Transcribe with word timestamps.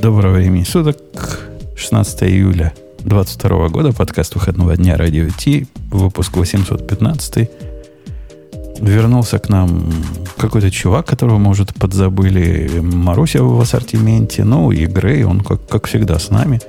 Доброго 0.00 0.36
времени 0.36 0.64
суток. 0.64 0.96
16 1.76 2.22
июля 2.22 2.72
22 3.00 3.68
года. 3.68 3.92
Подкаст 3.92 4.34
выходного 4.34 4.74
дня 4.74 4.96
Радио 4.96 5.28
Ти. 5.28 5.66
Выпуск 5.90 6.38
815. 6.38 7.50
Вернулся 8.80 9.38
к 9.38 9.50
нам 9.50 9.92
какой-то 10.38 10.70
чувак, 10.70 11.04
которого, 11.04 11.36
может, 11.36 11.74
подзабыли. 11.74 12.80
Маруся 12.80 13.42
в 13.42 13.60
ассортименте. 13.60 14.42
Ну, 14.44 14.72
и 14.72 14.86
Грей, 14.86 15.24
он, 15.24 15.42
как, 15.42 15.68
как 15.68 15.86
всегда, 15.86 16.18
с 16.18 16.30
нами. 16.30 16.62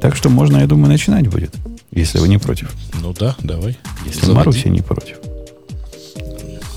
Так 0.00 0.14
что 0.14 0.28
можно, 0.28 0.58
я 0.58 0.68
думаю, 0.68 0.88
начинать 0.88 1.26
будет. 1.26 1.52
Если 1.90 2.20
вы 2.20 2.28
не 2.28 2.38
против. 2.38 2.72
Ну 3.02 3.12
да, 3.12 3.34
давай. 3.40 3.76
Если 4.04 4.26
Заводи. 4.26 4.36
Маруся 4.36 4.68
не 4.68 4.82
против. 4.82 5.16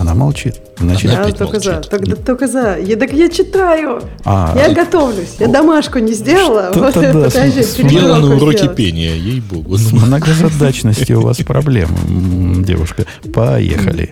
Она 0.09 0.17
молчит. 0.17 0.55
Значит, 0.79 1.11
я 1.11 1.23
только 1.23 1.43
молчит. 1.43 1.63
за. 1.63 1.81
Только, 1.81 2.15
только 2.15 2.47
за. 2.47 2.77
Я, 2.79 2.95
так 2.95 3.13
я 3.13 3.29
читаю. 3.29 4.01
А, 4.25 4.55
я 4.57 4.69
ты... 4.69 4.73
готовлюсь. 4.73 5.35
Я 5.37 5.47
домашку 5.47 5.99
не 5.99 6.13
сделала. 6.13 6.71
Вот, 6.73 6.95
да, 6.95 7.13
подожди, 7.13 7.61
Сделала 7.61 8.17
на 8.17 8.35
уроке 8.35 8.69
пения, 8.69 9.13
ей-богу. 9.13 9.77
С 9.77 9.91
многозадачностью 9.91 11.19
у 11.19 11.21
вас 11.21 11.37
проблемы, 11.37 12.63
девушка. 12.63 13.05
Поехали. 13.31 14.11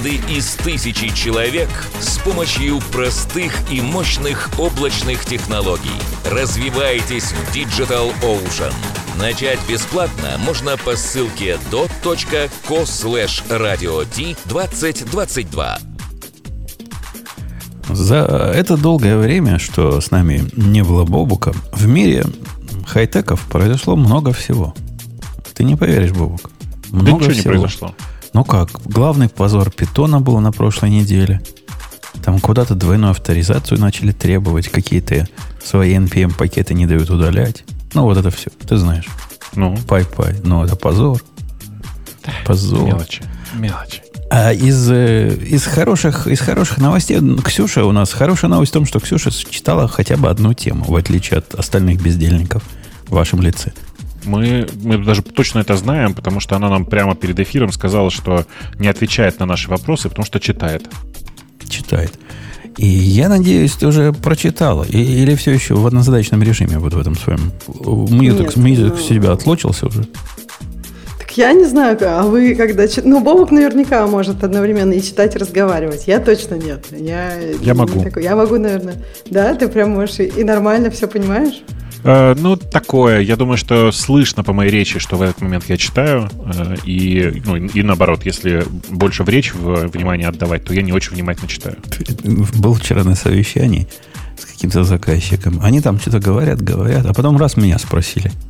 из 0.09 0.55
тысячи 0.55 1.13
человек 1.13 1.69
с 1.99 2.17
помощью 2.17 2.79
простых 2.91 3.53
и 3.71 3.81
мощных 3.81 4.49
облачных 4.57 5.25
технологий. 5.25 5.89
Развивайтесь 6.25 7.31
в 7.31 7.55
Digital 7.55 8.13
Ocean. 8.21 8.73
Начать 9.19 9.59
бесплатно 9.69 10.37
можно 10.39 10.77
по 10.77 10.95
ссылке 10.95 11.57
dot.co 11.71 12.83
slash 12.83 13.43
radio 13.49 14.07
2022. 14.45 15.79
За 17.89 18.15
это 18.55 18.77
долгое 18.77 19.17
время, 19.17 19.59
что 19.59 19.99
с 20.01 20.11
нами 20.11 20.49
не 20.55 20.83
было 20.83 21.03
Бобука, 21.03 21.53
в 21.71 21.87
мире 21.87 22.25
хай-теков 22.87 23.41
произошло 23.47 23.95
много 23.95 24.33
всего. 24.33 24.73
Ты 25.53 25.63
не 25.63 25.75
поверишь, 25.75 26.11
Бобук. 26.11 26.49
Много 26.89 27.25
да 27.25 27.31
всего. 27.31 27.33
не 27.33 27.41
произошло. 27.41 27.95
Ну 28.33 28.43
как, 28.45 28.69
главный 28.85 29.27
позор 29.27 29.69
питона 29.71 30.21
был 30.21 30.39
на 30.39 30.51
прошлой 30.51 30.89
неделе. 30.89 31.41
Там 32.23 32.39
куда-то 32.39 32.75
двойную 32.75 33.11
авторизацию 33.11 33.79
начали 33.79 34.11
требовать, 34.11 34.69
какие-то 34.69 35.27
свои 35.63 35.95
NPM-пакеты 35.95 36.73
не 36.73 36.85
дают 36.85 37.09
удалять. 37.09 37.63
Ну, 37.93 38.03
вот 38.03 38.17
это 38.17 38.31
все, 38.31 38.49
ты 38.67 38.77
знаешь. 38.77 39.07
Ну? 39.55 39.77
Пай-пай. 39.87 40.35
Ну, 40.43 40.63
это 40.63 40.75
позор. 40.75 41.21
Позор. 42.45 42.83
Мелочи. 42.85 43.23
Мелочи. 43.53 44.01
А 44.29 44.53
из, 44.53 44.89
э, 44.89 45.35
из, 45.35 45.65
хороших, 45.65 46.27
из 46.27 46.39
хороших 46.39 46.77
новостей, 46.77 47.19
Ксюша 47.43 47.83
у 47.83 47.91
нас, 47.91 48.13
хорошая 48.13 48.49
новость 48.49 48.71
в 48.71 48.73
том, 48.73 48.85
что 48.85 49.01
Ксюша 49.01 49.29
читала 49.29 49.89
хотя 49.89 50.15
бы 50.15 50.29
одну 50.29 50.53
тему, 50.53 50.85
в 50.85 50.95
отличие 50.95 51.39
от 51.39 51.53
остальных 51.53 52.01
бездельников 52.01 52.63
в 53.07 53.15
вашем 53.15 53.41
лице. 53.41 53.73
Мы, 54.25 54.67
мы 54.83 55.03
даже 55.03 55.21
точно 55.21 55.59
это 55.59 55.75
знаем, 55.75 56.13
потому 56.13 56.39
что 56.39 56.55
она 56.55 56.69
нам 56.69 56.85
прямо 56.85 57.15
перед 57.15 57.39
эфиром 57.39 57.71
сказала, 57.71 58.11
что 58.11 58.45
не 58.79 58.87
отвечает 58.87 59.39
на 59.39 59.45
наши 59.45 59.69
вопросы, 59.69 60.09
потому 60.09 60.25
что 60.25 60.39
читает. 60.39 60.87
Читает. 61.69 62.13
И 62.77 62.85
я 62.85 63.29
надеюсь, 63.29 63.73
ты 63.73 63.87
уже 63.87 64.13
прочитала. 64.13 64.83
И, 64.83 64.97
или 64.97 65.35
все 65.35 65.51
еще 65.51 65.75
в 65.75 65.85
однозадачном 65.85 66.41
режиме 66.41 66.79
вот 66.79 66.93
в 66.93 66.99
этом 66.99 67.15
своем. 67.15 67.51
Мьюток, 67.67 68.55
мьюток 68.55 68.95
ну... 68.95 69.01
себя 69.01 69.31
отлочился 69.31 69.87
уже. 69.87 70.05
Я 71.35 71.53
не 71.53 71.65
знаю, 71.65 71.97
а 72.01 72.23
вы 72.23 72.55
когда... 72.55 72.85
Ну, 73.03 73.21
Бобок 73.21 73.51
наверняка 73.51 74.05
может 74.05 74.43
одновременно 74.43 74.93
и 74.93 75.01
читать, 75.01 75.35
и 75.35 75.37
разговаривать. 75.37 76.07
Я 76.07 76.19
точно 76.19 76.55
нет. 76.55 76.85
Я, 76.91 77.37
я 77.61 77.73
могу. 77.73 78.03
Такой. 78.03 78.23
Я 78.23 78.35
могу, 78.35 78.57
наверное. 78.57 78.95
Да, 79.29 79.53
ты 79.55 79.67
прям 79.69 79.91
можешь 79.91 80.19
и, 80.19 80.25
и 80.25 80.43
нормально 80.43 80.91
все 80.91 81.07
понимаешь? 81.07 81.61
Э, 82.03 82.35
ну, 82.37 82.55
такое. 82.55 83.21
Я 83.21 83.35
думаю, 83.35 83.57
что 83.57 83.91
слышно 83.91 84.43
по 84.43 84.53
моей 84.53 84.71
речи, 84.71 84.99
что 84.99 85.17
в 85.17 85.21
этот 85.21 85.41
момент 85.41 85.65
я 85.67 85.77
читаю. 85.77 86.29
Э, 86.45 86.75
и, 86.85 87.41
ну, 87.45 87.55
и 87.55 87.83
наоборот, 87.83 88.25
если 88.25 88.65
больше 88.89 89.23
в 89.23 89.29
речь 89.29 89.53
в, 89.53 89.87
внимание 89.87 90.27
отдавать, 90.27 90.63
то 90.63 90.73
я 90.73 90.81
не 90.81 90.93
очень 90.93 91.13
внимательно 91.13 91.47
читаю. 91.47 91.77
Был 92.55 92.73
вчера 92.75 93.03
на 93.03 93.15
совещании 93.15 93.87
с 94.37 94.45
каким-то 94.45 94.83
заказчиком. 94.83 95.59
Они 95.61 95.81
там 95.81 95.99
что-то 95.99 96.19
говорят, 96.19 96.61
говорят, 96.61 97.05
а 97.05 97.13
потом 97.13 97.37
раз 97.37 97.57
меня 97.57 97.77
спросили– 97.77 98.31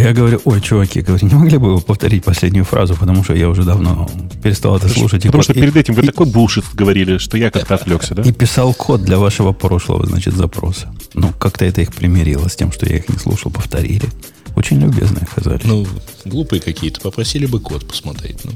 я 0.00 0.12
говорю, 0.12 0.40
ой, 0.44 0.60
чуваки, 0.60 1.00
говорю, 1.00 1.26
не 1.26 1.34
могли 1.34 1.58
бы 1.58 1.74
вы 1.74 1.80
повторить 1.80 2.24
последнюю 2.24 2.64
фразу, 2.64 2.94
потому 2.94 3.24
что 3.24 3.34
я 3.34 3.48
уже 3.48 3.62
давно 3.62 4.08
перестал 4.42 4.76
это 4.76 4.88
слушать. 4.88 5.22
Потому 5.24 5.40
и, 5.40 5.44
что 5.44 5.54
перед 5.54 5.76
этим 5.76 5.94
вы 5.94 6.02
и, 6.02 6.06
такой 6.06 6.26
булшит 6.26 6.64
говорили, 6.74 7.18
что 7.18 7.36
я 7.36 7.50
как-то 7.50 7.74
отвлекся, 7.74 8.14
да? 8.14 8.22
И 8.22 8.32
писал 8.32 8.74
код 8.74 9.02
для 9.02 9.18
вашего 9.18 9.52
прошлого, 9.52 10.06
значит, 10.06 10.34
запроса. 10.34 10.92
Ну, 11.14 11.32
как-то 11.38 11.64
это 11.64 11.80
их 11.80 11.92
примирило 11.92 12.48
с 12.48 12.56
тем, 12.56 12.72
что 12.72 12.86
я 12.86 12.96
их 12.96 13.08
не 13.08 13.18
слушал, 13.18 13.50
повторили. 13.50 14.08
Очень 14.58 14.80
любезно 14.80 15.20
оказались. 15.22 15.64
Ну, 15.64 15.86
глупые 16.24 16.60
какие-то, 16.60 17.00
попросили 17.00 17.46
бы 17.46 17.60
код 17.60 17.86
посмотреть. 17.86 18.44
Ну. 18.44 18.50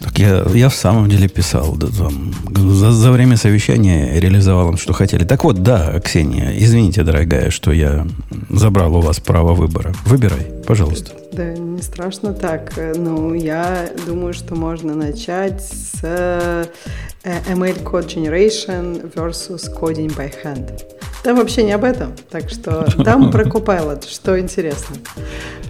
Так 0.00 0.18
я, 0.18 0.46
я 0.54 0.70
в 0.70 0.74
самом 0.74 1.10
деле 1.10 1.28
писал. 1.28 1.76
Да, 1.76 1.88
там, 1.88 2.32
за, 2.56 2.90
за 2.90 3.12
время 3.12 3.36
совещания 3.36 4.18
реализовал 4.18 4.70
им, 4.70 4.78
что 4.78 4.94
хотели. 4.94 5.24
Так 5.24 5.44
вот, 5.44 5.62
да, 5.62 6.00
Ксения, 6.00 6.54
извините, 6.56 7.02
дорогая, 7.02 7.50
что 7.50 7.70
я 7.70 8.06
забрал 8.48 8.96
у 8.96 9.00
вас 9.02 9.20
право 9.20 9.52
выбора. 9.52 9.92
Выбирай, 10.06 10.46
пожалуйста. 10.66 11.12
Да, 11.34 11.52
не 11.52 11.82
страшно 11.82 12.32
так. 12.32 12.72
Ну, 12.96 13.34
я 13.34 13.90
думаю, 14.06 14.32
что 14.32 14.54
можно 14.54 14.94
начать 14.94 15.60
с 15.62 15.98
э, 16.02 16.64
ML 17.24 17.82
Code 17.82 18.08
Generation 18.08 19.12
versus 19.14 19.68
Coding 19.78 20.16
by 20.16 20.32
Hand. 20.42 20.82
Там 21.22 21.36
вообще 21.36 21.62
не 21.62 21.72
об 21.72 21.84
этом. 21.84 22.12
Так 22.30 22.50
что 22.50 22.84
там 23.04 23.30
про 23.30 23.44
Copilot, 23.48 24.08
что 24.10 24.38
интересно. 24.38 24.96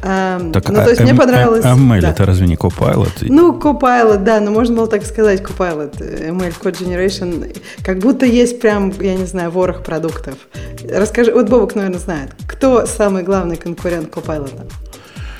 Um, 0.02 0.50
так, 0.50 0.68
ну, 0.68 0.76
то 0.76 0.88
есть 0.88 1.00
а, 1.00 1.04
мне 1.04 1.14
понравилось... 1.14 1.64
А 1.64 1.74
ML 1.76 2.00
да. 2.00 2.10
это 2.10 2.26
разве 2.26 2.46
не 2.46 2.56
Copilot? 2.56 3.26
Ну, 3.28 3.56
Copilot, 3.58 4.24
да, 4.24 4.40
но 4.40 4.50
можно 4.50 4.74
было 4.74 4.88
так 4.88 5.04
сказать, 5.04 5.42
Copilot, 5.42 5.98
ML 6.00 6.54
Code 6.60 6.80
Generation, 6.80 7.56
как 7.84 7.98
будто 7.98 8.26
есть 8.26 8.60
прям, 8.60 8.92
я 9.00 9.14
не 9.14 9.26
знаю, 9.26 9.50
ворох 9.50 9.84
продуктов. 9.84 10.34
Расскажи, 10.90 11.32
вот 11.32 11.48
Бобок, 11.48 11.76
наверное, 11.76 12.00
знает, 12.00 12.30
кто 12.48 12.86
самый 12.86 13.22
главный 13.22 13.56
конкурент 13.56 14.08
Copilot? 14.12 14.72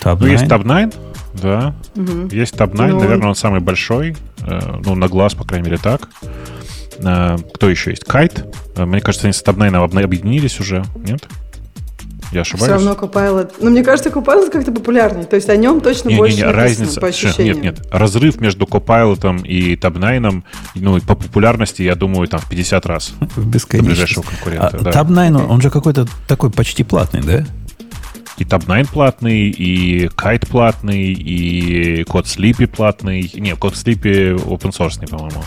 Tab9? 0.02 0.18
Ну, 0.20 0.26
есть 0.26 0.44
Tab9, 0.44 0.94
да. 1.42 1.74
Угу. 1.96 2.28
Есть 2.30 2.54
Tab9, 2.54 2.86
ну, 2.86 3.00
наверное, 3.00 3.28
он 3.30 3.34
самый 3.34 3.60
большой, 3.60 4.16
э, 4.46 4.60
ну, 4.84 4.94
на 4.94 5.08
глаз, 5.08 5.34
по 5.34 5.44
крайней 5.44 5.66
мере, 5.66 5.78
так. 5.82 6.08
Э, 7.02 7.36
кто 7.54 7.68
еще 7.68 7.90
есть? 7.90 8.04
Kite. 8.04 8.52
Э, 8.76 8.84
мне 8.84 9.00
кажется, 9.00 9.26
они 9.26 9.32
с 9.32 9.42
Tab9 9.42 10.02
объединились 10.02 10.60
уже, 10.60 10.84
нет? 10.96 11.26
Я 12.32 12.40
ошибаюсь? 12.42 12.64
Все 12.64 12.72
равно 12.72 12.92
Copilot. 12.92 13.54
Ну, 13.60 13.70
мне 13.70 13.84
кажется, 13.84 14.08
Copilot 14.08 14.50
как-то 14.50 14.72
популярный. 14.72 15.24
То 15.24 15.36
есть 15.36 15.50
о 15.50 15.56
нем 15.56 15.82
точно 15.82 16.08
не, 16.08 16.16
больше 16.16 16.36
не, 16.36 16.42
не, 16.42 16.48
разница, 16.48 17.00
по 17.00 17.08
ощущениям. 17.08 17.60
Нет, 17.60 17.80
нет. 17.80 17.88
Разрыв 17.92 18.40
между 18.40 18.64
Copilot 18.64 19.46
и 19.46 19.74
Tab9, 19.74 20.42
ну, 20.76 21.00
по 21.00 21.14
популярности, 21.14 21.82
я 21.82 21.94
думаю, 21.94 22.28
там 22.28 22.40
в 22.40 22.48
50 22.48 22.86
раз. 22.86 23.12
Бесконечно. 23.36 23.90
ближайшего 23.90 24.22
конкурента. 24.22 24.70
А, 24.72 24.80
да. 24.80 24.90
Tab9, 24.90 25.46
он 25.46 25.60
же 25.60 25.70
какой-то 25.70 26.06
такой 26.26 26.50
почти 26.50 26.84
платный, 26.84 27.20
да? 27.20 27.44
И 28.38 28.44
Tab9 28.44 28.88
платный, 28.90 29.50
и 29.50 30.06
Kite 30.06 30.48
платный, 30.48 31.12
и 31.12 32.02
Code 32.04 32.24
Sleepy 32.24 32.66
платный. 32.66 33.30
Нет, 33.34 33.58
Code 33.58 33.74
Sleepy 33.74 34.42
open 34.42 34.70
source, 34.70 35.06
по-моему. 35.06 35.42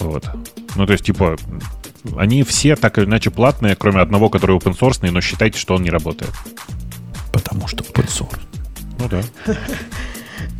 Вот. 0.00 0.24
Ну, 0.76 0.86
то 0.86 0.92
есть, 0.92 1.04
типа, 1.04 1.36
они 2.16 2.42
все 2.42 2.76
так 2.76 2.98
или 2.98 3.06
иначе 3.06 3.30
платные, 3.30 3.76
кроме 3.76 4.00
одного, 4.00 4.28
который 4.28 4.56
open 4.56 4.78
source, 4.78 5.10
но 5.10 5.20
считайте, 5.20 5.58
что 5.58 5.74
он 5.74 5.82
не 5.82 5.90
работает. 5.90 6.32
Потому 7.32 7.66
что 7.66 7.82
open 7.84 8.06
source. 8.06 8.38
Ну 8.98 9.08
да. 9.08 9.22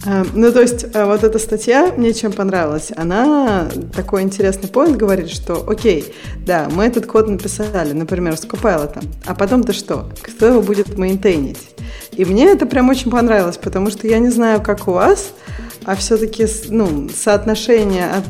А, 0.04 0.24
Ну, 0.34 0.52
то 0.52 0.60
есть, 0.60 0.86
а, 0.94 1.06
вот 1.06 1.24
эта 1.24 1.38
статья 1.38 1.92
мне 1.96 2.12
чем 2.14 2.32
понравилась. 2.32 2.92
Она 2.96 3.68
такой 3.94 4.22
интересный 4.22 4.68
поинт 4.68 4.96
говорит, 4.96 5.30
что, 5.30 5.64
окей, 5.68 6.14
да, 6.44 6.68
мы 6.72 6.84
этот 6.84 7.06
код 7.06 7.28
написали, 7.28 7.92
например, 7.92 8.36
с 8.36 8.44
Copilot, 8.44 9.04
а 9.24 9.34
потом-то 9.34 9.72
что? 9.72 10.08
Кто 10.22 10.46
его 10.46 10.62
будет 10.62 10.96
мейнтейнить? 10.96 11.70
И 12.12 12.24
мне 12.24 12.46
это 12.46 12.66
прям 12.66 12.88
очень 12.88 13.10
понравилось, 13.10 13.58
потому 13.58 13.90
что 13.90 14.06
я 14.06 14.18
не 14.18 14.30
знаю, 14.30 14.62
как 14.62 14.88
у 14.88 14.92
вас, 14.92 15.32
а 15.86 15.94
все-таки 15.94 16.46
ну, 16.68 17.08
соотношение, 17.08 18.10
от, 18.10 18.24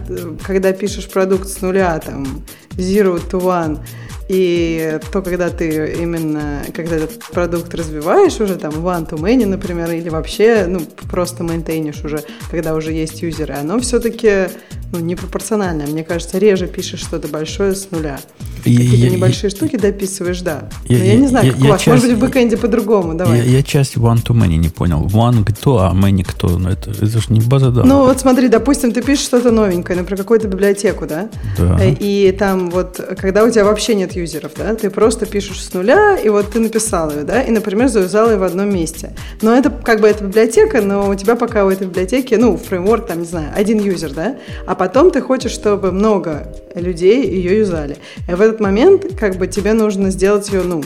когда 0.47 0.73
пишешь 0.73 1.09
продукт 1.09 1.49
с 1.49 1.63
нуля, 1.63 1.99
там, 1.99 2.45
zero 2.77 3.19
to 3.31 3.41
one, 3.41 3.79
и 4.29 4.99
то, 5.13 5.23
когда 5.23 5.51
ты 5.51 5.95
именно, 6.01 6.63
когда 6.75 6.97
этот 6.97 7.19
продукт 7.33 7.73
развиваешь 7.75 8.41
уже, 8.41 8.57
там, 8.57 8.73
one 8.75 9.09
to 9.09 9.17
many, 9.19 9.47
например, 9.47 9.91
или 9.93 10.09
вообще, 10.09 10.67
ну, 10.69 10.81
просто 11.11 11.45
мейнтейнишь 11.45 12.05
уже, 12.05 12.23
когда 12.51 12.75
уже 12.75 12.93
есть 12.93 13.23
юзеры, 13.23 13.55
оно 13.55 13.79
все-таки, 13.81 14.49
ну, 14.93 14.99
непропорциональное. 14.99 15.87
Мне 15.87 16.03
кажется, 16.03 16.39
реже 16.39 16.67
пишешь 16.67 17.01
что-то 17.01 17.29
большое 17.29 17.75
с 17.75 17.91
нуля. 17.93 18.19
Какие-то 18.59 18.97
Я- 18.97 19.11
небольшие 19.11 19.49
штуки 19.51 19.77
дописываешь, 19.77 20.41
да. 20.41 20.69
Я- 20.89 20.99
Но 20.99 21.05
я, 21.05 21.13
я- 21.13 21.19
не 21.21 21.29
знаю, 21.29 21.47
я- 21.47 21.53
как 21.53 21.61
у 21.61 21.65
я 21.65 21.71
вас. 21.71 21.81
часть- 21.83 22.03
Может 22.03 22.09
быть, 22.11 22.19
в 22.19 22.21
бэкэнде 22.33 22.57
по-другому, 22.57 23.15
давай. 23.15 23.39
Я, 23.39 23.45
я 23.45 23.63
часть 23.63 23.97
one 23.97 24.21
to 24.25 24.35
many 24.35 24.57
не 24.57 24.69
понял. 24.71 25.07
One 25.07 25.45
кто, 25.45 25.79
а 25.79 25.93
many 25.95 26.25
кто? 26.25 26.49
Ну, 26.59 26.69
это, 26.71 26.91
это 26.91 27.07
же 27.07 27.27
не 27.29 27.39
база 27.41 27.71
данных. 27.71 27.87
Ну, 27.87 28.07
вот 28.07 28.19
смотри, 28.19 28.49
допустим, 28.49 28.91
ты 28.93 29.03
пишешь 29.03 29.25
что-то 29.25 29.53
новенькое, 29.53 29.97
например, 30.01 30.19
какую-то 30.19 30.49
библиотеку, 30.49 31.07
да? 31.07 31.29
Да. 31.59 31.79
Э, 31.81 31.95
И 32.01 32.33
там 32.37 32.71
вот, 32.71 33.01
когда 33.19 33.45
у 33.45 33.51
тебя 33.51 33.65
вообще 33.65 33.95
нет 33.95 34.16
юзеров, 34.17 34.53
да, 34.57 34.75
ты 34.75 34.91
просто 34.91 35.27
пишешь 35.27 35.63
с 35.63 35.73
нуля, 35.73 36.17
и 36.17 36.29
вот 36.29 36.51
ты 36.51 36.61
написал 36.61 37.11
ее, 37.11 37.23
да, 37.23 37.43
и, 37.43 37.51
например, 37.51 37.89
завязал 37.89 38.31
ее 38.31 38.37
в 38.37 38.43
одном 38.43 38.73
месте. 38.73 39.15
Но 39.43 39.57
это 39.57 39.71
как 39.71 40.01
бы 40.01 40.09
это 40.09 40.25
библиотека, 40.25 40.81
но 40.81 41.09
у 41.09 41.15
тебя 41.15 41.37
пока 41.37 41.65
у 41.65 41.71
этой 41.71 41.87
библиотеки, 41.87 42.35
ну, 42.35 42.57
фреймворк, 42.57 43.07
там, 43.07 43.21
не 43.21 43.27
знаю, 43.27 43.53
один 43.55 43.79
юзер, 43.79 44.13
да, 44.13 44.37
а 44.67 44.75
потом 44.75 45.11
ты 45.11 45.21
хочешь, 45.21 45.53
чтобы 45.53 45.93
много 45.93 46.53
людей 46.75 47.29
ее 47.29 47.59
юзали. 47.59 47.99
И 48.29 48.35
в 48.35 48.41
этот 48.41 48.61
момент, 48.61 49.07
как 49.19 49.37
бы, 49.37 49.47
тебе 49.47 49.73
нужно 49.73 50.11
сделать 50.11 50.49
ее, 50.51 50.63
ну, 50.63 50.83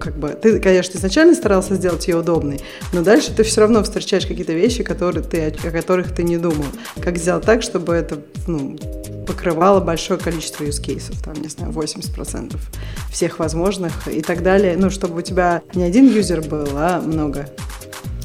как 0.00 0.18
бы, 0.18 0.28
ты, 0.30 0.58
конечно, 0.58 0.96
изначально 0.96 1.34
старался 1.34 1.74
сделать 1.74 2.08
ее 2.08 2.16
удобной, 2.16 2.60
но 2.92 3.02
дальше 3.02 3.34
ты 3.34 3.42
все 3.42 3.60
равно 3.60 3.82
встречаешь 3.82 4.26
какие-то 4.26 4.52
вещи, 4.52 4.82
которые 4.82 5.22
ты, 5.22 5.54
о 5.62 5.70
которых 5.70 6.14
ты 6.14 6.22
не 6.22 6.38
думал. 6.38 6.64
Как 7.00 7.18
сделать 7.18 7.44
так, 7.44 7.62
чтобы 7.62 7.94
это, 7.94 8.18
ну, 8.46 8.76
покрывало 9.26 9.80
большое 9.80 10.18
количество 10.18 10.64
use 10.64 10.82
cases, 10.82 11.14
там, 11.22 11.34
не 11.34 11.48
знаю, 11.48 11.72
80% 11.72 12.56
всех 13.10 13.38
возможных 13.38 14.08
и 14.08 14.22
так 14.22 14.42
далее. 14.42 14.76
Ну, 14.76 14.90
чтобы 14.90 15.18
у 15.18 15.22
тебя 15.22 15.62
не 15.74 15.82
один 15.82 16.08
юзер 16.08 16.42
был, 16.42 16.68
а 16.74 17.00
много. 17.00 17.48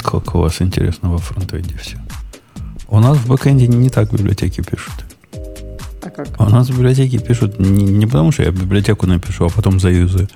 Как 0.04 0.36
у 0.36 0.40
вас 0.40 0.62
интересно 0.62 1.12
во 1.12 1.18
фронтенде 1.18 1.76
все. 1.78 1.98
У 2.88 3.00
нас 3.00 3.18
в 3.18 3.28
бэкэнде 3.28 3.68
не 3.68 3.90
так 3.90 4.12
библиотеки 4.12 4.62
пишут. 4.62 4.94
А 6.04 6.10
как? 6.10 6.28
У 6.40 6.44
нас 6.44 6.70
в 6.70 6.78
библиотеке 6.78 7.18
пишут 7.18 7.60
не, 7.60 7.84
не 7.84 8.06
потому, 8.06 8.32
что 8.32 8.44
я 8.44 8.52
библиотеку 8.52 9.08
напишу, 9.08 9.46
а 9.46 9.50
потом 9.50 9.80
заюзаю, 9.80 10.30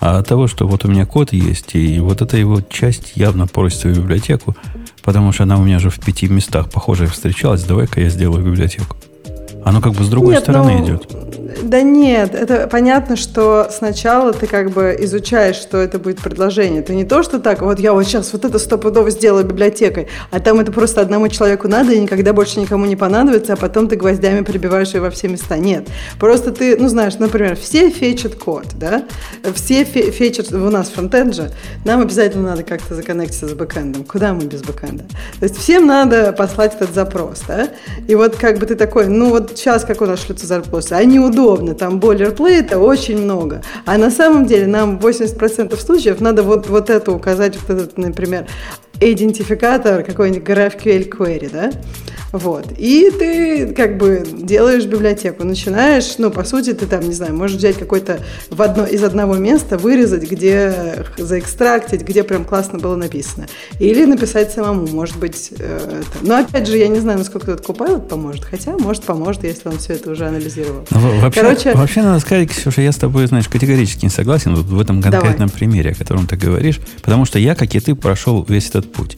а 0.00 0.18
от 0.18 0.26
того, 0.26 0.46
что 0.46 0.66
вот 0.66 0.86
у 0.86 0.88
меня 0.88 1.04
код 1.04 1.32
есть, 1.32 1.74
и 1.74 2.00
вот 2.00 2.22
эта 2.22 2.38
его 2.38 2.62
часть 2.62 3.12
явно 3.16 3.46
просится 3.46 3.88
в 3.88 3.96
библиотеку, 3.96 4.56
потому 5.02 5.30
что 5.32 5.42
она 5.42 5.58
у 5.58 5.62
меня 5.62 5.78
же 5.78 5.90
в 5.90 6.00
пяти 6.00 6.26
местах 6.26 6.70
похожая 6.70 7.08
встречалась, 7.08 7.64
давай-ка 7.64 8.00
я 8.00 8.08
сделаю 8.08 8.42
библиотеку. 8.42 8.96
Оно 9.64 9.80
как 9.80 9.92
бы 9.92 10.04
с 10.04 10.08
другой 10.08 10.34
Нет, 10.34 10.42
стороны 10.42 10.78
ну, 10.78 10.84
идет. 10.84 11.06
Да 11.62 11.82
нет, 11.82 12.34
это 12.34 12.66
понятно, 12.68 13.16
что 13.16 13.68
сначала 13.70 14.32
ты 14.32 14.46
как 14.46 14.70
бы 14.70 14.96
изучаешь, 15.00 15.56
что 15.56 15.78
это 15.78 15.98
будет 15.98 16.20
предложение. 16.20 16.80
Это 16.80 16.94
не 16.94 17.04
то, 17.04 17.22
что 17.22 17.38
так, 17.38 17.62
вот 17.62 17.78
я 17.78 17.92
вот 17.92 18.04
сейчас 18.04 18.32
вот 18.32 18.44
это 18.44 18.58
стопудово 18.58 19.10
сделаю 19.10 19.44
библиотекой, 19.44 20.08
а 20.30 20.40
там 20.40 20.60
это 20.60 20.72
просто 20.72 21.00
одному 21.00 21.28
человеку 21.28 21.68
надо 21.68 21.92
и 21.92 22.00
никогда 22.00 22.32
больше 22.32 22.60
никому 22.60 22.86
не 22.86 22.96
понадобится, 22.96 23.54
а 23.54 23.56
потом 23.56 23.88
ты 23.88 23.96
гвоздями 23.96 24.42
прибиваешь 24.42 24.94
ее 24.94 25.00
во 25.00 25.10
все 25.10 25.28
места. 25.28 25.58
Нет, 25.58 25.88
просто 26.18 26.52
ты, 26.52 26.76
ну 26.76 26.88
знаешь, 26.88 27.18
например, 27.18 27.56
все 27.56 27.90
фечат 27.90 28.36
код, 28.36 28.66
да, 28.74 29.04
все 29.54 29.84
фе- 29.84 30.10
фечат, 30.10 30.52
у 30.52 30.70
нас 30.70 30.88
фронтенд 30.88 31.34
же, 31.34 31.50
нам 31.84 32.00
обязательно 32.00 32.50
надо 32.50 32.62
как-то 32.62 32.94
законнектиться 32.94 33.48
с 33.48 33.52
бэкэндом. 33.52 34.04
Куда 34.04 34.32
мы 34.32 34.44
без 34.44 34.62
бэкэнда? 34.62 35.04
То 35.38 35.42
есть 35.42 35.56
всем 35.56 35.86
надо 35.86 36.32
послать 36.32 36.74
этот 36.74 36.94
запрос, 36.94 37.42
да, 37.46 37.68
и 38.06 38.14
вот 38.14 38.36
как 38.36 38.58
бы 38.58 38.66
ты 38.66 38.76
такой, 38.76 39.08
ну 39.08 39.30
вот 39.30 39.49
сейчас 39.56 39.84
как 39.84 40.00
у 40.02 40.06
нас 40.06 40.24
шлются 40.24 40.46
запросы, 40.46 40.92
они 40.92 41.18
удобны, 41.18 41.74
там 41.74 42.00
бойлерплейта 42.00 42.78
очень 42.78 43.18
много, 43.22 43.62
а 43.86 43.98
на 43.98 44.10
самом 44.10 44.46
деле 44.46 44.66
нам 44.66 44.98
80% 44.98 45.76
случаев 45.78 46.20
надо 46.20 46.42
вот, 46.42 46.68
вот 46.68 46.90
это 46.90 47.12
указать, 47.12 47.56
вот 47.56 47.70
этот, 47.70 47.98
например, 47.98 48.46
идентификатор 49.00 50.02
какой-нибудь 50.02 50.46
GraphQL 50.48 51.08
query, 51.08 51.50
да, 51.52 51.70
вот, 52.32 52.66
и 52.78 53.10
ты 53.10 53.74
как 53.74 53.98
бы 53.98 54.24
делаешь 54.40 54.84
библиотеку, 54.84 55.42
начинаешь, 55.44 56.14
ну, 56.18 56.30
по 56.30 56.44
сути, 56.44 56.72
ты 56.74 56.86
там, 56.86 57.00
не 57.00 57.12
знаю, 57.12 57.34
можешь 57.34 57.56
взять 57.56 57.76
какой-то 57.76 58.20
в 58.50 58.62
одно, 58.62 58.84
из 58.86 59.02
одного 59.02 59.34
места, 59.34 59.78
вырезать, 59.78 60.30
где 60.30 61.04
заэкстрактить, 61.18 62.02
где 62.02 62.22
прям 62.22 62.44
классно 62.44 62.78
было 62.78 62.94
написано, 62.94 63.48
или 63.80 64.04
написать 64.04 64.52
самому, 64.52 64.86
может 64.86 65.16
быть, 65.16 65.50
э, 65.58 66.02
это. 66.02 66.26
но 66.26 66.36
опять 66.38 66.68
же, 66.68 66.76
я 66.78 66.86
не 66.86 67.00
знаю, 67.00 67.18
насколько 67.18 67.50
этот 67.50 67.66
Copilot 67.66 68.06
поможет, 68.06 68.44
хотя, 68.44 68.76
может, 68.78 69.02
поможет, 69.02 69.42
если 69.42 69.68
он 69.68 69.78
все 69.78 69.94
это 69.94 70.10
уже 70.12 70.26
анализировал. 70.26 70.86
Ну, 70.90 71.00
во- 71.00 71.20
вообще, 71.22 71.40
Короче- 71.40 71.74
вообще 71.74 72.02
надо 72.02 72.20
сказать, 72.20 72.50
Ксюша, 72.50 72.82
я 72.82 72.92
с 72.92 72.96
тобой, 72.96 73.26
знаешь, 73.26 73.48
категорически 73.48 74.04
не 74.04 74.10
согласен 74.10 74.54
вот 74.54 74.66
в 74.66 74.80
этом 74.80 75.02
конкретном 75.02 75.48
примере, 75.48 75.90
о 75.90 75.94
котором 75.94 76.28
ты 76.28 76.36
говоришь, 76.36 76.78
потому 77.02 77.24
что 77.24 77.40
я, 77.40 77.56
как 77.56 77.74
и 77.74 77.80
ты, 77.80 77.96
прошел 77.96 78.44
весь 78.48 78.68
этот 78.68 78.89
путь. 78.92 79.16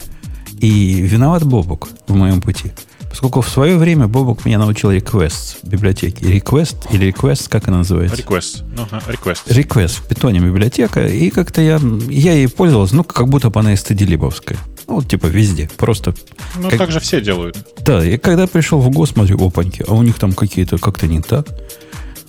И 0.59 1.01
виноват 1.01 1.43
Бобук 1.43 1.89
в 2.07 2.15
моем 2.15 2.41
пути. 2.41 2.71
Поскольку 3.09 3.41
в 3.41 3.49
свое 3.49 3.77
время 3.77 4.07
Бобук 4.07 4.43
меня 4.45 4.57
научил 4.57 4.91
request 4.91 5.57
в 5.61 5.67
библиотеке. 5.67 6.25
Request 6.25 6.87
или 6.91 7.11
request, 7.13 7.47
как 7.49 7.67
она 7.67 7.79
называется? 7.79 8.17
Request. 8.19 8.63
Ну, 8.75 8.83
request. 8.85 9.47
Request 9.47 9.99
в 10.01 10.07
питоне 10.07 10.39
библиотека. 10.39 11.05
И 11.05 11.29
как-то 11.29 11.61
я, 11.61 11.79
я 12.09 12.33
ей 12.33 12.47
пользовался, 12.47 12.95
ну, 12.95 13.03
как 13.03 13.27
будто 13.29 13.49
бы 13.51 13.59
она 13.59 13.75
стадилибовская. 13.75 14.57
Ну, 14.87 14.95
вот 14.95 15.07
типа 15.07 15.27
везде. 15.27 15.69
Просто 15.77 16.15
Ну, 16.57 16.69
как- 16.69 16.79
так 16.79 16.91
же 16.91 16.99
все 16.99 17.21
делают. 17.21 17.57
да, 17.85 18.03
и 18.03 18.17
когда 18.17 18.47
пришел 18.47 18.79
в 18.81 18.89
ГОС, 18.89 19.11
смотрю, 19.11 19.45
опаньки, 19.45 19.83
а 19.87 19.93
у 19.93 20.01
них 20.01 20.17
там 20.17 20.33
какие-то 20.33 20.77
как-то 20.77 21.05
не 21.07 21.21
так. 21.21 21.47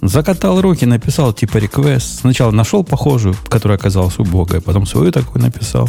Закатал 0.02 0.60
руки, 0.60 0.84
написал 0.84 1.32
типа 1.32 1.58
request. 1.58 2.20
Сначала 2.20 2.50
нашел 2.50 2.84
похожую, 2.84 3.34
которая 3.48 3.78
оказалась 3.78 4.18
убогая, 4.18 4.60
потом 4.60 4.86
свою 4.86 5.10
такую 5.12 5.42
написал. 5.42 5.88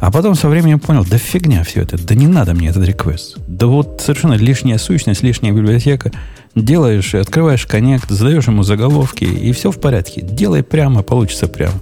А 0.00 0.10
потом 0.12 0.34
со 0.36 0.48
временем 0.48 0.78
понял, 0.78 1.04
да 1.08 1.18
фигня 1.18 1.64
все 1.64 1.82
это, 1.82 1.98
да 1.98 2.14
не 2.14 2.26
надо 2.26 2.54
мне 2.54 2.68
этот 2.68 2.88
request. 2.88 3.40
Да 3.48 3.66
вот 3.66 4.00
совершенно 4.00 4.34
лишняя 4.34 4.78
сущность, 4.78 5.22
лишняя 5.22 5.52
библиотека. 5.52 6.12
Делаешь, 6.54 7.14
открываешь 7.14 7.66
коннект, 7.66 8.08
задаешь 8.08 8.46
ему 8.46 8.62
заголовки, 8.62 9.24
и 9.24 9.52
все 9.52 9.70
в 9.70 9.80
порядке. 9.80 10.20
Делай 10.22 10.62
прямо, 10.62 11.02
получится 11.02 11.48
прямо. 11.48 11.74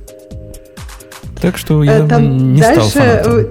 Так 1.41 1.59
что 1.59 1.85
я 1.85 1.99
Э, 1.99 2.09
Там 2.09 2.55
не 2.55 2.63
стал 2.63 2.77
дальше 2.77 2.91
фанатом. 2.91 3.47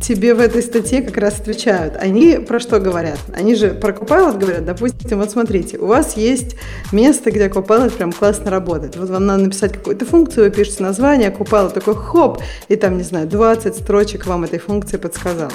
Тебе 0.00 0.34
в 0.34 0.40
этой 0.40 0.62
статье 0.62 1.02
как 1.02 1.16
раз 1.16 1.40
отвечают. 1.40 1.96
Они 1.96 2.38
про 2.38 2.60
что 2.60 2.78
говорят? 2.78 3.18
Они 3.34 3.54
же 3.54 3.70
про 3.70 3.92
Copilot 3.92 4.38
говорят, 4.38 4.64
допустим, 4.64 5.18
вот 5.18 5.30
смотрите, 5.30 5.78
у 5.78 5.86
вас 5.86 6.16
есть 6.16 6.56
место, 6.92 7.30
где 7.30 7.48
Copilot 7.48 7.90
прям 7.96 8.12
классно 8.12 8.50
работает. 8.50 8.96
Вот 8.96 9.10
вам 9.10 9.26
надо 9.26 9.44
написать 9.44 9.72
какую-то 9.72 10.06
функцию, 10.06 10.44
вы 10.44 10.50
пишете 10.50 10.82
название, 10.82 11.30
Copilot 11.30 11.72
такой 11.72 11.94
хоп, 11.94 12.40
и 12.68 12.76
там, 12.76 12.96
не 12.96 13.02
знаю, 13.02 13.26
20 13.26 13.74
строчек 13.74 14.26
вам 14.26 14.44
этой 14.44 14.58
функции 14.58 14.96
подсказал. 14.96 15.50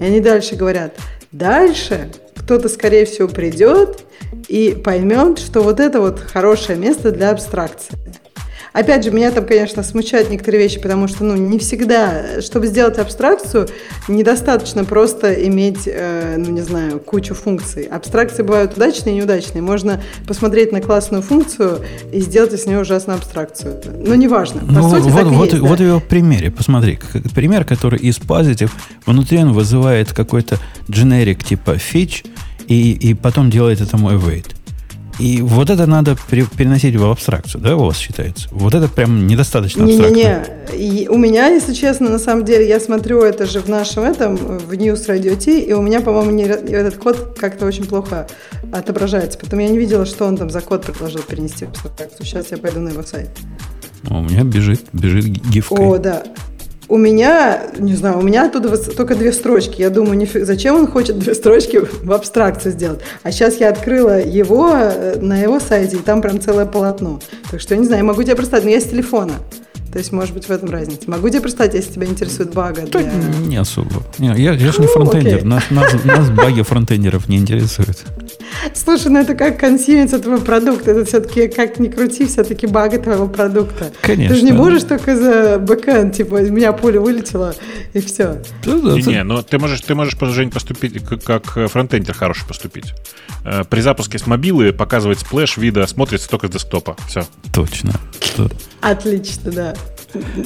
И 0.00 0.04
они 0.04 0.20
дальше 0.20 0.56
говорят, 0.56 0.94
дальше 1.32 2.10
кто-то, 2.36 2.68
скорее 2.68 3.06
всего, 3.06 3.28
придет 3.28 4.04
и 4.48 4.80
поймет, 4.84 5.38
что 5.38 5.62
вот 5.62 5.80
это 5.80 6.00
вот 6.00 6.20
хорошее 6.20 6.78
место 6.78 7.10
для 7.10 7.30
абстракции. 7.30 7.94
Опять 8.76 9.04
же, 9.04 9.10
меня 9.10 9.30
там, 9.30 9.46
конечно, 9.46 9.82
смущают 9.82 10.28
некоторые 10.28 10.62
вещи, 10.62 10.78
потому 10.78 11.08
что, 11.08 11.24
ну, 11.24 11.34
не 11.34 11.58
всегда, 11.58 12.42
чтобы 12.42 12.66
сделать 12.66 12.98
абстракцию, 12.98 13.68
недостаточно 14.06 14.84
просто 14.84 15.32
иметь, 15.46 15.84
э, 15.86 16.36
ну, 16.36 16.50
не 16.50 16.60
знаю, 16.60 17.00
кучу 17.00 17.34
функций. 17.34 17.84
Абстракции 17.84 18.42
бывают 18.42 18.76
удачные 18.76 19.14
и 19.14 19.18
неудачные. 19.18 19.62
Можно 19.62 20.02
посмотреть 20.26 20.72
на 20.72 20.82
классную 20.82 21.22
функцию 21.22 21.80
и 22.12 22.20
сделать 22.20 22.52
из 22.52 22.66
нее 22.66 22.80
ужасную 22.80 23.16
абстракцию. 23.16 23.80
Но 24.06 24.14
неважно. 24.14 24.60
По 24.60 24.66
Ну, 24.66 24.90
сути, 24.90 25.08
вот, 25.08 25.22
так 25.22 25.26
вот, 25.28 25.44
есть, 25.52 25.62
да. 25.62 25.68
вот 25.68 25.80
его 25.80 26.00
примере, 26.00 26.50
посмотри, 26.50 26.98
пример, 27.34 27.64
который 27.64 27.98
из 27.98 28.18
positive, 28.18 28.70
внутри 29.06 29.38
он 29.38 29.54
вызывает 29.54 30.12
какой-то 30.12 30.58
generic 30.88 31.42
типа 31.42 31.78
фич, 31.78 32.24
и, 32.68 32.92
и 32.92 33.14
потом 33.14 33.48
делает 33.50 33.80
это 33.80 33.96
мой 33.96 34.16
weight. 34.16 34.54
И 35.18 35.40
вот 35.40 35.70
это 35.70 35.86
надо 35.86 36.16
пере- 36.30 36.46
переносить 36.56 36.94
в 36.96 37.04
абстракцию, 37.10 37.60
да, 37.62 37.76
у 37.76 37.84
вас 37.86 37.96
считается? 37.96 38.48
Вот 38.50 38.74
это 38.74 38.86
прям 38.88 39.26
недостаточно 39.26 39.84
абстрактно. 39.84 40.14
Не-не-не. 40.14 41.08
У 41.08 41.16
меня, 41.16 41.48
если 41.48 41.72
честно, 41.72 42.10
на 42.10 42.18
самом 42.18 42.44
деле, 42.44 42.68
я 42.68 42.78
смотрю 42.80 43.22
это 43.22 43.46
же 43.46 43.60
в 43.60 43.68
нашем 43.68 44.04
этом, 44.04 44.36
в 44.36 44.72
News 44.72 45.06
Radio 45.08 45.36
T, 45.42 45.60
и 45.60 45.72
у 45.72 45.80
меня, 45.80 46.00
по-моему, 46.00 46.32
не- 46.32 46.44
этот 46.44 46.96
код 46.98 47.36
как-то 47.40 47.64
очень 47.66 47.86
плохо 47.86 48.26
отображается. 48.72 49.38
Потом 49.38 49.58
я 49.60 49.68
не 49.68 49.78
видела, 49.78 50.04
что 50.04 50.26
он 50.26 50.36
там 50.36 50.50
за 50.50 50.60
код 50.60 50.84
предложил 50.84 51.20
перенести 51.22 51.64
в 51.64 51.68
абстракцию. 51.86 52.26
Сейчас 52.26 52.50
я 52.50 52.58
пойду 52.58 52.80
на 52.80 52.90
его 52.90 53.02
сайт. 53.02 53.30
У 54.08 54.20
меня 54.20 54.44
бежит, 54.44 54.82
бежит 54.92 55.24
гифкой. 55.24 55.78
О, 55.86 55.98
да. 55.98 56.22
У 56.88 56.98
меня, 56.98 57.62
не 57.78 57.94
знаю, 57.94 58.18
у 58.18 58.22
меня 58.22 58.46
оттуда 58.46 58.76
только 58.76 59.16
две 59.16 59.32
строчки. 59.32 59.80
Я 59.80 59.90
думаю, 59.90 60.16
нифиг, 60.16 60.44
зачем 60.44 60.76
он 60.76 60.86
хочет 60.86 61.18
две 61.18 61.34
строчки 61.34 61.78
в 61.78 62.12
абстракцию 62.12 62.72
сделать? 62.72 63.00
А 63.24 63.32
сейчас 63.32 63.56
я 63.56 63.70
открыла 63.70 64.20
его 64.20 64.70
э, 64.72 65.18
на 65.20 65.36
его 65.40 65.58
сайте, 65.58 65.96
и 65.96 66.00
там 66.00 66.22
прям 66.22 66.40
целое 66.40 66.64
полотно. 66.64 67.20
Так 67.50 67.60
что 67.60 67.74
я 67.74 67.80
не 67.80 67.86
знаю, 67.86 68.02
я 68.02 68.06
могу 68.06 68.22
тебе 68.22 68.36
представить, 68.36 68.64
но 68.64 68.70
я 68.70 68.80
с 68.80 68.84
телефона. 68.84 69.32
То 69.92 69.98
есть, 69.98 70.12
может 70.12 70.34
быть, 70.34 70.44
в 70.44 70.50
этом 70.50 70.68
разница. 70.70 71.10
Могу 71.10 71.28
тебе 71.28 71.40
представить, 71.40 71.74
если 71.74 71.94
тебя 71.94 72.06
интересует 72.06 72.52
бага? 72.52 72.82
Для... 72.82 73.02
Не 73.46 73.56
особо. 73.56 74.02
Не, 74.18 74.28
я, 74.36 74.52
я 74.52 74.72
же 74.72 74.80
не 74.80 74.86
фронтендер. 74.86 75.44
Нас, 75.44 75.64
нас, 75.70 75.92
нас 76.04 76.30
баги 76.30 76.62
фронтендеров 76.62 77.28
не 77.28 77.38
интересуют. 77.38 78.04
Слушай, 78.74 79.08
ну 79.08 79.20
это 79.20 79.34
как 79.34 79.58
consume 79.58 79.90
иться 79.90 80.18
твой 80.18 80.40
продукт. 80.40 80.88
Это 80.88 81.04
все-таки, 81.04 81.48
как 81.48 81.78
ни 81.78 81.88
крути, 81.88 82.26
все-таки 82.26 82.66
бага 82.66 82.98
твоего 82.98 83.28
продукта. 83.28 83.92
Конечно. 84.02 84.34
Ты 84.34 84.40
же 84.40 84.46
не 84.46 84.52
можешь 84.52 84.84
только 84.84 85.16
за 85.16 85.58
бэкэнд, 85.58 86.14
типа, 86.14 86.42
из 86.42 86.50
меня 86.50 86.72
пуля 86.72 87.00
вылетела, 87.00 87.54
и 87.92 88.00
все. 88.00 88.42
Не, 88.64 89.02
не, 89.02 89.22
но 89.22 89.42
ты 89.42 89.58
можешь, 89.58 89.80
ты 89.80 89.94
можешь, 89.94 90.16
Жень, 90.20 90.50
поступить, 90.50 91.04
как, 91.04 91.22
как 91.22 91.70
фронтендер 91.70 92.14
хороший 92.14 92.46
поступить. 92.46 92.92
Э, 93.44 93.62
при 93.68 93.80
запуске 93.80 94.18
с 94.18 94.26
мобилы 94.26 94.72
показывать 94.72 95.20
сплэш 95.20 95.56
вида 95.56 95.86
смотрится 95.86 96.28
только 96.28 96.48
с 96.48 96.50
десктопа. 96.50 96.96
Все. 97.08 97.24
Точно. 97.52 97.92
Отлично, 98.80 99.52
да. 99.52 99.74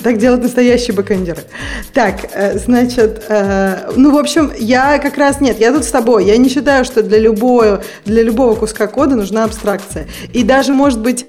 Так 0.03 0.19
делают 0.19 0.43
настоящие 0.43 0.95
бэкэндеры. 0.95 1.43
Так, 1.93 2.31
э, 2.33 2.59
значит, 2.59 3.25
э, 3.29 3.91
ну, 3.97 4.13
в 4.15 4.19
общем, 4.19 4.53
я 4.59 4.99
как 4.99 5.19
раз 5.19 5.41
нет, 5.41 5.59
я 5.59 5.73
тут 5.73 5.85
с 5.85 5.91
тобой. 5.91 6.25
Я 6.25 6.37
не 6.37 6.49
считаю, 6.49 6.85
что 6.85 7.03
для 7.03 7.19
любого, 7.19 7.83
для 8.05 8.23
любого 8.23 8.55
куска 8.55 8.87
кода 8.87 9.17
нужна 9.17 9.45
абстракция. 9.45 10.07
И 10.33 10.43
даже, 10.43 10.73
может 10.73 11.01
быть, 11.01 11.27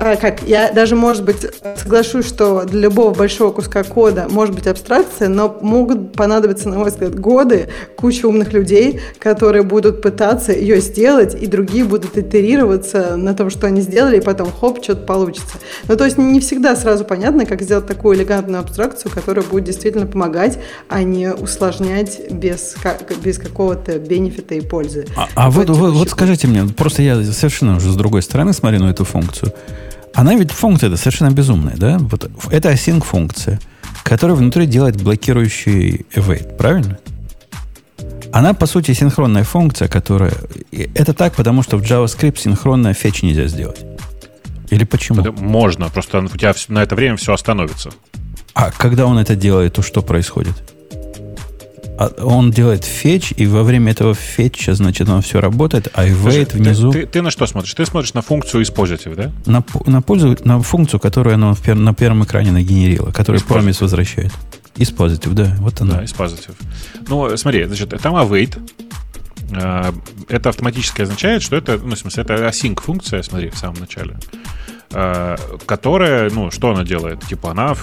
э, 0.00 0.16
как, 0.16 0.42
я 0.42 0.72
даже, 0.72 0.96
может 0.96 1.24
быть, 1.24 1.46
соглашусь, 1.76 2.26
что 2.26 2.64
для 2.64 2.80
любого 2.80 3.14
большого 3.14 3.52
куска 3.52 3.82
кода 3.82 4.26
может 4.30 4.54
быть 4.54 4.66
абстракция, 4.66 5.28
но 5.28 5.58
могут 5.60 6.12
понадобиться, 6.12 6.68
на 6.68 6.78
мой 6.78 6.90
взгляд, 6.90 7.18
годы, 7.18 7.68
куча 7.96 8.26
умных 8.26 8.52
людей, 8.52 9.00
которые 9.18 9.62
будут 9.62 10.02
пытаться 10.02 10.52
ее 10.52 10.80
сделать, 10.80 11.34
и 11.40 11.46
другие 11.46 11.84
будут 11.84 12.16
итерироваться 12.16 13.16
на 13.16 13.34
том, 13.34 13.50
что 13.50 13.66
они 13.66 13.80
сделали, 13.80 14.18
и 14.18 14.20
потом, 14.20 14.50
хоп, 14.50 14.82
что-то 14.82 15.02
получится. 15.02 15.56
Ну, 15.88 15.96
то 15.96 16.04
есть 16.04 16.18
не 16.18 16.40
всегда 16.40 16.76
сразу 16.76 17.04
понятно, 17.04 17.46
как 17.46 17.62
сделать 17.62 17.75
такую 17.80 18.16
элегантную 18.16 18.60
абстракцию, 18.60 19.10
которая 19.12 19.44
будет 19.44 19.64
действительно 19.64 20.06
помогать, 20.06 20.58
а 20.88 21.02
не 21.02 21.32
усложнять 21.32 22.32
без, 22.32 22.76
без 23.22 23.38
какого-то 23.38 23.98
бенефита 23.98 24.54
и 24.54 24.60
пользы. 24.60 25.06
А, 25.16 25.28
а 25.34 25.50
вот, 25.50 25.68
вот, 25.70 25.92
вот 25.92 26.10
скажите 26.10 26.46
мне, 26.46 26.64
просто 26.64 27.02
я 27.02 27.22
совершенно 27.22 27.76
уже 27.76 27.90
с 27.90 27.96
другой 27.96 28.22
стороны 28.22 28.52
смотрю 28.52 28.80
на 28.80 28.90
эту 28.90 29.04
функцию. 29.04 29.52
Она 30.14 30.34
ведь 30.34 30.50
функция 30.50 30.88
это 30.88 30.96
совершенно 30.96 31.30
безумная, 31.30 31.76
да? 31.76 31.98
Вот 31.98 32.30
это 32.50 32.72
async 32.72 33.04
функция, 33.04 33.60
которая 34.02 34.36
внутри 34.36 34.66
делает 34.66 35.00
блокирующий 35.00 36.06
await, 36.14 36.56
правильно? 36.56 36.98
Она, 38.32 38.54
по 38.54 38.66
сути, 38.66 38.92
синхронная 38.92 39.44
функция, 39.44 39.88
которая... 39.88 40.32
Это 40.94 41.14
так, 41.14 41.34
потому 41.34 41.62
что 41.62 41.76
в 41.76 41.82
JavaScript 41.82 42.38
синхронная 42.38 42.92
фетч 42.92 43.22
нельзя 43.22 43.46
сделать. 43.46 43.78
Или 44.70 44.84
почему? 44.84 45.22
Можно, 45.32 45.88
просто 45.88 46.18
у 46.18 46.28
тебя 46.28 46.54
на 46.68 46.82
это 46.82 46.94
время 46.94 47.16
все 47.16 47.32
остановится. 47.32 47.90
А 48.54 48.70
когда 48.70 49.06
он 49.06 49.18
это 49.18 49.36
делает, 49.36 49.74
то 49.74 49.82
что 49.82 50.02
происходит? 50.02 50.54
А 51.98 52.12
он 52.22 52.50
делает 52.50 52.84
фетч, 52.84 53.32
и 53.36 53.46
во 53.46 53.62
время 53.62 53.92
этого 53.92 54.14
фетча, 54.14 54.74
значит, 54.74 55.08
он 55.08 55.22
все 55.22 55.40
работает, 55.40 55.88
а 55.94 56.06
wait 56.06 56.52
внизу... 56.52 56.92
Ты, 56.92 57.02
ты, 57.02 57.06
ты 57.06 57.22
на 57.22 57.30
что 57.30 57.46
смотришь? 57.46 57.72
Ты 57.72 57.86
смотришь 57.86 58.12
на 58.12 58.20
функцию 58.20 58.62
использователя, 58.62 59.14
да? 59.14 59.32
На, 59.46 59.64
на, 59.86 60.02
пользу, 60.02 60.36
на 60.44 60.60
функцию, 60.60 61.00
которую 61.00 61.34
оно 61.34 61.56
на 61.66 61.94
первом 61.94 62.24
экране 62.24 62.52
нагенерило, 62.52 63.12
которая 63.12 63.40
promise 63.40 63.78
возвращает. 63.80 64.32
Испозитив, 64.76 65.32
да, 65.32 65.56
вот 65.58 65.80
она. 65.80 65.96
Да, 65.96 66.04
испозитив. 66.04 66.54
Ну, 67.08 67.34
смотри, 67.38 67.64
значит, 67.64 67.88
там 68.02 68.14
await, 68.14 68.58
это 69.50 70.48
автоматически 70.48 71.02
означает, 71.02 71.42
что 71.42 71.56
это, 71.56 71.78
ну, 71.78 71.94
в 71.94 71.98
смысле, 71.98 72.22
это 72.22 72.34
async 72.34 72.80
функция, 72.80 73.22
смотри, 73.22 73.50
в 73.50 73.56
самом 73.56 73.80
начале, 73.80 74.16
а, 74.92 75.36
которая, 75.66 76.30
ну, 76.30 76.50
что 76.50 76.70
она 76.70 76.84
делает? 76.84 77.20
Типа 77.26 77.50
она 77.50 77.74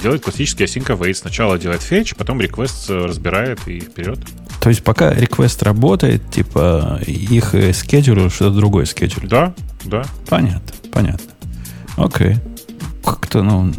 делает 0.00 0.22
классический 0.22 0.64
async 0.64 0.86
await. 0.86 1.14
Сначала 1.14 1.58
делает 1.58 1.80
fetch, 1.80 2.14
потом 2.16 2.40
request 2.40 3.06
разбирает 3.06 3.66
и 3.66 3.80
вперед. 3.80 4.18
То 4.60 4.68
есть 4.68 4.84
пока 4.84 5.12
request 5.12 5.64
работает, 5.64 6.30
типа 6.30 7.00
их 7.06 7.54
скеджулирует 7.74 8.32
что-то 8.32 8.56
другое 8.56 8.84
скеджулирует? 8.84 9.30
Да, 9.30 9.54
да. 9.84 10.04
Понятно, 10.28 10.72
понятно. 10.92 11.30
Окей. 11.96 12.36
Как-то, 13.04 13.42
ну, 13.42 13.72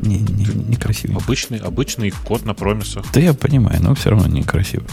не, 0.00 0.18
не, 0.18 0.46
некрасивый. 0.68 1.16
Обычный, 1.16 1.58
обычный 1.58 2.10
код 2.10 2.44
на 2.44 2.54
промисах. 2.54 3.04
Да 3.12 3.20
я 3.20 3.34
понимаю, 3.34 3.82
но 3.82 3.94
все 3.94 4.10
равно 4.10 4.28
некрасиво. 4.28 4.84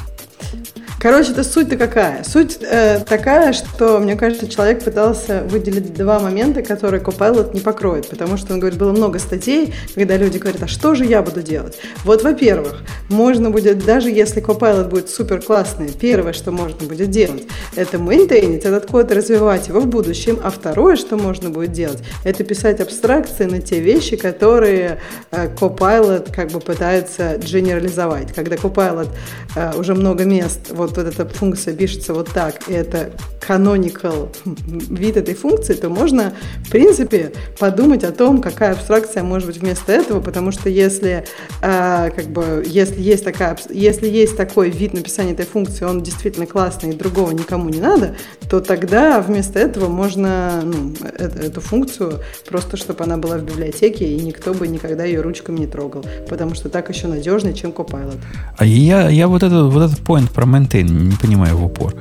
Короче, 1.00 1.32
это 1.32 1.46
суть-то 1.46 1.78
какая? 1.78 2.26
Суть 2.26 2.58
э, 2.62 3.00
такая, 3.08 3.54
что, 3.54 4.00
мне 4.00 4.18
кажется, 4.18 4.50
человек 4.50 4.84
пытался 4.84 5.44
выделить 5.44 5.94
два 5.94 6.20
момента, 6.20 6.62
которые 6.62 7.02
Copilot 7.02 7.54
не 7.54 7.62
покроет, 7.62 8.10
потому 8.10 8.36
что, 8.36 8.54
он 8.54 8.60
говорит, 8.60 8.78
было 8.78 8.92
много 8.92 9.18
статей, 9.18 9.74
когда 9.96 10.18
люди 10.18 10.40
говорят, 10.40 10.62
а 10.62 10.68
что 10.68 10.96
же 10.96 11.06
я 11.06 11.22
буду 11.22 11.42
делать? 11.42 11.78
Вот, 12.04 12.24
во-первых, 12.24 12.82
можно 13.08 13.50
будет, 13.50 13.86
даже 13.86 14.10
если 14.10 14.44
Copilot 14.44 14.90
будет 14.90 15.10
супер 15.10 15.42
классный, 15.42 15.90
первое, 15.90 16.34
что 16.34 16.52
можно 16.52 16.86
будет 16.86 17.10
делать, 17.12 17.44
это 17.78 17.98
мейнтейнить 17.98 18.66
этот 18.66 18.88
код 18.88 19.10
и 19.12 19.14
развивать 19.14 19.70
его 19.70 19.80
в 19.80 19.88
будущем, 19.88 20.38
а 20.44 20.50
второе, 20.50 20.98
что 20.98 21.16
можно 21.16 21.50
будет 21.50 21.72
делать, 21.72 22.00
это 22.26 22.44
писать 22.44 22.82
абстракции 22.82 23.46
на 23.46 23.62
те 23.62 23.80
вещи, 23.80 24.18
которые 24.18 25.00
э, 25.32 25.48
Copilot 25.48 26.36
как 26.36 26.50
бы 26.50 26.60
пытается 26.60 27.38
генерализовать. 27.38 28.34
Когда 28.34 28.58
Copilot 28.58 29.08
э, 29.56 29.72
уже 29.78 29.96
много 29.96 30.26
мест 30.26 30.72
вот 30.72 30.89
вот, 30.90 30.98
вот 30.98 31.14
эта 31.14 31.26
функция 31.28 31.74
пишется 31.74 32.14
вот 32.14 32.30
так, 32.34 32.68
и 32.68 32.74
это 32.74 33.12
canonical 33.48 34.30
вид 34.46 35.18
этой 35.18 35.34
функции, 35.34 35.74
то 35.74 35.90
можно, 35.90 36.34
в 36.66 36.70
принципе, 36.70 37.32
подумать 37.58 38.04
о 38.04 38.12
том, 38.12 38.42
какая 38.42 38.74
абстракция 38.74 39.24
может 39.24 39.48
быть 39.48 39.58
вместо 39.58 39.92
этого, 39.92 40.22
потому 40.22 40.52
что 40.52 40.70
если, 40.70 41.26
э, 41.62 42.12
как 42.16 42.26
бы, 42.28 42.64
если, 42.68 43.02
есть 43.02 43.24
такая, 43.24 43.58
если 43.70 44.08
есть 44.08 44.38
такой 44.38 44.70
вид 44.70 44.94
написания 44.94 45.32
этой 45.32 45.46
функции, 45.46 45.86
он 45.86 46.04
действительно 46.04 46.46
классный 46.46 46.92
и 46.92 46.94
другого 46.94 47.32
никому 47.32 47.70
не 47.70 47.80
надо, 47.80 48.16
то 48.50 48.60
тогда 48.60 49.22
вместо 49.22 49.60
этого 49.60 49.88
можно 49.88 50.62
ну, 50.64 50.94
эту, 51.18 51.40
эту 51.40 51.62
функцию 51.62 52.20
просто, 52.48 52.78
чтобы 52.78 53.04
она 53.04 53.18
была 53.18 53.38
в 53.38 53.44
библиотеке, 53.44 54.06
и 54.06 54.22
никто 54.22 54.54
бы 54.54 54.68
никогда 54.68 55.06
ее 55.06 55.22
ручками 55.22 55.60
не 55.60 55.68
трогал, 55.68 56.06
потому 56.28 56.56
что 56.56 56.70
так 56.70 56.90
еще 56.90 57.08
надежнее, 57.08 57.54
чем 57.54 57.72
Copilot. 57.72 58.18
А 58.58 58.66
я, 58.66 59.10
я 59.10 59.28
вот, 59.28 59.44
этот, 59.44 59.72
вот 59.72 59.84
этот 59.84 60.00
point 60.00 60.32
про 60.34 60.46
maintain 60.84 61.10
не 61.10 61.16
понимаю 61.16 61.58
в 61.58 61.66
упор. 61.66 61.96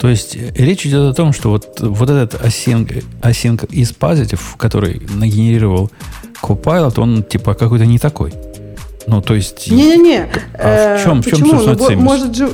То 0.00 0.08
есть 0.08 0.34
э, 0.36 0.50
речь 0.54 0.86
идет 0.86 1.12
о 1.12 1.14
том, 1.14 1.32
что 1.32 1.50
вот, 1.50 1.80
вот 1.80 2.08
этот 2.08 2.40
async, 2.42 3.04
async 3.20 3.68
is 3.68 3.94
positive, 3.98 4.40
который 4.56 5.02
нагенерировал 5.14 5.90
Copilot, 6.42 6.98
он 6.98 7.22
типа 7.22 7.54
какой-то 7.54 7.84
не 7.84 7.98
такой. 7.98 8.32
Ну, 9.06 9.20
то 9.20 9.34
есть... 9.34 9.70
Не-не-не. 9.70 10.28
А 10.54 10.96
в 10.96 11.04
чем, 11.04 11.22
в 11.22 11.26
чем 11.26 11.38
собственно, 11.38 11.96
ну, 11.96 12.02
может 12.02 12.34
же... 12.34 12.50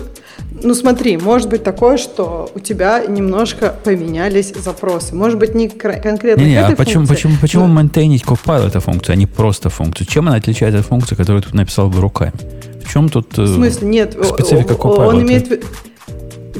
Ну 0.62 0.74
смотри, 0.74 1.18
может 1.18 1.50
быть 1.50 1.62
такое, 1.62 1.98
что 1.98 2.50
у 2.54 2.60
тебя 2.60 3.04
немножко 3.06 3.74
поменялись 3.84 4.54
запросы. 4.54 5.14
Может 5.14 5.38
быть 5.38 5.54
не 5.54 5.68
конкретно 5.68 6.40
не, 6.40 6.50
не, 6.50 6.56
а 6.56 6.74
почему, 6.74 7.04
функции, 7.04 7.14
почему, 7.14 7.34
почему 7.40 7.66
но... 7.66 7.74
мейнтейнить 7.74 8.22
Copilot 8.24 8.68
это 8.68 8.80
функция, 8.80 9.12
а 9.12 9.16
не 9.16 9.26
просто 9.26 9.68
функцию? 9.68 10.06
Чем 10.06 10.28
она 10.28 10.36
отличается 10.36 10.80
от 10.80 10.86
функции, 10.86 11.14
которую 11.14 11.42
ты 11.42 11.54
написал 11.54 11.90
бы 11.90 12.00
руками? 12.00 12.32
В 12.86 12.92
чем 12.92 13.08
тут 13.08 13.38
э, 13.38 13.42
В 13.42 13.54
смысле? 13.54 13.88
Нет. 13.88 14.12
специфика 14.12 14.74
Copilot? 14.74 15.06
Он 15.06 15.22
имеет 15.22 15.64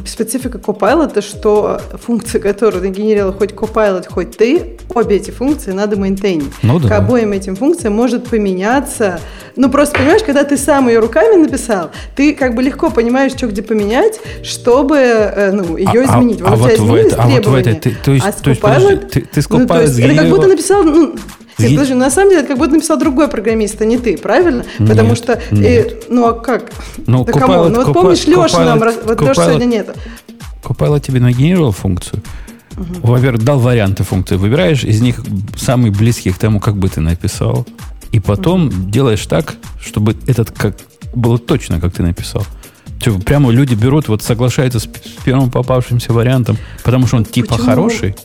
специфика 0.04 0.58
Copilot, 0.58 1.20
что 1.22 1.80
функции, 2.04 2.38
которые 2.38 2.82
нагенерила 2.82 3.32
хоть 3.32 3.52
Copilot, 3.52 4.06
хоть 4.08 4.36
ты, 4.36 4.78
обе 4.94 5.16
эти 5.16 5.30
функции 5.30 5.72
надо 5.72 5.96
мейнтейнить. 5.96 6.52
Ну, 6.62 6.78
да. 6.78 6.88
К 6.88 6.92
обоим 6.98 7.32
этим 7.32 7.56
функциям 7.56 7.94
может 7.94 8.28
поменяться. 8.28 9.20
Ну, 9.56 9.70
просто 9.70 9.98
понимаешь, 9.98 10.22
когда 10.22 10.44
ты 10.44 10.56
сам 10.56 10.88
ее 10.88 10.98
руками 10.98 11.36
написал, 11.36 11.90
ты 12.14 12.34
как 12.34 12.54
бы 12.54 12.62
легко 12.62 12.90
понимаешь, 12.90 13.32
что 13.32 13.46
где 13.46 13.62
поменять, 13.62 14.20
чтобы 14.42 14.96
э, 14.96 15.52
ну, 15.52 15.76
ее 15.76 16.02
а, 16.02 16.04
изменить. 16.04 16.40
А, 16.42 16.56
вот 16.56 16.70
а, 16.70 16.76
вот 16.76 16.88
в 16.90 16.94
это, 16.94 17.22
а 17.22 17.28
вот 17.28 17.46
в 17.46 17.54
этой, 17.54 17.74
ты, 17.74 17.96
то 18.04 18.12
есть, 18.12 18.26
а 18.26 18.32
то 18.32 18.50
есть, 18.50 18.60
подожди, 18.60 18.96
ты, 18.96 19.20
ты 19.22 19.42
с 19.42 19.46
Copilot 19.46 19.58
ну, 19.58 19.66
то 19.66 19.80
есть, 19.82 19.98
это 19.98 20.14
как 20.14 20.28
будто 20.28 20.46
написал, 20.46 20.82
ну, 20.82 21.16
нет, 21.58 21.72
подожди, 21.72 21.94
на 21.94 22.10
самом 22.10 22.30
деле 22.30 22.46
как 22.46 22.58
будто 22.58 22.72
написал 22.74 22.98
другой 22.98 23.28
программист, 23.28 23.80
а 23.80 23.84
не 23.84 23.98
ты, 23.98 24.18
правильно? 24.18 24.64
Нет, 24.78 24.88
Потому 24.88 25.14
что, 25.14 25.40
нет. 25.50 25.92
И, 26.08 26.12
ну 26.12 26.26
а 26.26 26.32
как? 26.34 26.70
Ну, 27.06 27.24
да 27.24 27.32
кому? 27.32 27.68
Ну 27.68 27.84
вот 27.84 27.94
помнишь, 27.94 28.26
Леша 28.26 28.64
нам, 28.64 28.78
вот 28.78 29.20
Леша 29.20 29.46
сегодня 29.46 29.64
нет. 29.64 29.96
Copilot 30.62 31.00
тебе 31.00 31.20
нагенерировал 31.20 31.72
функцию. 31.72 32.22
Угу. 32.76 33.06
Во-первых, 33.08 33.42
дал 33.42 33.58
варианты 33.58 34.02
функции. 34.02 34.36
Выбираешь 34.36 34.84
из 34.84 35.00
них 35.00 35.20
самый 35.56 35.90
близкий 35.90 36.30
к 36.30 36.38
тому, 36.38 36.60
как 36.60 36.76
бы 36.76 36.88
ты 36.88 37.00
написал. 37.00 37.66
И 38.12 38.20
потом 38.20 38.66
угу. 38.66 38.74
делаешь 38.90 39.24
так, 39.26 39.54
чтобы 39.80 40.14
этот 40.26 40.50
как 40.50 40.76
было 41.14 41.38
точно, 41.38 41.80
как 41.80 41.94
ты 41.94 42.02
написал. 42.02 42.44
Что, 43.00 43.18
прямо 43.18 43.50
люди 43.50 43.74
берут, 43.74 44.08
вот 44.08 44.22
соглашаются 44.22 44.80
с 44.80 44.88
первым 45.24 45.50
попавшимся 45.50 46.12
вариантом, 46.12 46.56
потому 46.82 47.06
что 47.06 47.16
он 47.16 47.24
типа 47.24 47.54
Почему? 47.54 47.66
хороший. 47.66 48.16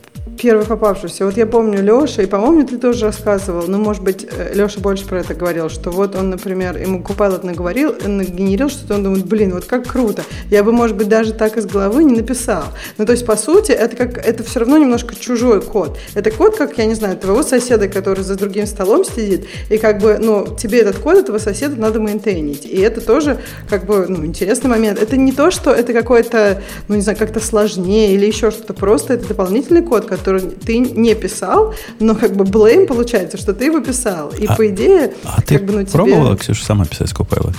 Первый 0.41 0.65
попавшийся. 0.65 1.25
Вот 1.25 1.37
я 1.37 1.45
помню 1.45 1.81
Леша, 1.83 2.23
и, 2.23 2.25
по-моему, 2.25 2.65
ты 2.65 2.77
тоже 2.77 3.05
рассказывал, 3.05 3.65
ну, 3.67 3.77
может 3.77 4.03
быть, 4.03 4.25
э, 4.29 4.53
Леша 4.55 4.79
больше 4.79 5.05
про 5.05 5.19
это 5.19 5.35
говорил, 5.35 5.69
что 5.69 5.91
вот 5.91 6.15
он, 6.15 6.31
например, 6.31 6.77
ему 6.77 6.99
Copilot 7.01 7.45
наговорил, 7.45 7.95
нагенерил 8.03 8.69
что-то, 8.69 8.95
он 8.95 9.03
думает, 9.03 9.25
блин, 9.25 9.53
вот 9.53 9.65
как 9.65 9.85
круто. 9.85 10.23
Я 10.49 10.63
бы, 10.63 10.71
может 10.71 10.97
быть, 10.97 11.07
даже 11.07 11.33
так 11.33 11.57
из 11.57 11.67
головы 11.67 12.03
не 12.03 12.15
написал. 12.15 12.63
Ну, 12.97 13.05
то 13.05 13.11
есть, 13.11 13.25
по 13.25 13.35
сути, 13.35 13.71
это 13.71 13.95
как, 13.95 14.17
это 14.17 14.43
все 14.43 14.61
равно 14.61 14.79
немножко 14.79 15.15
чужой 15.15 15.61
код. 15.61 15.99
Это 16.15 16.31
код, 16.31 16.57
как, 16.57 16.75
я 16.79 16.85
не 16.85 16.95
знаю, 16.95 17.17
твоего 17.17 17.43
соседа, 17.43 17.87
который 17.87 18.23
за 18.23 18.35
другим 18.35 18.65
столом 18.65 19.05
сидит, 19.05 19.45
и 19.69 19.77
как 19.77 19.99
бы, 19.99 20.17
ну, 20.19 20.47
тебе 20.59 20.79
этот 20.79 20.97
код 20.97 21.17
этого 21.17 21.37
соседа 21.37 21.79
надо 21.79 21.99
мейнтейнить. 21.99 22.65
И 22.65 22.79
это 22.79 22.99
тоже, 23.01 23.39
как 23.69 23.85
бы, 23.85 24.07
ну, 24.07 24.25
интересный 24.25 24.71
момент. 24.71 24.99
Это 24.99 25.17
не 25.17 25.33
то, 25.33 25.51
что 25.51 25.71
это 25.71 25.93
какой-то, 25.93 26.63
ну, 26.87 26.95
не 26.95 27.01
знаю, 27.01 27.17
как-то 27.19 27.39
сложнее 27.39 28.15
или 28.15 28.25
еще 28.25 28.49
что-то, 28.49 28.73
просто 28.73 29.13
это 29.13 29.27
дополнительный 29.27 29.83
код, 29.83 30.05
который 30.05 30.30
ты 30.39 30.79
не 30.79 31.15
писал, 31.15 31.73
но 31.99 32.15
как 32.15 32.35
бы 32.35 32.45
blame 32.45 32.87
получается, 32.87 33.37
что 33.37 33.53
ты 33.53 33.65
его 33.65 33.79
писал. 33.79 34.29
И 34.31 34.45
а, 34.45 34.55
по 34.55 34.67
идее, 34.67 35.13
а 35.23 35.37
как 35.37 35.45
ты 35.45 35.59
бы, 35.59 35.73
ну, 35.73 35.83
тебе... 35.83 35.91
пробовала, 35.91 36.37
Ксюша, 36.37 36.65
сама 36.65 36.85
писать 36.85 37.09
с 37.09 37.13
Copilot? 37.13 37.55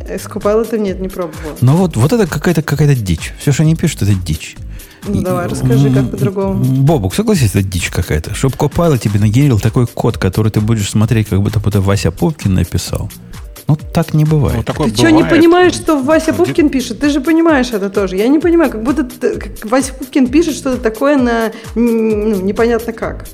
С 0.00 0.26
Copilot 0.26 0.78
нет, 0.78 1.00
не 1.00 1.08
пробовала. 1.08 1.56
Ну 1.60 1.76
вот, 1.76 1.96
вот 1.96 2.12
это 2.12 2.26
какая-то 2.26 2.62
какая 2.62 2.94
дичь. 2.94 3.32
Все, 3.38 3.52
что 3.52 3.62
они 3.62 3.74
пишут, 3.74 4.02
это 4.02 4.14
дичь. 4.14 4.56
Ну, 5.08 5.22
давай, 5.22 5.46
расскажи, 5.46 5.92
как 5.92 6.10
по-другому. 6.10 6.64
Бобук, 6.64 7.14
согласись, 7.14 7.50
это 7.50 7.62
дичь 7.62 7.90
какая-то. 7.90 8.34
Чтоб 8.34 8.54
Copilot 8.54 8.98
тебе 8.98 9.20
нагенерил 9.20 9.60
такой 9.60 9.86
код, 9.86 10.18
который 10.18 10.50
ты 10.50 10.60
будешь 10.60 10.90
смотреть, 10.90 11.28
как 11.28 11.40
будто 11.40 11.60
это 11.64 11.80
Вася 11.80 12.10
Пупкин 12.10 12.54
написал. 12.54 13.10
Ну, 13.68 13.76
так 13.92 14.14
не 14.14 14.24
бывает. 14.24 14.58
Ну, 14.58 14.62
такое 14.62 14.88
ты 14.88 14.96
бывает. 14.96 15.16
что, 15.16 15.24
не 15.24 15.28
понимаешь, 15.28 15.74
что 15.74 16.00
Вася 16.00 16.32
Пупкин 16.32 16.70
пишет? 16.70 17.00
Ты 17.00 17.08
же 17.08 17.20
понимаешь 17.20 17.72
это 17.72 17.90
тоже. 17.90 18.16
Я 18.16 18.28
не 18.28 18.38
понимаю, 18.38 18.70
как 18.70 18.84
будто 18.84 19.04
как 19.04 19.64
Вася 19.64 19.92
Пупкин 19.92 20.28
пишет 20.28 20.54
что-то 20.54 20.78
такое 20.78 21.16
на 21.16 21.52
ну, 21.74 22.40
непонятно 22.42 22.92
как. 22.92 23.26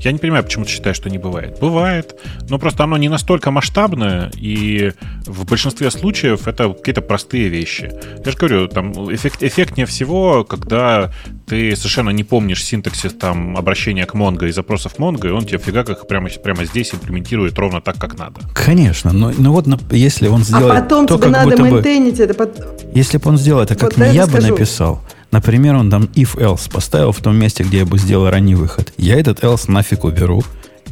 Я 0.00 0.12
не 0.12 0.18
понимаю, 0.18 0.44
почему 0.44 0.64
ты 0.64 0.70
считаешь, 0.70 0.96
что 0.96 1.10
не 1.10 1.18
бывает. 1.18 1.58
Бывает, 1.60 2.14
но 2.48 2.58
просто 2.58 2.84
оно 2.84 2.96
не 2.96 3.08
настолько 3.08 3.50
масштабное, 3.50 4.30
и 4.36 4.92
в 5.26 5.44
большинстве 5.44 5.90
случаев 5.90 6.46
это 6.46 6.72
какие-то 6.72 7.02
простые 7.02 7.48
вещи. 7.48 7.92
Я 8.24 8.30
же 8.30 8.36
говорю, 8.36 8.68
там 8.68 8.92
эффект, 9.14 9.42
эффектнее 9.42 9.86
всего, 9.86 10.44
когда 10.44 11.12
ты 11.46 11.74
совершенно 11.76 12.10
не 12.10 12.24
помнишь 12.24 12.64
синтаксис 12.64 13.12
там 13.12 13.56
обращения 13.56 14.06
к 14.06 14.14
Mongo 14.14 14.48
и 14.48 14.52
запросов 14.52 14.94
Mongo, 14.98 15.28
и 15.28 15.30
он 15.30 15.44
тебе 15.44 15.58
фига 15.58 15.84
как 15.84 16.06
прямо, 16.06 16.28
прямо 16.28 16.64
здесь 16.64 16.94
имплементирует 16.94 17.58
ровно 17.58 17.80
так, 17.80 17.96
как 17.96 18.18
надо. 18.18 18.40
Конечно, 18.54 19.12
но, 19.12 19.32
но 19.36 19.52
вот 19.52 19.66
если 19.92 20.28
он 20.28 20.42
сделает... 20.42 20.78
А 20.78 20.82
потом 20.82 21.06
то, 21.06 21.16
тебе 21.16 21.28
надо 21.28 21.62
мейнтейнить 21.62 22.20
это. 22.20 22.50
Если 22.92 23.18
бы 23.18 23.30
он 23.30 23.38
сделал 23.38 23.62
это, 23.62 23.74
как 23.74 23.96
вот 23.96 24.06
я 24.06 24.26
бы 24.26 24.40
написал, 24.40 25.02
Например, 25.30 25.74
он 25.74 25.90
там 25.90 26.04
if-else 26.14 26.70
поставил 26.70 27.12
в 27.12 27.20
том 27.20 27.36
месте, 27.36 27.64
где 27.64 27.78
я 27.78 27.86
бы 27.86 27.98
сделал 27.98 28.30
ранний 28.30 28.54
выход. 28.54 28.92
Я 28.96 29.18
этот 29.18 29.40
else 29.40 29.70
нафиг 29.70 30.04
уберу 30.04 30.42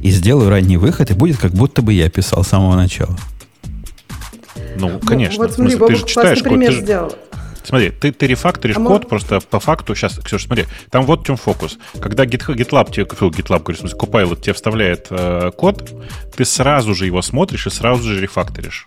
и 0.03 0.11
сделаю 0.11 0.51
ранний 0.51 0.77
выход, 0.77 1.11
и 1.11 1.15
будет 1.15 1.39
как 1.39 1.53
будто 1.53 1.83
бы 1.83 1.93
я 1.93 2.11
писал 2.11 2.45
с 2.45 2.49
самого 2.49 2.77
начала. 2.77 3.17
Ну, 4.77 4.99
конечно. 4.99 5.43
Ну, 5.43 5.49
вот 5.49 5.55
смотри, 5.55 5.77
Бобок 5.77 5.89
ты 5.89 5.97
же 5.97 6.07
читаешь 6.07 6.43
пример 6.43 6.71
код, 6.71 6.79
ты 6.79 6.85
сделал. 6.85 7.17
Смотри, 7.65 7.91
ты, 7.91 8.13
ты 8.13 8.27
рефакторишь 8.27 8.77
а 8.77 8.81
код 8.81 9.05
мы... 9.05 9.09
просто 9.09 9.41
по 9.41 9.59
факту. 9.59 9.95
Сейчас, 9.95 10.19
Ксюша, 10.19 10.47
смотри, 10.47 10.67
там 10.91 11.07
вот 11.07 11.23
в 11.23 11.27
чем 11.27 11.37
фокус. 11.37 11.79
Когда 12.01 12.25
GitHub, 12.25 12.55
GitLab 12.55 12.93
тебе, 12.93 13.07
фу, 13.07 13.31
GitLab, 13.31 13.63
говорю, 13.63 13.77
в 13.77 13.81
смысле, 13.81 13.99
Copilot 13.99 14.41
тебе 14.41 14.53
вставляет 14.53 15.07
э, 15.11 15.51
код, 15.57 15.93
ты 16.37 16.45
сразу 16.45 16.95
же 16.95 17.07
его 17.07 17.23
смотришь 17.23 17.67
и 17.67 17.71
сразу 17.71 18.03
же 18.03 18.21
рефакторишь. 18.21 18.85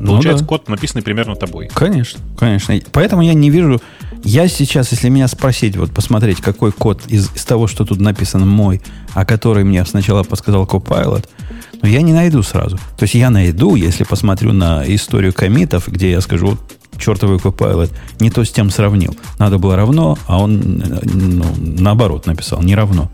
Ну, 0.00 0.12
Получается, 0.12 0.44
да. 0.44 0.48
код 0.48 0.68
написанный 0.68 1.02
примерно 1.02 1.36
тобой. 1.36 1.68
Конечно, 1.72 2.20
конечно. 2.38 2.74
Поэтому 2.92 3.22
я 3.22 3.34
не 3.34 3.50
вижу... 3.50 3.80
Я 4.24 4.48
сейчас, 4.48 4.92
если 4.92 5.08
меня 5.08 5.28
спросить, 5.28 5.76
вот 5.76 5.92
посмотреть, 5.92 6.40
какой 6.40 6.72
код 6.72 7.02
из, 7.06 7.30
из 7.34 7.44
того, 7.44 7.66
что 7.66 7.84
тут 7.84 8.00
написан 8.00 8.46
мой, 8.46 8.82
а 9.14 9.24
который 9.24 9.64
мне 9.64 9.84
сначала 9.84 10.22
подсказал 10.22 10.64
Copilot, 10.64 11.26
но 11.82 11.88
я 11.88 12.02
не 12.02 12.12
найду 12.12 12.42
сразу. 12.42 12.76
То 12.76 13.02
есть 13.02 13.14
я 13.14 13.30
найду, 13.30 13.76
если 13.76 14.04
посмотрю 14.04 14.52
на 14.52 14.84
историю 14.86 15.32
комитов, 15.32 15.88
где 15.88 16.10
я 16.10 16.20
скажу, 16.20 16.48
вот 16.48 16.58
чертовый 16.98 17.38
Copilot 17.38 17.90
не 18.20 18.30
то 18.30 18.44
с 18.44 18.50
тем 18.50 18.70
сравнил. 18.70 19.16
Надо 19.38 19.58
было 19.58 19.76
равно, 19.76 20.18
а 20.26 20.42
он 20.42 20.82
ну, 21.04 21.44
наоборот 21.56 22.26
написал, 22.26 22.62
не 22.62 22.74
равно. 22.74 23.10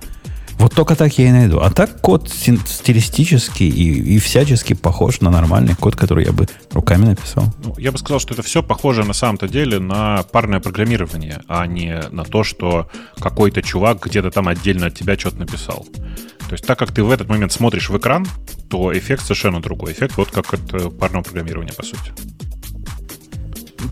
Вот 0.59 0.75
только 0.75 0.97
так 0.97 1.19
я 1.19 1.29
и 1.29 1.33
найду. 1.33 1.61
А 1.61 1.71
так 1.71 2.01
код 2.01 2.29
стилистически 2.31 3.63
и, 3.63 4.15
и 4.15 4.19
всячески 4.19 4.73
похож 4.73 5.21
на 5.21 5.31
нормальный 5.31 5.75
код, 5.75 5.97
который 5.97 6.25
я 6.25 6.33
бы 6.33 6.49
руками 6.73 7.07
написал. 7.07 7.45
Ну, 7.63 7.75
я 7.79 7.93
бы 7.93 7.99
сказал, 7.99 8.21
что 8.21 8.35
это 8.35 8.43
все 8.43 8.63
похоже 8.63 9.05
на 9.05 9.13
самом-то 9.13 9.49
деле 9.49 9.79
на 9.79 10.23
парное 10.33 10.61
программирование, 10.61 11.43
а 11.47 11.67
не 11.67 12.01
на 12.11 12.25
то, 12.25 12.43
что 12.43 12.89
какой-то 13.21 13.63
чувак 13.63 14.05
где-то 14.05 14.31
там 14.31 14.49
отдельно 14.49 14.87
от 14.87 14.95
тебя 14.95 15.19
что-то 15.19 15.37
написал. 15.37 15.87
То 16.49 16.53
есть 16.53 16.67
так 16.67 16.79
как 16.79 16.93
ты 16.93 17.03
в 17.03 17.11
этот 17.11 17.29
момент 17.29 17.53
смотришь 17.53 17.91
в 17.91 17.99
экран, 17.99 18.27
то 18.71 18.97
эффект 18.97 19.23
совершенно 19.23 19.61
другой. 19.61 19.93
Эффект 19.93 20.17
вот 20.17 20.31
как 20.31 20.55
от 20.55 20.99
парного 20.99 21.23
программирования, 21.23 21.73
по 21.73 21.83
сути. 21.83 22.13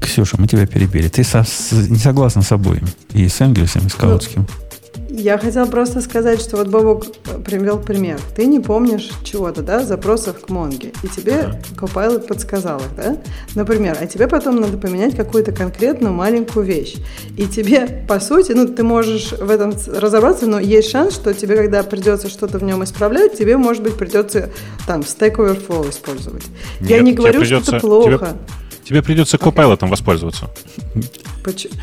Ксюша, 0.00 0.36
мы 0.40 0.46
тебя 0.46 0.66
перебили. 0.66 1.08
Ты 1.08 1.24
со, 1.24 1.44
с, 1.44 1.72
не 1.72 1.98
согласна 1.98 2.42
с 2.42 2.52
обоим. 2.52 2.86
И 3.12 3.28
с 3.28 3.40
Энгельсом, 3.40 3.86
и 3.86 3.90
с 3.90 3.94
Каутским. 3.94 4.46
Ну, 4.48 4.63
я 5.16 5.38
хотела 5.38 5.66
просто 5.66 6.00
сказать, 6.00 6.40
что 6.40 6.56
вот 6.56 6.68
Бобок 6.68 7.06
привел 7.44 7.78
пример. 7.78 8.18
Ты 8.34 8.46
не 8.46 8.60
помнишь 8.60 9.10
чего-то, 9.22 9.62
да, 9.62 9.84
запросов 9.84 10.40
к 10.40 10.48
Монге, 10.48 10.92
и 11.02 11.08
тебе 11.08 11.34
ага. 11.34 11.60
Copilot 11.76 12.26
подсказал 12.26 12.78
их, 12.78 12.96
да? 12.96 13.16
Например, 13.54 13.96
а 14.00 14.06
тебе 14.06 14.26
потом 14.26 14.60
надо 14.60 14.76
поменять 14.76 15.16
какую-то 15.16 15.52
конкретную 15.52 16.12
маленькую 16.12 16.66
вещь. 16.66 16.96
И 17.36 17.46
тебе, 17.46 18.04
по 18.08 18.18
сути, 18.18 18.52
ну, 18.52 18.66
ты 18.66 18.82
можешь 18.82 19.32
в 19.32 19.50
этом 19.50 19.74
разобраться, 19.86 20.46
но 20.46 20.58
есть 20.58 20.90
шанс, 20.90 21.14
что 21.14 21.32
тебе, 21.32 21.56
когда 21.56 21.82
придется 21.82 22.28
что-то 22.28 22.58
в 22.58 22.64
нем 22.64 22.82
исправлять, 22.82 23.38
тебе, 23.38 23.56
может 23.56 23.82
быть, 23.82 23.96
придется 23.96 24.50
там 24.86 25.00
Stack 25.00 25.36
Overflow 25.36 25.90
использовать. 25.90 26.44
Нет, 26.80 26.90
Я 26.90 27.00
не 27.00 27.12
говорю, 27.12 27.40
придется, 27.40 27.66
что 27.66 27.76
это 27.76 27.86
плохо. 27.86 28.18
Тебе, 28.18 28.84
тебе 28.84 29.02
придется 29.02 29.36
Copilot 29.36 29.78
okay. 29.78 29.88
воспользоваться. 29.88 30.50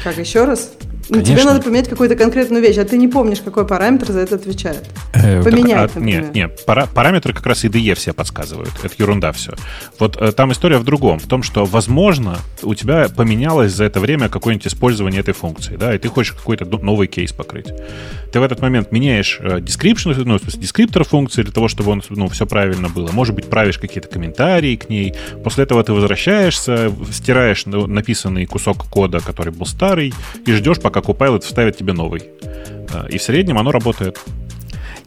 Как, 0.03 0.17
еще 0.17 0.43
раз? 0.43 0.71
Ну, 1.09 1.21
тебе 1.21 1.43
надо 1.43 1.61
поменять 1.61 1.89
какую-то 1.89 2.15
конкретную 2.15 2.61
вещь, 2.61 2.77
а 2.77 2.85
ты 2.85 2.97
не 2.97 3.07
помнишь, 3.07 3.41
какой 3.41 3.65
параметр 3.65 4.11
за 4.11 4.19
это 4.21 4.35
отвечает. 4.35 4.89
Э, 5.13 5.43
Поменять, 5.43 5.93
так, 5.93 5.97
а, 5.97 5.99
Нет, 5.99 6.33
нет, 6.33 6.63
пара, 6.65 6.87
параметры 6.93 7.33
как 7.33 7.45
раз 7.45 7.63
IDE 7.63 7.95
все 7.95 8.13
подсказывают. 8.13 8.71
Это 8.83 8.93
ерунда 8.97 9.31
все. 9.31 9.53
Вот 9.99 10.17
э, 10.21 10.31
там 10.31 10.51
история 10.51 10.77
в 10.77 10.83
другом. 10.83 11.19
В 11.19 11.27
том, 11.27 11.43
что, 11.43 11.65
возможно, 11.65 12.39
у 12.63 12.73
тебя 12.75 13.07
поменялось 13.09 13.73
за 13.73 13.85
это 13.85 13.99
время 13.99 14.29
какое-нибудь 14.29 14.67
использование 14.67 15.21
этой 15.21 15.33
функции, 15.33 15.75
да, 15.75 15.93
и 15.93 15.97
ты 15.97 16.07
хочешь 16.09 16.33
какой-то 16.33 16.65
новый 16.65 17.07
кейс 17.07 17.31
покрыть. 17.31 17.67
Ты 18.31 18.39
в 18.39 18.43
этот 18.43 18.61
момент 18.61 18.91
меняешь 18.91 19.37
э, 19.41 19.59
description, 19.59 20.13
ну, 20.23 20.37
в 20.37 20.41
смысле, 20.41 20.61
дескриптор 20.61 21.03
функции 21.03 21.43
для 21.43 21.51
того, 21.51 21.67
чтобы 21.67 21.91
он, 21.91 22.03
ну, 22.09 22.27
все 22.29 22.45
правильно 22.45 22.89
было. 22.89 23.11
Может 23.11 23.35
быть, 23.35 23.45
правишь 23.45 23.77
какие-то 23.77 24.07
комментарии 24.07 24.75
к 24.75 24.89
ней. 24.89 25.13
После 25.43 25.63
этого 25.63 25.83
ты 25.83 25.93
возвращаешься, 25.93 26.91
стираешь 27.11 27.65
написанный 27.65 28.45
кусок 28.45 28.85
кода, 28.85 29.19
который 29.19 29.53
был 29.53 29.65
старый, 29.65 30.13
и 30.45 30.51
ждешь, 30.53 30.79
пока 30.79 30.90
Copilot 30.99 31.41
вставит 31.41 31.77
тебе 31.77 31.93
новый. 31.93 32.23
А, 32.93 33.05
и 33.09 33.17
в 33.17 33.21
среднем 33.23 33.57
оно 33.57 33.71
работает. 33.71 34.19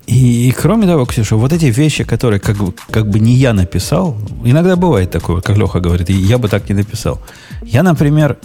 И, 0.06 0.48
и 0.48 0.52
кроме 0.52 0.86
того, 0.86 1.06
Ксюша, 1.06 1.36
вот 1.36 1.52
эти 1.52 1.66
вещи, 1.66 2.04
которые 2.04 2.40
как, 2.40 2.56
бы 2.56 2.74
как 2.90 3.08
бы 3.08 3.20
не 3.20 3.34
я 3.34 3.52
написал, 3.54 4.16
иногда 4.44 4.76
бывает 4.76 5.10
такое, 5.10 5.40
как 5.40 5.56
Леха 5.56 5.80
говорит, 5.80 6.10
я 6.10 6.38
бы 6.38 6.48
так 6.48 6.68
не 6.68 6.74
написал. 6.74 7.20
Я, 7.62 7.82
например, 7.82 8.36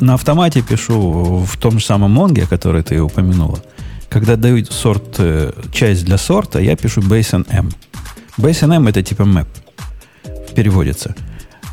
на 0.00 0.14
автомате 0.14 0.62
пишу 0.62 1.44
в 1.44 1.56
том 1.56 1.78
же 1.78 1.84
самом 1.84 2.12
Монге, 2.12 2.46
который 2.46 2.82
ты 2.82 3.00
упомянула. 3.00 3.58
Когда 4.08 4.36
дают 4.36 4.72
сорт, 4.72 5.16
э, 5.18 5.52
часть 5.72 6.04
для 6.04 6.16
сорта, 6.16 6.60
я 6.60 6.76
пишу 6.76 7.00
base 7.00 7.44
m. 7.50 7.70
Base 8.38 8.72
m 8.72 8.86
это 8.86 9.02
типа 9.02 9.22
map. 9.22 9.48
Переводится. 10.54 11.14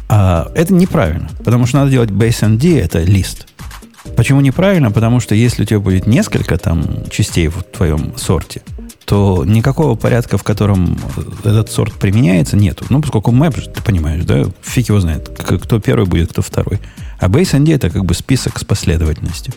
А 0.10 0.52
это 0.56 0.74
неправильно, 0.74 1.30
потому 1.44 1.66
что 1.66 1.78
надо 1.78 1.92
делать 1.92 2.10
base 2.10 2.58
d, 2.58 2.80
это 2.80 3.04
лист. 3.04 3.48
Почему 4.16 4.42
неправильно? 4.42 4.92
Потому 4.92 5.20
что 5.20 5.36
если 5.36 5.64
у 5.64 5.66
тебя 5.66 5.80
будет 5.80 6.08
несколько 6.08 6.58
там 6.58 7.10
частей 7.10 7.48
в 7.48 7.64
твоем 7.64 8.18
сорте, 8.18 8.62
то 9.06 9.44
никакого 9.46 9.96
порядка, 9.96 10.38
в 10.38 10.44
котором 10.44 10.98
этот 11.44 11.72
сорт 11.72 11.94
применяется, 11.94 12.58
нету. 12.58 12.86
Ну, 12.90 13.02
поскольку 13.02 13.32
map, 13.32 13.60
ты 13.60 13.82
понимаешь, 13.84 14.24
да, 14.26 14.46
фиг 14.62 14.90
его 14.90 15.00
знает, 15.00 15.30
кто 15.30 15.80
первый 15.80 16.08
будет, 16.08 16.32
кто 16.32 16.42
второй. 16.42 16.80
А 17.20 17.28
BaseND 17.28 17.74
это 17.74 17.90
как 17.90 18.04
бы 18.04 18.14
список 18.14 18.58
с 18.58 18.64
последовательностью. 18.64 19.54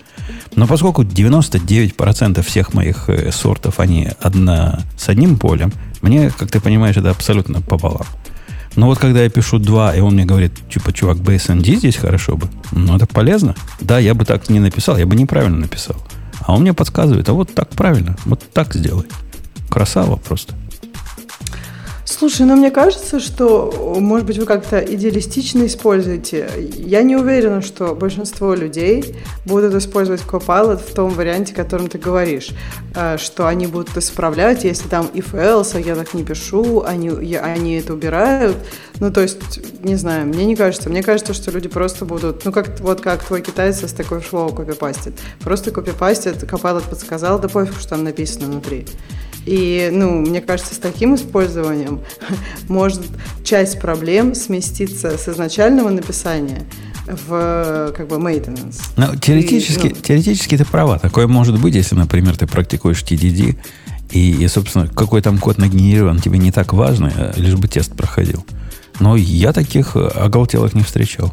Но 0.55 0.67
поскольку 0.67 1.03
99% 1.03 2.43
всех 2.43 2.75
моих 2.75 3.09
э, 3.09 3.33
сортов, 3.33 3.81
они 3.81 4.11
одна, 4.21 4.81
с 4.97 5.09
одним 5.09 5.39
полем, 5.39 5.73
мне, 6.03 6.31
как 6.31 6.51
ты 6.51 6.61
понимаешь, 6.61 6.97
это 6.97 7.11
абсолютно 7.11 7.61
пополам. 7.63 8.07
Но 8.79 8.87
вот 8.87 8.99
когда 9.01 9.25
я 9.25 9.29
пишу 9.29 9.59
2, 9.59 9.97
и 9.97 10.01
он 10.01 10.15
мне 10.15 10.25
говорит, 10.25 10.53
типа, 10.73 10.93
чувак, 10.93 11.17
BSND 11.17 11.79
здесь 11.79 11.97
хорошо 11.97 12.37
бы, 12.37 12.47
ну, 12.71 12.95
это 12.95 13.09
полезно. 13.09 13.57
Да, 13.81 13.99
я 13.99 14.15
бы 14.15 14.25
так 14.25 14.49
не 14.51 14.61
написал, 14.61 14.97
я 14.97 15.05
бы 15.05 15.17
неправильно 15.17 15.59
написал. 15.59 15.97
А 16.43 16.55
он 16.55 16.61
мне 16.61 16.73
подсказывает, 16.73 17.29
а 17.29 17.33
вот 17.33 17.53
так 17.53 17.71
правильно, 17.71 18.17
вот 18.25 18.45
так 18.53 18.73
сделай. 18.75 19.07
Красава 19.69 20.15
просто. 20.15 20.55
Слушай, 22.19 22.47
ну 22.47 22.57
мне 22.57 22.73
кажется, 22.73 23.21
что, 23.21 23.95
может 24.01 24.27
быть, 24.27 24.39
вы 24.39 24.45
как-то 24.45 24.81
идеалистично 24.81 25.65
используете. 25.67 26.51
Я 26.77 27.03
не 27.03 27.15
уверена, 27.15 27.63
что 27.63 27.95
большинство 27.95 28.55
людей 28.55 29.15
будут 29.45 29.73
использовать 29.75 30.23
Copilot 30.23 30.79
в 30.79 30.95
том 30.95 31.11
варианте, 31.11 31.53
о 31.53 31.57
котором 31.57 31.87
ты 31.87 31.97
говоришь, 31.99 32.49
э, 32.97 33.19
что 33.19 33.47
они 33.47 33.69
будут 33.69 33.97
исправлять, 33.97 34.65
если 34.65 34.89
там 34.89 35.07
if 35.15 35.33
else, 35.33 35.77
а 35.77 35.79
я 35.79 35.95
так 35.95 36.13
не 36.13 36.25
пишу, 36.25 36.83
они, 36.83 37.09
я, 37.25 37.43
они 37.43 37.77
это 37.77 37.93
убирают. 37.93 38.57
Ну, 38.99 39.13
то 39.13 39.21
есть, 39.21 39.85
не 39.85 39.95
знаю, 39.95 40.27
мне 40.27 40.45
не 40.45 40.57
кажется. 40.57 40.91
Мне 40.91 41.05
кажется, 41.05 41.35
что 41.35 41.53
люди 41.53 41.69
просто 41.69 42.05
будут, 42.05 42.45
ну, 42.45 42.51
как 42.51 42.81
вот 42.81 43.01
как 43.01 43.23
твой 43.23 43.43
китайец 43.43 43.85
с 43.85 43.93
такой 43.93 44.19
флоу 44.19 44.53
копипастит. 44.53 45.13
Просто 45.39 45.71
копипастит, 45.71 46.43
Copilot 46.43 46.91
подсказал, 46.91 47.39
да 47.39 47.49
пофиг, 47.49 47.79
что 47.79 47.91
там 47.91 48.03
написано 48.03 48.47
внутри. 48.47 48.87
И, 49.51 49.89
ну, 49.91 50.21
мне 50.21 50.43
кажется, 50.43 50.75
с 50.75 50.79
таким 50.79 51.15
использованием 51.15 52.01
может 52.69 53.01
часть 53.43 53.81
проблем 53.81 54.35
сместиться 54.35 55.17
с 55.17 55.27
изначального 55.27 55.89
написания 55.89 56.67
в 57.07 57.95
как 57.97 58.09
бы 58.09 58.17
maintenance. 58.17 58.77
Ну, 58.99 59.17
теоретически, 59.17 59.87
и, 59.87 59.95
ну, 59.95 60.01
теоретически 60.03 60.59
ты 60.59 60.67
права. 60.67 60.99
Такое 60.99 61.27
может 61.27 61.59
быть, 61.59 61.75
если, 61.75 61.95
например, 61.95 62.37
ты 62.37 62.47
практикуешь 62.47 63.03
TDD, 63.03 63.57
и, 64.11 64.33
и 64.33 64.49
собственно, 64.49 64.87
какой 64.87 65.23
там 65.23 65.39
код 65.39 65.57
нагенерирован, 65.57 66.21
тебе 66.21 66.39
не 66.39 66.53
так 66.53 66.75
важно, 66.75 67.11
э, 67.17 67.33
лишь 67.37 67.55
бы 67.55 67.69
тест 67.69 67.95
проходил. 67.95 68.45
Но 69.01 69.17
я 69.17 69.55
таких 69.55 69.97
э, 69.97 70.09
оголтелых 70.09 70.75
не 70.75 70.83
встречал. 70.83 71.33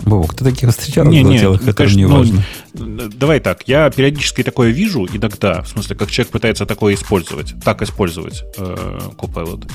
Бог, 0.00 0.34
ты 0.34 0.44
таких 0.44 0.70
встречал 0.70 1.04
не, 1.06 1.22
не, 1.22 1.38
которым 1.38 1.74
конечно, 1.74 1.96
не 1.96 2.06
ну, 2.06 2.18
важно? 2.18 2.44
Ну, 2.74 3.08
давай 3.08 3.40
так, 3.40 3.66
я 3.66 3.90
периодически 3.90 4.42
такое 4.42 4.70
вижу 4.70 5.06
иногда, 5.06 5.62
в 5.62 5.68
смысле, 5.68 5.96
как 5.96 6.10
человек 6.10 6.32
пытается 6.32 6.66
такое 6.66 6.94
использовать, 6.94 7.54
так 7.64 7.82
использовать 7.82 8.44
э, 8.56 8.98
Copilot. 9.18 9.68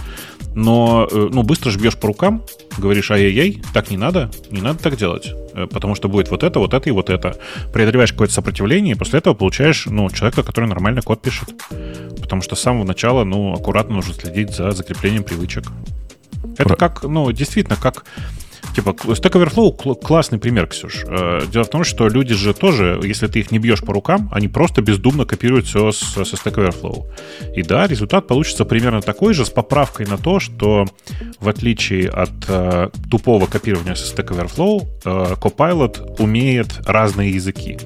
Но 0.56 1.08
э, 1.12 1.30
ну, 1.32 1.44
быстро 1.44 1.72
ж 1.72 1.78
бьешь 1.78 1.98
по 1.98 2.08
рукам, 2.08 2.46
говоришь, 2.78 3.10
ай-яй-яй, 3.12 3.62
так 3.74 3.90
не 3.90 3.98
надо, 3.98 4.32
не 4.52 4.62
надо 4.62 4.80
так 4.80 4.98
делать, 4.98 5.34
э, 5.54 5.68
потому 5.68 5.96
что 5.96 6.10
будет 6.10 6.30
вот 6.30 6.44
это, 6.44 6.60
вот 6.60 6.74
это 6.74 6.90
и 6.90 6.92
вот 6.92 7.10
это. 7.10 7.38
Преодолеваешь 7.74 8.12
какое-то 8.12 8.34
сопротивление, 8.34 8.96
и 8.96 8.98
после 8.98 9.20
этого 9.20 9.34
получаешь 9.34 9.88
ну, 9.88 10.10
человека, 10.10 10.44
который 10.44 10.70
нормально 10.70 11.02
код 11.02 11.22
пишет. 11.22 11.54
Потому 12.22 12.42
что 12.42 12.56
с 12.56 12.62
самого 12.62 12.84
начала, 12.84 13.24
ну, 13.24 13.54
аккуратно 13.54 13.96
нужно 13.96 14.14
следить 14.14 14.56
за 14.56 14.72
закреплением 14.72 15.24
привычек. 15.24 15.64
Это 16.58 16.76
как, 16.76 17.04
ну, 17.04 17.32
действительно, 17.32 17.76
как 17.76 18.06
Типа, 18.76 18.90
Stack 18.90 19.34
Overflow 19.34 19.96
классный 20.02 20.40
пример, 20.40 20.68
Ксюш. 20.68 21.04
Э, 21.08 21.42
дело 21.52 21.64
в 21.64 21.70
том, 21.70 21.84
что 21.84 22.08
люди 22.08 22.34
же 22.34 22.54
тоже, 22.54 23.00
если 23.04 23.28
ты 23.28 23.40
их 23.40 23.52
не 23.52 23.60
бьешь 23.60 23.82
по 23.82 23.94
рукам, 23.94 24.30
они 24.34 24.48
просто 24.48 24.82
бездумно 24.82 25.26
копируют 25.26 25.68
все 25.68 25.92
со 25.92 26.22
Stack 26.22 26.56
Overflow. 26.56 27.06
И 27.56 27.62
да, 27.62 27.86
результат 27.86 28.28
получится 28.28 28.66
примерно 28.66 29.02
такой 29.02 29.34
же, 29.34 29.46
с 29.46 29.50
поправкой 29.50 30.08
на 30.08 30.18
то, 30.18 30.40
что 30.40 30.86
в 31.40 31.50
отличие 31.50 32.10
от 32.10 32.32
э, 32.48 32.90
тупого 33.12 33.46
копирования 33.46 33.96
со 33.96 34.16
Stack 34.16 34.30
Overflow, 34.30 34.88
э, 35.06 35.36
Copilot 35.36 36.16
умеет 36.20 36.82
разные 36.86 37.32
языки. 37.32 37.78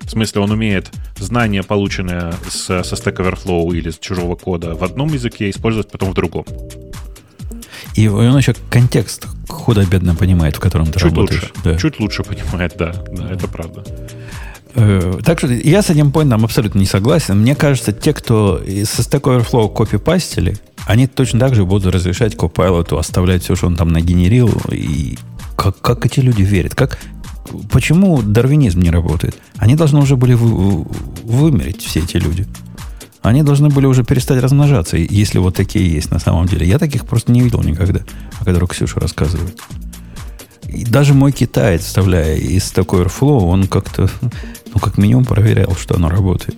В 0.00 0.10
смысле, 0.10 0.40
он 0.40 0.50
умеет 0.50 0.90
знания, 1.18 1.62
полученные 1.62 2.32
с, 2.48 2.82
со 2.82 2.82
Stack 2.82 3.16
Overflow 3.16 3.74
или 3.76 3.90
с 3.90 3.98
чужого 3.98 4.34
кода 4.36 4.74
в 4.74 4.82
одном 4.82 5.12
языке, 5.12 5.50
использовать 5.50 5.90
потом 5.90 6.10
в 6.10 6.14
другом. 6.14 6.44
И 7.94 8.08
он 8.08 8.36
еще 8.36 8.54
контекст 8.70 9.26
худо-бедно 9.48 10.14
понимает, 10.14 10.56
в 10.56 10.60
котором 10.60 10.86
ты 10.86 11.00
чуть 11.00 11.12
работаешь. 11.12 11.42
Лучше, 11.42 11.54
да. 11.64 11.76
Чуть 11.76 12.00
лучше 12.00 12.22
понимает, 12.22 12.74
да, 12.78 12.92
да, 13.12 13.30
это 13.30 13.48
правда. 13.48 13.84
Э, 14.74 15.18
так 15.24 15.38
что 15.38 15.48
я 15.48 15.82
с 15.82 15.90
этим 15.90 16.12
поинтом 16.12 16.44
абсолютно 16.44 16.78
не 16.78 16.86
согласен. 16.86 17.40
Мне 17.40 17.54
кажется, 17.54 17.92
те, 17.92 18.12
кто 18.12 18.58
со 18.58 19.02
Stack 19.02 19.22
Overflow 19.22 19.72
копипастили, 19.74 20.56
они 20.86 21.06
точно 21.06 21.40
так 21.40 21.54
же 21.54 21.64
будут 21.64 21.94
разрешать 21.94 22.34
Copilot 22.34 22.96
оставлять 22.98 23.42
все, 23.42 23.56
что 23.56 23.66
он 23.66 23.76
там 23.76 23.88
нагенерил. 23.88 24.50
И 24.70 25.18
как, 25.56 25.80
как 25.80 26.04
эти 26.04 26.20
люди 26.20 26.42
верят? 26.42 26.74
Как, 26.74 26.98
почему 27.70 28.22
дарвинизм 28.22 28.80
не 28.80 28.90
работает? 28.90 29.36
Они 29.56 29.74
должны 29.74 30.00
уже 30.00 30.16
были 30.16 30.34
вы, 30.34 30.84
вымереть, 31.24 31.82
все 31.82 32.00
эти 32.00 32.18
люди. 32.18 32.46
Они 33.26 33.42
должны 33.42 33.70
были 33.70 33.86
уже 33.86 34.04
перестать 34.04 34.40
размножаться, 34.40 34.96
если 34.96 35.38
вот 35.38 35.56
такие 35.56 35.92
есть 35.92 36.12
на 36.12 36.20
самом 36.20 36.46
деле. 36.46 36.64
Я 36.64 36.78
таких 36.78 37.04
просто 37.04 37.32
не 37.32 37.40
видел 37.40 37.60
никогда, 37.60 38.02
о 38.38 38.44
которых 38.44 38.70
Ксюша 38.70 39.00
рассказывает. 39.00 39.58
И 40.68 40.84
даже 40.84 41.12
мой 41.12 41.32
китаец, 41.32 41.84
вставляя 41.84 42.36
из 42.36 42.70
такой 42.70 43.02
Airflow, 43.02 43.40
он 43.48 43.66
как-то, 43.66 44.08
ну, 44.72 44.80
как 44.80 44.96
минимум 44.96 45.24
проверял, 45.24 45.74
что 45.74 45.96
оно 45.96 46.08
работает. 46.08 46.56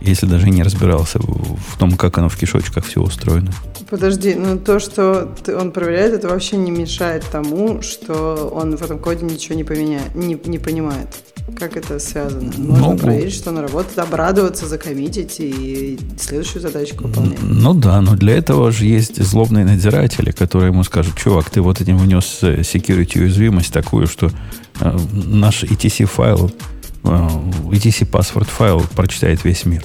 Если 0.00 0.26
даже 0.26 0.50
не 0.50 0.64
разбирался 0.64 1.20
в 1.20 1.78
том, 1.78 1.92
как 1.92 2.18
оно 2.18 2.28
в 2.28 2.36
кишочках 2.36 2.84
все 2.84 3.00
устроено. 3.00 3.52
Подожди, 3.88 4.34
ну 4.34 4.58
то, 4.58 4.80
что 4.80 5.36
он 5.46 5.70
проверяет, 5.70 6.14
это 6.14 6.28
вообще 6.28 6.56
не 6.56 6.72
мешает 6.72 7.24
тому, 7.30 7.80
что 7.80 8.50
он 8.52 8.74
в 8.74 8.82
этом 8.82 8.98
коде 8.98 9.24
ничего 9.24 9.54
не 9.54 9.62
поменяет, 9.62 10.16
не, 10.16 10.36
не 10.46 10.58
понимает. 10.58 11.23
Как 11.58 11.76
это 11.76 11.98
связано? 11.98 12.50
Можно 12.56 12.92
ну, 12.92 12.98
проверить, 12.98 13.34
что 13.34 13.50
она 13.50 13.60
работает, 13.60 13.98
обрадоваться, 13.98 14.66
закоммитить 14.66 15.36
и 15.38 15.98
следующую 16.18 16.62
задачку 16.62 17.06
выполнять. 17.06 17.38
Ну 17.42 17.74
да, 17.74 18.00
но 18.00 18.16
для 18.16 18.36
этого 18.36 18.72
же 18.72 18.86
есть 18.86 19.22
злобные 19.22 19.64
надзиратели, 19.64 20.30
которые 20.30 20.70
ему 20.70 20.84
скажут, 20.84 21.16
чувак, 21.16 21.50
ты 21.50 21.60
вот 21.60 21.82
этим 21.82 21.98
внес 21.98 22.38
э, 22.42 22.60
security 22.60 23.20
уязвимость 23.20 23.72
такую, 23.72 24.06
что 24.06 24.30
э, 24.80 24.98
наш 25.12 25.64
ETC 25.64 26.06
файл, 26.06 26.50
э, 27.04 27.28
ETC 27.72 28.06
паспорт 28.06 28.48
файл 28.48 28.82
прочитает 28.96 29.44
весь 29.44 29.66
мир. 29.66 29.84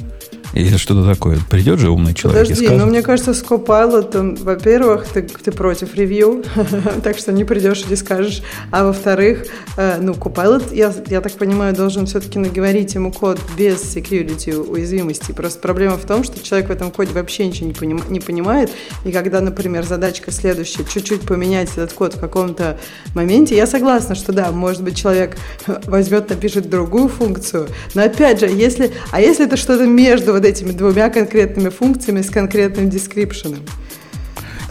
Или 0.53 0.77
что-то 0.77 1.07
такое. 1.07 1.39
Придет 1.49 1.79
же 1.79 1.89
умный 1.89 2.13
человек 2.13 2.43
Подожди, 2.43 2.63
и 2.63 2.65
скажет... 2.65 2.83
но 2.83 2.89
мне 2.89 3.01
кажется, 3.01 3.33
с 3.33 3.43
Copilot, 3.43 4.43
во-первых, 4.43 5.07
ты, 5.07 5.21
ты 5.21 5.51
против 5.51 5.95
ревью, 5.95 6.43
так 7.03 7.17
что 7.17 7.31
не 7.31 7.43
придешь 7.45 7.83
и 7.85 7.89
не 7.89 7.95
скажешь. 7.95 8.41
А 8.71 8.83
во-вторых, 8.83 9.45
э, 9.77 9.97
ну, 10.01 10.13
Copilot, 10.13 10.75
я, 10.75 10.93
я 11.07 11.21
так 11.21 11.33
понимаю, 11.33 11.75
должен 11.75 12.07
все-таки 12.07 12.39
наговорить 12.39 12.95
ему 12.95 13.11
код 13.11 13.39
без 13.57 13.81
security 13.95 14.55
уязвимости. 14.55 15.31
Просто 15.31 15.59
проблема 15.59 15.97
в 15.97 16.05
том, 16.05 16.23
что 16.23 16.43
человек 16.43 16.69
в 16.69 16.71
этом 16.71 16.91
коде 16.91 17.13
вообще 17.13 17.45
ничего 17.45 17.67
не, 17.67 17.73
поним, 17.73 18.01
не 18.09 18.19
понимает. 18.19 18.71
И 19.05 19.11
когда, 19.11 19.41
например, 19.41 19.85
задачка 19.85 20.31
следующая, 20.31 20.83
чуть-чуть 20.83 21.21
поменять 21.21 21.69
этот 21.73 21.93
код 21.93 22.15
в 22.15 22.19
каком-то 22.19 22.79
моменте, 23.13 23.55
я 23.55 23.67
согласна, 23.67 24.15
что 24.15 24.31
да, 24.31 24.51
может 24.51 24.83
быть, 24.83 24.97
человек 24.97 25.37
возьмет, 25.85 26.29
напишет 26.29 26.69
другую 26.69 27.07
функцию. 27.07 27.67
Но 27.93 28.03
опять 28.03 28.39
же, 28.39 28.47
если, 28.47 28.91
а 29.11 29.21
если 29.21 29.45
это 29.45 29.55
что-то 29.55 29.85
между 29.85 30.38
вот 30.39 30.47
этими 30.47 30.71
двумя 30.71 31.09
конкретными 31.09 31.69
функциями 31.69 32.21
с 32.21 32.29
конкретным 32.29 32.89
дескрипшеном. 32.89 33.59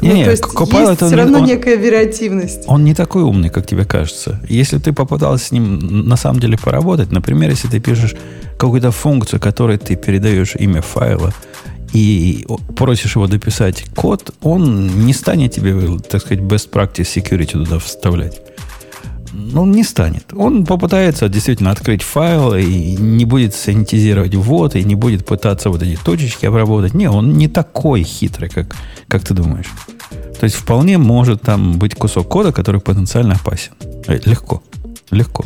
Не, 0.00 0.10
ну, 0.10 0.14
не, 0.14 0.24
то 0.24 0.30
есть 0.30 0.44
Copilot, 0.44 0.90
есть 0.90 1.02
все 1.02 1.16
равно 1.16 1.38
он, 1.38 1.44
некая 1.44 1.76
вариативность. 1.76 2.62
Он 2.66 2.84
не 2.84 2.94
такой 2.94 3.22
умный, 3.22 3.48
как 3.50 3.66
тебе 3.66 3.84
кажется. 3.84 4.40
Если 4.48 4.78
ты 4.78 4.92
попытался 4.92 5.46
с 5.46 5.52
ним 5.52 6.08
на 6.08 6.16
самом 6.16 6.40
деле 6.40 6.56
поработать, 6.56 7.10
например, 7.10 7.50
если 7.50 7.68
ты 7.68 7.80
пишешь 7.80 8.14
какую-то 8.58 8.92
функцию, 8.92 9.40
которой 9.40 9.76
ты 9.76 9.96
передаешь 9.96 10.54
имя 10.54 10.82
файла, 10.82 11.34
и 11.92 12.46
просишь 12.76 13.16
его 13.16 13.26
дописать 13.26 13.86
код, 13.96 14.30
он 14.42 15.04
не 15.06 15.12
станет 15.12 15.52
тебе, 15.52 15.98
так 16.08 16.20
сказать, 16.20 16.40
best 16.44 16.70
practice 16.70 17.08
security 17.16 17.52
туда 17.52 17.78
вставлять 17.78 18.40
ну, 19.32 19.66
не 19.66 19.84
станет. 19.84 20.32
Он 20.34 20.64
попытается 20.64 21.28
действительно 21.28 21.70
открыть 21.70 22.02
файл 22.02 22.54
и 22.54 22.96
не 22.96 23.24
будет 23.24 23.54
санитизировать 23.54 24.34
ввод, 24.34 24.76
и 24.76 24.84
не 24.84 24.94
будет 24.94 25.26
пытаться 25.26 25.70
вот 25.70 25.82
эти 25.82 25.98
точечки 26.02 26.46
обработать. 26.46 26.94
Не, 26.94 27.08
он 27.08 27.34
не 27.34 27.48
такой 27.48 28.02
хитрый, 28.02 28.48
как, 28.48 28.74
как 29.08 29.24
ты 29.24 29.34
думаешь. 29.34 29.68
То 30.38 30.44
есть 30.44 30.56
вполне 30.56 30.98
может 30.98 31.42
там 31.42 31.78
быть 31.78 31.94
кусок 31.94 32.28
кода, 32.28 32.52
который 32.52 32.80
потенциально 32.80 33.34
опасен. 33.34 33.72
Э, 34.06 34.18
легко. 34.24 34.62
Легко. 35.10 35.44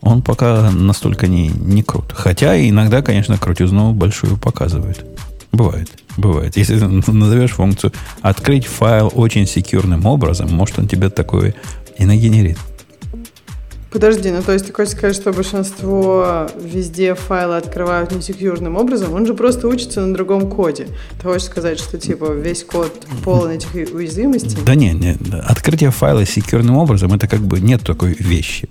Он 0.00 0.22
пока 0.22 0.70
настолько 0.70 1.26
не, 1.26 1.48
не 1.48 1.82
крут. 1.82 2.12
Хотя 2.12 2.56
иногда, 2.68 3.02
конечно, 3.02 3.36
крутизну 3.36 3.92
большую 3.92 4.36
показывает. 4.36 5.04
Бывает. 5.52 5.90
Бывает. 6.16 6.56
Если 6.56 6.76
назовешь 7.10 7.52
функцию 7.52 7.92
открыть 8.22 8.66
файл 8.66 9.12
очень 9.14 9.46
секьюрным 9.46 10.06
образом, 10.06 10.50
может 10.52 10.78
он 10.78 10.88
тебе 10.88 11.10
такое 11.10 11.54
и 11.98 12.04
нагенерит. 12.04 12.58
Подожди, 13.90 14.30
ну 14.30 14.40
то 14.40 14.52
есть 14.52 14.66
ты 14.66 14.72
хочешь 14.72 14.92
сказать, 14.92 15.16
что 15.16 15.32
большинство 15.32 16.48
везде 16.60 17.14
файлы 17.14 17.56
открывают 17.56 18.12
несекьюрным 18.12 18.76
образом? 18.76 19.12
Он 19.14 19.26
же 19.26 19.34
просто 19.34 19.66
учится 19.66 20.00
на 20.00 20.14
другом 20.14 20.48
коде. 20.48 20.86
Ты 21.20 21.24
хочешь 21.24 21.46
сказать, 21.46 21.78
что 21.78 21.98
типа 21.98 22.32
весь 22.32 22.62
код 22.62 23.04
полон 23.24 23.50
этих 23.50 23.74
уязвимостей? 23.74 24.58
Да 24.64 24.76
нет, 24.76 25.00
нет. 25.00 25.18
Открытие 25.44 25.90
файла 25.90 26.24
секьюрным 26.24 26.76
образом 26.76 27.12
это 27.12 27.26
как 27.26 27.40
бы 27.40 27.60
нет 27.60 27.82
такой 27.82 28.14
вещи. 28.18 28.68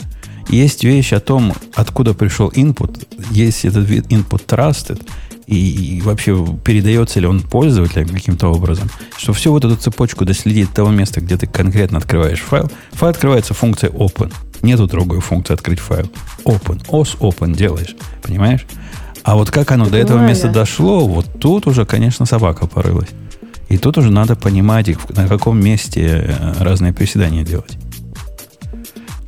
Есть 0.48 0.84
вещь 0.84 1.14
о 1.14 1.20
том, 1.20 1.54
откуда 1.76 2.14
пришел 2.14 2.50
input, 2.50 3.06
есть 3.30 3.66
этот 3.66 3.88
вид 3.88 4.08
input 4.08 4.46
trusted, 4.48 5.00
и, 5.46 5.98
и 5.98 6.02
вообще 6.02 6.46
передается 6.64 7.20
ли 7.20 7.28
он 7.28 7.42
пользователям 7.42 8.10
каким-то 8.10 8.48
образом, 8.48 8.90
что 9.18 9.34
всю 9.34 9.52
вот 9.52 9.66
эту 9.66 9.76
цепочку 9.76 10.26
доследить 10.26 10.72
того 10.72 10.90
места, 10.90 11.22
где 11.22 11.38
ты 11.38 11.46
конкретно 11.46 11.98
открываешь 11.98 12.40
файл. 12.40 12.72
Файл 12.94 13.10
открывается 13.12 13.54
функцией 13.54 13.94
open. 13.94 14.32
Нету 14.62 14.88
другой 14.88 15.22
функции 15.22 15.54
открыть 15.54 15.80
файл. 15.80 16.10
Open. 16.46 16.86
OS 16.88 17.18
open 17.20 17.56
делаешь. 17.56 17.96
Понимаешь? 18.22 18.66
А 19.24 19.36
вот 19.36 19.52
как 19.52 19.72
оно 19.72 19.88
до 19.88 19.98
этого 19.98 20.26
места 20.26 20.50
дошло, 20.50 21.08
вот 21.08 21.28
тут 21.40 21.68
уже, 21.68 21.86
конечно, 21.86 22.26
собака 22.26 22.68
порылась. 22.68 23.10
И 23.68 23.78
тут 23.78 23.98
уже 23.98 24.12
надо 24.12 24.36
понимать, 24.36 24.90
на 25.10 25.28
каком 25.28 25.60
месте 25.60 26.26
э, 26.28 26.64
разные 26.64 26.94
приседания 26.94 27.44
делать. 27.44 27.78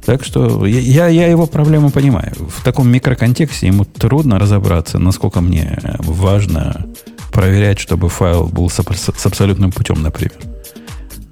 Так 0.06 0.24
что 0.24 0.66
я, 0.66 1.08
я 1.08 1.28
его 1.28 1.46
проблему 1.46 1.92
понимаю. 1.92 2.34
В 2.36 2.64
таком 2.64 2.90
микроконтексте 2.90 3.68
ему 3.68 3.86
трудно 3.86 4.40
разобраться, 4.40 4.98
насколько 4.98 5.42
мне 5.42 5.80
важно 6.00 6.88
проверять, 7.32 7.80
чтобы 7.80 8.10
файл 8.10 8.48
был 8.48 8.70
с 8.70 8.80
абсолютным 8.80 9.72
путем, 9.72 10.02
например. 10.02 10.34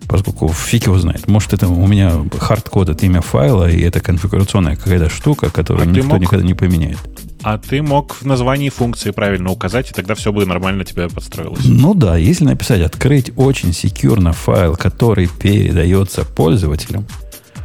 Поскольку 0.10 0.52
фиг 0.52 0.88
его 0.88 0.98
знает. 0.98 1.28
Может, 1.28 1.54
это 1.54 1.68
у 1.68 1.86
меня 1.86 2.12
хардкод 2.40 2.90
это 2.90 3.06
имя 3.06 3.22
файла, 3.22 3.70
и 3.70 3.80
это 3.82 4.02
конфигурационная 4.02 4.76
какая-то 4.76 5.08
штука, 5.08 5.52
которую 5.52 5.84
а 5.84 5.86
никто 5.86 6.10
мог... 6.10 6.20
никогда 6.20 6.44
не 6.44 6.56
поменяет. 6.56 6.98
А 7.44 7.60
ты 7.60 7.84
мог 7.84 8.16
в 8.16 8.26
названии 8.26 8.70
функции 8.70 9.12
правильно 9.12 9.52
указать, 9.52 9.92
и 9.92 9.94
тогда 9.94 10.16
все 10.16 10.34
бы 10.34 10.46
нормально 10.48 10.84
тебе 10.84 11.08
подстроилось. 11.08 11.64
Ну 11.64 11.94
да, 11.94 12.18
если 12.18 12.44
написать 12.44 12.82
открыть 12.82 13.32
очень 13.38 13.72
секьюрно 13.72 14.34
файл, 14.34 14.76
который 14.76 15.28
передается 15.28 16.26
пользователям, 16.26 17.06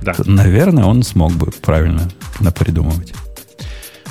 да. 0.02 0.12
то, 0.12 0.28
наверное, 0.30 0.84
он 0.84 1.02
смог 1.02 1.32
бы 1.32 1.46
правильно 1.46 2.10
напридумывать. 2.40 3.14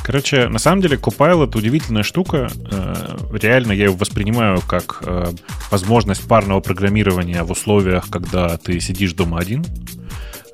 Короче, 0.04 0.50
на 0.50 0.60
самом 0.60 0.82
деле 0.82 0.98
Copilot 0.98 1.58
удивительная 1.58 2.04
штука. 2.04 2.50
Э, 2.72 3.16
реально 3.32 3.72
я 3.72 3.86
его 3.86 3.96
воспринимаю 3.96 4.62
как 4.62 5.02
э, 5.02 5.32
возможность 5.72 6.28
парного 6.28 6.60
программирования 6.60 7.44
в 7.44 7.52
условиях, 7.52 8.10
когда 8.10 8.58
ты 8.58 8.80
сидишь 8.82 9.14
дома 9.14 9.40
один. 9.40 9.66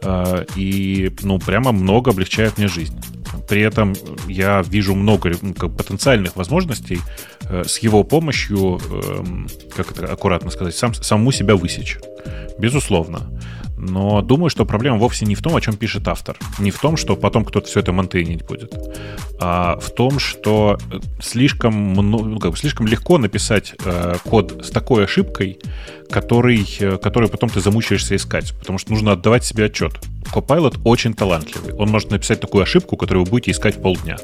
Э, 0.03 0.45
и, 0.55 1.11
ну, 1.23 1.39
прямо 1.39 1.71
много 1.71 2.11
облегчает 2.11 2.57
мне 2.59 2.67
жизнь. 2.67 2.99
При 3.49 3.61
этом 3.61 3.95
я 4.27 4.61
вижу 4.61 4.93
много 4.93 5.31
ну, 5.41 5.53
потенциальных 5.53 6.35
возможностей 6.35 6.99
с 7.49 7.79
его 7.79 8.03
помощью, 8.03 8.79
э, 8.79 9.23
как 9.75 9.91
это 9.91 10.11
аккуратно 10.11 10.51
сказать, 10.51 10.75
сам, 10.75 10.93
саму 10.93 11.31
себя 11.31 11.55
высечь. 11.55 11.97
Безусловно. 12.59 13.29
Но 13.79 14.21
думаю, 14.21 14.49
что 14.49 14.65
проблема 14.65 14.97
вовсе 14.97 15.25
не 15.25 15.35
в 15.35 15.41
том, 15.41 15.55
о 15.55 15.61
чем 15.61 15.75
пишет 15.75 16.07
автор. 16.07 16.37
Не 16.59 16.69
в 16.69 16.79
том, 16.79 16.97
что 16.97 17.15
потом 17.15 17.45
кто-то 17.45 17.67
все 17.67 17.79
это 17.79 17.93
монтейнить 17.93 18.45
будет. 18.45 18.73
А 19.39 19.79
в 19.79 19.89
том, 19.91 20.19
что 20.19 20.77
слишком, 21.21 21.93
ну, 21.93 22.55
слишком 22.55 22.87
легко 22.87 23.17
написать 23.17 23.73
э, 23.85 24.15
код 24.25 24.65
с 24.65 24.69
такой 24.69 25.05
ошибкой, 25.05 25.59
который, 26.09 26.67
э, 26.79 26.97
который 26.97 27.29
потом 27.29 27.49
ты 27.49 27.61
замучаешься 27.61 28.15
искать. 28.15 28.53
Потому 28.59 28.79
что 28.79 28.91
нужно 28.91 29.11
отдавать 29.13 29.45
себе 29.45 29.65
отчет. 29.65 29.93
Copilot 30.33 30.79
очень 30.83 31.13
талантливый. 31.13 31.73
Он 31.73 31.89
может 31.89 32.11
написать 32.11 32.39
такую 32.39 32.63
ошибку, 32.63 32.97
которую 32.97 33.25
вы 33.25 33.31
будете 33.31 33.51
искать 33.51 33.81
полдня. 33.81 34.17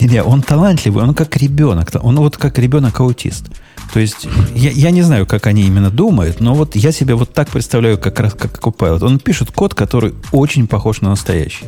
Не-не, 0.00 0.22
он 0.22 0.42
талантливый, 0.42 1.04
он 1.04 1.14
как 1.14 1.36
ребенок. 1.36 1.90
Он 2.02 2.16
вот 2.16 2.36
как 2.36 2.58
ребенок-аутист. 2.58 3.46
То 3.92 4.00
есть 4.00 4.28
я, 4.54 4.70
я 4.70 4.90
не 4.90 5.02
знаю, 5.02 5.26
как 5.26 5.46
они 5.46 5.62
именно 5.62 5.90
думают, 5.90 6.40
но 6.40 6.54
вот 6.54 6.76
я 6.76 6.92
себе 6.92 7.14
вот 7.14 7.32
так 7.32 7.48
представляю, 7.48 7.98
как 7.98 8.20
раз 8.20 8.34
как 8.34 8.58
Copilot. 8.58 9.04
Он 9.04 9.18
пишет 9.18 9.50
код, 9.50 9.74
который 9.74 10.14
очень 10.32 10.68
похож 10.68 11.00
на 11.00 11.10
настоящий. 11.10 11.64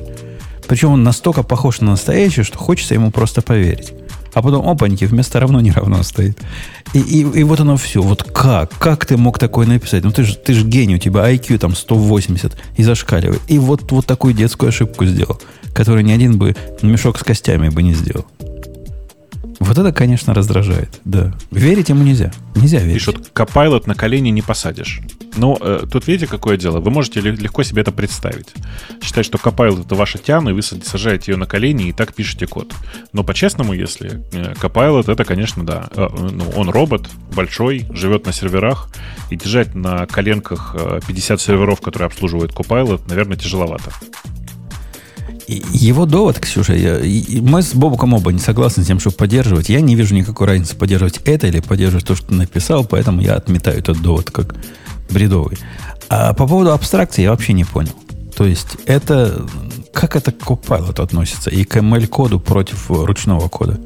Причем 0.68 0.92
он 0.92 1.02
настолько 1.02 1.42
похож 1.42 1.80
на 1.80 1.90
настоящий, 1.90 2.44
что 2.44 2.58
хочется 2.58 2.94
ему 2.94 3.10
просто 3.10 3.42
поверить. 3.42 3.92
А 4.34 4.42
потом, 4.42 4.68
опаньки, 4.68 5.04
вместо 5.04 5.40
равно 5.40 5.60
не 5.60 5.70
равно 5.70 6.02
стоит. 6.02 6.38
И, 6.94 7.00
и, 7.00 7.20
и 7.20 7.42
вот 7.42 7.60
оно 7.60 7.76
все. 7.76 8.00
Вот 8.00 8.22
как? 8.22 8.70
Как 8.78 9.04
ты 9.06 9.16
мог 9.16 9.38
такое 9.38 9.66
написать? 9.66 10.04
Ну 10.04 10.10
ты 10.10 10.24
же 10.24 10.36
ты 10.36 10.54
ж 10.54 10.64
гений, 10.64 10.96
у 10.96 10.98
тебя 10.98 11.30
IQ 11.30 11.58
там 11.58 11.74
180 11.74 12.56
и 12.76 12.82
зашкаливает. 12.82 13.40
И 13.48 13.58
вот, 13.58 13.90
вот 13.92 14.06
такую 14.06 14.34
детскую 14.34 14.68
ошибку 14.68 15.04
сделал, 15.04 15.40
которую 15.74 16.04
ни 16.04 16.12
один 16.12 16.38
бы 16.38 16.56
мешок 16.82 17.18
с 17.18 17.24
костями 17.24 17.68
бы 17.68 17.82
не 17.82 17.94
сделал. 17.94 18.26
Вот 19.62 19.78
это, 19.78 19.92
конечно, 19.92 20.34
раздражает. 20.34 21.00
Да. 21.04 21.32
Верить 21.52 21.88
ему 21.88 22.02
нельзя. 22.02 22.32
Нельзя 22.56 22.80
верить. 22.80 22.94
Пишут, 22.94 23.30
Copilot 23.32 23.84
на 23.86 23.94
колени 23.94 24.30
не 24.30 24.42
посадишь. 24.42 25.00
Ну, 25.36 25.56
э, 25.60 25.84
тут 25.90 26.08
видите, 26.08 26.26
какое 26.26 26.56
дело? 26.56 26.80
Вы 26.80 26.90
можете 26.90 27.20
легко 27.20 27.62
себе 27.62 27.82
это 27.82 27.92
представить. 27.92 28.48
Считать, 29.00 29.24
что 29.24 29.38
Copilot 29.38 29.86
это 29.86 29.94
ваша 29.94 30.18
тяна, 30.18 30.48
и 30.48 30.52
вы 30.52 30.62
сажаете 30.62 31.30
ее 31.30 31.38
на 31.38 31.46
колени 31.46 31.88
и 31.88 31.92
так 31.92 32.12
пишете 32.12 32.48
код. 32.48 32.74
Но 33.12 33.22
по-честному, 33.22 33.72
если 33.72 34.24
э, 34.32 34.54
Copilot 34.54 35.10
это, 35.10 35.24
конечно, 35.24 35.64
да. 35.64 35.88
Э, 35.94 36.08
ну, 36.10 36.50
он 36.56 36.68
робот, 36.68 37.08
большой, 37.32 37.86
живет 37.90 38.26
на 38.26 38.32
серверах, 38.32 38.88
и 39.30 39.36
держать 39.36 39.76
на 39.76 40.06
коленках 40.06 40.74
50 41.06 41.38
э, 41.38 41.42
серверов, 41.42 41.80
которые 41.80 42.06
обслуживают 42.06 42.50
Copilot, 42.50 43.02
наверное, 43.08 43.36
тяжеловато. 43.36 43.92
Его 45.48 46.06
довод, 46.06 46.38
Ксюша, 46.38 46.74
я, 46.74 47.00
мы 47.40 47.62
с 47.62 47.74
Бобуком 47.74 48.14
оба 48.14 48.32
не 48.32 48.38
согласны 48.38 48.84
с 48.84 48.86
тем, 48.86 49.00
чтобы 49.00 49.16
поддерживать. 49.16 49.68
Я 49.68 49.80
не 49.80 49.96
вижу 49.96 50.14
никакой 50.14 50.46
разницы, 50.46 50.76
поддерживать 50.76 51.20
это 51.24 51.46
или 51.46 51.60
поддерживать 51.60 52.06
то, 52.06 52.14
что 52.14 52.28
ты 52.28 52.34
написал, 52.34 52.84
поэтому 52.84 53.20
я 53.20 53.34
отметаю 53.34 53.78
этот 53.78 54.00
довод 54.00 54.30
как 54.30 54.54
бредовый. 55.10 55.58
А 56.08 56.32
по 56.34 56.46
поводу 56.46 56.72
абстракции 56.72 57.22
я 57.22 57.30
вообще 57.30 57.52
не 57.52 57.64
понял. 57.64 57.94
То 58.36 58.46
есть 58.46 58.76
это... 58.86 59.46
Как 59.92 60.16
это 60.16 60.32
к 60.32 60.42
Copilot 60.42 61.02
относится? 61.02 61.50
И 61.50 61.64
к 61.64 61.76
ML-коду 61.76 62.40
против 62.40 62.90
ручного 62.90 63.48
кода? 63.48 63.78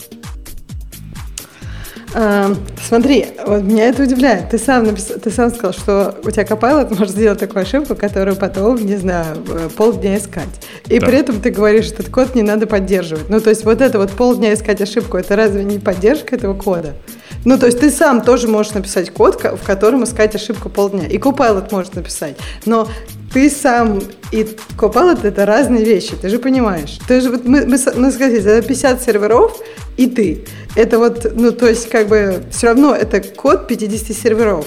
А, 2.18 2.50
смотри, 2.82 3.26
вот 3.46 3.62
меня 3.62 3.90
это 3.90 4.04
удивляет. 4.04 4.48
Ты 4.48 4.56
сам, 4.56 4.84
напис... 4.84 5.04
ты 5.22 5.30
сам 5.30 5.50
сказал, 5.50 5.74
что 5.74 6.18
у 6.24 6.30
тебя 6.30 6.44
Copilot 6.44 6.88
может 6.96 7.10
сделать 7.10 7.38
такую 7.38 7.60
ошибку, 7.60 7.94
которую 7.94 8.36
потом, 8.36 8.76
не 8.76 8.96
знаю, 8.96 9.36
полдня 9.76 10.16
искать. 10.16 10.48
И 10.86 10.98
да. 10.98 11.04
при 11.04 11.18
этом 11.18 11.42
ты 11.42 11.50
говоришь, 11.50 11.84
что 11.84 11.96
этот 11.96 12.08
код 12.08 12.34
не 12.34 12.40
надо 12.40 12.66
поддерживать. 12.66 13.28
Ну, 13.28 13.38
то 13.38 13.50
есть 13.50 13.66
вот 13.66 13.82
это 13.82 13.98
вот 13.98 14.12
полдня 14.12 14.54
искать 14.54 14.80
ошибку, 14.80 15.18
это 15.18 15.36
разве 15.36 15.62
не 15.62 15.78
поддержка 15.78 16.36
этого 16.36 16.54
кода? 16.54 16.94
Ну, 17.44 17.58
то 17.58 17.66
есть 17.66 17.80
ты 17.80 17.90
сам 17.90 18.22
тоже 18.22 18.48
можешь 18.48 18.72
написать 18.72 19.10
код, 19.10 19.38
в 19.44 19.66
котором 19.66 20.04
искать 20.04 20.34
ошибку 20.34 20.70
полдня. 20.70 21.06
И 21.06 21.18
Copilot 21.18 21.68
может 21.70 21.96
написать. 21.96 22.36
Но 22.64 22.88
ты 23.34 23.50
сам 23.50 24.00
и 24.32 24.48
Copilot 24.78 25.26
это 25.26 25.44
разные 25.44 25.84
вещи, 25.84 26.14
ты 26.16 26.30
же 26.30 26.38
понимаешь. 26.38 26.98
Ты 27.06 27.20
же, 27.20 27.30
вот 27.30 27.44
мы, 27.44 27.66
мы, 27.66 27.76
мы 27.96 28.10
сказали, 28.10 28.38
это 28.40 28.66
50 28.66 29.02
серверов 29.02 29.60
и 29.96 30.06
ты. 30.06 30.44
Это 30.74 30.98
вот, 30.98 31.32
ну, 31.34 31.52
то 31.52 31.66
есть, 31.68 31.88
как 31.88 32.08
бы, 32.08 32.42
все 32.50 32.68
равно 32.68 32.94
это 32.94 33.20
код 33.20 33.66
50 33.68 34.16
серверов. 34.16 34.66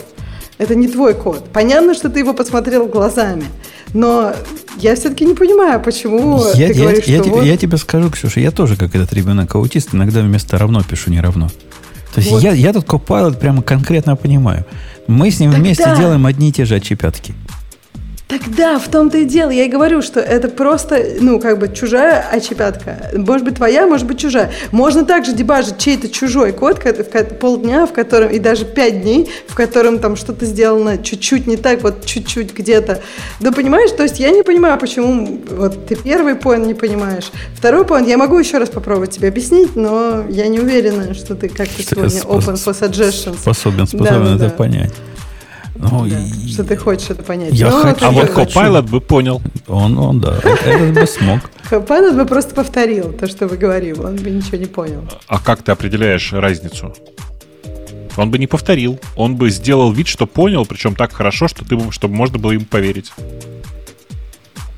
Это 0.57 0.75
не 0.75 0.87
твой 0.87 1.13
код. 1.13 1.45
Понятно, 1.53 1.93
что 1.93 2.09
ты 2.09 2.19
его 2.19 2.33
посмотрел 2.33 2.87
глазами, 2.87 3.45
но 3.93 4.33
я 4.77 4.95
все-таки 4.95 5.23
не 5.23 5.33
понимаю, 5.33 5.79
почему 5.79 6.43
я, 6.53 6.67
ты 6.67 6.73
я, 6.73 6.83
говоришь, 6.83 7.05
я, 7.05 7.19
что 7.19 7.29
я, 7.29 7.35
вот... 7.35 7.45
я 7.45 7.57
тебе 7.57 7.77
скажу, 7.77 8.09
Ксюша, 8.11 8.41
я 8.41 8.51
тоже, 8.51 8.75
как 8.75 8.93
этот 8.93 9.13
ребенок-аутист, 9.13 9.93
иногда 9.93 10.19
вместо 10.19 10.57
равно 10.57 10.83
пишу 10.83 11.11
не 11.11 11.21
равно. 11.21 11.49
То 12.13 12.19
есть 12.19 12.31
вот. 12.31 12.43
я, 12.43 12.51
я 12.51 12.73
тут 12.73 12.85
Copilot 12.85 13.37
прямо 13.37 13.61
конкретно 13.61 14.15
понимаю. 14.15 14.65
Мы 15.07 15.31
с 15.31 15.39
ним 15.39 15.51
Тогда... 15.51 15.63
вместе 15.63 15.95
делаем 15.97 16.25
одни 16.25 16.49
и 16.49 16.51
те 16.51 16.65
же 16.65 16.75
отчепятки. 16.75 17.33
Тогда 18.29 18.77
в 18.77 18.87
том-то 18.89 19.17
и 19.17 19.25
дело. 19.25 19.49
Я 19.49 19.65
и 19.65 19.69
говорю, 19.69 20.03
что 20.03 20.19
это 20.19 20.49
просто, 20.49 21.03
ну, 21.19 21.39
как 21.39 21.57
бы 21.57 21.67
чужая 21.67 22.23
очепятка. 22.31 23.09
Может 23.15 23.43
быть, 23.43 23.55
твоя, 23.55 23.87
может 23.87 24.05
быть, 24.05 24.19
чужая. 24.19 24.51
Можно 24.71 25.03
также 25.03 25.33
дебажить 25.33 25.79
чей-то 25.79 26.09
чужой 26.09 26.51
код, 26.51 26.79
полдня, 27.39 27.87
в 27.87 27.91
котором, 27.91 28.29
и 28.29 28.37
даже 28.37 28.65
пять 28.65 29.01
дней, 29.01 29.31
в 29.47 29.55
котором 29.55 29.97
там 29.97 30.15
что-то 30.15 30.45
сделано 30.45 30.99
чуть-чуть 30.99 31.47
не 31.47 31.57
так, 31.57 31.81
вот 31.81 32.05
чуть-чуть 32.05 32.53
где-то. 32.53 33.01
Да 33.39 33.51
понимаешь, 33.51 33.89
то 33.97 34.03
есть 34.03 34.19
я 34.19 34.29
не 34.29 34.43
понимаю, 34.43 34.77
почему 34.77 35.41
вот 35.49 35.87
ты 35.87 35.95
первый 35.95 36.35
поинт 36.35 36.67
не 36.67 36.75
понимаешь. 36.75 37.31
Второй 37.55 37.83
поинт 37.83 38.07
я 38.07 38.19
могу 38.19 38.37
еще 38.37 38.59
раз 38.59 38.69
попробовать 38.69 39.09
тебе 39.09 39.29
объяснить, 39.29 39.75
но 39.75 40.23
я 40.29 40.47
не 40.49 40.59
уверена, 40.59 41.15
что 41.15 41.33
ты 41.33 41.49
как-то 41.49 41.81
сегодня 41.81 42.21
open 42.21 42.63
for 42.63 42.79
suggestions. 42.79 43.39
Способен, 43.39 43.87
способен 43.87 44.23
да, 44.23 44.35
это 44.35 44.49
да. 44.49 44.49
понять. 44.51 44.93
Ну, 45.79 46.05
да, 46.07 46.19
и... 46.19 46.47
Что 46.49 46.65
ты 46.65 46.75
хочешь 46.75 47.09
это 47.09 47.23
понять. 47.23 47.53
Я 47.53 47.69
ну, 47.69 47.81
хочу, 47.81 48.05
а 48.05 48.11
вот 48.11 48.29
Copilot 48.29 48.89
бы 48.89 48.99
понял. 48.99 49.41
Он, 49.67 49.97
он, 49.97 50.19
да, 50.19 50.37
этот 50.37 50.93
бы 50.93 51.07
смог. 51.07 51.39
Copilot 51.71 52.17
бы 52.17 52.25
просто 52.25 52.53
повторил 52.53 53.13
то, 53.13 53.27
что 53.27 53.47
вы 53.47 53.55
говорили, 53.55 53.97
он 53.97 54.17
бы 54.17 54.29
ничего 54.29 54.57
не 54.57 54.65
понял. 54.65 55.03
А 55.27 55.39
как 55.39 55.63
ты 55.63 55.71
определяешь 55.71 56.33
разницу? 56.33 56.93
Он 58.17 58.29
бы 58.29 58.37
не 58.37 58.47
повторил. 58.47 58.99
Он 59.15 59.37
бы 59.37 59.49
сделал 59.49 59.93
вид, 59.93 60.07
что 60.07 60.27
понял, 60.27 60.65
причем 60.65 60.95
так 60.95 61.13
хорошо, 61.13 61.47
что 61.47 61.63
ты, 61.63 61.79
чтобы 61.91 62.13
можно 62.13 62.37
было 62.37 62.51
ему 62.51 62.65
поверить. 62.65 63.13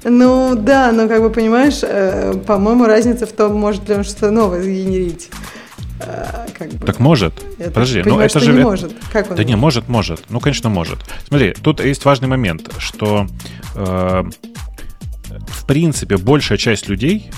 Ну 0.04 0.56
да, 0.56 0.92
но 0.92 1.08
как 1.08 1.22
бы 1.22 1.32
понимаешь, 1.32 1.80
э, 1.82 2.34
по-моему, 2.46 2.86
разница 2.86 3.26
в 3.26 3.32
том, 3.32 3.56
может 3.56 3.90
ли 3.90 3.96
он 3.96 4.04
что-то 4.04 4.30
новое 4.30 4.62
сгенерить. 4.62 5.30
Э, 6.06 6.48
как 6.58 6.70
бы. 6.70 6.86
Так 6.86 7.00
может. 7.00 7.34
Я 7.60 7.66
Подожди, 7.68 8.04
ну 8.06 8.20
это 8.20 8.40
же... 8.40 8.54
Не 8.54 8.62
может. 8.62 8.94
Как 9.12 9.30
он 9.30 9.36
да 9.36 9.44
может? 9.44 9.48
не, 9.48 9.56
может, 9.56 9.88
может. 9.90 10.24
Ну, 10.30 10.40
конечно, 10.40 10.70
может. 10.70 11.00
Смотри, 11.28 11.54
тут 11.54 11.84
есть 11.84 12.06
важный 12.06 12.28
момент, 12.28 12.72
что 12.78 13.28
э, 13.76 14.24
в 15.48 15.66
принципе 15.66 16.18
большая 16.18 16.58
часть 16.58 16.88
людей 16.88 17.32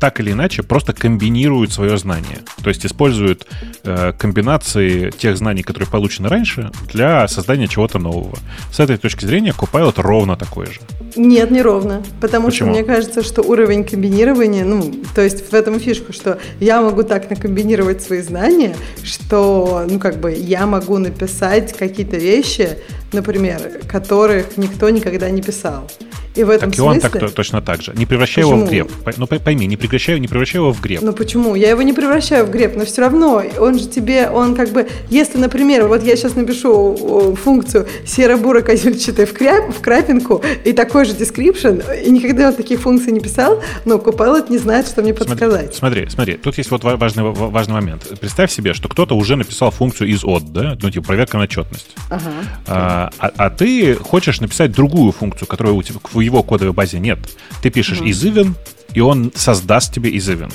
так 0.00 0.20
или 0.20 0.32
иначе 0.32 0.62
просто 0.62 0.92
комбинируют 0.92 1.72
свое 1.72 1.96
знание. 1.98 2.38
То 2.62 2.68
есть 2.68 2.84
используют 2.86 3.46
э, 3.84 4.12
комбинации 4.18 5.10
тех 5.10 5.36
знаний, 5.36 5.62
которые 5.62 5.88
получены 5.88 6.28
раньше, 6.28 6.70
для 6.92 7.26
создания 7.28 7.68
чего-то 7.68 7.98
нового. 7.98 8.36
С 8.72 8.80
этой 8.80 8.96
точки 8.96 9.24
зрения 9.26 9.52
Copilot 9.56 9.94
ровно 9.96 10.36
такой 10.36 10.66
же. 10.66 10.80
Нет, 11.16 11.50
не 11.50 11.62
ровно. 11.62 12.02
Потому 12.20 12.46
Почему? 12.46 12.70
что 12.70 12.78
мне 12.78 12.84
кажется, 12.84 13.22
что 13.22 13.42
уровень 13.42 13.84
комбинирования, 13.84 14.64
ну, 14.64 14.94
то 15.14 15.22
есть 15.22 15.50
в 15.50 15.54
этом 15.54 15.78
фишка, 15.78 16.12
что 16.12 16.38
я 16.60 16.80
могу 16.80 17.02
так 17.02 17.30
накомбинировать 17.30 18.02
свои 18.02 18.20
знания, 18.20 18.76
что, 19.02 19.86
ну, 19.88 19.98
как 19.98 20.18
бы 20.18 20.32
я 20.32 20.66
могу 20.66 20.98
написать 20.98 21.72
какие-то 21.76 22.16
вещи, 22.16 22.78
например, 23.12 23.80
которых 23.88 24.56
никто 24.56 24.90
никогда 24.90 25.30
не 25.30 25.42
писал. 25.42 25.88
И 26.34 26.42
в 26.42 26.50
этом 26.50 26.70
Так 26.70 26.78
и 26.78 26.82
он 26.82 27.00
смысле... 27.00 27.20
так, 27.20 27.30
точно 27.30 27.62
так 27.62 27.80
же. 27.80 27.92
Не 27.94 28.06
превращай 28.06 28.42
его 28.42 28.56
в 28.56 28.64
Почему? 28.64 28.88
греб. 28.88 29.16
Ну 29.18 29.26
пой- 29.26 29.38
пойми, 29.54 29.66
не 29.66 29.76
прекращай, 29.76 30.18
не 30.18 30.26
превращай 30.28 30.60
его 30.60 30.72
в 30.72 30.80
греб. 30.80 31.00
Ну 31.02 31.12
почему? 31.12 31.54
Я 31.54 31.70
его 31.70 31.82
не 31.82 31.92
превращаю 31.92 32.44
в 32.46 32.50
греб, 32.50 32.74
но 32.76 32.84
все 32.84 33.02
равно 33.02 33.42
он 33.58 33.78
же 33.78 33.88
тебе, 33.88 34.28
он 34.28 34.54
как 34.56 34.70
бы, 34.70 34.88
если, 35.10 35.38
например, 35.38 35.86
вот 35.86 36.02
я 36.02 36.16
сейчас 36.16 36.34
напишу 36.34 37.36
функцию 37.42 37.86
серо-буро-козельчатая 38.04 39.26
в, 39.26 39.32
кря- 39.32 39.70
в 39.72 39.80
крапинку 39.80 40.42
и 40.64 40.72
такой 40.72 41.04
же 41.04 41.12
description, 41.12 41.82
и 42.04 42.10
никогда 42.10 42.48
вот 42.48 42.56
таких 42.56 42.80
функций 42.80 43.12
не 43.12 43.20
писал, 43.20 43.62
но 43.84 43.96
Copilot 43.96 44.50
не 44.50 44.58
знает, 44.58 44.88
что 44.88 45.02
мне 45.02 45.14
подсказать. 45.14 45.74
Смотри, 45.74 46.08
смотри, 46.08 46.34
тут 46.34 46.58
есть 46.58 46.70
вот 46.70 46.82
ва- 46.84 46.96
важный, 46.96 47.22
ва- 47.22 47.32
важный 47.32 47.74
момент. 47.74 48.02
Представь 48.20 48.50
себе, 48.50 48.74
что 48.74 48.88
кто-то 48.88 49.16
уже 49.16 49.36
написал 49.36 49.70
функцию 49.70 50.08
из 50.08 50.24
от, 50.24 50.52
да, 50.52 50.76
ну 50.82 50.90
типа 50.90 51.06
проверка 51.06 51.38
на 51.38 51.44
отчетность. 51.44 51.86
Ага. 52.10 52.30
А, 52.66 53.10
а- 53.18 53.32
а 53.36 53.50
ты 53.50 53.94
хочешь 53.94 54.40
написать 54.40 54.72
другую 54.72 55.12
функцию, 55.12 55.46
которая 55.46 55.74
у 55.74 55.82
тебя 55.82 55.98
в 56.12 56.20
его 56.20 56.42
кодовой 56.42 56.72
базе 56.72 56.98
нет. 56.98 57.18
Ты 57.62 57.70
пишешь 57.70 58.00
из 58.00 58.24
even, 58.24 58.54
и 58.94 59.00
он 59.00 59.32
создаст 59.34 59.92
тебе 59.92 60.10
из 60.10 60.28
even. 60.28 60.52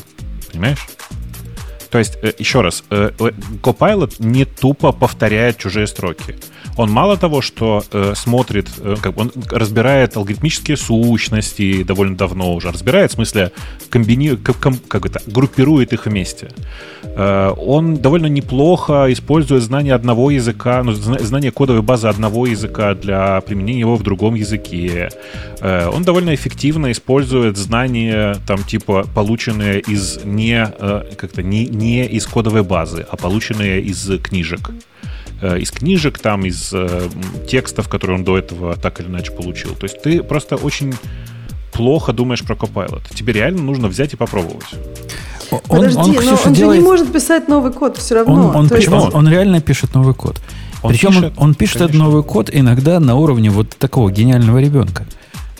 Понимаешь? 0.51 0.87
То 1.89 1.97
есть, 1.97 2.17
э, 2.21 2.33
еще 2.37 2.61
раз, 2.61 2.83
э, 2.89 3.11
э, 3.19 3.31
Copilot 3.61 4.15
не 4.19 4.45
тупо 4.45 4.91
повторяет 4.91 5.57
чужие 5.57 5.87
строки. 5.87 6.35
Он 6.79 6.89
мало 6.91 7.17
того, 7.17 7.41
что 7.41 7.83
э, 7.91 8.13
смотрит, 8.15 8.69
э, 8.79 8.95
как 9.01 9.17
он 9.17 9.33
разбирает 9.51 10.15
алгоритмические 10.15 10.77
сущности 10.77 11.83
довольно 11.83 12.15
давно 12.15 12.55
уже, 12.55 12.71
разбирает, 12.71 13.11
в 13.11 13.15
смысле, 13.15 13.51
комбини... 13.89 14.37
ком- 14.37 14.79
как 14.87 15.05
это, 15.05 15.19
группирует 15.27 15.91
их 15.91 16.05
вместе. 16.05 16.51
Э, 17.03 17.53
он 17.57 17.97
довольно 17.97 18.27
неплохо 18.27 19.11
использует 19.11 19.61
знание 19.63 19.93
одного 19.93 20.31
языка, 20.31 20.81
ну, 20.83 20.93
зна- 20.93 21.19
знание 21.19 21.51
кодовой 21.51 21.81
базы 21.81 22.07
одного 22.07 22.45
языка 22.45 22.95
для 22.95 23.41
применения 23.41 23.81
его 23.81 23.97
в 23.97 24.03
другом 24.03 24.35
языке. 24.35 25.09
Э, 25.59 25.89
он 25.93 26.03
довольно 26.03 26.33
эффективно 26.33 26.93
использует 26.93 27.57
знания, 27.57 28.37
там, 28.47 28.63
типа, 28.63 29.05
полученные 29.13 29.81
из 29.81 30.23
не, 30.23 30.65
э, 30.79 31.03
как-то, 31.17 31.43
не, 31.43 31.65
не 31.65 32.05
из 32.05 32.25
кодовой 32.25 32.63
базы, 32.63 33.05
а 33.11 33.17
полученные 33.17 33.81
из 33.81 34.09
книжек 34.21 34.71
из 35.59 35.71
книжек, 35.71 36.19
там, 36.19 36.45
из 36.45 36.71
э, 36.73 37.09
текстов, 37.47 37.87
которые 37.89 38.17
он 38.17 38.23
до 38.23 38.37
этого 38.37 38.75
так 38.75 38.99
или 38.99 39.07
иначе 39.07 39.31
получил. 39.31 39.75
То 39.75 39.85
есть 39.85 40.01
ты 40.01 40.21
просто 40.23 40.55
очень 40.55 40.93
плохо 41.71 42.13
думаешь 42.13 42.43
про 42.43 42.55
Copilot. 42.55 43.03
Тебе 43.13 43.33
реально 43.33 43.61
нужно 43.61 43.87
взять 43.87 44.13
и 44.13 44.17
попробовать. 44.17 44.65
Он, 45.51 45.59
Подожди, 45.67 45.97
он, 45.99 46.07
но 46.07 46.13
Ксюша, 46.19 46.47
он 46.47 46.55
же 46.55 46.59
делает- 46.59 46.81
не 46.81 46.87
может 46.87 47.11
писать 47.11 47.47
новый 47.47 47.71
код 47.71 47.97
все 47.97 48.15
равно. 48.15 48.49
Он, 48.49 48.55
он, 48.55 48.67
есть- 48.67 48.87
он- 48.89 49.13
он 49.13 49.27
реально 49.29 49.61
пишет 49.61 49.95
новый 49.95 50.13
код. 50.13 50.39
Он 50.81 50.91
Причем 50.91 51.09
пишет, 51.09 51.23
он, 51.25 51.33
он 51.37 51.55
пишет 51.55 51.75
этот 51.77 51.87
конечно. 51.91 52.05
новый 52.09 52.23
код 52.23 52.49
иногда 52.53 52.99
на 52.99 53.15
уровне 53.15 53.49
вот 53.49 53.69
такого 53.77 54.11
гениального 54.11 54.59
ребенка. 54.59 55.05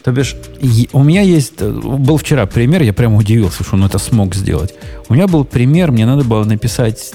То 0.03 0.11
бишь, 0.11 0.35
у 0.93 1.03
меня 1.03 1.21
есть, 1.21 1.55
э, 1.59 1.69
был 1.71 2.17
вчера 2.17 2.45
пример, 2.45 2.83
я 2.83 2.93
прямо 2.93 3.17
удивился, 3.17 3.63
что 3.63 3.75
он 3.75 3.83
это 3.83 3.97
смог 3.99 4.33
сделать. 4.35 4.73
У 5.09 5.13
меня 5.13 5.27
был 5.27 5.43
пример, 5.43 5.91
мне 5.91 6.05
надо 6.05 6.23
было 6.23 6.43
написать 6.45 7.11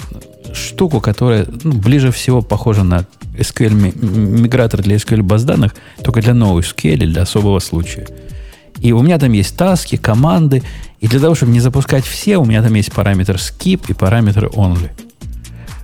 штуку, 0.55 1.01
которая 1.01 1.45
ну, 1.63 1.73
ближе 1.73 2.11
всего 2.11 2.41
похожа 2.41 2.83
на 2.83 3.05
SQL, 3.37 3.73
мигратор 3.73 4.81
для 4.81 4.95
SQL 4.95 5.21
баз 5.21 5.43
данных, 5.43 5.75
только 6.03 6.21
для 6.21 6.33
новой 6.33 6.61
SQL 6.61 7.05
для 7.05 7.23
особого 7.23 7.59
случая. 7.59 8.07
И 8.79 8.91
у 8.91 9.01
меня 9.01 9.17
там 9.19 9.31
есть 9.31 9.55
таски, 9.55 9.95
команды, 9.95 10.63
и 10.99 11.07
для 11.07 11.19
того, 11.19 11.35
чтобы 11.35 11.51
не 11.51 11.59
запускать 11.59 12.05
все, 12.05 12.37
у 12.37 12.45
меня 12.45 12.61
там 12.61 12.73
есть 12.73 12.91
параметр 12.91 13.35
skip 13.35 13.85
и 13.87 13.93
параметр 13.93 14.45
only. 14.45 14.89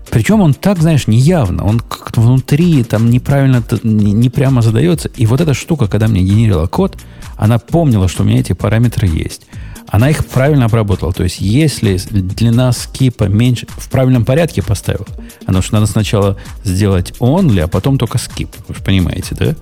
Причем 0.10 0.42
он 0.42 0.54
так, 0.54 0.80
знаешь, 0.80 1.08
неявно, 1.08 1.64
он 1.64 1.80
как-то 1.80 2.20
внутри 2.20 2.84
там 2.84 3.10
неправильно, 3.10 3.64
не 3.84 4.30
прямо 4.30 4.62
задается. 4.62 5.10
И 5.16 5.26
вот 5.26 5.40
эта 5.40 5.54
штука, 5.54 5.88
когда 5.88 6.10
мне 6.10 6.22
генерила 6.22 6.68
код, 6.68 6.98
она 7.38 7.60
помнила, 7.60 8.10
что 8.10 8.24
у 8.24 8.26
меня 8.26 8.42
эти 8.42 8.52
параметры 8.52 9.08
есть. 9.08 9.48
Она 9.92 10.10
их 10.10 10.26
правильно 10.26 10.66
обработала. 10.66 11.12
То 11.12 11.24
есть, 11.24 11.42
если 11.42 11.98
длина 11.98 12.72
скипа 12.72 13.26
меньше, 13.26 13.68
в 13.70 13.90
правильном 13.90 14.24
порядке 14.24 14.64
поставила, 14.64 15.06
потому 15.42 15.62
что 15.62 15.74
надо 15.76 15.86
сначала 15.86 16.38
сделать 16.64 17.14
only, 17.20 17.60
а 17.60 17.68
потом 17.68 17.98
только 17.98 18.18
skip. 18.18 18.50
Вы 18.70 18.76
же 18.76 18.82
понимаете, 18.82 19.36
да? 19.36 19.56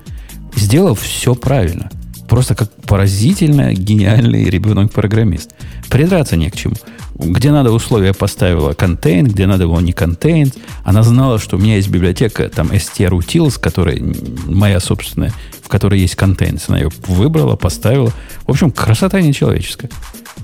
Сделал 0.56 0.94
все 0.94 1.34
правильно. 1.34 1.90
Просто 2.30 2.54
как 2.54 2.72
поразительно 2.72 3.74
гениальный 3.74 4.46
ребенок-программист. 4.46 5.52
Придраться 5.90 6.36
не 6.36 6.50
к 6.52 6.56
чему. 6.56 6.76
Где 7.16 7.52
надо 7.52 7.72
условия 7.72 8.14
поставила 8.14 8.72
contain, 8.72 9.24
где 9.24 9.48
надо 9.48 9.64
его 9.64 9.82
не 9.82 9.92
contain. 9.92 10.56
Она 10.84 11.02
знала, 11.02 11.40
что 11.40 11.58
у 11.58 11.60
меня 11.60 11.76
есть 11.76 11.90
библиотека 11.90 12.48
там 12.48 12.68
strutils, 12.72 13.60
которая 13.60 14.00
моя 14.46 14.80
собственная, 14.80 15.34
в 15.64 15.68
которой 15.68 16.00
есть 16.00 16.16
contains. 16.16 16.66
Она 16.68 16.78
ее 16.78 16.92
выбрала, 17.08 17.56
поставила. 17.56 18.14
В 18.46 18.52
общем, 18.52 18.72
красота 18.72 19.20
нечеловеческая. 19.22 19.90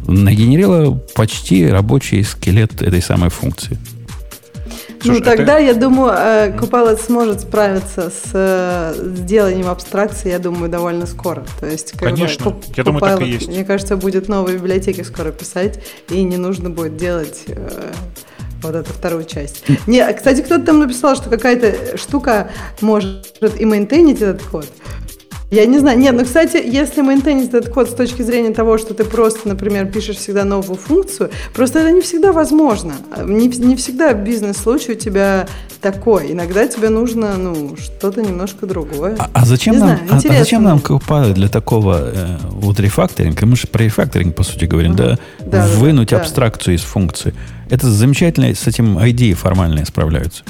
Нагенерила 0.08 0.91
почти 1.15 1.67
рабочий 1.67 2.24
скелет 2.24 2.82
этой 2.82 3.02
самой 3.02 3.30
функции. 3.30 3.78
Ну, 5.05 5.13
Слушай, 5.13 5.23
ты- 5.23 5.37
тогда, 5.37 5.57
я 5.57 5.73
думаю, 5.73 6.13
э, 6.17 6.51
Copilot 6.57 6.99
сможет 7.05 7.41
справиться 7.41 8.09
с 8.09 8.31
э, 8.33 8.93
сделанием 9.17 9.69
абстракции, 9.69 10.29
я 10.31 10.39
думаю, 10.39 10.69
довольно 10.69 11.05
скоро. 11.05 11.45
То 11.59 11.67
есть, 11.67 11.91
как 11.91 12.01
бы, 12.11 12.15
Конечно. 12.15 12.43
Coп- 12.49 12.63
Я 12.75 12.83
думаю, 12.83 13.01
так 13.01 13.21
и 13.21 13.25
есть. 13.25 13.47
Мне 13.47 13.63
кажется, 13.63 13.97
будет 13.97 14.27
новые 14.27 14.57
библиотеки 14.57 15.01
скоро 15.01 15.31
писать, 15.31 15.79
и 16.09 16.23
не 16.23 16.37
нужно 16.37 16.69
будет 16.69 16.97
делать 16.97 17.43
э, 17.47 17.91
вот 18.63 18.73
эту 18.75 18.91
вторую 18.93 19.25
часть. 19.25 19.63
Не, 19.85 19.99
а, 19.99 20.11
кстати, 20.13 20.41
кто-то 20.41 20.65
там 20.65 20.79
написал, 20.79 21.15
что 21.15 21.29
какая-то 21.29 21.97
штука 21.97 22.49
может 22.81 23.25
и 23.59 23.65
мейнтейнить 23.65 24.21
этот 24.21 24.41
код. 24.43 24.65
Я 25.55 25.65
не 25.65 25.79
знаю. 25.79 25.97
Нет, 25.97 26.13
ну, 26.13 26.25
кстати, 26.25 26.61
если 26.65 27.01
мейнтейнить 27.01 27.47
этот 27.47 27.69
код 27.69 27.89
с 27.89 27.93
точки 27.93 28.21
зрения 28.23 28.53
того, 28.53 28.77
что 28.77 28.93
ты 28.93 29.05
просто, 29.05 29.47
например, 29.47 29.85
пишешь 29.85 30.17
всегда 30.17 30.43
новую 30.43 30.77
функцию, 30.77 31.29
просто 31.53 31.79
это 31.79 31.91
не 31.91 32.01
всегда 32.01 32.33
возможно. 32.33 32.95
Не, 33.23 33.47
не 33.47 33.77
всегда 33.77 34.11
бизнес-случай 34.11 34.91
у 34.91 34.95
тебя 34.95 35.47
такой. 35.79 36.33
Иногда 36.33 36.67
тебе 36.67 36.89
нужно, 36.89 37.37
ну, 37.37 37.77
что-то 37.77 38.21
немножко 38.21 38.65
другое. 38.65 39.15
А, 39.17 39.29
а 39.33 39.45
зачем 39.45 39.75
Не 39.75 39.79
нам, 39.79 39.87
знаю, 39.87 40.01
а- 40.11 40.17
а, 40.17 40.37
зачем 40.39 40.63
нам 40.63 40.79
Copilot 40.79 41.33
для 41.33 41.47
такого 41.47 42.11
э, 42.13 42.37
вот 42.49 42.81
рефакторинга? 42.81 43.45
Мы 43.45 43.55
же 43.55 43.67
про 43.67 43.83
рефакторинг, 43.83 44.35
по 44.35 44.43
сути, 44.43 44.65
говорим, 44.65 44.93
да? 44.95 45.17
Да, 45.39 45.45
да, 45.45 45.67
Вынуть 45.77 46.09
да. 46.09 46.17
абстракцию 46.17 46.75
из 46.75 46.81
функции. 46.81 47.33
Это 47.69 47.89
замечательно, 47.89 48.53
с 48.53 48.67
этим 48.67 48.97
ID 48.97 49.33
формальные 49.35 49.85
справляются. 49.85 50.43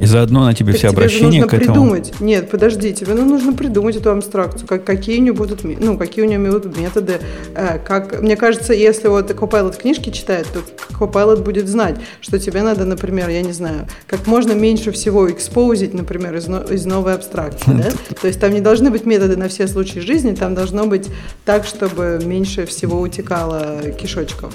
И 0.00 0.06
заодно 0.06 0.44
на 0.44 0.54
тебе 0.54 0.72
Так 0.72 0.78
все 0.78 0.88
тебе 0.88 0.98
обращения 0.98 1.40
нужно 1.40 1.48
к 1.48 1.54
этому. 1.54 1.72
придумать. 1.72 2.12
Нет, 2.20 2.50
подожди, 2.50 2.92
тебе 2.92 3.14
ну, 3.14 3.24
нужно 3.24 3.52
придумать 3.52 3.96
эту 3.96 4.10
абстракцию, 4.10 4.66
как, 4.66 4.84
какие 4.84 5.18
у 5.18 5.22
нее 5.22 5.32
будут, 5.32 5.64
ну, 5.64 5.96
какие 5.96 6.24
у 6.24 6.28
нее 6.28 6.38
будут 6.38 6.76
методы. 6.76 7.20
э, 7.54 7.78
как, 7.78 8.20
мне 8.20 8.36
кажется, 8.36 8.74
если 8.74 9.08
вот 9.08 9.30
Copilot 9.30 9.80
книжки 9.80 10.10
читает, 10.10 10.46
то 10.52 10.60
Copilot 10.98 11.42
будет 11.42 11.68
знать, 11.68 11.96
что 12.20 12.38
тебе 12.38 12.62
надо, 12.62 12.84
например, 12.84 13.28
я 13.28 13.42
не 13.42 13.52
знаю, 13.52 13.86
как 14.06 14.26
можно 14.26 14.52
меньше 14.52 14.92
всего 14.92 15.30
экспозить, 15.30 15.94
например, 15.94 16.36
из, 16.36 16.48
из 16.70 16.86
новой 16.86 17.14
абстракции. 17.14 17.72
да? 17.72 17.90
То 18.20 18.26
есть 18.26 18.40
там 18.40 18.52
не 18.52 18.60
должны 18.60 18.90
быть 18.90 19.06
методы 19.06 19.36
на 19.36 19.48
все 19.48 19.68
случаи 19.68 20.00
жизни, 20.00 20.34
там 20.34 20.54
должно 20.54 20.86
быть 20.86 21.08
так, 21.44 21.64
чтобы 21.64 22.20
меньше 22.24 22.66
всего 22.66 23.00
утекало 23.00 23.80
кишочков. 23.98 24.54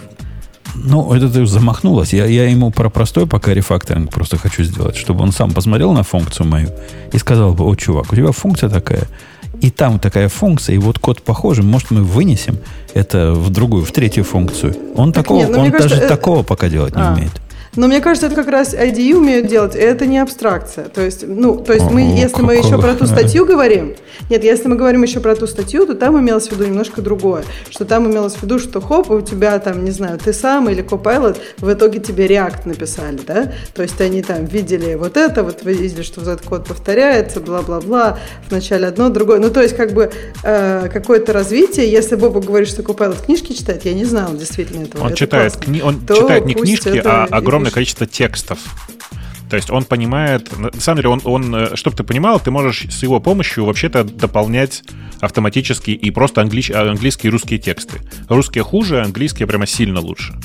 Ну, 0.76 1.14
это 1.14 1.30
ты 1.30 1.46
замахнулась. 1.46 2.14
Я, 2.14 2.26
я 2.26 2.50
ему 2.50 2.72
про 2.72 2.90
простой 2.90 3.28
пока 3.28 3.54
рефакторинг 3.54 4.12
просто 4.12 4.38
хочу 4.38 4.64
сделать, 4.64 4.96
чтобы 4.96 5.24
он 5.24 5.32
сам 5.32 5.52
посмотрел 5.52 5.94
на 5.94 6.04
функцию 6.04 6.48
мою 6.48 6.70
и 7.12 7.18
сказал 7.18 7.54
бы, 7.54 7.66
о, 7.66 7.76
чувак, 7.76 8.12
у 8.12 8.16
тебя 8.16 8.32
функция 8.32 8.70
такая, 8.70 9.08
и 9.62 9.70
там 9.70 10.00
такая 10.00 10.30
функция, 10.30 10.76
и 10.76 10.78
вот 10.78 11.00
код 11.00 11.22
похожий, 11.22 11.64
может, 11.64 11.92
мы 11.92 12.04
вынесем 12.04 12.58
это 12.94 13.34
в 13.34 13.50
другую, 13.50 13.84
в 13.84 13.92
третью 13.92 14.24
функцию. 14.24 14.76
Он 14.96 15.12
такого, 15.12 15.40
нет, 15.40 15.50
ну, 15.52 15.60
он 15.60 15.72
даже 15.72 15.96
э, 15.96 16.08
такого 16.08 16.44
пока 16.44 16.70
делать 16.70 16.96
не 16.96 17.02
а. 17.02 17.14
умеет. 17.14 17.42
Но 17.80 17.88
мне 17.88 18.02
кажется, 18.02 18.28
это 18.28 18.36
как 18.36 18.50
раз 18.50 18.74
IDE 18.74 19.16
умеют 19.16 19.48
делать, 19.48 19.74
и 19.74 19.80
это 19.80 20.06
не 20.06 20.18
абстракция. 20.20 20.90
То 20.90 21.00
есть, 21.00 21.26
ну, 21.26 21.56
то 21.56 21.72
есть 21.72 21.90
мы, 21.90 22.02
если 22.02 22.42
мы 22.42 22.56
еще 22.56 22.78
про 22.78 22.94
ту 22.94 23.06
статью 23.06 23.46
говорим, 23.46 23.96
нет, 24.30 24.44
если 24.44 24.68
мы 24.68 24.76
говорим 24.76 25.02
еще 25.02 25.22
про 25.22 25.34
ту 25.34 25.48
статью, 25.48 25.86
то 25.86 25.96
там 25.96 26.20
имелось 26.20 26.50
в 26.50 26.52
виду 26.52 26.66
немножко 26.66 27.02
другое. 27.02 27.46
Что 27.70 27.86
там 27.86 28.12
имелось 28.12 28.34
в 28.34 28.44
виду, 28.44 28.60
что 28.60 28.82
хоп, 28.82 29.10
у 29.10 29.22
тебя 29.22 29.58
там, 29.60 29.86
не 29.86 29.92
знаю, 29.92 30.20
ты 30.22 30.34
сам 30.34 30.70
или 30.70 30.84
Copilot, 30.84 31.38
в 31.60 31.72
итоге 31.72 32.00
тебе 32.02 32.28
React 32.28 32.68
написали, 32.68 33.18
да? 33.26 33.54
То 33.74 33.82
есть 33.82 34.02
они 34.02 34.24
там 34.24 34.44
видели 34.44 34.96
вот 34.96 35.16
это, 35.16 35.44
вот 35.44 35.64
видели, 35.64 36.02
что 36.02 36.20
вот 36.20 36.28
этот 36.28 36.46
код 36.46 36.66
повторяется, 36.68 37.40
бла-бла-бла, 37.40 38.20
вначале 38.50 38.88
одно, 38.88 39.08
другое. 39.08 39.40
Ну, 39.40 39.52
то 39.52 39.62
есть 39.62 39.78
как 39.78 39.94
бы 39.94 40.12
э, 40.44 40.90
какое-то 40.92 41.32
развитие, 41.32 41.90
если 41.90 42.16
Боба 42.16 42.42
говорит, 42.42 42.68
что 42.68 42.82
Copilot 42.82 43.24
книжки 43.24 43.54
читает, 43.54 43.86
я 43.86 43.94
не 43.94 44.04
знала 44.04 44.36
действительно 44.36 44.84
этого. 44.84 45.04
Он 45.04 45.08
Это 45.12 45.18
читает, 45.18 45.54
классно. 45.54 45.72
кни- 45.72 45.82
он 45.82 46.02
читает 46.06 46.46
не 46.46 46.56
книжки, 46.56 47.02
а 47.06 47.26
и 47.26 47.69
огромное 47.70 47.72
количество 47.72 48.06
текстов. 48.06 48.60
То 49.50 49.56
есть 49.56 49.72
он 49.72 49.84
понимает, 49.84 50.58
на 50.58 50.80
самом 50.80 50.98
деле, 50.98 51.10
он, 51.10 51.22
он, 51.24 51.76
чтобы 51.76 51.96
ты 51.96 52.04
понимал, 52.04 52.40
ты 52.40 52.52
можешь 52.52 52.86
с 52.90 53.02
его 53.04 53.20
помощью 53.20 53.66
вообще-то 53.66 54.04
дополнять 54.04 54.84
автоматически 55.22 55.92
и 55.92 56.12
просто 56.12 56.42
англи- 56.42 56.72
английские 56.72 57.30
и 57.30 57.32
русские 57.32 57.60
тексты. 57.60 58.00
Русские 58.30 58.64
хуже, 58.64 59.02
английские 59.02 59.48
прямо 59.48 59.66
сильно 59.66 60.00
лучше. 60.00 60.36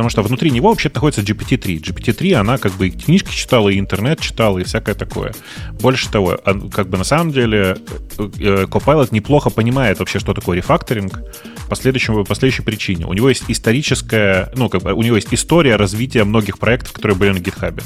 Потому 0.00 0.08
что 0.08 0.22
внутри 0.22 0.50
него 0.50 0.70
вообще 0.70 0.90
находится 0.94 1.20
GPT-3. 1.20 1.82
GPT-3, 1.82 2.32
она 2.32 2.56
как 2.56 2.72
бы 2.72 2.88
и 2.88 2.90
книжки 2.90 3.34
читала, 3.34 3.68
и 3.68 3.78
интернет 3.78 4.18
читала, 4.18 4.58
и 4.58 4.64
всякое 4.64 4.94
такое. 4.94 5.34
Больше 5.72 6.08
того, 6.10 6.38
как 6.72 6.88
бы 6.88 6.96
на 6.96 7.04
самом 7.04 7.32
деле 7.32 7.76
э, 8.18 8.30
э, 8.38 8.64
Copilot 8.64 9.08
неплохо 9.10 9.50
понимает 9.50 9.98
вообще, 9.98 10.18
что 10.18 10.32
такое 10.32 10.56
рефакторинг 10.56 11.20
по, 11.68 11.76
следующему, 11.76 12.24
по 12.24 12.34
следующей 12.34 12.62
причине. 12.62 13.04
У 13.04 13.12
него 13.12 13.28
есть 13.28 13.44
историческая, 13.48 14.50
ну, 14.56 14.70
как 14.70 14.82
бы 14.82 14.94
у 14.94 15.02
него 15.02 15.16
есть 15.16 15.28
история 15.32 15.76
развития 15.76 16.24
многих 16.24 16.58
проектов, 16.58 16.92
которые 16.92 17.18
были 17.18 17.32
на 17.32 17.38
GitHub. 17.38 17.82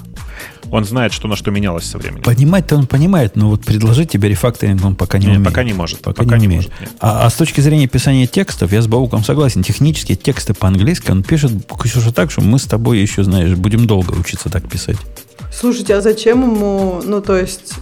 Он 0.71 0.85
знает, 0.85 1.13
что 1.13 1.29
на 1.29 1.37
что 1.37 1.51
менялось 1.51 1.85
со 1.85 1.99
временем. 1.99 2.23
Понимать-то 2.23 2.77
он 2.77 2.87
понимает, 2.87 3.37
но 3.37 3.51
вот 3.51 3.65
предложить 3.65 4.11
тебе 4.11 4.29
рефакторинг 4.29 4.85
он 4.85 4.97
пока 4.97 5.19
не, 5.19 5.27
Не, 5.27 5.33
умеет. 5.33 5.47
пока 5.49 5.63
не 5.63 5.73
может, 5.73 6.01
Пока, 6.01 6.23
пока 6.23 6.39
не, 6.39 6.47
не 6.47 6.57
может, 6.57 6.71
нет. 6.81 6.91
а, 7.01 7.27
а 7.27 7.31
с 7.31 7.35
точки 7.35 7.61
зрения 7.61 7.87
писания 7.87 8.27
текстов, 8.27 8.73
я 8.73 8.81
с 8.83 8.87
Бауком 8.87 9.23
согласен. 9.25 9.63
Технические 9.63 10.17
тексты 10.17 10.55
по-английски 10.55 11.11
он 11.11 11.23
пишет, 11.23 11.53
Ксюша, 12.05 12.15
так, 12.15 12.31
что 12.31 12.43
мы 12.43 12.59
с 12.59 12.65
тобой 12.65 12.99
еще, 12.99 13.25
знаешь, 13.25 13.57
будем 13.57 13.87
долго 13.87 14.13
учиться 14.13 14.51
так 14.51 14.69
писать. 14.69 14.99
Слушайте, 15.59 15.95
а 15.95 16.01
зачем 16.01 16.43
ему, 16.43 17.01
ну 17.05 17.21
то 17.23 17.37
есть, 17.39 17.75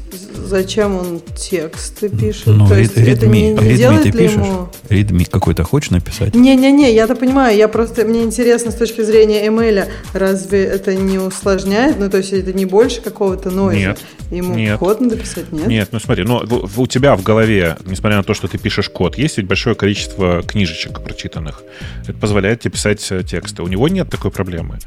зачем 0.44 0.96
он 0.98 1.20
тексты 1.36 2.08
пишет? 2.10 2.46
Ну, 2.48 2.68
то 2.68 2.74
ре- 2.74 2.82
есть, 2.82 2.92
это 2.96 3.00
не, 3.00 3.10
редми, 3.12 3.42
не 3.42 3.54
редми 3.54 3.76
делает 3.76 4.02
ты 4.02 4.08
ли 4.10 4.12
пишешь? 4.28 4.36
ему... 4.36 5.24
Какой-то 5.30 5.64
хочешь 5.64 5.90
написать? 5.90 6.34
Не-не-не, 6.34 6.92
я-то 6.92 7.14
понимаю, 7.16 7.56
я 7.56 7.68
просто, 7.68 8.04
мне 8.04 8.22
интересно 8.24 8.70
с 8.70 8.74
точки 8.74 9.00
зрения 9.02 9.46
ML, 9.46 9.88
разве 10.12 10.64
это 10.64 10.94
не 10.94 11.18
усложняет? 11.18 11.98
Ну, 11.98 12.10
то 12.10 12.18
есть 12.18 12.32
это 12.32 12.52
не 12.52 12.66
больше 12.66 13.00
какого-то 13.00 13.50
нойза? 13.50 13.78
Нет, 13.78 13.98
Ему 14.30 14.54
нет. 14.54 14.78
код 14.78 15.00
надо 15.00 15.16
писать, 15.16 15.50
нет? 15.52 15.66
Нет, 15.66 15.88
ну 15.92 15.98
смотри, 15.98 16.24
ну, 16.24 16.42
у 16.76 16.86
тебя 16.86 17.16
в 17.16 17.22
голове, 17.22 17.78
несмотря 17.86 18.18
на 18.18 18.22
то, 18.22 18.34
что 18.34 18.48
ты 18.48 18.58
пишешь 18.58 18.90
код, 18.90 19.16
есть 19.16 19.38
ведь 19.38 19.46
большое 19.46 19.74
количество 19.74 20.42
книжечек 20.42 21.00
прочитанных. 21.00 21.62
Это 22.02 22.14
позволяет 22.18 22.60
тебе 22.60 22.72
писать 22.72 23.06
э, 23.10 23.22
тексты. 23.22 23.62
У 23.62 23.68
него 23.68 23.88
нет 23.88 24.10
такой 24.10 24.30
проблемы. 24.30 24.78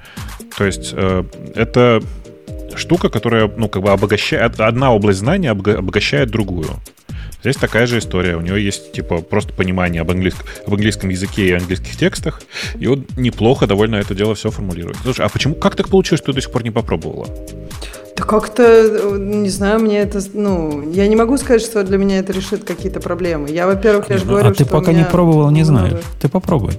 То 0.57 0.65
есть 0.65 0.91
э, 0.93 1.23
это 1.55 2.01
штука, 2.77 3.09
которая, 3.09 3.51
ну, 3.55 3.67
как 3.69 3.81
бы 3.81 3.89
обогащает, 3.91 4.59
одна 4.59 4.93
область 4.93 5.19
знания 5.19 5.51
обога- 5.51 5.77
обогащает 5.77 6.29
другую. 6.29 6.69
Здесь 7.41 7.57
такая 7.57 7.85
же 7.85 7.99
история. 7.99 8.37
У 8.37 8.41
него 8.41 8.57
есть, 8.57 8.91
типа, 8.91 9.17
просто 9.21 9.53
понимание 9.53 10.01
об, 10.01 10.09
английском, 10.09 10.47
об 10.65 10.73
английском 10.73 11.09
языке 11.09 11.47
и 11.47 11.51
английских 11.51 11.95
текстах, 11.95 12.41
и 12.79 12.87
он 12.87 13.05
неплохо 13.17 13.67
довольно 13.67 13.97
это 13.97 14.15
дело 14.15 14.33
все 14.33 14.49
формулирует. 14.49 14.97
Слушай, 15.03 15.25
а 15.25 15.29
почему, 15.29 15.53
как 15.53 15.75
так 15.75 15.89
получилось, 15.89 16.21
что 16.21 16.31
ты 16.31 16.37
до 16.37 16.41
сих 16.41 16.51
пор 16.51 16.63
не 16.63 16.71
попробовала? 16.71 17.27
Да 18.17 18.23
как-то, 18.23 18.63
э, 18.63 19.17
не 19.19 19.49
знаю, 19.49 19.79
мне 19.79 19.99
это, 19.99 20.21
ну, 20.33 20.89
я 20.91 21.07
не 21.07 21.15
могу 21.15 21.37
сказать, 21.37 21.61
что 21.61 21.83
для 21.83 21.97
меня 21.97 22.17
это 22.19 22.33
решит 22.33 22.63
какие-то 22.63 22.99
проблемы. 22.99 23.49
Я, 23.51 23.67
во-первых, 23.67 24.09
я 24.09 24.17
же 24.17 24.23
Ну, 24.25 24.31
говорю, 24.31 24.47
а 24.49 24.53
ты 24.53 24.63
что 24.63 24.71
пока 24.71 24.89
у 24.89 24.93
не 24.93 24.99
меня 25.01 25.09
пробовал, 25.09 25.51
не 25.51 25.63
знаешь. 25.63 25.99
Ты 26.21 26.29
попробуй. 26.29 26.71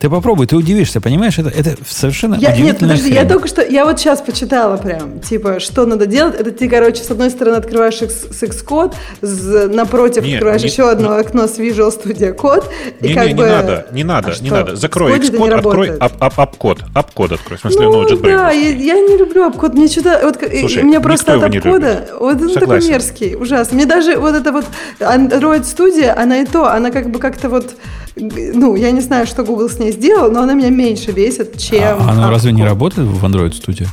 Ты 0.00 0.08
попробуй, 0.08 0.46
ты 0.46 0.56
удивишься, 0.56 0.98
понимаешь? 1.02 1.38
Это, 1.38 1.50
это 1.50 1.76
совершенно 1.86 2.34
Я, 2.36 2.56
нет, 2.56 2.78
подожди, 2.78 3.12
я 3.12 3.26
только 3.26 3.46
что, 3.48 3.60
я 3.62 3.84
вот 3.84 3.98
сейчас 4.00 4.22
почитала 4.22 4.78
прям, 4.78 5.20
типа, 5.20 5.60
что 5.60 5.84
надо 5.84 6.06
делать. 6.06 6.36
Это 6.40 6.52
ты, 6.52 6.70
короче, 6.70 7.04
с 7.04 7.10
одной 7.10 7.28
стороны 7.30 7.56
открываешь 7.56 8.00
X- 8.00 8.28
с 8.30 8.42
Xcode, 8.42 8.94
с- 9.20 9.68
напротив 9.68 10.24
Не, 10.24 10.34
открываешь 10.36 10.62
не- 10.62 10.68
еще 10.70 10.88
одно 10.88 11.16
окно 11.16 11.46
с 11.46 11.58
Visual 11.58 11.92
Studio 11.92 12.34
Code. 12.34 12.64
и 13.02 13.08
Не, 13.08 13.14
как 13.14 13.26
не, 13.26 13.32
не 13.34 13.38
бы- 13.38 13.46
надо, 13.46 13.86
не 13.92 14.04
надо, 14.04 14.28
А 14.28 14.40
не 14.42 14.46
что? 14.48 14.56
надо. 14.56 14.76
Закрой 14.76 15.12
Xcode 15.12 15.32
не 15.32 15.36
Xcode, 15.38 15.54
открой 15.54 15.96
апкод. 15.98 16.78
Апкод 16.94 17.32
открой. 17.32 17.58
В 17.58 17.60
смысле, 17.60 17.80
Ну, 17.82 17.92
ну, 17.92 18.08
JetBrains. 18.08 18.36
да, 18.38 18.50
я, 18.52 18.68
я 18.70 18.94
не 18.94 19.18
люблю 19.18 19.44
обкод. 19.44 19.74
Мне 19.74 19.86
что-то, 19.88 20.18
вот, 20.22 20.38
Слушай, 20.60 20.82
мне 20.82 21.00
просто 21.00 21.34
от 21.34 21.50
не 21.50 21.58
любит. 21.60 22.10
вот 22.18 22.36
он 22.40 22.48
такой 22.48 22.54
Согласен. 22.54 22.90
мерзкий, 22.90 23.34
ужасно. 23.34 23.76
Мне 23.76 23.84
даже 23.84 24.16
вот 24.16 24.34
это 24.34 24.50
вот 24.50 24.64
Android 24.98 25.64
Studio, 25.64 26.14
она 26.16 26.38
и 26.38 26.46
то, 26.46 26.72
она 26.72 26.90
как 26.90 27.10
бы 27.10 27.18
как-то 27.18 27.50
вот, 27.50 27.72
ну, 28.16 28.76
я 28.76 28.90
не 28.90 29.00
знаю, 29.00 29.26
что 29.26 29.44
Google 29.44 29.68
с 29.68 29.78
ней 29.78 29.92
сделал, 29.92 30.30
но 30.30 30.42
она 30.42 30.54
меня 30.54 30.70
меньше 30.70 31.12
бесит, 31.12 31.58
чем... 31.58 31.98
А 32.00 32.10
оно 32.10 32.30
разве 32.30 32.52
не 32.52 32.64
работает 32.64 33.08
в 33.08 33.24
Android 33.24 33.52
Studio? 33.52 33.86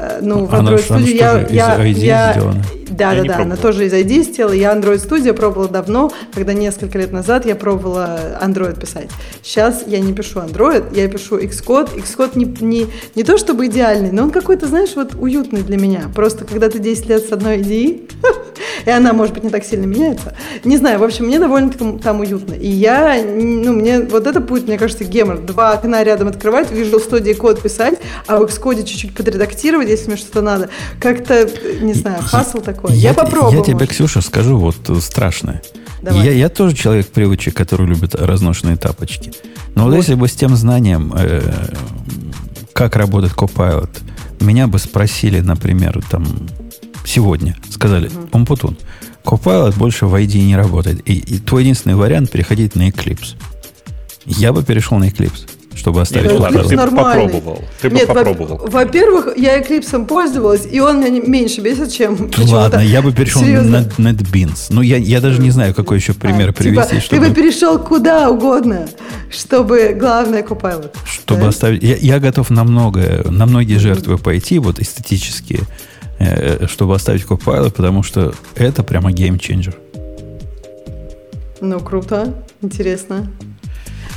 Э, 0.00 0.18
Ну, 0.22 0.44
в 0.46 0.54
Она 0.54 0.70
Android 0.72 0.84
она 0.90 0.98
Studio 1.00 1.06
ж 1.06 1.10
я... 1.12 1.42
из 1.42 1.50
я, 1.52 1.76
ID 1.78 1.92
я- 1.98 2.32
сделана. 2.32 2.62
Да, 2.90 3.12
Я 3.12 3.22
да, 3.22 3.28
да, 3.28 3.34
она 3.36 3.44
пробовал. 3.54 3.62
тоже 3.62 3.86
из 3.86 3.92
ID 3.92 4.22
сделала. 4.24 4.52
Я 4.52 4.72
Android 4.74 4.96
Studio 5.08 5.32
пробовала 5.32 5.68
давно, 5.68 6.10
когда 6.34 6.52
несколько 6.54 6.98
лет 6.98 7.12
назад 7.12 7.46
я 7.46 7.54
пробовала 7.54 8.18
Android 8.42 8.80
писать. 8.80 9.08
Сейчас 9.42 9.84
я 9.86 10.00
не 10.00 10.12
пишу 10.12 10.40
Android, 10.40 10.84
я 10.96 11.06
пишу 11.08 11.38
Xcode. 11.38 11.90
Xcode 12.02 12.32
не, 12.34 12.44
не, 12.60 12.86
не 13.14 13.22
то 13.22 13.38
чтобы 13.38 13.66
идеальный, 13.66 14.10
но 14.10 14.24
он 14.24 14.30
какой-то, 14.32 14.66
знаешь, 14.66 14.90
вот 14.96 15.14
уютный 15.14 15.62
для 15.62 15.76
меня. 15.76 16.10
Просто 16.14 16.44
когда 16.44 16.68
ты 16.68 16.80
10 16.80 17.06
лет 17.08 17.24
с 17.28 17.30
одной 17.30 17.58
IDE, 17.58 18.10
и 18.86 18.90
она, 18.90 19.12
может 19.12 19.34
быть, 19.34 19.44
не 19.44 19.50
так 19.50 19.64
сильно 19.64 19.86
меняется. 19.86 20.34
Не 20.64 20.76
знаю, 20.76 20.98
в 20.98 21.04
общем, 21.04 21.26
мне 21.26 21.38
довольно-таки 21.38 21.98
там 22.02 22.20
уютно. 22.20 22.54
И 22.54 22.66
я, 22.68 23.22
ну, 23.24 23.72
мне 23.72 24.00
вот 24.00 24.26
это 24.26 24.40
будет, 24.40 24.66
мне 24.66 24.78
кажется, 24.78 25.04
гемор. 25.04 25.38
Два 25.38 25.72
окна 25.74 26.02
рядом 26.02 26.26
открывать, 26.26 26.68
в 26.68 26.72
Visual 26.74 27.00
Studio 27.08 27.34
код 27.36 27.62
писать, 27.62 28.00
а 28.26 28.38
в 28.38 28.42
Xcode 28.42 28.82
чуть-чуть 28.84 29.14
подредактировать, 29.14 29.88
если 29.90 30.08
мне 30.08 30.16
что-то 30.16 30.42
надо. 30.42 30.68
Как-то, 31.00 31.48
не 31.80 31.94
знаю, 31.94 32.22
фасл 32.22 32.58
такой. 32.58 32.94
Я, 32.94 33.14
те- 33.14 33.20
попробую. 33.22 33.56
Я 33.58 33.62
тебе, 33.62 33.74
может. 33.74 33.90
Ксюша, 33.90 34.20
скажу 34.20 34.56
вот 34.58 34.76
э, 34.88 35.00
страшное. 35.00 35.62
Давай. 36.02 36.24
Я, 36.24 36.32
я 36.32 36.48
тоже 36.48 36.74
человек 36.74 37.08
привычек, 37.08 37.54
который 37.54 37.86
любит 37.86 38.14
разношенные 38.14 38.76
тапочки. 38.76 39.32
Но 39.74 39.84
вот, 39.84 39.90
Вот. 39.90 39.96
если 39.98 40.14
бы 40.14 40.28
с 40.28 40.32
тем 40.32 40.56
знанием, 40.56 41.12
э, 41.16 41.42
как 42.72 42.96
работает 42.96 43.34
Copilot, 43.34 43.90
меня 44.40 44.66
бы 44.66 44.78
спросили, 44.78 45.40
например, 45.40 46.00
там, 46.10 46.26
сегодня, 47.04 47.56
сказали, 47.70 48.10
Умпутун, 48.32 48.78
Copilot 49.24 49.76
больше 49.76 50.06
в 50.06 50.14
ID 50.14 50.40
не 50.46 50.56
работает. 50.56 51.06
И, 51.08 51.18
и 51.18 51.38
твой 51.38 51.62
единственный 51.62 51.94
вариант 51.96 52.30
переходить 52.30 52.74
на 52.74 52.88
Eclipse. 52.88 53.36
Я 54.24 54.52
бы 54.52 54.62
перешел 54.62 54.98
на 54.98 55.08
Eclipse, 55.08 55.48
чтобы 55.80 56.00
оставить 56.02 56.28
Да, 56.28 56.34
Ну 56.38 56.44
Eclipse 56.46 56.50
ты 56.50 56.58
Copilot. 56.58 56.68
бы 56.68 56.76
нормальный. 56.76 57.24
попробовал. 57.28 57.64
Ты 57.80 57.88
бы 57.90 57.96
Нет, 57.96 58.06
попробовал. 58.06 58.60
Во-первых, 58.66 59.28
я 59.36 59.58
Eclipse 59.60 60.06
пользовалась, 60.06 60.66
и 60.70 60.78
он 60.80 61.00
меня 61.00 61.20
меньше 61.26 61.60
бесит, 61.62 61.90
чем. 61.92 62.30
Ладно, 62.48 62.80
я 62.80 63.00
бы 63.02 63.12
перешел 63.12 63.40
Серьезно. 63.42 63.88
на 63.98 64.10
NetBeans. 64.10 64.66
Ну, 64.70 64.82
я, 64.82 64.96
я 64.98 65.20
даже 65.20 65.40
не 65.40 65.50
знаю, 65.50 65.74
какой 65.74 65.96
еще 65.98 66.12
пример 66.12 66.50
А, 66.50 66.52
привести, 66.52 66.90
типа, 66.96 67.00
чтобы... 67.02 67.22
Ты 67.24 67.28
бы 67.30 67.34
перешел 67.34 67.78
куда 67.78 68.30
угодно, 68.30 68.86
чтобы 69.30 69.96
главное 69.98 70.42
Copilot. 70.42 70.94
Чтобы 71.06 71.40
Да? 71.42 71.48
оставить... 71.48 71.82
Я, 71.82 71.96
я 71.96 72.18
готов 72.20 72.50
на 72.50 72.64
многое, 72.64 73.24
на 73.24 73.46
многие 73.46 73.78
жертвы 73.78 74.18
пойти, 74.18 74.58
вот 74.58 74.78
эстетические, 74.80 75.60
э, 76.18 76.66
чтобы 76.66 76.94
оставить 76.94 77.22
Copilot, 77.24 77.70
потому 77.72 78.02
что 78.02 78.34
это 78.54 78.82
прямо 78.82 79.10
геймченджер. 79.10 79.74
Ну, 81.62 81.80
круто, 81.80 82.34
интересно. 82.62 83.30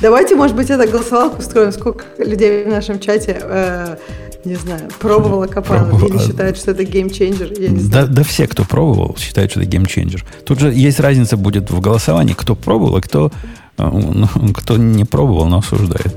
Давайте, 0.00 0.34
может 0.36 0.56
быть, 0.56 0.70
это 0.70 0.86
голосовалку 0.86 1.38
устроим, 1.38 1.72
сколько 1.72 2.04
людей 2.18 2.64
в 2.64 2.68
нашем 2.68 2.98
чате, 3.00 3.38
э, 3.40 3.96
не 4.44 4.56
знаю, 4.56 4.88
пробовала 4.98 5.46
Пробовала. 5.46 6.06
или 6.08 6.18
считают, 6.18 6.56
что 6.58 6.72
это 6.72 6.84
геймченджер, 6.84 7.52
я 7.58 7.68
не 7.68 7.76
Да, 7.78 7.82
знаю. 7.84 8.08
да 8.08 8.22
все, 8.24 8.46
кто 8.46 8.64
пробовал, 8.64 9.16
считают, 9.18 9.50
что 9.52 9.60
это 9.60 9.68
геймченджер. 9.70 10.24
Тут 10.44 10.60
же 10.60 10.72
есть 10.72 11.00
разница 11.00 11.36
будет 11.36 11.70
в 11.70 11.80
голосовании, 11.80 12.34
кто 12.34 12.54
пробовал, 12.54 12.96
а 12.96 13.00
кто, 13.00 13.30
э, 13.78 13.88
ну, 13.90 14.28
кто 14.54 14.76
не 14.76 15.04
пробовал, 15.04 15.46
но 15.46 15.58
осуждает. 15.58 16.14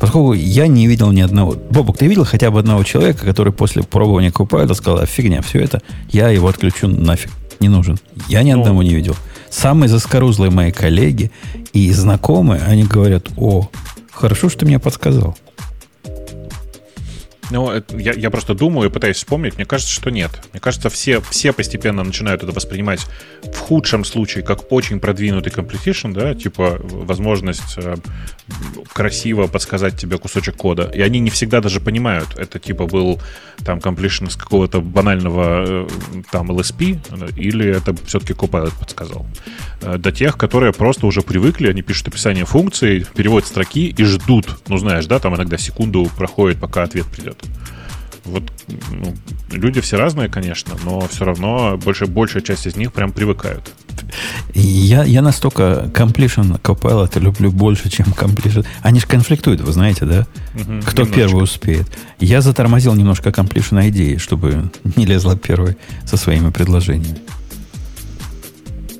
Поскольку 0.00 0.32
я 0.32 0.68
не 0.68 0.86
видел 0.86 1.10
ни 1.12 1.20
одного... 1.20 1.54
Бобок, 1.70 1.98
ты 1.98 2.06
видел 2.06 2.24
хотя 2.24 2.50
бы 2.52 2.60
одного 2.60 2.82
человека, 2.84 3.24
который 3.26 3.52
после 3.52 3.82
пробования 3.82 4.30
Copilot 4.30 4.74
сказал, 4.74 5.00
а 5.00 5.06
фигня, 5.06 5.42
все 5.42 5.60
это, 5.60 5.82
я 6.10 6.28
его 6.30 6.46
отключу 6.48 6.86
нафиг, 6.88 7.30
не 7.60 7.68
нужен. 7.68 7.98
Я 8.28 8.42
ни 8.44 8.52
Ну. 8.52 8.60
одного 8.60 8.82
не 8.84 8.94
видел. 8.94 9.16
Самые 9.50 9.88
заскорузлые 9.88 10.50
мои 10.50 10.72
коллеги 10.72 11.30
и 11.72 11.90
знакомые, 11.92 12.62
они 12.62 12.84
говорят, 12.84 13.28
о, 13.36 13.68
хорошо, 14.10 14.48
что 14.48 14.60
ты 14.60 14.66
мне 14.66 14.78
подсказал. 14.78 15.36
Ну, 17.50 17.72
я, 17.90 18.12
я 18.12 18.30
просто 18.30 18.54
думаю 18.54 18.90
и 18.90 18.92
пытаюсь 18.92 19.16
вспомнить. 19.16 19.56
Мне 19.56 19.64
кажется, 19.64 19.92
что 19.92 20.10
нет. 20.10 20.30
Мне 20.52 20.60
кажется, 20.60 20.90
все, 20.90 21.20
все 21.20 21.52
постепенно 21.52 22.04
начинают 22.04 22.42
это 22.42 22.52
воспринимать 22.52 23.06
в 23.42 23.56
худшем 23.58 24.04
случае 24.04 24.44
как 24.44 24.70
очень 24.72 25.00
продвинутый 25.00 25.52
completion, 25.52 26.12
да, 26.12 26.34
типа 26.34 26.78
возможность 26.82 27.74
э, 27.76 27.96
красиво 28.92 29.46
подсказать 29.46 29.96
тебе 29.96 30.18
кусочек 30.18 30.56
кода. 30.56 30.90
И 30.94 31.00
они 31.00 31.20
не 31.20 31.30
всегда 31.30 31.60
даже 31.60 31.80
понимают, 31.80 32.36
это 32.36 32.58
типа 32.58 32.86
был 32.86 33.20
там 33.64 33.78
completion 33.78 34.28
из 34.28 34.36
какого-то 34.36 34.80
банального 34.80 35.84
э, 35.84 35.88
там 36.30 36.50
LSP 36.50 36.98
или 37.36 37.66
это 37.66 37.94
все-таки 38.06 38.32
Copilot 38.32 38.72
подсказал. 38.78 39.26
Э, 39.80 39.96
до 39.98 40.12
тех, 40.12 40.36
которые 40.36 40.72
просто 40.72 41.06
уже 41.06 41.22
привыкли, 41.22 41.68
они 41.68 41.82
пишут 41.82 42.08
описание 42.08 42.44
функции, 42.44 43.06
переводят 43.14 43.48
строки 43.48 43.88
и 43.88 44.04
ждут. 44.04 44.46
Ну, 44.68 44.76
знаешь, 44.78 45.06
да, 45.06 45.18
там 45.18 45.34
иногда 45.34 45.56
секунду 45.58 46.08
проходит, 46.16 46.58
пока 46.60 46.82
ответ 46.82 47.06
придет. 47.06 47.37
Вот 48.24 48.42
ну, 48.90 49.14
люди 49.50 49.80
все 49.80 49.96
разные, 49.96 50.28
конечно, 50.28 50.74
но 50.84 51.00
все 51.08 51.24
равно 51.24 51.78
больше, 51.78 52.06
большая 52.06 52.42
часть 52.42 52.66
из 52.66 52.76
них 52.76 52.92
прям 52.92 53.12
привыкают. 53.12 53.72
Я, 54.54 55.04
я 55.04 55.22
настолько 55.22 55.90
completion 55.94 56.60
Copilot 56.60 57.18
люблю 57.20 57.50
больше, 57.50 57.88
чем 57.88 58.06
completion. 58.06 58.66
Они 58.82 59.00
же 59.00 59.06
конфликтуют, 59.06 59.60
вы 59.60 59.72
знаете, 59.72 60.04
да? 60.04 60.26
Угу, 60.54 60.82
Кто 60.84 61.02
немножечко. 61.02 61.14
первый 61.14 61.42
успеет. 61.42 61.88
Я 62.18 62.40
затормозил 62.40 62.94
немножко 62.94 63.30
completion 63.30 63.88
идеи, 63.88 64.16
чтобы 64.16 64.70
не 64.96 65.06
лезла 65.06 65.36
первой 65.36 65.76
со 66.04 66.16
своими 66.16 66.50
предложениями. 66.50 67.18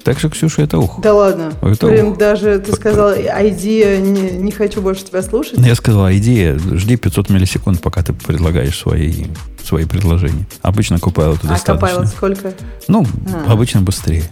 Так 0.09 0.19
что, 0.21 0.31
Ксюша, 0.31 0.63
это 0.63 0.79
ух. 0.79 1.03
Да 1.03 1.13
ладно. 1.13 1.53
Это 1.61 1.87
Блин, 1.87 2.07
ух. 2.07 2.17
даже 2.17 2.59
ты 2.61 2.73
сказал, 2.73 3.13
идея, 3.13 4.01
не, 4.01 4.31
не 4.31 4.51
хочу 4.51 4.81
больше 4.81 5.05
тебя 5.05 5.21
слушать. 5.21 5.59
Я 5.59 5.75
сказал, 5.75 6.11
идея, 6.13 6.59
жди 6.59 6.97
500 6.97 7.29
миллисекунд, 7.29 7.83
пока 7.83 8.03
ты 8.03 8.15
предлагаешь 8.15 8.79
свои, 8.79 9.27
свои 9.63 9.85
предложения. 9.85 10.47
Обычно 10.63 10.95
Copilot 10.95 11.41
а 11.43 11.49
достаточно. 11.49 12.01
А 12.01 12.07
сколько? 12.07 12.55
Ну, 12.89 13.05
а. 13.35 13.53
обычно 13.53 13.83
быстрее. 13.83 14.25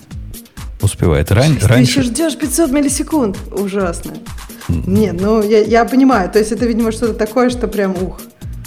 Успевает. 0.80 1.30
Ран, 1.30 1.56
ты 1.56 1.66
раньше... 1.66 2.00
еще 2.00 2.08
ждешь 2.08 2.38
500 2.38 2.70
миллисекунд? 2.70 3.36
Ужасно. 3.52 4.12
Mm. 4.68 4.82
Нет, 4.86 5.20
ну, 5.20 5.42
я, 5.42 5.60
я 5.62 5.84
понимаю. 5.84 6.30
То 6.30 6.38
есть 6.38 6.52
это, 6.52 6.64
видимо, 6.64 6.90
что-то 6.90 7.12
такое, 7.12 7.50
что 7.50 7.68
прям 7.68 7.94
ух. 8.02 8.18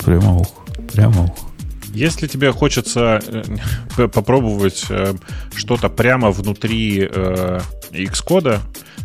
Прямо 0.05 0.35
ух. 0.35 0.47
Прямо 0.93 1.23
ух. 1.23 1.48
Если 1.93 2.27
тебе 2.27 2.51
хочется 2.51 3.19
э, 3.25 4.07
попробовать 4.07 4.85
э, 4.89 5.13
что-то 5.55 5.89
прямо 5.89 6.31
внутри 6.31 7.07
э, 7.09 7.59
Xcode, 7.91 8.59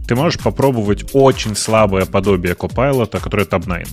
ты 0.06 0.14
можешь 0.14 0.40
попробовать 0.40 1.10
очень 1.14 1.56
слабое 1.56 2.04
подобие 2.04 2.54
Copilot, 2.54 3.20
которое 3.20 3.46
Tab9. 3.46 3.86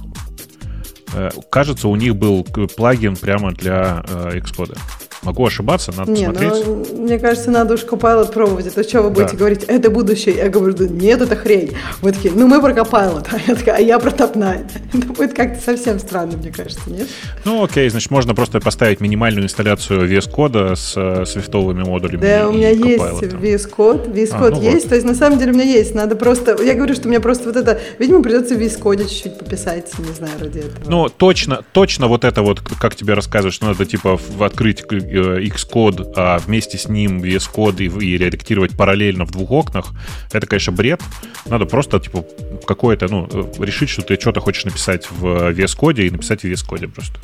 Кажется, 1.49 1.89
у 1.89 1.95
них 1.97 2.15
был 2.15 2.43
плагин 2.43 3.15
прямо 3.17 3.51
для 3.51 4.03
Xcode. 4.07 4.77
Могу 5.24 5.45
ошибаться, 5.45 5.93
надо 5.95 6.11
не, 6.11 6.26
посмотреть. 6.26 6.65
Ну, 6.65 6.86
мне 7.03 7.19
кажется, 7.19 7.51
надо 7.51 7.76
уж 7.76 7.84
Copilot 7.84 8.32
пробовать. 8.32 8.65
Это 8.65 8.84
что 8.88 9.03
вы 9.03 9.11
будете 9.11 9.34
да. 9.34 9.38
говорить, 9.38 9.63
это 9.63 9.91
будущее? 9.91 10.36
Я 10.36 10.49
говорю, 10.49 10.76
нет, 10.89 11.22
это 11.22 11.36
хрень. 11.36 11.74
Вы 12.01 12.11
такие, 12.11 12.34
ну 12.34 12.47
мы 12.47 12.59
про 12.59 12.72
Copilot. 12.72 13.28
А 13.32 13.38
я 13.47 13.55
такая, 13.55 13.76
а 13.76 13.80
я 13.80 13.99
про 13.99 14.09
Top9. 14.09 14.72
Это 14.93 15.07
будет 15.13 15.34
как-то 15.34 15.61
совсем 15.63 15.99
странно, 15.99 16.38
мне 16.38 16.51
кажется, 16.51 16.89
нет? 16.89 17.07
Ну 17.45 17.63
окей, 17.63 17.88
значит, 17.89 18.09
можно 18.09 18.34
просто 18.34 18.59
поставить 18.59 18.99
минимальную 18.99 19.45
инсталляцию 19.45 20.09
VS 20.09 20.32
Code 20.32 20.76
с 20.76 20.93
э, 20.95 21.26
свифтовыми 21.26 21.84
модулями. 21.84 22.22
Да, 22.22 22.49
у 22.49 22.53
меня 22.53 22.69
есть 22.69 23.03
VS 23.22 23.69
Code. 23.69 24.11
VS 24.11 24.39
Code 24.39 24.53
а, 24.53 24.55
ну 24.55 24.61
есть. 24.61 24.84
Вот. 24.84 24.89
То 24.89 24.95
есть 24.95 25.05
на 25.07 25.15
самом 25.15 25.38
деле 25.38 25.51
у 25.51 25.55
меня 25.55 25.65
есть. 25.65 25.93
Надо 25.93 26.15
просто... 26.15 26.57
Я 26.63 26.74
говорю, 26.74 26.95
что 26.95 27.07
мне 27.07 27.19
просто 27.19 27.45
вот 27.45 27.55
это... 27.55 27.80
Видимо, 27.99 28.24
придется 28.24 28.55
в 28.55 28.57
VS 28.57 28.82
Code 28.82 29.07
чуть-чуть 29.07 29.38
пописать, 29.38 29.91
не 29.99 30.13
знаю, 30.13 30.34
ради 30.39 30.59
этого. 30.59 30.89
Ну, 30.89 31.09
точно, 31.09 31.63
точно 31.74 32.07
вот 32.07 32.26
это 32.26 32.41
вот, 32.41 32.59
как 32.59 32.95
тебе 32.95 33.13
рассказывают, 33.13 33.53
что 33.53 33.67
надо 33.67 33.86
типа 33.86 34.19
открыть 34.39 34.84
Xcode, 35.12 36.14
а 36.16 36.38
вместе 36.39 36.78
с 36.78 36.88
ним 36.88 37.22
VS 37.22 37.49
Code 37.53 37.84
и, 37.84 38.05
и 38.05 38.18
редактировать 38.18 38.76
параллельно 38.78 39.26
в 39.26 39.32
двух 39.32 39.51
окнах, 39.51 39.93
это, 40.32 40.47
конечно, 40.47 40.72
бред. 40.72 41.01
Надо 41.45 41.66
просто, 41.66 41.99
типа, 41.99 42.26
какое-то, 42.66 43.07
ну, 43.09 43.28
э, 43.32 43.64
решить, 43.64 43.89
что 43.89 44.01
ты 44.01 44.20
что-то 44.20 44.39
хочешь 44.39 44.66
написать 44.66 45.09
в 45.09 45.51
VS 45.51 45.78
Code 45.78 46.05
и 46.05 46.09
написать 46.09 46.41
в 46.41 46.45
VS 46.45 46.68
Code 46.68 46.88
просто. 46.88 47.20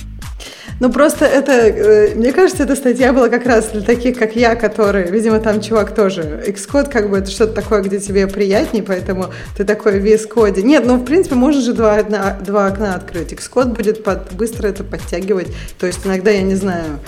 Ну, 0.80 0.92
просто 0.92 1.26
это, 1.26 1.52
э, 1.52 2.16
мне 2.16 2.32
кажется, 2.32 2.64
эта 2.64 2.76
статья 2.76 3.12
была 3.12 3.30
как 3.30 3.46
раз 3.46 3.70
для 3.74 3.82
таких, 3.82 4.18
как 4.18 4.36
я, 4.36 4.56
которые, 4.56 5.10
видимо, 5.10 5.40
там 5.40 5.60
чувак 5.60 5.96
тоже. 5.96 6.44
Xcode, 6.48 6.92
как 6.92 7.10
бы, 7.10 7.18
это 7.18 7.32
что-то 7.32 7.54
такое, 7.54 7.82
где 7.82 8.00
тебе 8.00 8.28
приятнее, 8.28 8.84
поэтому 8.84 9.28
ты 9.56 9.64
такой 9.64 10.00
в 10.00 10.06
VS 10.06 10.30
Code. 10.32 10.62
Нет, 10.62 10.86
ну, 10.86 10.98
в 10.98 11.04
принципе, 11.04 11.36
можно 11.36 11.62
же 11.62 11.74
два, 11.74 11.96
одна, 11.96 12.38
два 12.46 12.68
окна 12.68 12.94
открыть. 12.94 13.34
Xcode 13.34 13.76
будет 13.76 14.04
под, 14.04 14.34
быстро 14.34 14.68
это 14.68 14.84
подтягивать. 14.84 15.48
То 15.80 15.88
есть 15.88 16.06
иногда, 16.06 16.30
я 16.30 16.44
не 16.44 16.56
знаю, 16.56 17.00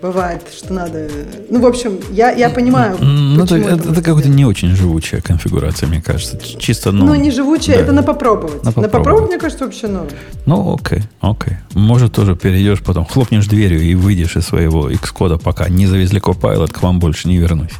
бывает, 0.00 0.42
что 0.56 0.72
надо... 0.72 1.08
Ну, 1.50 1.60
в 1.60 1.66
общем, 1.66 1.98
я, 2.10 2.30
я 2.30 2.50
понимаю, 2.50 2.96
Ну, 3.00 3.44
это, 3.44 3.56
это, 3.56 3.90
это 3.90 4.02
какая-то 4.02 4.28
не 4.28 4.44
очень 4.44 4.74
живучая 4.76 5.20
конфигурация, 5.20 5.88
мне 5.88 6.00
кажется. 6.00 6.38
Чисто, 6.38 6.92
ну... 6.92 7.06
Ну, 7.06 7.14
не 7.14 7.30
живучая, 7.30 7.76
да. 7.76 7.82
это 7.82 7.92
на 7.92 8.02
попробовать. 8.02 8.62
На 8.62 8.72
попробовать. 8.72 8.92
на 8.92 8.98
попробовать, 8.98 9.30
мне 9.30 9.38
кажется, 9.38 9.64
вообще 9.64 9.88
норм. 9.88 10.08
Ну, 10.46 10.74
окей, 10.74 11.02
окей. 11.20 11.56
Может, 11.74 12.12
тоже 12.12 12.36
перейдешь 12.58 12.80
потом, 12.82 13.04
хлопнешь 13.04 13.46
дверью 13.46 13.80
и 13.82 13.94
выйдешь 13.94 14.36
из 14.36 14.46
своего 14.46 14.90
Xcode, 14.90 15.40
пока 15.40 15.68
не 15.68 15.86
завезли 15.86 16.18
Copilot, 16.18 16.72
к 16.72 16.82
вам 16.82 16.98
больше 16.98 17.28
не 17.28 17.38
вернусь. 17.38 17.70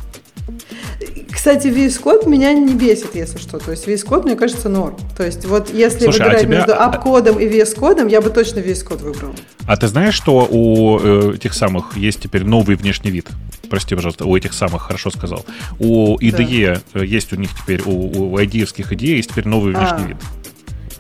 Кстати, 1.33 1.67
VS 1.67 2.01
Code 2.03 2.29
меня 2.29 2.53
не 2.53 2.75
бесит, 2.75 3.15
если 3.15 3.39
что. 3.39 3.59
То 3.59 3.73
есть 3.73 3.89
VS 3.89 4.07
Code, 4.07 4.25
мне 4.25 4.37
кажется, 4.37 4.69
норм. 4.69 4.97
То 5.17 5.25
есть 5.25 5.45
вот 5.47 5.73
если 5.73 6.05
Слушай, 6.05 6.21
а 6.21 6.25
выбирать 6.25 6.43
а 6.43 6.47
тебя... 6.47 6.57
между 6.57 6.75
апкодом 6.75 7.39
и 7.39 7.47
VS 7.47 7.77
Code, 7.77 8.09
я 8.09 8.21
бы 8.21 8.31
точно 8.31 8.61
VS 8.61 8.87
Code 8.87 9.03
выбрал. 9.03 9.35
А 9.67 9.77
ты 9.77 9.89
знаешь, 9.89 10.15
что 10.15 10.47
у 10.49 11.01
э, 11.01 11.35
этих 11.35 11.55
самых 11.55 11.97
есть 11.97 12.21
теперь 12.21 12.45
новый 12.45 12.77
внешний 12.77 13.11
вид? 13.11 13.27
Прости, 13.69 13.97
пожалуйста, 13.97 14.27
у 14.27 14.37
этих 14.37 14.53
самых, 14.53 14.83
хорошо 14.83 15.11
сказал. 15.11 15.45
У 15.81 16.19
IDE 16.19 16.81
да. 16.95 17.01
Э, 17.01 17.05
есть 17.05 17.33
у 17.33 17.37
них 17.37 17.51
теперь, 17.61 17.83
у, 17.85 18.35
у 18.35 18.39
ID-евских 18.39 18.93
IDE 18.93 19.17
есть 19.17 19.31
теперь 19.31 19.49
новый 19.49 19.75
а. 19.75 19.79
внешний 19.79 20.09
вид. 20.09 20.17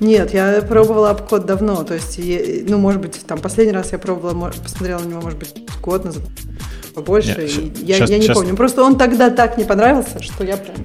Нет, 0.01 0.32
я 0.32 0.62
пробовала 0.62 1.11
апкод 1.11 1.44
давно, 1.44 1.82
то 1.82 1.94
есть, 1.94 2.20
ну, 2.68 2.78
может 2.78 3.01
быть, 3.01 3.26
там 3.26 3.38
последний 3.38 3.72
раз 3.72 3.92
я 3.92 3.99
пробовала, 3.99 4.53
посмотрела 4.62 5.01
на 5.01 5.07
него, 5.07 5.20
может 5.20 5.38
быть, 5.38 5.55
год 5.82 6.05
назад, 6.05 6.22
побольше. 6.94 7.36
Нет, 7.36 7.78
я, 7.78 7.96
сейчас, 7.96 8.11
я 8.11 8.16
не 8.18 8.22
сейчас... 8.22 8.36
помню. 8.36 8.55
Просто 8.55 8.82
он 8.82 8.96
тогда 8.96 9.30
так 9.30 9.59
не 9.59 9.64
понравился, 9.64 10.22
что 10.22 10.44
я 10.44 10.57
прям... 10.57 10.76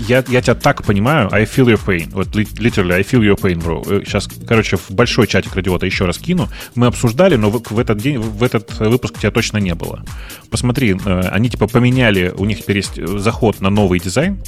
Я, 0.00 0.22
я 0.28 0.42
тебя 0.42 0.54
так 0.54 0.84
понимаю, 0.84 1.28
I 1.32 1.44
feel 1.44 1.66
your 1.66 1.80
pain. 1.84 2.08
Вот 2.12 2.28
literally, 2.28 2.92
I 2.92 3.02
feel 3.02 3.20
your 3.20 3.36
pain, 3.36 3.60
bro. 3.60 4.04
Сейчас, 4.04 4.28
короче, 4.46 4.76
в 4.76 4.90
большой 4.90 5.26
чатик 5.26 5.56
радиота 5.56 5.86
еще 5.86 6.04
раз 6.04 6.18
кину. 6.18 6.48
Мы 6.74 6.86
обсуждали, 6.86 7.36
но 7.36 7.50
в, 7.50 7.62
в 7.70 7.78
этот 7.78 7.98
день, 7.98 8.18
в 8.18 8.42
этот 8.42 8.78
выпуск 8.78 9.18
тебя 9.18 9.30
точно 9.30 9.58
не 9.58 9.74
было. 9.74 10.04
Посмотри, 10.50 10.94
э, 10.94 11.20
они 11.30 11.50
типа 11.50 11.66
поменяли, 11.66 12.32
у 12.36 12.44
них 12.44 12.58
теперь 12.58 12.76
есть 12.76 12.94
заход 13.18 13.60
на 13.60 13.70
новый 13.70 13.98
дизайн, 13.98 14.38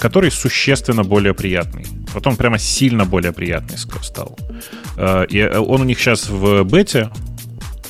который 0.00 0.30
существенно 0.30 1.04
более 1.04 1.34
приятный. 1.34 1.86
Вот 2.14 2.26
он 2.26 2.36
прямо 2.36 2.58
сильно 2.58 3.04
более 3.04 3.32
приятный 3.32 3.76
стал. 3.78 4.36
Э, 4.96 5.26
и 5.28 5.38
э, 5.38 5.58
он 5.58 5.82
у 5.82 5.84
них 5.84 6.00
сейчас 6.00 6.28
в 6.28 6.64
бете, 6.64 7.10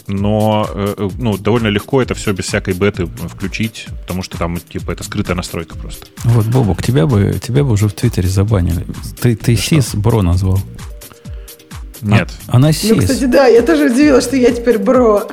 но 0.08 0.68
э, 0.74 1.08
ну, 1.18 1.38
довольно 1.38 1.68
легко 1.68 2.02
это 2.02 2.14
все 2.14 2.32
без 2.32 2.46
всякой 2.46 2.74
беты 2.74 3.06
включить, 3.06 3.86
потому 4.02 4.22
что 4.22 4.36
там, 4.38 4.58
типа, 4.58 4.90
это 4.90 5.04
скрытая 5.04 5.36
настройка 5.36 5.76
просто. 5.76 6.06
Вот, 6.24 6.46
Бобок, 6.46 6.82
тебя 6.82 7.06
бы, 7.06 7.38
тебя 7.40 7.64
бы 7.64 7.70
уже 7.70 7.88
в 7.88 7.92
Твиттере 7.92 8.28
забанили. 8.28 8.84
Ты, 9.20 9.36
ты 9.36 9.56
СИС 9.56 9.94
Бро 9.94 10.22
назвал. 10.22 10.58
Нет. 12.02 12.30
А, 12.48 12.56
она 12.56 12.72
СИС. 12.72 12.90
Ну, 12.90 12.98
кстати, 12.98 13.24
да, 13.26 13.46
я 13.46 13.62
тоже 13.62 13.86
удивилась, 13.86 14.24
что 14.24 14.36
я 14.36 14.50
теперь 14.50 14.78
Бро. 14.78 15.28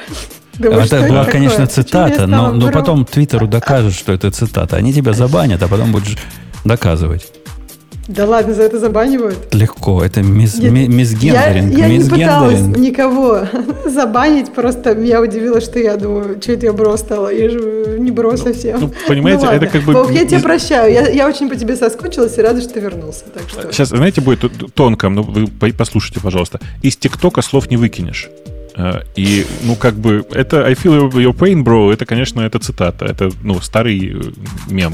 Думаю, 0.60 0.82
это 0.82 1.02
была, 1.08 1.22
это 1.22 1.32
конечно, 1.32 1.68
цитата, 1.68 2.26
но, 2.28 2.52
но 2.52 2.72
потом 2.72 3.06
Твиттеру 3.06 3.48
докажут, 3.48 3.94
что 3.94 4.12
это 4.12 4.32
цитата. 4.32 4.76
Они 4.76 4.94
тебя 4.94 5.14
забанят, 5.14 5.62
а 5.62 5.68
потом 5.68 5.92
будешь 5.92 6.18
доказывать. 6.68 7.32
Да 8.08 8.26
ладно, 8.26 8.54
за 8.54 8.64
это 8.64 8.80
забанивают? 8.80 9.54
Легко, 9.54 10.02
это 10.02 10.22
мисс, 10.22 10.58
Нет, 10.58 10.72
мисгендеринг. 10.72 11.78
Я, 11.78 11.88
я 11.88 11.98
не 11.98 12.10
пыталась 12.10 12.62
никого 12.62 13.42
забанить, 13.86 14.54
просто 14.54 14.96
меня 14.96 15.22
удивило, 15.22 15.60
что 15.60 15.78
я 15.78 15.98
думаю, 15.98 16.42
что 16.42 16.54
это 16.54 16.68
я 16.68 16.74
бро 16.74 16.96
стала, 16.96 17.28
я 17.28 17.50
же 17.50 17.98
не 18.00 18.12
бро 18.12 18.32
ну, 18.32 18.38
совсем. 18.38 18.80
Ну, 18.80 18.94
понимаете, 19.08 19.46
ну, 19.46 19.52
это 19.52 19.68
как 19.68 19.84
бы... 19.84 19.92
Вов, 19.92 20.10
я 20.12 20.26
тебя 20.26 20.40
прощаю, 20.40 20.92
я, 20.92 21.10
я 21.10 21.28
очень 21.28 21.50
по 21.50 21.58
тебе 21.58 21.76
соскучилась 21.76 22.38
и 22.38 22.42
рада, 22.42 22.62
что 22.62 22.76
ты 22.76 22.80
вернулся. 22.80 23.26
Так 23.34 23.50
что... 23.50 23.74
Сейчас, 23.74 23.90
знаете, 23.90 24.22
будет 24.22 24.74
тонко, 24.74 25.10
ну 25.10 25.24
вы 25.24 25.74
послушайте, 25.74 26.22
пожалуйста. 26.22 26.62
Из 26.82 26.96
ТикТока 26.96 27.42
слов 27.42 27.70
не 27.70 27.76
выкинешь. 27.76 28.30
Э, 28.78 29.02
и, 29.18 29.46
ну, 29.64 29.76
как 29.76 29.96
бы, 29.96 30.26
это 30.32 30.66
I 30.66 30.74
feel 30.74 31.12
your 31.12 31.36
pain, 31.36 31.64
bro, 31.64 31.92
это, 31.92 32.06
конечно, 32.06 32.40
это 32.42 32.60
цитата. 32.60 33.06
Это, 33.06 33.32
ну, 33.44 33.60
старый 33.60 34.14
э, 34.14 34.22
мем. 34.70 34.94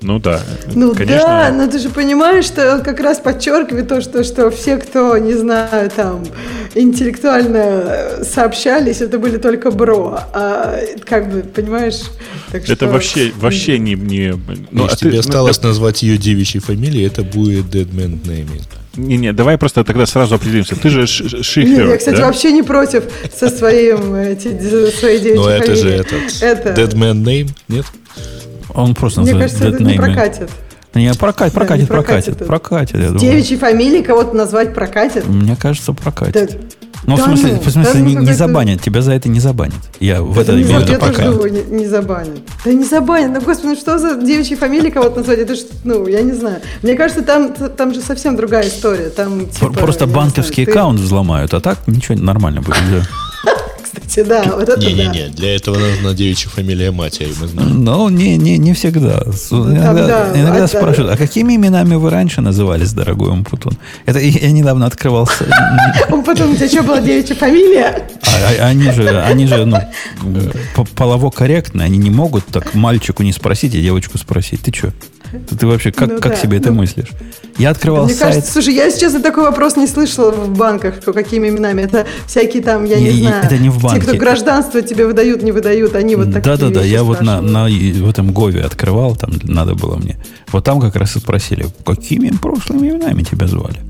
Ну 0.00 0.20
да. 0.20 0.40
Ну 0.74 0.94
конечно. 0.94 1.26
да, 1.26 1.52
но 1.52 1.66
ты 1.66 1.78
же 1.78 1.88
понимаешь, 1.88 2.44
что 2.44 2.74
он 2.74 2.82
как 2.82 3.00
раз 3.00 3.18
подчеркивает 3.18 3.88
то, 3.88 4.00
что, 4.00 4.22
что 4.22 4.50
все, 4.50 4.76
кто, 4.76 5.18
не 5.18 5.34
знаю, 5.34 5.90
там, 5.90 6.24
интеллектуально 6.74 8.22
сообщались, 8.22 9.00
это 9.00 9.18
были 9.18 9.38
только 9.38 9.70
бро. 9.70 10.20
А 10.32 10.78
как 11.04 11.30
бы, 11.30 11.40
понимаешь? 11.40 12.02
Так 12.52 12.62
это 12.62 12.74
что... 12.74 12.86
вообще, 12.88 13.32
вообще 13.36 13.78
не... 13.78 13.94
не... 13.94 14.34
Ну, 14.70 14.84
Если 14.84 14.94
а 14.94 14.96
тебе 14.96 15.10
ты, 15.12 15.18
осталось 15.18 15.60
ну, 15.62 15.68
назвать 15.68 16.02
ее 16.02 16.16
девичьей 16.16 16.62
фамилией, 16.62 17.04
это 17.06 17.22
будет 17.22 17.66
Dead 17.66 17.90
Man 17.90 18.22
Naming. 18.22 18.62
Не-не, 18.96 19.32
давай 19.32 19.58
просто 19.58 19.84
тогда 19.84 20.06
сразу 20.06 20.34
определимся. 20.34 20.74
Ты 20.74 20.90
же 20.90 21.06
шифер, 21.06 21.68
Нет, 21.68 21.88
я, 21.88 21.96
кстати, 21.98 22.16
да? 22.16 22.26
вообще 22.26 22.52
не 22.52 22.62
против 22.62 23.04
со 23.34 23.48
своим, 23.48 24.14
эти, 24.14 24.48
своей 24.90 25.20
девичьей 25.20 25.36
Но 25.36 25.48
это 25.50 25.76
же 25.76 25.82
фамилией. 25.82 26.00
этот 26.00 26.42
Это, 26.42 26.80
Dead 26.80 26.94
Man 26.94 27.22
Name, 27.22 27.50
нет? 27.68 27.86
Он 28.74 28.94
просто 28.94 29.20
мне 29.20 29.32
называет 29.32 29.52
кажется, 29.52 29.74
это 29.76 29.84
не 29.84 29.94
прокатит. 29.96 30.50
Не, 30.94 31.12
прокатит, 31.14 31.52
Да, 31.54 31.60
прокатит, 31.60 31.82
не 31.82 31.86
прокатит, 31.86 32.24
прокатит. 32.38 32.46
прокатит, 32.46 32.94
я 32.96 33.02
думаю. 33.08 33.18
девичьей 33.20 33.58
фамилией 33.58 34.02
кого-то 34.02 34.34
назвать 34.34 34.74
прокатит? 34.74 35.26
Мне 35.28 35.54
кажется, 35.54 35.92
прокатит. 35.92 36.32
Да, 36.50 36.58
Ну, 37.06 37.14
в 37.14 37.18
да 37.18 37.24
смысле, 37.26 37.52
ну, 37.52 37.60
в 37.60 37.70
смысле 37.70 37.92
да 37.92 37.98
ну, 37.98 38.04
не, 38.04 38.10
не 38.10 38.16
какая-то- 38.16 38.34
забанят, 38.38 38.80
тебя 38.82 39.02
за 39.02 39.12
это 39.12 39.28
не 39.28 39.38
забанят. 39.38 39.76
Я 40.00 40.22
в 40.22 40.36
это 40.38 40.52
не 40.54 40.62
имею 40.62 40.80
в 40.80 40.82
виду 40.82 40.92
я 40.92 40.98
тоже 40.98 41.50
не, 41.50 41.78
не 41.80 41.86
забанят. 41.86 42.40
Да 42.64 42.72
не 42.72 42.84
забанят. 42.84 43.30
Ну, 43.32 43.40
господи, 43.42 43.66
ну 43.68 43.76
что 43.76 43.98
за 43.98 44.16
девичьей 44.20 44.56
фамилией 44.56 44.90
кого-то 44.90 45.18
назвать? 45.18 45.38
Это 45.38 45.54
ж, 45.54 45.58
ну, 45.84 46.06
я 46.08 46.22
не 46.22 46.32
знаю. 46.32 46.60
Мне 46.82 46.94
кажется, 46.96 47.22
там, 47.22 47.52
там 47.52 47.94
же 47.94 48.00
совсем 48.00 48.34
другая 48.36 48.66
история. 48.66 49.10
Там, 49.10 49.46
типа, 49.46 49.66
Пр- 49.66 49.78
Просто 49.78 50.06
не 50.06 50.12
банковский 50.14 50.64
знаю, 50.64 50.66
ты- 50.66 50.72
аккаунт 50.72 51.00
взломают, 51.00 51.54
а 51.54 51.60
так 51.60 51.78
ничего 51.86 52.18
нормально 52.18 52.62
будет. 52.62 52.76
Кстати, 53.92 54.26
да, 54.26 54.42
вот 54.44 54.62
это 54.68 54.76
да. 54.80 54.86
Не-не-не, 54.86 55.28
для 55.28 55.54
этого 55.56 55.78
нужна 55.78 56.12
девичья 56.14 56.48
фамилия 56.50 56.90
матери, 56.90 57.30
мы 57.40 57.46
знаем. 57.46 57.84
Но 57.84 58.10
не, 58.10 58.36
не, 58.36 58.58
не 58.58 58.72
всегда. 58.74 59.22
С- 59.32 59.52
Иногда, 59.52 59.92
Ну, 59.92 60.06
да, 60.08 60.32
иногда 60.40 60.64
а- 60.64 60.68
спрашивают, 60.68 61.12
а 61.14 61.16
какими 61.16 61.56
именами 61.56 61.94
вы 61.94 62.10
раньше 62.10 62.40
назывались, 62.40 62.92
дорогой 62.92 63.30
Умпутун? 63.30 63.72
Это 64.06 64.18
я 64.18 64.38
я 64.48 64.50
недавно 64.52 64.86
открывал... 64.86 65.26
с- 65.26 65.42
Он 66.10 66.22
потом, 66.24 66.52
у 66.52 66.56
тебя 66.56 66.68
что 66.68 66.82
была 66.82 67.00
девичья 67.00 67.34
фамилия? 67.34 68.06
А- 68.24 68.62
а- 68.62 68.66
Они 68.68 68.90
же, 68.92 69.20
они 69.22 69.46
же 69.46 69.64
ну, 69.64 69.78
п- 70.76 70.84
полово 70.94 71.30
корректны, 71.30 71.82
они 71.82 71.98
не 71.98 72.10
могут 72.10 72.46
так 72.46 72.74
мальчику 72.74 73.22
не 73.22 73.32
спросить, 73.32 73.74
а 73.74 73.78
девочку 73.78 74.18
спросить. 74.18 74.60
Ты 74.62 74.72
что? 74.74 74.92
Ты 75.58 75.66
вообще 75.66 75.92
как, 75.92 76.08
Ну 76.08 76.18
как 76.20 76.32
да, 76.32 76.36
себе 76.36 76.58
это 76.58 76.70
ну. 76.70 76.76
мыслишь? 76.76 77.08
Я 77.58 77.70
открывал 77.70 78.04
Мне 78.04 78.14
сайт... 78.14 78.34
кажется, 78.34 78.52
слушай, 78.52 78.74
я, 78.74 78.90
честно, 78.90 79.20
такой 79.20 79.44
вопрос 79.44 79.76
не 79.76 79.86
слышала 79.86 80.30
в 80.30 80.56
банках, 80.56 80.96
что 81.02 81.12
какими 81.12 81.48
именами. 81.48 81.82
Это 81.82 82.06
всякие 82.26 82.62
там, 82.62 82.84
я 82.84 82.98
не, 83.00 83.12
Не, 83.12 83.22
знаю. 83.22 83.44
это 83.44 83.58
не 83.58 83.68
в 83.68 83.76
Те, 83.78 83.82
банке. 83.82 84.00
кто 84.02 84.16
гражданство 84.16 84.80
тебе 84.82 85.06
выдают, 85.06 85.42
не 85.42 85.52
выдают, 85.52 85.94
они 85.94 86.14
вот 86.16 86.26
такие 86.32 86.40
Да-да-да, 86.42 86.82
я 86.82 87.02
вот 87.02 87.20
на, 87.20 87.40
на, 87.40 87.64
в 87.66 88.08
этом 88.08 88.32
Гове 88.32 88.62
открывал, 88.62 89.16
там 89.16 89.32
надо 89.42 89.74
было 89.74 89.96
мне. 89.96 90.16
Вот 90.52 90.64
там 90.64 90.80
как 90.80 90.94
раз 90.96 91.16
и 91.16 91.18
спросили, 91.18 91.66
какими 91.84 92.30
прошлыми 92.30 92.88
именами 92.88 93.22
тебя 93.22 93.46
звали? 93.46 93.80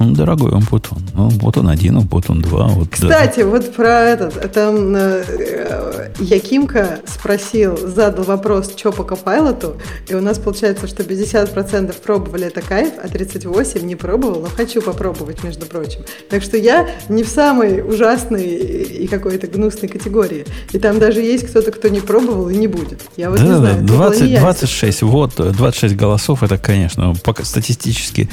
Ну, 0.00 0.14
дорогой 0.14 0.50
Умпутун. 0.52 0.98
Ну, 1.14 1.28
вот 1.28 1.58
он 1.58 1.68
один, 1.68 2.00
вот 2.00 2.30
он 2.30 2.40
два. 2.40 2.68
Вот, 2.68 2.88
да. 2.88 2.96
Кстати, 3.08 3.40
вот 3.40 3.74
про 3.74 4.00
этот, 4.00 4.50
там 4.50 4.96
э, 4.96 6.10
Якимка 6.18 7.00
спросил, 7.06 7.76
задал 7.76 8.24
вопрос, 8.24 8.72
что 8.74 8.92
по 8.92 9.04
Копайлоту, 9.04 9.76
и 10.08 10.14
у 10.14 10.22
нас 10.22 10.38
получается, 10.38 10.86
что 10.86 11.02
50% 11.02 11.94
пробовали 12.02 12.46
это 12.46 12.62
кайф, 12.62 12.94
а 13.02 13.08
38% 13.08 13.84
не 13.84 13.94
пробовал, 13.94 14.40
но 14.40 14.48
хочу 14.48 14.80
попробовать, 14.80 15.44
между 15.44 15.66
прочим. 15.66 16.00
Так 16.30 16.42
что 16.42 16.56
я 16.56 16.88
не 17.10 17.22
в 17.22 17.28
самой 17.28 17.82
ужасной 17.86 18.44
и 18.44 19.06
какой-то 19.06 19.48
гнусной 19.48 19.88
категории. 19.90 20.46
И 20.72 20.78
там 20.78 20.98
даже 20.98 21.20
есть 21.20 21.46
кто-то, 21.46 21.72
кто 21.72 21.88
не 21.88 22.00
пробовал 22.00 22.48
и 22.48 22.56
не 22.56 22.68
будет. 22.68 23.02
Я 23.18 23.28
вот 23.28 23.38
не 23.38 23.46
Да, 23.48 23.52
да, 23.52 23.58
знаю. 23.58 23.74
это 23.74 23.82
не 23.82 23.88
20, 23.88 24.22
я, 24.30 24.40
26, 24.40 25.02
вот, 25.02 25.34
26 25.36 25.94
голосов, 25.94 26.42
это, 26.42 26.56
конечно, 26.56 27.12
пока 27.22 27.44
статистически, 27.44 28.30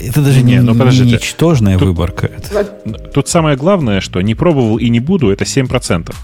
это 0.00 0.20
даже 0.22 0.42
Не, 0.42 0.54
не, 0.54 0.60
ну, 0.62 0.74
подождите. 0.74 1.16
ничтожная 1.16 1.78
Тут- 1.78 1.88
выборка. 1.88 2.30
Тут 3.14 3.28
самое 3.28 3.56
главное, 3.56 4.00
что 4.00 4.20
не 4.20 4.34
пробовал 4.34 4.78
и 4.78 4.88
не 4.88 5.00
буду, 5.00 5.30
это 5.30 5.44
7%. 5.44 6.14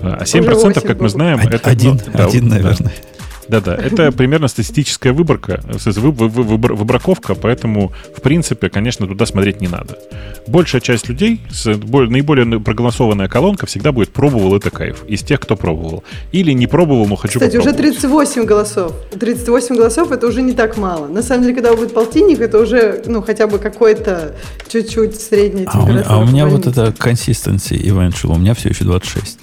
А 0.00 0.24
7%, 0.24 0.54
восемь 0.54 0.80
как 0.86 1.00
мы 1.00 1.08
знаем, 1.08 1.40
Од- 1.40 1.54
это... 1.54 1.70
один, 1.70 2.00
ну, 2.06 2.12
да, 2.12 2.26
один, 2.26 2.48
да. 2.48 2.54
наверное. 2.56 2.92
Да-да, 3.48 3.74
это 3.74 4.12
примерно 4.12 4.48
статистическая 4.48 5.12
выборка, 5.12 5.60
выбраковка, 5.66 7.34
поэтому, 7.34 7.92
в 8.16 8.20
принципе, 8.20 8.68
конечно, 8.68 9.06
туда 9.06 9.26
смотреть 9.26 9.60
не 9.60 9.68
надо. 9.68 9.98
Большая 10.46 10.80
часть 10.80 11.08
людей, 11.08 11.40
наиболее 11.64 12.60
проголосованная 12.60 13.28
колонка 13.28 13.66
всегда 13.66 13.92
будет 13.92 14.10
«пробовал 14.10 14.56
это 14.56 14.70
кайф» 14.70 15.04
из 15.06 15.22
тех, 15.22 15.40
кто 15.40 15.56
пробовал. 15.56 16.04
Или 16.32 16.52
не 16.52 16.66
пробовал, 16.66 17.06
но 17.06 17.16
хочу 17.16 17.38
Кстати, 17.38 17.56
уже 17.56 17.70
попробовать. 17.70 17.98
38 18.00 18.44
голосов. 18.44 18.92
38 19.18 19.76
голосов 19.76 20.12
это 20.12 20.26
уже 20.26 20.42
не 20.42 20.52
так 20.52 20.76
мало. 20.76 21.06
На 21.08 21.22
самом 21.22 21.42
деле, 21.42 21.54
когда 21.54 21.74
будет 21.74 21.94
полтинник, 21.94 22.40
это 22.40 22.58
уже 22.58 23.02
ну 23.06 23.22
хотя 23.22 23.46
бы 23.46 23.58
какой-то 23.58 24.34
чуть-чуть 24.70 25.20
средняя 25.20 25.66
А 25.72 25.78
у, 25.78 25.86
температура. 25.86 25.92
меня- 25.92 26.04
а 26.08 26.18
у 26.18 26.26
меня 26.26 26.46
вот 26.46 26.66
это 26.66 26.94
consistency 26.98 27.78
eventual, 27.82 28.34
у 28.34 28.38
меня 28.38 28.54
все 28.54 28.70
еще 28.70 28.84
26. 28.84 29.38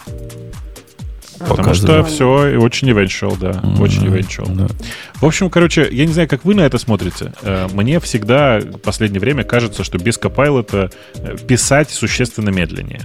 Потому 1.48 1.74
что 1.74 2.04
все 2.04 2.58
очень 2.58 2.90
eventual, 2.90 3.38
да, 3.40 3.62
очень 3.82 4.06
eventual. 4.06 4.54
Да. 4.56 4.68
В 5.16 5.26
общем, 5.26 5.50
короче, 5.50 5.88
я 5.92 6.06
не 6.06 6.14
знаю, 6.14 6.28
как 6.28 6.46
вы 6.46 6.56
на 6.56 6.62
это 6.62 6.78
смотрите. 6.78 7.34
Э, 7.42 7.68
Мне 7.74 8.00
всегда 8.00 8.60
в 8.60 8.78
последнее 8.80 9.20
время 9.20 9.44
кажется, 9.44 9.84
что 9.84 9.98
без 9.98 10.20
Copilot 10.20 10.92
э, 11.16 11.38
писать 11.48 11.90
существенно 11.90 12.50
медленнее. 12.50 13.02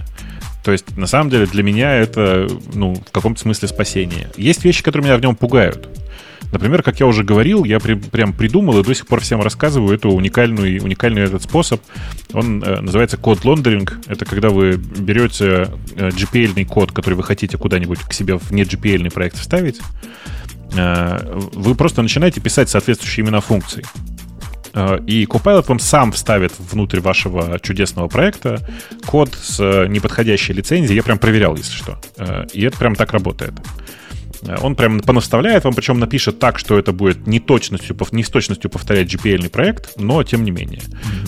То 0.63 0.71
есть, 0.71 0.95
на 0.95 1.07
самом 1.07 1.29
деле, 1.29 1.47
для 1.47 1.63
меня 1.63 1.95
это, 1.95 2.47
ну, 2.73 2.93
в 2.95 3.11
каком-то 3.11 3.41
смысле 3.41 3.67
спасение. 3.67 4.29
Есть 4.37 4.63
вещи, 4.63 4.83
которые 4.83 5.05
меня 5.05 5.17
в 5.17 5.21
нем 5.21 5.35
пугают. 5.35 5.89
Например, 6.51 6.83
как 6.83 6.99
я 6.99 7.05
уже 7.07 7.23
говорил, 7.23 7.63
я 7.63 7.79
при- 7.79 7.93
прям 7.95 8.33
придумал 8.33 8.79
и 8.79 8.83
до 8.83 8.93
сих 8.93 9.07
пор 9.07 9.21
всем 9.21 9.41
рассказываю 9.41 9.95
эту 9.95 10.09
уникальную, 10.09 10.83
уникальный 10.83 11.21
этот 11.23 11.43
способ. 11.43 11.81
Он 12.33 12.61
э, 12.63 12.81
называется 12.81 13.17
код 13.17 13.45
лондеринг. 13.45 13.99
Это 14.07 14.25
когда 14.25 14.49
вы 14.49 14.73
берете 14.75 15.69
э, 15.95 16.09
GPL-ный 16.09 16.65
код, 16.65 16.91
который 16.91 17.13
вы 17.15 17.23
хотите 17.23 17.57
куда-нибудь 17.57 17.99
к 17.99 18.13
себе 18.13 18.37
в 18.37 18.51
не 18.51 18.63
GPL-ный 18.63 19.11
проект 19.11 19.37
вставить, 19.37 19.79
э, 20.75 21.39
вы 21.53 21.75
просто 21.75 22.01
начинаете 22.01 22.41
писать 22.41 22.69
соответствующие 22.69 23.25
имена 23.25 23.39
функций. 23.39 23.83
Э, 24.73 24.99
И 25.07 25.25
Copilot 25.25 25.65
вам 25.67 25.79
сам 25.79 26.11
вставит 26.11 26.51
внутрь 26.59 26.99
вашего 26.99 27.59
чудесного 27.61 28.07
проекта 28.07 28.67
код 29.05 29.33
с 29.41 29.59
э, 29.59 29.87
неподходящей 29.87 30.53
лицензией. 30.53 30.95
Я 30.97 31.03
прям 31.03 31.17
проверял, 31.17 31.55
если 31.55 31.73
что. 31.73 31.99
Э, 32.17 32.45
И 32.53 32.61
это 32.63 32.77
прям 32.77 32.95
так 32.95 33.11
работает. 33.13 33.53
Э, 34.43 34.55
Он 34.61 34.75
прям 34.75 34.99
понаставляет 34.99 35.63
вам, 35.63 35.73
причем 35.73 35.99
напишет 35.99 36.39
так, 36.39 36.59
что 36.59 36.77
это 36.77 36.91
будет 36.91 37.27
не, 37.27 37.39
точностью, 37.39 37.95
не 38.11 38.23
с 38.23 38.29
точностью 38.29 38.69
повторять 38.69 39.13
GPL 39.13 39.49
проект, 39.49 39.93
но 39.97 40.23
тем 40.23 40.43
не 40.43 40.51
менее. 40.51 40.81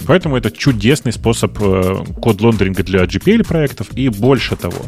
Поэтому 0.08 0.38
это 0.38 0.52
чудесный 0.52 1.12
способ 1.12 1.58
э, 1.62 2.04
код 2.22 2.42
лондеринга 2.42 2.84
для 2.84 3.04
GPL 3.04 3.46
проектов. 3.48 3.88
И 3.96 4.10
больше 4.10 4.56
того, 4.56 4.86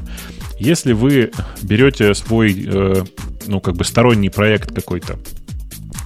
если 0.59 0.93
вы 0.93 1.31
берете 1.61 2.13
свой, 2.13 2.65
э, 2.67 3.03
ну, 3.47 3.59
как 3.59 3.75
бы 3.75 3.83
сторонний 3.83 4.29
проект 4.29 4.73
какой-то, 4.73 5.17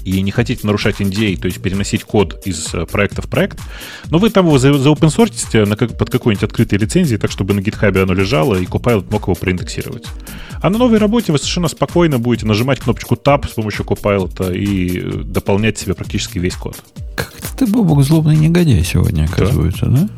и 0.09 0.21
не 0.21 0.31
хотите 0.31 0.65
нарушать 0.65 0.99
NDA, 0.99 1.37
то 1.37 1.45
есть 1.45 1.61
переносить 1.61 2.03
код 2.03 2.41
из 2.45 2.73
э, 2.73 2.85
проекта 2.85 3.21
в 3.21 3.27
проект, 3.27 3.59
но 4.09 4.17
вы 4.17 4.29
там 4.29 4.47
его 4.47 4.57
за, 4.57 4.73
заопенсортите 4.73 5.65
на 5.65 5.75
как, 5.75 5.97
под 5.97 6.09
какой-нибудь 6.09 6.43
открытой 6.43 6.79
лицензией, 6.79 7.19
так 7.19 7.31
чтобы 7.31 7.53
на 7.53 7.59
GitHub 7.59 8.01
оно 8.01 8.13
лежало, 8.13 8.55
и 8.55 8.65
Copilot 8.65 9.11
мог 9.11 9.23
его 9.23 9.35
проиндексировать. 9.35 10.05
А 10.61 10.69
на 10.69 10.77
новой 10.77 10.97
работе 10.97 11.31
вы 11.31 11.37
совершенно 11.37 11.67
спокойно 11.67 12.19
будете 12.19 12.45
нажимать 12.45 12.79
кнопочку 12.79 13.15
Tab 13.15 13.47
с 13.47 13.53
помощью 13.53 13.85
Copilot 13.85 14.55
и 14.55 14.99
э, 14.99 15.23
дополнять 15.23 15.77
себе 15.77 15.93
практически 15.93 16.39
весь 16.39 16.55
код. 16.55 16.75
Как 17.15 17.33
ты, 17.57 17.67
Бобок, 17.67 18.03
злобный 18.03 18.35
негодяй 18.35 18.83
сегодня, 18.83 19.25
оказывается, 19.25 19.85
да? 19.85 20.09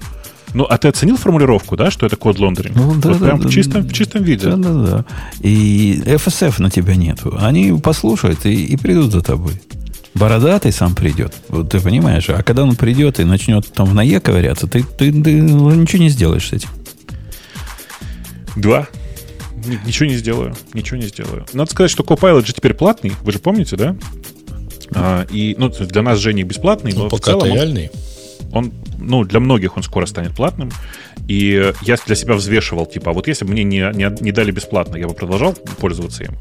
Ну, 0.54 0.66
а 0.66 0.78
ты 0.78 0.90
оценил 0.90 1.18
формулировку, 1.18 1.78
да, 1.78 1.92
что 1.92 2.06
это 2.06 2.16
код 2.16 2.40
лондеринг? 2.40 2.76
Ну, 2.76 2.94
да, 2.96 3.10
вот 3.10 3.20
да, 3.20 3.26
прям 3.26 3.40
да, 3.40 3.48
в, 3.48 3.52
чистом, 3.52 3.84
в 3.84 3.94
чистом 3.94 4.24
виде. 4.24 4.48
Да, 4.48 4.58
да, 4.58 4.74
да. 4.74 5.06
И 5.40 6.02
FSF 6.06 6.62
на 6.62 6.70
тебя 6.70 6.96
нету. 6.96 7.38
Они 7.40 7.72
послушают 7.82 8.46
и, 8.46 8.66
и 8.66 8.78
придут 8.78 9.12
за 9.12 9.22
тобой. 9.22 9.54
Бородатый 10.14 10.72
сам 10.72 10.94
придет. 10.94 11.34
Вот 11.48 11.70
ты 11.70 11.80
понимаешь. 11.80 12.30
А 12.30 12.44
когда 12.44 12.64
он 12.64 12.76
придет 12.76 13.20
и 13.20 13.24
начнет 13.24 13.72
там 13.72 13.88
в 13.88 13.94
ноге 13.94 14.20
ковыряться, 14.20 14.68
ты, 14.68 14.84
ты, 14.84 15.12
ты 15.12 15.34
ничего 15.42 16.02
не 16.04 16.10
сделаешь 16.10 16.50
с 16.50 16.54
этим. 16.54 16.70
Два. 18.56 18.88
Ни- 19.66 19.80
Ничего 19.86 20.10
не 20.10 20.16
сделаю. 20.18 20.56
Ничего 20.74 20.98
не 20.98 21.08
сделаю. 21.08 21.46
Надо 21.54 21.72
сказать, 21.72 21.92
что 21.92 22.04
Copilot 22.04 22.46
же 22.46 22.54
теперь 22.54 22.74
платный. 22.74 23.14
Вы 23.22 23.32
же 23.32 23.40
помните, 23.40 23.76
да? 23.78 23.96
А, 24.94 25.26
и, 25.30 25.56
ну, 25.58 25.70
для 25.70 26.02
нас 26.02 26.20
Женя 26.20 26.44
бесплатный, 26.44 26.92
но 26.94 27.04
Ну, 27.04 27.08
в 27.08 27.12
пока 27.12 27.32
целом 27.32 27.44
он- 27.44 27.52
лояльный. 27.52 27.92
он, 28.52 28.74
ну, 29.00 29.24
для 29.24 29.40
многих 29.40 29.78
он 29.78 29.84
скоро 29.84 30.06
станет 30.06 30.36
платным. 30.36 30.72
И 31.32 31.72
я 31.84 31.96
для 32.06 32.16
себя 32.16 32.34
взвешивал, 32.34 32.86
типа, 32.86 33.12
а 33.12 33.14
вот 33.14 33.26
если 33.26 33.46
бы 33.46 33.54
мне 33.54 33.64
не, 33.64 33.78
не, 33.94 34.22
не 34.22 34.32
дали 34.34 34.52
бесплатно, 34.52 34.98
я 34.98 35.08
бы 35.08 35.14
продолжал 35.14 35.54
пользоваться 35.80 36.26
им. 36.26 36.38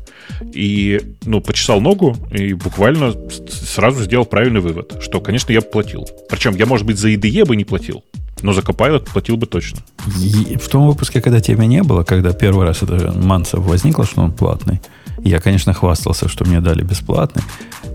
И, 0.53 1.01
ну, 1.25 1.41
почесал 1.41 1.81
ногу 1.81 2.17
и 2.33 2.55
буквально 2.55 3.15
сразу 3.49 4.03
сделал 4.03 4.25
правильный 4.25 4.61
вывод, 4.61 4.97
что, 5.01 5.21
конечно, 5.21 5.53
я 5.53 5.61
бы 5.61 5.69
платил. 5.69 6.09
Причем 6.29 6.57
я, 6.57 6.67
может 6.67 6.87
быть, 6.87 6.99
за 6.99 7.09
IDE 7.09 7.45
бы 7.45 7.55
не 7.55 7.65
платил, 7.65 8.03
но 8.43 8.53
за 8.53 8.63
Copilot 8.63 9.09
платил 9.13 9.37
бы 9.37 9.47
точно. 9.47 9.79
И 10.19 10.57
в 10.57 10.69
том 10.69 10.89
выпуске, 10.89 11.21
когда 11.21 11.41
тебя 11.41 11.67
не 11.67 11.85
было, 11.85 12.03
когда 12.03 12.33
первый 12.33 12.67
раз 12.67 12.83
это 12.83 13.13
Манса 13.13 13.61
возникло, 13.61 14.05
что 14.05 14.23
он 14.23 14.33
платный, 14.33 14.81
я, 15.23 15.39
конечно, 15.39 15.73
хвастался, 15.73 16.29
что 16.29 16.45
мне 16.45 16.61
дали 16.61 16.83
бесплатный. 16.83 17.45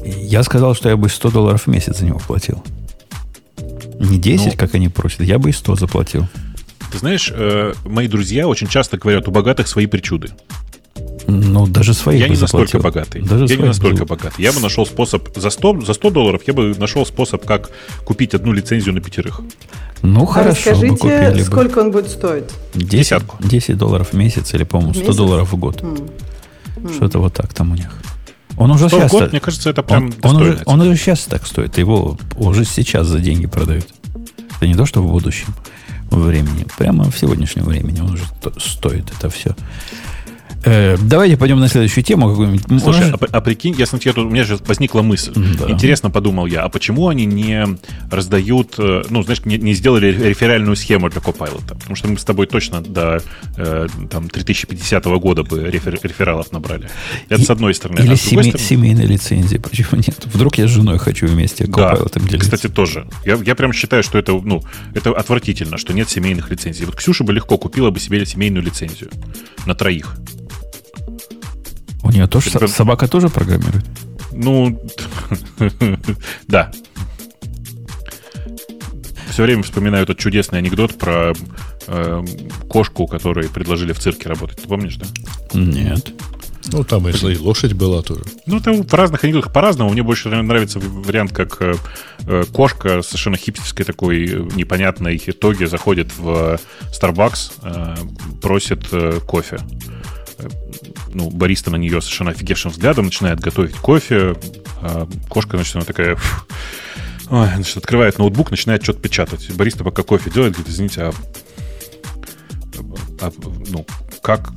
Я 0.05 0.43
сказал, 0.43 0.75
что 0.75 0.87
я 0.87 0.95
бы 0.95 1.09
100 1.09 1.31
долларов 1.31 1.63
в 1.63 1.67
месяц 1.67 1.97
за 1.99 2.05
него 2.05 2.19
платил. 2.25 2.63
Не 3.99 4.17
10, 4.17 4.45
Ну. 4.45 4.51
как 4.57 4.75
они 4.75 4.87
просят, 4.87 5.21
я 5.21 5.39
бы 5.39 5.49
и 5.49 5.53
100 5.53 5.75
заплатил. 5.75 6.25
Ты 6.95 6.99
знаешь, 6.99 7.29
э, 7.35 7.73
мои 7.83 8.07
друзья 8.07 8.47
очень 8.47 8.67
часто 8.69 8.97
говорят, 8.97 9.27
у 9.27 9.31
богатых 9.31 9.67
свои 9.67 9.85
причуды. 9.85 10.29
Ну, 11.27 11.67
даже 11.67 11.93
свои 11.93 12.17
Я 12.19 12.27
бы 12.29 12.35
не 12.35 12.39
настолько 12.39 12.77
заплатил. 12.77 12.79
богатый. 13.01 13.21
Даже 13.21 13.53
я 13.53 13.59
не 13.59 13.65
настолько 13.67 14.05
бы- 14.05 14.15
богатый. 14.15 14.41
Я 14.41 14.53
бы 14.53 14.61
нашел 14.61 14.85
способ 14.85 15.27
за 15.35 15.49
100, 15.49 15.81
за 15.81 15.93
100 15.93 16.09
долларов, 16.09 16.43
я 16.47 16.53
бы 16.53 16.73
нашел 16.77 17.05
способ, 17.05 17.45
как 17.45 17.69
купить 18.05 18.33
одну 18.33 18.53
лицензию 18.53 18.93
на 18.93 19.01
пятерых. 19.01 19.41
Ну, 20.03 20.23
А 20.23 20.25
хорошо 20.25 20.69
бы 20.73 20.87
расскажите, 20.87 21.33
бы. 21.33 21.43
сколько 21.43 21.79
он 21.79 21.91
будет 21.91 22.09
стоить? 22.09 22.45
10, 22.75 22.89
Десятку. 22.89 23.35
10 23.43 23.77
долларов 23.77 24.11
в 24.11 24.13
месяц 24.13 24.53
или, 24.53 24.63
по-моему, 24.63 24.93
В 24.93 24.95
100 24.95 25.01
месяц? 25.07 25.17
долларов 25.17 25.51
в 25.51 25.57
год. 25.57 25.81
М. 25.83 25.97
Что-то 26.95 27.19
вот 27.19 27.33
так 27.33 27.53
там 27.53 27.71
у 27.73 27.75
них. 27.75 27.89
Он 28.57 28.71
уже 28.71 28.87
100 28.87 28.97
в 28.97 29.01
сейчас... 29.01 29.11
год, 29.11 29.31
мне 29.33 29.41
кажется, 29.41 29.69
это 29.69 29.83
прям 29.83 30.13
Он, 30.21 30.35
он 30.37 30.41
уже, 30.41 30.61
он 30.65 30.79
уже 30.79 30.95
сейчас 30.95 31.25
так 31.25 31.45
стоит. 31.45 31.77
Его 31.77 32.17
уже 32.37 32.63
сейчас 32.63 33.07
за 33.07 33.19
деньги 33.19 33.47
продают. 33.47 33.87
Это 34.55 34.65
не 34.67 34.75
то, 34.75 34.85
что 34.85 35.01
в 35.01 35.11
будущем 35.11 35.47
времени. 36.11 36.65
Прямо 36.77 37.09
в 37.09 37.17
сегодняшнем 37.17 37.63
времени 37.65 37.99
он 38.01 38.13
уже 38.13 38.23
то- 38.41 38.57
стоит 38.59 39.11
это 39.11 39.29
все. 39.29 39.55
Э, 40.65 40.97
давайте 40.99 41.37
пойдем 41.37 41.59
на 41.59 41.67
следующую 41.67 42.03
тему 42.03 42.27
какую-нибудь. 42.29 42.81
Слушай, 42.81 43.11
а, 43.11 43.17
а 43.31 43.41
прикинь, 43.41 43.75
я 43.77 43.85
смотрю, 43.85 44.13
тут 44.13 44.25
у 44.25 44.29
меня 44.29 44.43
же 44.43 44.57
возникла 44.65 45.01
мысль. 45.03 45.31
Да. 45.35 45.69
Интересно 45.69 46.09
подумал 46.09 46.47
я, 46.47 46.63
а 46.63 46.69
почему 46.69 47.07
они 47.07 47.25
не 47.25 47.77
раздают, 48.11 48.75
э, 48.79 49.03
ну, 49.09 49.23
знаешь, 49.23 49.45
не, 49.45 49.57
не 49.57 49.73
сделали 49.73 50.07
реферальную 50.07 50.75
схему 50.75 51.09
для 51.09 51.21
Copilot? 51.21 51.67
Потому 51.67 51.95
что 51.95 52.07
мы 52.07 52.17
с 52.17 52.23
тобой 52.23 52.47
точно 52.47 52.81
до 52.81 53.21
э, 53.57 53.87
там, 54.09 54.27
3050 54.29 55.05
года 55.05 55.43
бы 55.43 55.63
рефер- 55.69 55.99
рефералов 56.01 56.51
набрали. 56.51 56.89
Это 57.29 57.41
И- 57.41 57.45
с 57.45 57.49
одной 57.49 57.73
стороны. 57.75 57.99
Или 57.99 58.13
а 58.13 58.15
с 58.17 58.23
другой 58.25 58.43
семей- 58.45 58.49
стороны- 58.51 58.67
семейной 58.67 59.05
лицензии. 59.05 59.57
Почему 59.57 60.01
нет? 60.01 60.25
Вдруг 60.25 60.57
я 60.57 60.67
с 60.67 60.71
женой 60.71 60.97
хочу 60.97 61.27
вместе 61.27 61.65
Да, 61.67 61.93
Copilot 61.93 62.23
делиться. 62.27 62.39
кстати, 62.51 62.71
тоже. 62.73 63.07
Я, 63.23 63.35
я 63.45 63.53
прям 63.55 63.71
считаю, 63.71 64.01
что 64.01 64.17
это, 64.17 64.31
ну, 64.33 64.63
это 64.95 65.11
отвратительно, 65.11 65.77
что 65.77 65.93
нет 65.93 66.09
семейных 66.09 66.49
лицензий. 66.49 66.85
Вот 66.85 66.95
Ксюша 66.95 67.23
бы 67.23 67.33
легко 67.33 67.57
купила 67.59 67.91
бы 67.91 67.99
себе 67.99 68.25
семейную 68.25 68.63
лицензию 68.63 69.11
на 69.67 69.75
троих. 69.75 70.15
У 72.05 72.11
нее 72.11 72.27
тоже 72.27 72.51
со- 72.51 72.67
собака 72.67 73.07
тоже 73.07 73.29
программирует? 73.29 73.83
Ну, 74.31 74.79
да. 76.47 76.71
Все 79.29 79.43
время 79.43 79.63
вспоминаю 79.63 80.03
этот 80.03 80.17
чудесный 80.17 80.59
анекдот 80.59 80.97
про 80.97 81.33
э, 81.87 82.25
кошку, 82.69 83.07
которой 83.07 83.49
предложили 83.49 83.91
в 83.91 83.99
цирке 83.99 84.29
работать. 84.29 84.61
Ты 84.61 84.67
помнишь, 84.67 84.97
да? 84.97 85.07
Нет. 85.53 86.13
Ну, 86.67 86.83
там 86.83 87.07
и 87.07 87.11
и 87.11 87.37
лошадь 87.37 87.73
была 87.73 88.01
тоже. 88.01 88.23
Ну, 88.45 88.59
там 88.59 88.83
в 88.83 88.93
разных 88.93 89.23
анекдотах 89.23 89.51
по-разному. 89.51 89.91
Мне 89.91 90.03
больше 90.03 90.29
нравится 90.29 90.79
вариант, 90.79 91.31
как 91.33 91.57
э, 91.61 91.75
э, 92.27 92.43
кошка 92.53 93.01
совершенно 93.01 93.37
хипстерской 93.37 93.85
такой 93.85 94.25
э, 94.25 94.49
непонятной 94.55 95.21
итоге 95.25 95.67
заходит 95.67 96.15
в 96.17 96.59
Starbucks, 96.91 97.51
э, 97.63 97.95
просит 98.41 98.87
э, 98.91 99.19
кофе. 99.25 99.59
Ну, 101.15 101.29
бариста 101.29 101.71
на 101.71 101.77
нее 101.77 102.01
совершенно 102.01 102.31
офигевшим 102.31 102.71
взглядом 102.71 103.05
начинает 103.05 103.39
готовить 103.39 103.75
кофе. 103.75 104.35
а 104.81 105.07
кошка, 105.29 105.55
значит, 105.55 105.75
она 105.77 105.85
такая... 105.85 106.17
Ой, 107.29 107.47
значит, 107.55 107.77
открывает 107.77 108.19
ноутбук, 108.19 108.51
начинает 108.51 108.83
что-то 108.83 108.99
печатать. 108.99 109.49
Бариста 109.55 109.83
пока 109.83 110.03
кофе 110.03 110.29
делает, 110.29 110.53
говорит, 110.53 110.71
извините, 110.71 111.03
а 111.03 111.13
а, 113.21 113.31
ну, 113.69 113.85
как, 114.21 114.51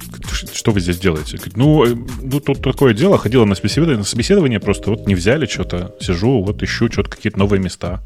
что 0.52 0.72
вы 0.72 0.80
здесь 0.80 0.98
делаете? 0.98 1.36
Говорит, 1.36 1.56
ну, 1.56 1.84
э, 1.84 1.94
ну, 2.22 2.40
тут 2.40 2.60
такое 2.60 2.92
дело, 2.92 3.18
ходила 3.18 3.44
на 3.44 3.54
собеседование, 3.54 3.98
на 3.98 4.04
собеседование, 4.04 4.58
просто 4.58 4.90
вот 4.90 5.06
не 5.06 5.14
взяли 5.14 5.46
что-то, 5.46 5.94
сижу, 6.00 6.42
вот 6.42 6.62
ищу 6.62 6.90
что-то, 6.90 7.10
какие-то 7.10 7.38
новые 7.38 7.60
места. 7.60 8.00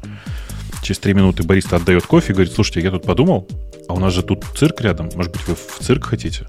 Через 0.83 0.99
три 0.99 1.13
минуты 1.13 1.43
бариста 1.43 1.77
отдает 1.77 2.05
кофе 2.05 2.33
и 2.33 2.35
говорит, 2.35 2.53
слушайте, 2.53 2.81
я 2.81 2.91
тут 2.91 3.03
подумал, 3.03 3.47
а 3.87 3.93
у 3.93 3.99
нас 3.99 4.13
же 4.13 4.21
тут 4.21 4.45
цирк 4.55 4.79
рядом, 4.81 5.09
может 5.15 5.31
быть, 5.31 5.47
вы 5.47 5.55
в 5.55 5.83
цирк 5.83 6.05
хотите? 6.05 6.47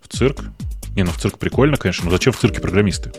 В 0.00 0.08
цирк? 0.08 0.44
Не, 0.96 1.04
ну 1.04 1.10
в 1.12 1.18
цирк 1.18 1.38
прикольно, 1.38 1.76
конечно, 1.76 2.04
но 2.06 2.10
зачем 2.10 2.32
в 2.32 2.38
цирке 2.38 2.60
программисты? 2.60 3.12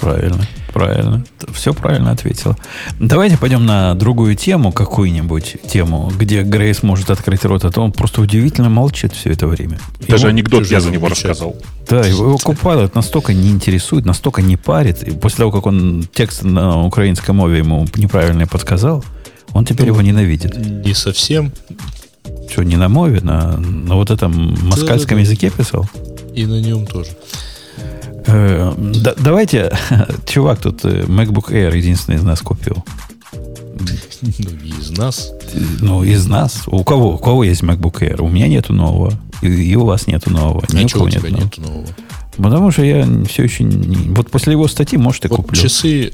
Правильно, 0.00 0.46
правильно. 0.72 1.24
Все 1.54 1.72
правильно 1.72 2.10
ответила. 2.10 2.56
Давайте 3.00 3.38
пойдем 3.38 3.64
на 3.64 3.94
другую 3.94 4.34
тему, 4.34 4.70
какую-нибудь 4.70 5.56
тему, 5.66 6.12
где 6.18 6.42
Грейс 6.42 6.82
может 6.82 7.08
открыть 7.10 7.44
рот, 7.46 7.64
а 7.64 7.70
то 7.70 7.80
он 7.80 7.92
просто 7.92 8.20
удивительно 8.20 8.68
молчит 8.68 9.14
все 9.14 9.30
это 9.30 9.46
время. 9.46 9.78
Даже 10.06 10.26
Его- 10.26 10.30
анекдот 10.30 10.66
я 10.66 10.80
за 10.80 10.90
него 10.90 11.06
замечательно. 11.06 11.32
рассказал. 11.32 11.56
Да, 11.88 12.06
его, 12.06 12.24
его 12.26 12.36
Copilot 12.36 12.90
настолько 12.94 13.32
не 13.32 13.48
интересует, 13.50 14.04
настолько 14.04 14.42
не 14.42 14.56
парит. 14.58 15.02
И 15.04 15.12
после 15.12 15.38
того, 15.38 15.52
как 15.52 15.64
он 15.66 16.04
текст 16.12 16.42
на 16.42 16.84
украинской 16.84 17.30
мове 17.30 17.58
ему 17.58 17.86
неправильно 17.96 18.46
подсказал, 18.46 19.02
он 19.54 19.64
теперь 19.64 19.86
его 19.86 20.02
ненавидит. 20.02 20.54
Не 20.56 20.92
совсем. 20.92 21.50
Что, 22.50 22.62
не 22.62 22.76
на 22.76 22.88
мове, 22.88 23.20
на, 23.20 23.56
на 23.56 23.94
вот 23.96 24.10
этом 24.10 24.54
москальском 24.68 25.18
языке 25.18 25.50
писал? 25.50 25.88
И 26.34 26.46
на 26.46 26.60
нем 26.60 26.86
тоже. 26.86 27.10
Э, 28.26 28.72
да- 28.78 29.14
давайте, 29.18 29.72
чувак 30.26 30.60
тут 30.60 30.84
э, 30.84 31.04
MacBook 31.04 31.50
Air 31.50 31.76
единственный 31.76 32.16
из 32.16 32.22
нас 32.22 32.40
купил. 32.40 32.84
Ну, 34.22 34.48
из 34.64 34.90
нас. 34.96 35.32
Ну, 35.80 36.02
из 36.04 36.26
нас. 36.26 36.62
У 36.66 36.82
кого? 36.84 37.14
У 37.14 37.18
кого 37.18 37.44
есть 37.44 37.62
MacBook 37.62 38.00
Air? 38.00 38.22
У 38.22 38.28
меня 38.28 38.48
нету 38.48 38.72
нового. 38.72 39.12
И, 39.42 39.48
и 39.48 39.76
у 39.76 39.84
вас 39.84 40.06
нету 40.06 40.30
нового. 40.30 40.64
Ни 40.72 40.82
А 40.82 40.86
у 40.86 40.88
кого 40.88 41.04
у 41.04 41.08
нет 41.08 41.20
тебя 41.20 41.30
нового. 41.30 41.44
нет 41.44 41.58
нового? 41.58 41.86
Потому 42.36 42.70
что 42.70 42.82
я 42.82 43.06
все 43.28 43.44
еще 43.44 43.64
не... 43.64 44.08
Вот 44.14 44.30
после 44.30 44.52
его 44.52 44.66
статьи, 44.68 44.98
может, 44.98 45.24
и 45.24 45.28
Вот 45.28 45.36
куплю. 45.36 45.60
часы 45.60 46.12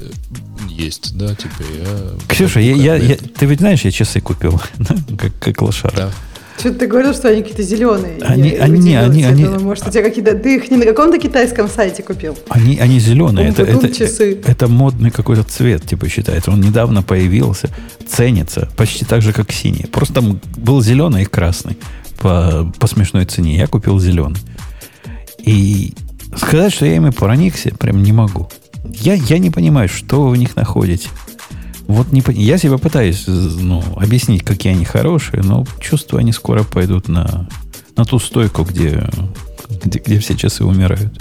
есть, 0.69 1.17
да, 1.17 1.33
теперь. 1.35 1.81
Я... 1.81 2.27
Ксюша, 2.27 2.59
я, 2.59 2.75
я- 2.75 2.95
я- 2.95 3.17
ты 3.17 3.45
ведь 3.45 3.59
знаешь, 3.59 3.81
я 3.81 3.91
часы 3.91 4.19
купил, 4.21 4.61
как, 5.17 5.31
как 5.39 5.61
лошара. 5.61 5.93
Да. 5.95 6.11
Что 6.59 6.71
ты 6.73 6.85
говорил, 6.85 7.13
что 7.15 7.29
они 7.29 7.41
какие-то 7.41 7.63
зеленые? 7.63 8.19
Они- 8.21 8.49
Я 8.51 8.63
они- 8.65 8.79
удивилась. 8.81 9.05
они- 9.05 9.21
Я 9.21 9.27
они- 9.29 9.43
думала, 9.45 9.59
может, 9.59 9.87
у 9.87 9.89
тебя 9.91 10.03
какие-то... 10.03 10.35
Ты 10.37 10.57
их 10.57 10.69
не 10.69 10.77
на 10.77 10.85
каком-то 10.85 11.17
китайском 11.17 11.67
сайте 11.67 12.03
купил? 12.03 12.37
Они, 12.49 12.77
они 12.77 12.99
зеленые. 12.99 13.49
Это, 13.49 13.63
это, 13.63 13.89
часы. 13.89 14.39
это 14.45 14.67
модный 14.67 15.09
какой-то 15.09 15.43
цвет, 15.43 15.83
типа, 15.87 16.07
считается. 16.07 16.51
Он 16.51 16.61
недавно 16.61 17.01
появился, 17.01 17.69
ценится, 18.07 18.69
почти 18.77 19.05
так 19.05 19.23
же, 19.23 19.33
как 19.33 19.51
синий. 19.51 19.87
Просто 19.91 20.15
там 20.15 20.39
был 20.57 20.83
зеленый 20.83 21.23
и 21.23 21.25
красный 21.25 21.77
по, 22.19 22.71
по 22.79 22.85
смешной 22.85 23.25
цене. 23.25 23.57
Я 23.57 23.65
купил 23.65 23.99
зеленый. 23.99 24.39
И 25.39 25.95
сказать, 26.35 26.73
что 26.73 26.85
я 26.85 26.95
ими 26.95 27.09
проникся, 27.09 27.73
прям 27.75 28.03
не 28.03 28.11
могу. 28.11 28.49
Я, 28.83 29.13
я 29.13 29.37
не 29.37 29.49
понимаю, 29.49 29.89
что 29.89 30.23
вы 30.23 30.31
в 30.31 30.37
них 30.37 30.55
находите. 30.55 31.09
Вот 31.87 32.11
не, 32.11 32.23
я 32.41 32.57
себе 32.57 32.77
пытаюсь 32.77 33.25
ну, 33.27 33.83
объяснить, 33.97 34.43
какие 34.43 34.73
они 34.73 34.85
хорошие, 34.85 35.43
но 35.43 35.65
чувствую, 35.79 36.21
они 36.21 36.31
скоро 36.31 36.63
пойдут 36.63 37.07
на, 37.07 37.47
на 37.97 38.05
ту 38.05 38.19
стойку, 38.19 38.63
где, 38.63 39.09
где, 39.83 39.99
где 39.99 40.19
все 40.19 40.35
часы 40.35 40.63
умирают. 40.63 41.19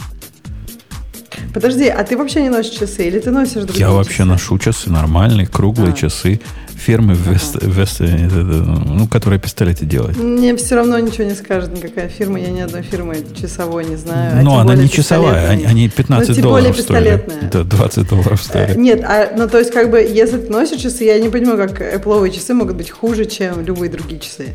Подожди, 1.54 1.86
а 1.88 2.02
ты 2.04 2.16
вообще 2.16 2.42
не 2.42 2.48
носишь 2.48 2.78
часы? 2.78 3.06
Или 3.06 3.18
ты 3.18 3.30
носишь 3.30 3.62
другие 3.64 3.80
Я 3.80 3.90
вообще 3.90 4.18
часы? 4.18 4.24
ношу 4.24 4.58
часы 4.58 4.90
нормальные, 4.90 5.46
круглые 5.46 5.92
А. 5.92 5.96
часы 5.96 6.40
фирмы 6.74 7.12
Вест, 7.14 7.56
Вест- 7.56 8.00
э, 8.00 8.06
э, 8.06 8.30
ну, 8.30 9.06
которая 9.06 9.38
пистолеты 9.38 9.84
делает. 9.84 10.16
Мне 10.16 10.56
все 10.56 10.76
равно 10.76 10.98
ничего 10.98 11.24
не 11.24 11.34
скажет 11.34 11.76
никакая 11.76 12.08
фирма. 12.08 12.40
Я 12.40 12.48
ни 12.50 12.60
одной 12.60 12.80
фирмы 12.82 13.16
часовой 13.38 13.84
не 13.84 13.96
знаю. 13.96 14.32
а 14.32 14.42
Но 14.42 14.50
тем 14.50 14.60
она 14.60 14.64
более 14.64 14.82
не 14.84 14.90
часовая, 14.90 15.48
они, 15.50 15.64
они 15.66 15.88
15 15.90 16.28
Ну, 16.30 16.34
тем 16.36 16.42
долларов 16.44 16.66
более 16.68 16.82
стоили. 16.82 17.24
Да, 17.52 17.64
20 17.64 18.08
долларов 18.08 18.40
Э, 18.40 18.44
стоили. 18.44 18.78
Нет, 18.78 19.02
а, 19.04 19.30
ну 19.36 19.46
то 19.46 19.58
есть 19.58 19.72
как 19.72 19.90
бы, 19.90 19.98
если 20.00 20.38
ты 20.38 20.50
носишь 20.50 20.80
часы, 20.80 21.04
я 21.04 21.18
не 21.18 21.28
понимаю, 21.28 21.58
как 21.68 21.80
Apple 21.82 22.30
часы 22.30 22.54
могут 22.54 22.76
быть 22.76 22.90
хуже, 22.90 23.26
чем 23.26 23.62
любые 23.62 23.90
другие 23.90 24.18
часы. 24.18 24.48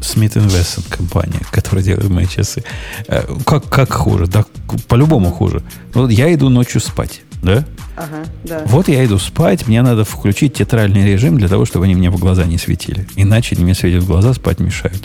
Смит 0.00 0.34
Вессон 0.36 0.84
компания, 0.88 1.40
которая 1.50 1.84
делает 1.84 2.08
мои 2.10 2.26
часы. 2.26 2.62
Э, 3.08 3.22
Как, 3.44 3.68
как 3.68 3.92
хуже? 3.92 4.26
Да, 4.26 4.44
по-любому 4.88 5.30
хуже. 5.30 5.62
Вот 5.94 6.10
я 6.10 6.32
иду 6.34 6.48
ночью 6.48 6.80
спать, 6.80 7.22
да? 7.42 7.64
Ага, 7.96 8.24
да. 8.44 8.62
Вот 8.66 8.88
я 8.88 9.04
иду 9.04 9.18
спать, 9.18 9.66
мне 9.66 9.80
надо 9.82 10.04
включить 10.04 10.54
тетральный 10.54 11.04
режим 11.06 11.38
для 11.38 11.48
того, 11.48 11.64
чтобы 11.64 11.86
они 11.86 11.94
мне 11.94 12.10
в 12.10 12.18
глаза 12.18 12.44
не 12.44 12.58
светили. 12.58 13.06
Иначе 13.16 13.54
они 13.56 13.64
мне 13.64 13.74
светят 13.74 14.02
в 14.02 14.06
глаза, 14.06 14.34
спать 14.34 14.60
мешают. 14.60 15.02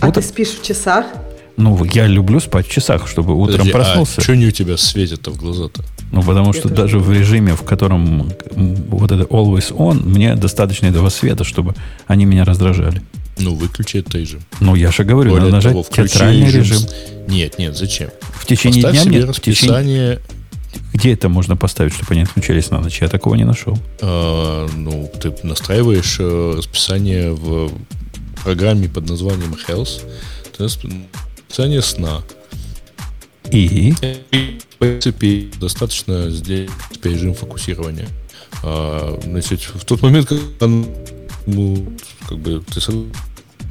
А 0.00 0.06
Вот, 0.06 0.14
ты 0.14 0.22
спишь 0.22 0.48
в 0.50 0.62
часах? 0.62 1.06
ну, 1.58 1.84
я 1.84 2.06
люблю 2.06 2.40
спать 2.40 2.66
в 2.66 2.70
часах, 2.70 3.06
чтобы 3.06 3.34
утром 3.34 3.58
Подожди, 3.58 3.72
проснулся. 3.72 4.20
А 4.20 4.24
что 4.24 4.34
не 4.34 4.46
у 4.46 4.50
тебя 4.50 4.76
светит-то 4.78 5.30
в 5.30 5.36
глаза-то? 5.36 5.84
Ну, 6.10 6.22
потому 6.22 6.48
Я 6.48 6.52
что 6.54 6.62
тоже 6.68 6.74
даже 6.74 6.98
в 6.98 7.12
режиме, 7.12 7.54
в 7.54 7.62
котором 7.62 8.32
вот 8.54 9.12
это 9.12 9.24
always 9.24 9.70
on, 9.70 10.02
мне 10.06 10.34
достаточно 10.34 10.86
этого 10.86 11.10
света, 11.10 11.44
чтобы 11.44 11.74
они 12.06 12.24
меня 12.24 12.44
раздражали. 12.44 13.02
Ну, 13.42 13.54
выключи 13.54 13.98
этот 13.98 14.14
режим. 14.14 14.40
Ну, 14.60 14.74
я 14.74 14.90
же 14.90 15.04
говорю, 15.04 15.30
надо 15.30 15.40
Более 15.42 15.54
нажать 15.54 15.72
того, 15.72 15.84
театральный 15.90 16.50
режим. 16.50 16.80
Нет, 17.26 17.58
нет, 17.58 17.76
зачем? 17.76 18.10
В 18.32 18.46
течение 18.46 18.82
Поставь 18.82 19.02
дня 19.02 19.02
себе 19.04 19.24
мне... 19.24 19.32
В 19.32 19.40
течение... 19.40 20.10
расписание, 20.12 20.20
Где 20.94 21.12
это 21.12 21.28
можно 21.28 21.56
поставить, 21.56 21.92
чтобы 21.92 22.12
они 22.12 22.22
отключались 22.22 22.70
на 22.70 22.80
ночь? 22.80 23.00
Я 23.00 23.08
такого 23.08 23.34
не 23.34 23.44
нашел. 23.44 23.78
э, 24.00 24.68
ну, 24.76 25.10
ты 25.20 25.34
настраиваешь 25.42 26.16
э, 26.20 26.54
расписание 26.56 27.32
в 27.32 27.72
программе 28.42 28.88
под 28.88 29.08
названием 29.08 29.56
Health. 29.68 30.02
Ты 30.56 30.64
расп- 30.64 31.06
расписание 31.48 31.82
сна. 31.82 32.22
И... 33.50 33.92
В 34.70 34.76
принципе, 34.78 35.48
достаточно 35.60 36.30
сделать 36.30 36.70
режим 37.02 37.34
фокусирования. 37.34 38.08
А, 38.62 39.18
значит, 39.24 39.60
в 39.60 39.84
тот 39.84 40.02
момент, 40.02 40.28
когда 40.28 40.66
ну, 41.46 41.92
как 42.28 42.38
бы 42.38 42.62
ты 42.72 42.80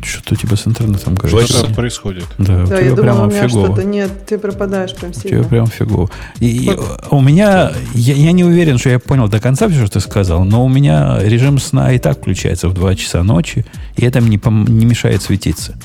Что-то 0.04 0.34
у 0.34 0.38
тебя 0.38 0.56
с 0.58 0.68
интернетом 0.68 1.16
Два 1.16 1.30
говорит. 1.30 1.48
часа. 1.48 1.60
Что-то 1.60 1.74
происходит. 1.76 2.26
Да, 2.38 2.64
у 2.64 2.68
Да, 2.68 2.78
тебя 2.78 2.80
я 2.80 2.96
думала, 2.96 3.24
у 3.26 3.30
меня 3.30 3.48
фигово. 3.48 3.66
что-то 3.68 3.84
нет, 3.84 4.26
ты 4.26 4.38
пропадаешь 4.38 4.96
прям 4.96 5.12
У 5.12 5.14
тебя 5.14 5.30
сильно. 5.30 5.44
прям 5.44 5.68
фигово. 5.68 6.10
И, 6.40 6.48
и 6.66 6.72
у 7.12 7.22
меня, 7.22 7.72
я, 7.94 8.14
я 8.16 8.32
не 8.32 8.44
уверен, 8.44 8.78
что 8.78 8.90
я 8.90 9.00
понял 9.00 9.28
до 9.28 9.40
конца 9.40 9.68
все, 9.68 9.86
что 9.86 9.94
ты 9.94 10.00
сказал, 10.00 10.44
но 10.44 10.66
у 10.66 10.70
меня 10.70 11.20
режим 11.22 11.60
сна 11.60 11.92
и 11.94 12.00
так 12.00 12.18
включается 12.20 12.68
в 12.70 12.74
2 12.74 12.96
часа 12.96 13.24
ночи, 13.24 13.66
и 13.96 14.06
это 14.06 14.22
мне 14.22 14.38
пом- 14.38 14.70
не 14.70 14.86
мешает 14.86 15.22
светиться. 15.22 15.76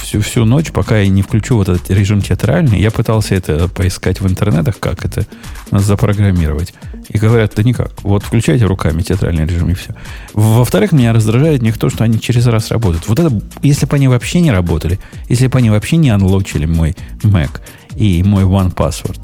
Всю, 0.00 0.20
всю 0.20 0.44
ночь, 0.44 0.70
пока 0.70 0.98
я 0.98 1.08
не 1.08 1.22
включу 1.22 1.56
вот 1.56 1.68
этот 1.68 1.90
режим 1.90 2.20
театральный, 2.20 2.78
я 2.78 2.90
пытался 2.90 3.34
это 3.34 3.68
поискать 3.68 4.20
в 4.20 4.28
интернетах, 4.28 4.78
как 4.78 5.04
это 5.04 5.26
запрограммировать. 5.70 6.74
И 7.08 7.18
говорят, 7.18 7.52
да 7.56 7.62
никак. 7.62 7.92
Вот 8.02 8.22
включайте 8.22 8.64
руками 8.66 9.02
театральный 9.02 9.46
режим 9.46 9.70
и 9.70 9.74
все. 9.74 9.94
Во-вторых, 10.32 10.92
меня 10.92 11.12
раздражает 11.12 11.62
них 11.62 11.78
то, 11.78 11.88
что 11.90 12.04
они 12.04 12.20
через 12.20 12.46
раз 12.46 12.70
работают. 12.70 13.08
Вот 13.08 13.18
это, 13.18 13.40
если 13.62 13.86
бы 13.86 13.96
они 13.96 14.08
вообще 14.08 14.40
не 14.40 14.50
работали, 14.50 14.98
если 15.28 15.46
бы 15.46 15.58
они 15.58 15.70
вообще 15.70 15.96
не 15.96 16.10
анлочили 16.10 16.66
мой 16.66 16.94
Mac 17.22 17.60
и 17.96 18.22
мой 18.22 18.44
One 18.44 18.74
Password, 18.74 19.20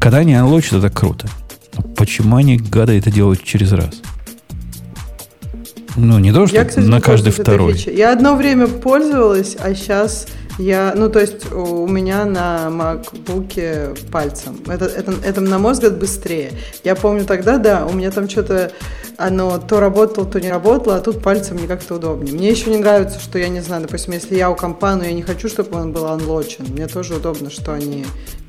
когда 0.00 0.18
они 0.18 0.34
анлочат, 0.34 0.74
это 0.74 0.90
круто. 0.90 1.28
Но 1.76 1.82
почему 1.82 2.36
они, 2.36 2.56
гады, 2.56 2.98
это 2.98 3.10
делают 3.10 3.44
через 3.44 3.72
раз? 3.72 4.00
Ну, 5.98 6.18
не 6.18 6.32
то, 6.32 6.46
что 6.46 6.56
Я, 6.56 6.64
кстати, 6.64 6.86
на 6.86 7.00
каждый 7.00 7.32
второй. 7.32 7.76
Я 7.76 8.12
одно 8.12 8.36
время 8.36 8.68
пользовалась, 8.68 9.56
а 9.58 9.74
сейчас 9.74 10.26
я, 10.58 10.92
ну, 10.96 11.08
то 11.08 11.20
есть 11.20 11.52
у 11.52 11.86
меня 11.86 12.24
на 12.24 12.68
MacBook 12.68 14.10
пальцем. 14.10 14.60
Это, 14.66 14.86
это, 14.86 15.14
это, 15.24 15.40
на 15.40 15.58
мой 15.58 15.72
взгляд, 15.72 15.98
быстрее. 15.98 16.50
Я 16.82 16.96
помню 16.96 17.24
тогда, 17.24 17.58
да, 17.58 17.86
у 17.86 17.92
меня 17.92 18.10
там 18.10 18.28
что-то, 18.28 18.72
оно 19.16 19.58
то 19.58 19.78
работало, 19.78 20.26
то 20.26 20.40
не 20.40 20.50
работало, 20.50 20.96
а 20.96 21.00
тут 21.00 21.22
пальцем 21.22 21.58
мне 21.58 21.68
как-то 21.68 21.94
удобнее. 21.94 22.34
Мне 22.34 22.50
еще 22.50 22.70
не 22.70 22.78
нравится, 22.78 23.20
что 23.20 23.38
я 23.38 23.48
не 23.48 23.60
знаю, 23.60 23.82
допустим, 23.82 24.14
если 24.14 24.34
я 24.34 24.50
у 24.50 24.56
компа, 24.56 24.96
но 24.96 25.04
я 25.04 25.12
не 25.12 25.22
хочу, 25.22 25.48
чтобы 25.48 25.78
он 25.78 25.92
был 25.92 26.06
анлочен. 26.06 26.64
Мне 26.68 26.88
тоже 26.88 27.14
удобно, 27.14 27.50
что 27.50 27.72
они 27.72 28.04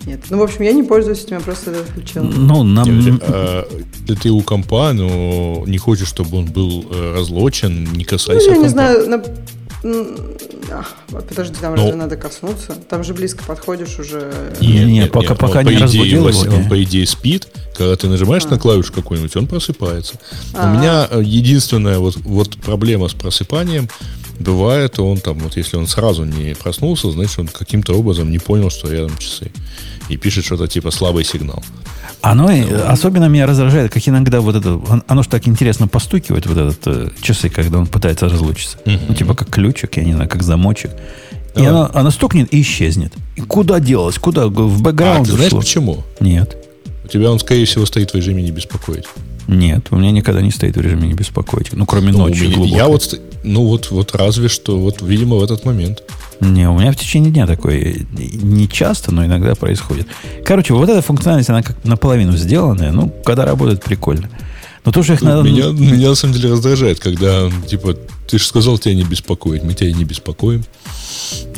нет. 0.06 0.22
Ну, 0.30 0.40
в 0.40 0.44
общем, 0.44 0.62
я 0.64 0.72
не 0.72 0.84
пользуюсь 0.84 1.24
этим, 1.24 1.38
я 1.38 1.42
просто 1.42 1.72
это 1.72 1.84
включила. 1.84 2.24
Ну, 2.24 2.64
нам... 2.64 3.00
Не, 3.00 3.20
а, 3.22 3.68
Если 4.08 4.16
ты 4.16 4.30
у 4.32 4.42
компа, 4.42 4.94
но 4.94 5.64
не 5.68 5.78
хочешь, 5.78 6.08
чтобы 6.08 6.38
он 6.38 6.46
был 6.46 6.86
э, 6.92 7.14
разлочен, 7.16 7.84
не 7.94 8.00
Ну, 8.00 8.06
касайся 8.06 8.50
я 8.52 8.58
не 8.58 8.68
знаю, 8.68 9.10
на- 9.10 9.24
ах, 10.72 10.96
подожди, 11.10 11.56
там 11.60 11.76
Ну. 11.76 11.82
разве 11.84 11.96
надо 11.96 12.18
коснуться? 12.18 12.76
Там 12.90 13.04
же 13.04 13.14
близко 13.14 13.44
подходишь 13.46 13.98
уже. 14.00 14.32
Не, 14.60 14.84
не, 14.86 15.08
пока- 15.08 15.36
пока 15.36 15.64
не 15.64 15.70
по 15.70 15.74
идее, 15.74 15.84
разбудил 15.84 16.28
его, 16.30 16.56
Он, 16.56 16.70
по 16.70 16.84
идее, 16.84 17.06
спит. 17.06 17.48
Когда 17.78 17.96
ты 17.96 18.08
нажимаешь 18.08 18.44
А. 18.46 18.50
на 18.50 18.60
клавишу 18.60 18.92
какую-нибудь, 18.92 19.36
он 19.38 19.48
просыпается. 19.48 20.16
А. 20.54 20.70
У 20.70 20.78
меня 20.78 21.08
э, 21.10 21.22
единственная 21.24 22.00
вот, 22.00 22.18
вот 22.18 22.58
проблема 22.58 23.08
с 23.08 23.14
просыпанием 23.14 23.88
бывает, 24.40 25.00
он 25.00 25.18
там, 25.18 25.40
вот 25.40 25.58
если 25.58 25.78
он 25.78 25.88
сразу 25.88 26.24
не 26.26 26.56
проснулся, 26.56 27.12
значит, 27.12 27.40
он 27.40 27.48
каким-то 27.48 27.94
образом 27.94 28.32
не 28.32 28.40
понял, 28.40 28.70
что 28.70 28.92
рядом 28.92 29.18
часы. 29.18 29.52
И 30.10 30.18
пишет 30.18 30.46
что-то 30.46 30.68
типа 30.68 30.92
слабый 30.92 31.24
сигнал. 31.24 31.64
Оно 32.22 32.52
и- 32.52 32.64
особенно 32.72 33.26
меня 33.30 33.46
раздражает, 33.46 33.92
как 33.94 34.08
иногда 34.08 34.42
вот 34.42 34.56
это, 34.56 34.74
он- 34.76 35.04
оно 35.08 35.24
же 35.24 35.30
так 35.30 35.48
интересно 35.48 35.88
постукивает, 35.88 36.46
вот 36.48 36.58
этот 36.58 36.88
э, 36.88 37.10
часы, 37.22 37.50
когда 37.50 37.78
он 37.80 37.88
пытается 37.88 38.28
разлучиться. 38.28 38.78
Ну, 38.86 39.14
типа 39.14 39.36
как 39.36 39.50
ключик, 39.50 39.98
я 39.98 40.04
не 40.04 40.14
знаю, 40.14 40.30
как 40.30 40.44
замочек. 40.44 40.92
И 41.56 41.62
Да. 41.62 41.70
оно, 41.70 41.92
оно 41.94 42.12
стукнет 42.12 42.54
и 42.54 42.62
исчезнет. 42.62 43.14
И 43.36 43.42
куда 43.42 43.80
делось? 43.80 44.18
Куда? 44.18 44.48
В 44.48 44.80
А 44.80 44.82
бэкграунд 44.82 45.28
ты 45.28 45.34
знаешь 45.34 45.48
ушло? 45.54 45.60
почему? 45.62 46.04
Нет. 46.20 46.58
У 47.06 47.08
тебя 47.08 47.32
он, 47.32 47.40
скорее 47.40 47.66
всего, 47.66 47.86
стоит 47.86 48.12
в 48.12 48.16
режиме 48.16 48.44
не 48.44 48.52
беспокоить. 48.52 49.06
Нет, 49.50 49.88
у 49.90 49.96
меня 49.96 50.12
никогда 50.12 50.42
не 50.42 50.52
стоит 50.52 50.78
в 50.78 50.82
режиме 50.82 51.08
не 51.08 51.14
беспокоить. 51.16 51.74
Ну, 51.74 51.86
кроме 51.88 52.12
Ну, 52.12 52.20
ночи 52.20 52.44
меня- 52.44 52.56
глубокой. 52.56 52.78
я 52.78 52.88
вот, 52.88 53.20
ну 53.44 53.66
вот, 53.66 53.90
вот 53.90 54.14
разве 54.16 54.48
что, 54.48 54.80
вот, 54.80 55.02
видимо, 55.02 55.38
в 55.38 55.44
этот 55.44 55.66
момент. 55.66 56.04
Не, 56.40 56.70
у 56.70 56.78
меня 56.80 56.92
в 56.92 56.96
течение 56.96 57.32
дня 57.32 57.48
такое 57.48 58.06
не 58.12 58.70
часто, 58.70 59.12
но 59.12 59.26
иногда 59.26 59.56
происходит. 59.56 60.08
Короче, 60.46 60.74
вот 60.76 60.88
эта 60.88 61.02
функциональность, 61.02 61.50
она 61.50 61.64
как 61.64 61.84
наполовину 61.84 62.38
сделанная. 62.38 62.92
Ну, 62.92 63.10
когда 63.26 63.44
работает, 63.46 63.84
прикольно. 63.84 64.30
Но 64.86 64.92
то, 64.92 65.02
что 65.04 65.14
их 65.14 65.22
надо... 65.24 65.42
Меня, 65.42 65.66
меня 65.72 66.10
на 66.10 66.16
самом 66.16 66.36
деле 66.36 66.52
раздражает, 66.52 67.00
когда, 67.00 67.50
типа, 67.68 67.96
ты 68.30 68.38
же 68.38 68.46
сказал, 68.46 68.78
тебя 68.78 68.94
не 68.96 69.04
беспокоит, 69.04 69.64
мы 69.64 69.74
тебя 69.74 69.90
и 69.90 69.94
не 69.94 70.06
беспокоим. 70.06 70.64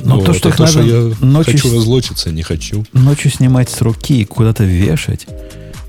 Но 0.04 0.16
Вот, 0.16 0.26
то, 0.26 0.34
что 0.34 0.48
а 0.48 0.52
их 0.52 0.58
то, 0.58 0.66
что 0.66 0.80
надо 0.80 0.90
я 0.90 1.16
ночью 1.28 1.54
хочу 1.54 1.76
разлочиться, 1.76 2.32
не 2.32 2.42
хочу. 2.42 2.86
ночью 2.94 3.30
снимать 3.32 3.70
с 3.70 3.82
руки 3.82 4.22
и 4.22 4.26
куда-то 4.26 4.64
вешать, 4.64 5.28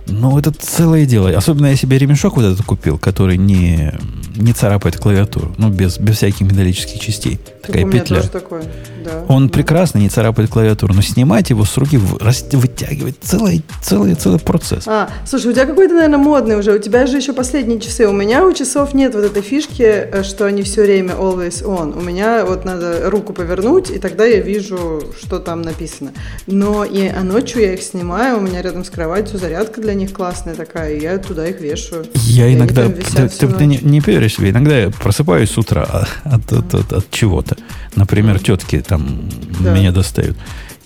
ну, 0.07 0.38
это 0.38 0.50
целое 0.53 1.07
дело. 1.07 1.30
Особенно 1.30 1.66
я 1.66 1.76
себе 1.76 1.98
ремешок 1.98 2.36
вот 2.36 2.44
этот 2.44 2.64
купил, 2.64 2.98
который 2.98 3.36
не, 3.36 3.92
не 4.36 4.53
царапает 4.53 4.96
клавиатуру. 4.96 5.55
Ну, 5.59 5.68
без, 5.68 5.98
без 5.98 6.16
всяких 6.16 6.40
металлических 6.40 7.00
частей. 7.00 7.38
Такая 7.62 7.84
у 7.84 7.86
меня 7.86 8.00
петля. 8.00 8.16
тоже 8.16 8.28
такое, 8.28 8.64
да. 9.05 9.24
Он 9.28 9.48
прекрасно 9.48 9.98
не 9.98 10.09
царапает 10.09 10.50
клавиатуру, 10.50 10.94
но 10.94 11.03
снимать 11.03 11.50
его 11.50 11.64
с 11.64 11.76
руки, 11.76 11.96
вытягивать 11.96 13.16
целый, 13.20 13.62
целый, 13.80 14.14
целый 14.14 14.40
процесс. 14.40 14.84
А, 14.88 15.11
слушай, 15.24 15.50
у 15.50 15.53
тебя 15.53 15.66
какой-то, 15.66 15.94
наверное, 15.94 16.18
модный 16.18 16.59
уже. 16.59 16.72
У 16.72 16.78
тебя 16.78 17.07
же 17.07 17.18
еще 17.18 17.32
последние 17.32 17.80
часы. 17.80 18.09
У 18.09 18.12
меня 18.12 18.44
у 18.44 18.53
часов 18.53 18.94
нет 18.94 19.14
вот 19.14 19.24
этой 19.24 19.42
фишки, 19.42 19.82
э, 19.82 20.22
что 20.24 20.46
они 20.46 20.62
все 20.62 20.82
время 20.82 21.14
always 21.14 21.62
on. 21.64 21.96
У 21.96 22.00
меня 22.00 22.44
вот 22.44 22.64
надо 22.64 23.09
руку 23.09 23.32
повернуть, 23.32 23.90
и 23.90 23.98
тогда 23.98 24.24
я 24.24 24.40
вижу, 24.40 25.03
что 25.20 25.38
там 25.38 25.62
написано. 25.62 26.12
Но 26.46 26.84
и 26.84 27.07
а 27.07 27.22
ночью 27.22 27.62
я 27.62 27.74
их 27.74 27.82
снимаю, 27.82 28.38
у 28.38 28.40
меня 28.40 28.61
рядом 28.62 28.84
с 28.84 28.90
кроватью 28.90 29.38
зарядка 29.38 29.80
для 29.80 29.91
них 29.95 30.12
классная 30.12 30.55
такая, 30.55 30.95
и 30.95 31.01
я 31.03 31.18
туда 31.18 31.47
их 31.49 31.61
вешаю. 31.61 32.07
Я 32.14 32.49
И 32.49 32.55
иногда, 32.55 32.88
ты, 32.88 33.28
ты- 33.28 33.49
ты 33.49 33.66
не, 33.66 33.78
не 33.78 34.01
поверишь 34.01 34.34
себе, 34.36 34.51
иногда 34.51 34.78
я 34.78 34.90
просыпаюсь 34.90 35.51
с 35.51 35.59
утра 35.59 35.86
а, 35.88 36.07
от, 36.24 36.53
от, 36.53 36.74
от- 36.74 36.93
от 36.93 37.11
чего-то. 37.11 37.57
Например, 37.97 38.38
тетки 38.38 38.80
там 38.86 39.28
Да. 39.61 39.74
меня 39.74 39.93
достают. 39.93 40.36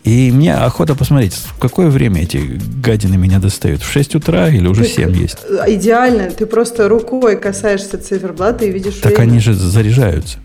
И 0.04 0.30
мне 0.30 0.54
охота 0.54 0.94
посмотреть, 0.94 1.34
в 1.34 1.58
какое 1.58 1.88
время 1.88 2.22
эти 2.22 2.36
гадины 2.80 3.16
меня 3.16 3.40
достают. 3.40 3.82
В 3.82 3.90
6 3.90 4.14
утра 4.14 4.48
или 4.48 4.68
уже 4.68 4.82
Так, 4.84 4.92
7 4.92 5.16
есть? 5.16 5.38
э, 5.48 5.64
Идеально. 5.74 6.30
Ты 6.30 6.46
просто 6.46 6.88
рукой 6.88 7.36
касаешься 7.36 7.98
циферблата 7.98 8.64
и 8.64 8.70
видишь 8.70 8.94
Так 9.02 9.16
время. 9.16 9.30
они 9.30 9.40
же 9.40 9.52
заряжаются 9.54 10.38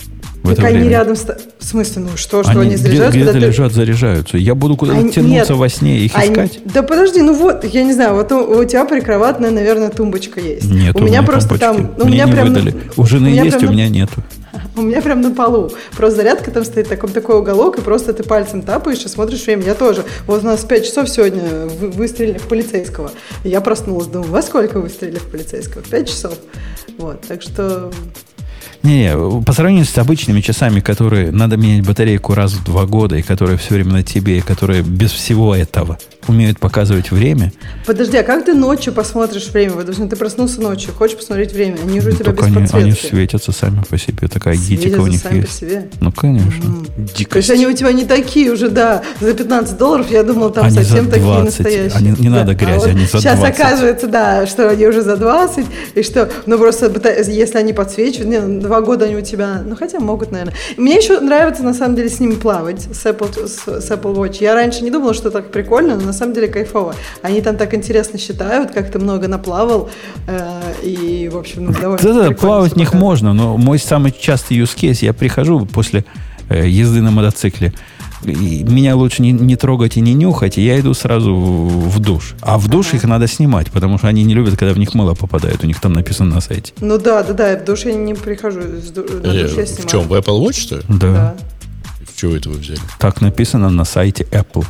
в 0.43 0.49
Так 0.49 0.57
это 0.59 0.67
они 0.67 0.77
время. 0.77 0.89
рядом 0.91 1.15
с... 1.15 1.25
В 1.59 1.63
смысле, 1.63 2.01
ну 2.03 2.09
что, 2.15 2.43
что 2.43 2.59
они, 2.59 2.71
где- 2.75 2.77
заряжаются? 2.77 3.17
где-то 3.19 3.33
ты- 3.33 3.39
лежат, 3.39 3.73
заряжаются. 3.73 4.37
Я 4.37 4.55
буду 4.55 4.75
куда-то 4.75 4.99
Они- 4.99 5.11
тянуться 5.11 5.53
нет. 5.53 5.59
во 5.59 5.69
сне 5.69 5.99
и 5.99 6.05
их 6.05 6.11
Они- 6.15 6.29
искать. 6.31 6.59
Да 6.65 6.83
подожди, 6.83 7.21
ну 7.21 7.33
вот, 7.33 7.63
я 7.63 7.83
не 7.83 7.93
знаю, 7.93 8.15
вот 8.15 8.31
у, 8.31 8.39
у 8.59 8.65
тебя 8.65 8.85
прикроватная, 8.85 9.51
наверное, 9.51 9.89
тумбочка 9.89 10.39
есть. 10.39 10.65
Нет, 10.69 10.95
у 10.99 11.03
меня 11.03 11.21
просто 11.23 11.49
тумбочки. 11.57 11.63
там, 11.65 11.95
ну, 11.97 12.03
у 12.05 12.07
Мне 12.07 12.15
меня 12.15 12.25
не 12.25 12.31
прям 12.31 12.53
на- 12.53 12.59
выдали. 12.59 12.75
У 12.97 13.05
жены 13.05 13.27
меня 13.29 13.43
есть, 13.43 13.57
прям 13.59 13.69
у 13.69 13.73
на- 13.73 13.77
меня 13.77 13.89
нету. 13.89 14.13
У 14.75 14.81
меня 14.81 15.01
прям 15.01 15.21
на 15.21 15.31
полу. 15.31 15.69
Просто 15.97 16.17
зарядка 16.17 16.49
там 16.51 16.63
стоит, 16.65 16.87
такой, 16.89 17.09
такой 17.09 17.37
уголок, 17.39 17.77
и 17.77 17.81
просто 17.81 18.13
ты 18.13 18.23
пальцем 18.23 18.61
тапаешь 18.61 19.03
и 19.03 19.07
смотришь 19.09 19.45
время. 19.45 19.63
Я 19.63 19.75
тоже. 19.75 20.03
Вот 20.27 20.43
у 20.43 20.45
нас 20.45 20.61
5 20.63 20.85
часов 20.85 21.09
сегодня 21.09 21.41
вы- 21.67 21.89
выстрелили 21.89 22.37
в 22.37 22.47
полицейского. 22.47 23.11
Я 23.43 23.59
проснулась, 23.61 24.07
думаю, 24.07 24.31
во 24.31 24.41
сколько 24.41 24.79
выстрелили 24.79 25.17
в 25.19 25.27
полицейского? 25.29 25.83
В 25.83 25.89
5 25.89 26.07
часов. 26.09 26.33
Вот, 26.97 27.21
так 27.27 27.41
что... 27.41 27.91
Не, 28.83 29.15
по 29.45 29.53
сравнению 29.53 29.85
с 29.85 29.97
обычными 29.97 30.41
часами, 30.41 30.79
которые 30.79 31.31
надо 31.31 31.55
менять 31.55 31.85
батарейку 31.85 32.33
раз 32.33 32.53
в 32.53 32.63
два 32.63 32.85
года, 32.85 33.15
и 33.17 33.21
которые 33.21 33.57
все 33.57 33.75
время 33.75 33.93
на 33.93 34.03
тебе, 34.03 34.39
и 34.39 34.41
которые 34.41 34.81
без 34.81 35.11
всего 35.11 35.55
этого 35.55 35.99
умеют 36.27 36.59
показывать 36.59 37.11
время, 37.11 37.51
Подожди, 37.85 38.17
а 38.17 38.23
как 38.23 38.45
ты 38.45 38.53
ночью 38.53 38.93
посмотришь 38.93 39.47
время? 39.49 39.71
Вот, 39.73 39.81
допустим, 39.85 40.07
ты 40.09 40.15
проснулся 40.15 40.61
ночью, 40.61 40.93
хочешь 40.93 41.17
посмотреть 41.17 41.51
время, 41.53 41.77
они 41.83 41.99
же 41.99 42.09
у 42.09 42.13
тебя 42.13 42.25
только 42.25 42.43
без 42.43 42.47
они, 42.47 42.57
они 42.57 42.65
подсветки. 42.91 43.05
светятся 43.07 43.51
сами 43.51 43.83
по 43.89 43.97
себе. 43.97 44.27
Такая 44.27 44.55
гитика 44.55 44.99
у 44.99 45.07
них 45.07 45.21
сами 45.21 45.41
по 45.41 45.45
есть. 45.45 45.57
себе. 45.59 45.89
Ну, 45.99 46.11
конечно. 46.11 46.63
М. 46.65 46.85
То 46.85 47.01
есть 47.01 47.15
Дикость. 47.17 47.49
они 47.51 47.67
у 47.67 47.73
тебя 47.73 47.91
не 47.91 48.05
такие 48.05 48.51
уже, 48.51 48.69
да, 48.69 49.01
за 49.19 49.33
15 49.33 49.77
долларов, 49.77 50.11
я 50.11 50.23
думала, 50.23 50.51
там 50.51 50.65
Они 50.65 50.75
за 50.75 50.83
совсем 50.83 51.05
такие 51.07 51.23
20. 51.23 51.45
настоящие. 51.59 51.97
Они- 51.97 52.13
не 52.19 52.29
надо 52.29 52.53
грязи, 52.53 52.89
они 52.89 53.05
за 53.05 53.19
Сейчас 53.19 53.39
20. 53.39 53.59
оказывается, 53.59 54.07
да, 54.07 54.45
что 54.45 54.69
они 54.69 54.85
уже 54.87 55.01
за 55.01 55.17
20, 55.17 55.65
и 55.95 56.03
что, 56.03 56.29
ну 56.45 56.57
просто, 56.57 56.91
если 57.27 57.57
они 57.57 57.73
подсвечивают, 57.73 58.29
не, 58.29 58.39
ну, 58.39 58.61
два 58.61 58.81
года 58.81 59.05
они 59.05 59.15
у 59.15 59.21
тебя, 59.21 59.63
ну 59.65 59.75
хотя 59.75 59.99
могут, 59.99 60.31
наверное. 60.31 60.53
Мне 60.77 60.95
еще 60.97 61.19
нравится, 61.19 61.63
на 61.63 61.73
самом 61.73 61.95
деле, 61.95 62.09
с 62.09 62.19
ними 62.19 62.35
плавать, 62.35 62.81
с 62.93 63.05
Apple, 63.05 63.47
с, 63.47 63.81
с 63.85 63.91
Apple 63.91 64.15
Watch. 64.15 64.37
Я 64.39 64.53
раньше 64.55 64.83
не 64.83 64.91
думала, 64.91 65.13
что 65.13 65.31
так 65.31 65.51
прикольно, 65.51 65.95
но 65.97 66.10
на 66.11 66.17
самом 66.17 66.33
деле 66.33 66.47
кайфово. 66.47 66.93
Они 67.21 67.41
там 67.41 67.55
так 67.57 67.73
интересно 67.73 68.19
считают, 68.19 68.71
как 68.71 68.91
ты 68.91 68.99
много 68.99 69.27
наплавал, 69.27 69.89
э, 70.27 70.61
и, 70.83 71.29
в 71.31 71.37
общем, 71.37 71.65
ну, 71.65 71.71
довольно 71.73 71.97
Да-да, 72.03 72.31
плавать 72.31 72.73
в 72.73 72.77
них 72.77 72.93
можно, 72.93 73.33
но 73.33 73.57
мой 73.57 73.79
самый 73.79 74.11
частый 74.17 74.57
use 74.57 74.75
case, 74.75 75.05
я 75.05 75.13
прихожу 75.13 75.65
после 75.65 76.03
э, 76.49 76.67
езды 76.67 77.01
на 77.01 77.11
мотоцикле, 77.11 77.73
и 78.23 78.63
меня 78.63 78.95
лучше 78.95 79.21
не, 79.23 79.31
не 79.31 79.55
трогать 79.55 79.97
и 79.97 80.01
не 80.01 80.13
нюхать, 80.13 80.57
и 80.57 80.61
я 80.61 80.79
иду 80.79 80.93
сразу 80.93 81.33
в, 81.33 81.89
в 81.89 81.99
душ. 81.99 82.35
А 82.41 82.57
в 82.59 82.67
душ 82.67 82.93
их 82.93 83.03
надо 83.05 83.27
снимать, 83.27 83.71
потому 83.71 83.97
что 83.97 84.07
они 84.09 84.23
не 84.23 84.33
любят, 84.35 84.57
когда 84.59 84.73
в 84.73 84.77
них 84.77 84.93
мыло 84.93 85.15
попадает. 85.15 85.63
У 85.63 85.67
них 85.67 85.79
там 85.79 85.93
написано 85.93 86.35
на 86.35 86.41
сайте. 86.41 86.73
Ну 86.81 86.97
да, 86.99 87.23
да, 87.23 87.33
да, 87.33 87.51
я 87.51 87.57
в 87.57 87.65
душ 87.65 87.85
я 87.85 87.93
не 87.93 88.13
прихожу, 88.13 88.59
в 88.59 88.91
ду- 88.93 89.05
на 89.23 89.27
Э, 89.27 89.43
душ 89.47 89.57
я 89.57 89.63
в 89.63 89.67
снимаю. 89.67 89.87
чем? 89.89 90.01
В 90.07 90.13
Apple 90.13 90.39
Watch, 90.45 90.59
что 90.59 90.75
ли? 90.75 90.83
Да. 90.89 91.13
Да. 91.13 91.35
Чего 92.15 92.35
это 92.35 92.49
вы 92.49 92.57
взяли? 92.57 92.79
Так 92.99 93.21
написано 93.21 93.69
на 93.71 93.85
сайте 93.85 94.27
Apple. 94.31 94.65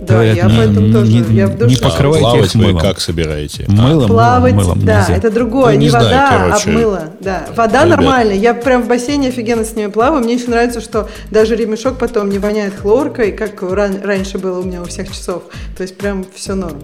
Да, 0.00 0.14
Говорят, 0.14 0.36
я 0.36 0.44
не- 0.44 0.56
поэтому 0.56 0.92
тоже. 0.92 1.12
не- 1.12 1.36
я 1.36 1.46
в 1.48 1.50
не 1.50 1.56
душе. 1.56 1.78
А 1.82 1.88
покрывайте 1.90 2.20
плавать 2.22 2.44
их 2.46 2.54
вы 2.54 2.66
мылом. 2.68 2.78
как 2.80 3.00
собираете? 3.00 3.64
Мылом, 3.68 4.06
Плавать, 4.08 4.54
мылом, 4.54 4.80
да, 4.84 5.00
нельзя. 5.00 5.14
это 5.16 5.30
другое, 5.30 5.72
Ну, 5.74 5.78
не 5.80 5.84
не, 5.86 5.90
знаю, 5.90 6.04
вода, 6.06 6.28
короче. 6.30 6.70
а 6.70 6.72
мыло. 6.72 7.04
Да, 7.20 7.46
вода 7.56 7.84
Ребят. 7.84 7.98
нормальная. 7.98 8.36
Я 8.36 8.54
прям 8.54 8.82
в 8.84 8.88
бассейне 8.88 9.28
офигенно 9.28 9.64
с 9.64 9.74
ними 9.74 9.88
плаваю. 9.90 10.22
Мне 10.22 10.34
еще 10.34 10.48
нравится, 10.50 10.80
что 10.80 11.08
даже 11.30 11.56
ремешок 11.56 11.98
потом 11.98 12.30
не 12.30 12.38
воняет 12.38 12.74
хлоркой, 12.78 13.32
как 13.32 13.60
ран- 13.62 14.00
раньше 14.02 14.38
было 14.38 14.60
у 14.60 14.62
меня 14.62 14.82
у 14.82 14.84
всех 14.84 15.08
часов. 15.10 15.42
То 15.76 15.82
есть 15.82 15.98
прям 15.98 16.24
все 16.34 16.54
норм. 16.54 16.78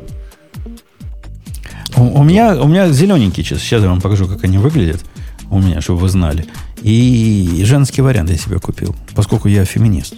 У, 1.96 2.02
у 2.20 2.22
меня, 2.24 2.56
у 2.60 2.66
меня 2.66 2.88
зелененькие 2.90 3.44
часы. 3.44 3.60
Сейчас 3.60 3.82
я 3.82 3.88
вам 3.88 4.00
покажу, 4.00 4.26
как 4.26 4.42
они 4.44 4.58
выглядят. 4.58 5.00
У 5.50 5.60
меня, 5.60 5.80
чтобы 5.80 6.00
вы 6.00 6.08
знали. 6.08 6.46
И 6.82 7.62
женский 7.64 8.02
вариант 8.02 8.30
я 8.30 8.36
себе 8.36 8.58
купил, 8.58 8.96
поскольку 9.14 9.46
я 9.48 9.64
феминист. 9.64 10.14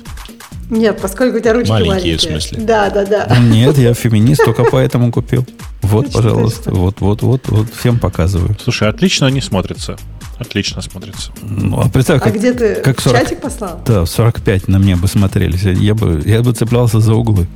Нет, 0.70 0.98
поскольку 1.00 1.38
у 1.38 1.40
тебя 1.40 1.52
ручки 1.52 1.70
Маленькие, 1.70 1.94
маленькие. 1.94 2.16
в 2.18 2.22
смысле? 2.22 2.58
Да, 2.60 2.90
да, 2.90 3.04
да. 3.04 3.36
Нет, 3.38 3.78
я 3.78 3.94
феминист, 3.94 4.44
только 4.44 4.64
поэтому 4.70 5.12
купил. 5.12 5.46
Вот, 5.82 6.12
пожалуйста. 6.12 6.72
Вот, 6.72 7.00
вот, 7.00 7.22
вот, 7.22 7.48
вот. 7.48 7.66
Всем 7.78 7.98
показываю. 7.98 8.56
Слушай, 8.62 8.88
отлично 8.88 9.26
они 9.26 9.40
смотрятся. 9.40 9.96
Отлично 10.38 10.82
смотрятся. 10.82 11.32
Ну, 11.42 11.80
а 11.80 11.88
представь, 11.88 12.20
А 12.20 12.24
как, 12.24 12.34
где 12.34 12.52
ты 12.52 12.74
как 12.76 13.00
в 13.00 13.02
40 13.02 13.20
чатик 13.22 13.40
послал? 13.40 13.80
Да, 13.86 14.04
в 14.04 14.06
45 14.06 14.68
на 14.68 14.78
мне 14.78 14.96
бы 14.96 15.08
смотрелись. 15.08 15.62
Я 15.62 15.94
бы, 15.94 16.22
я 16.26 16.42
бы 16.42 16.52
цеплялся 16.52 17.00
за 17.00 17.14
углы. 17.14 17.46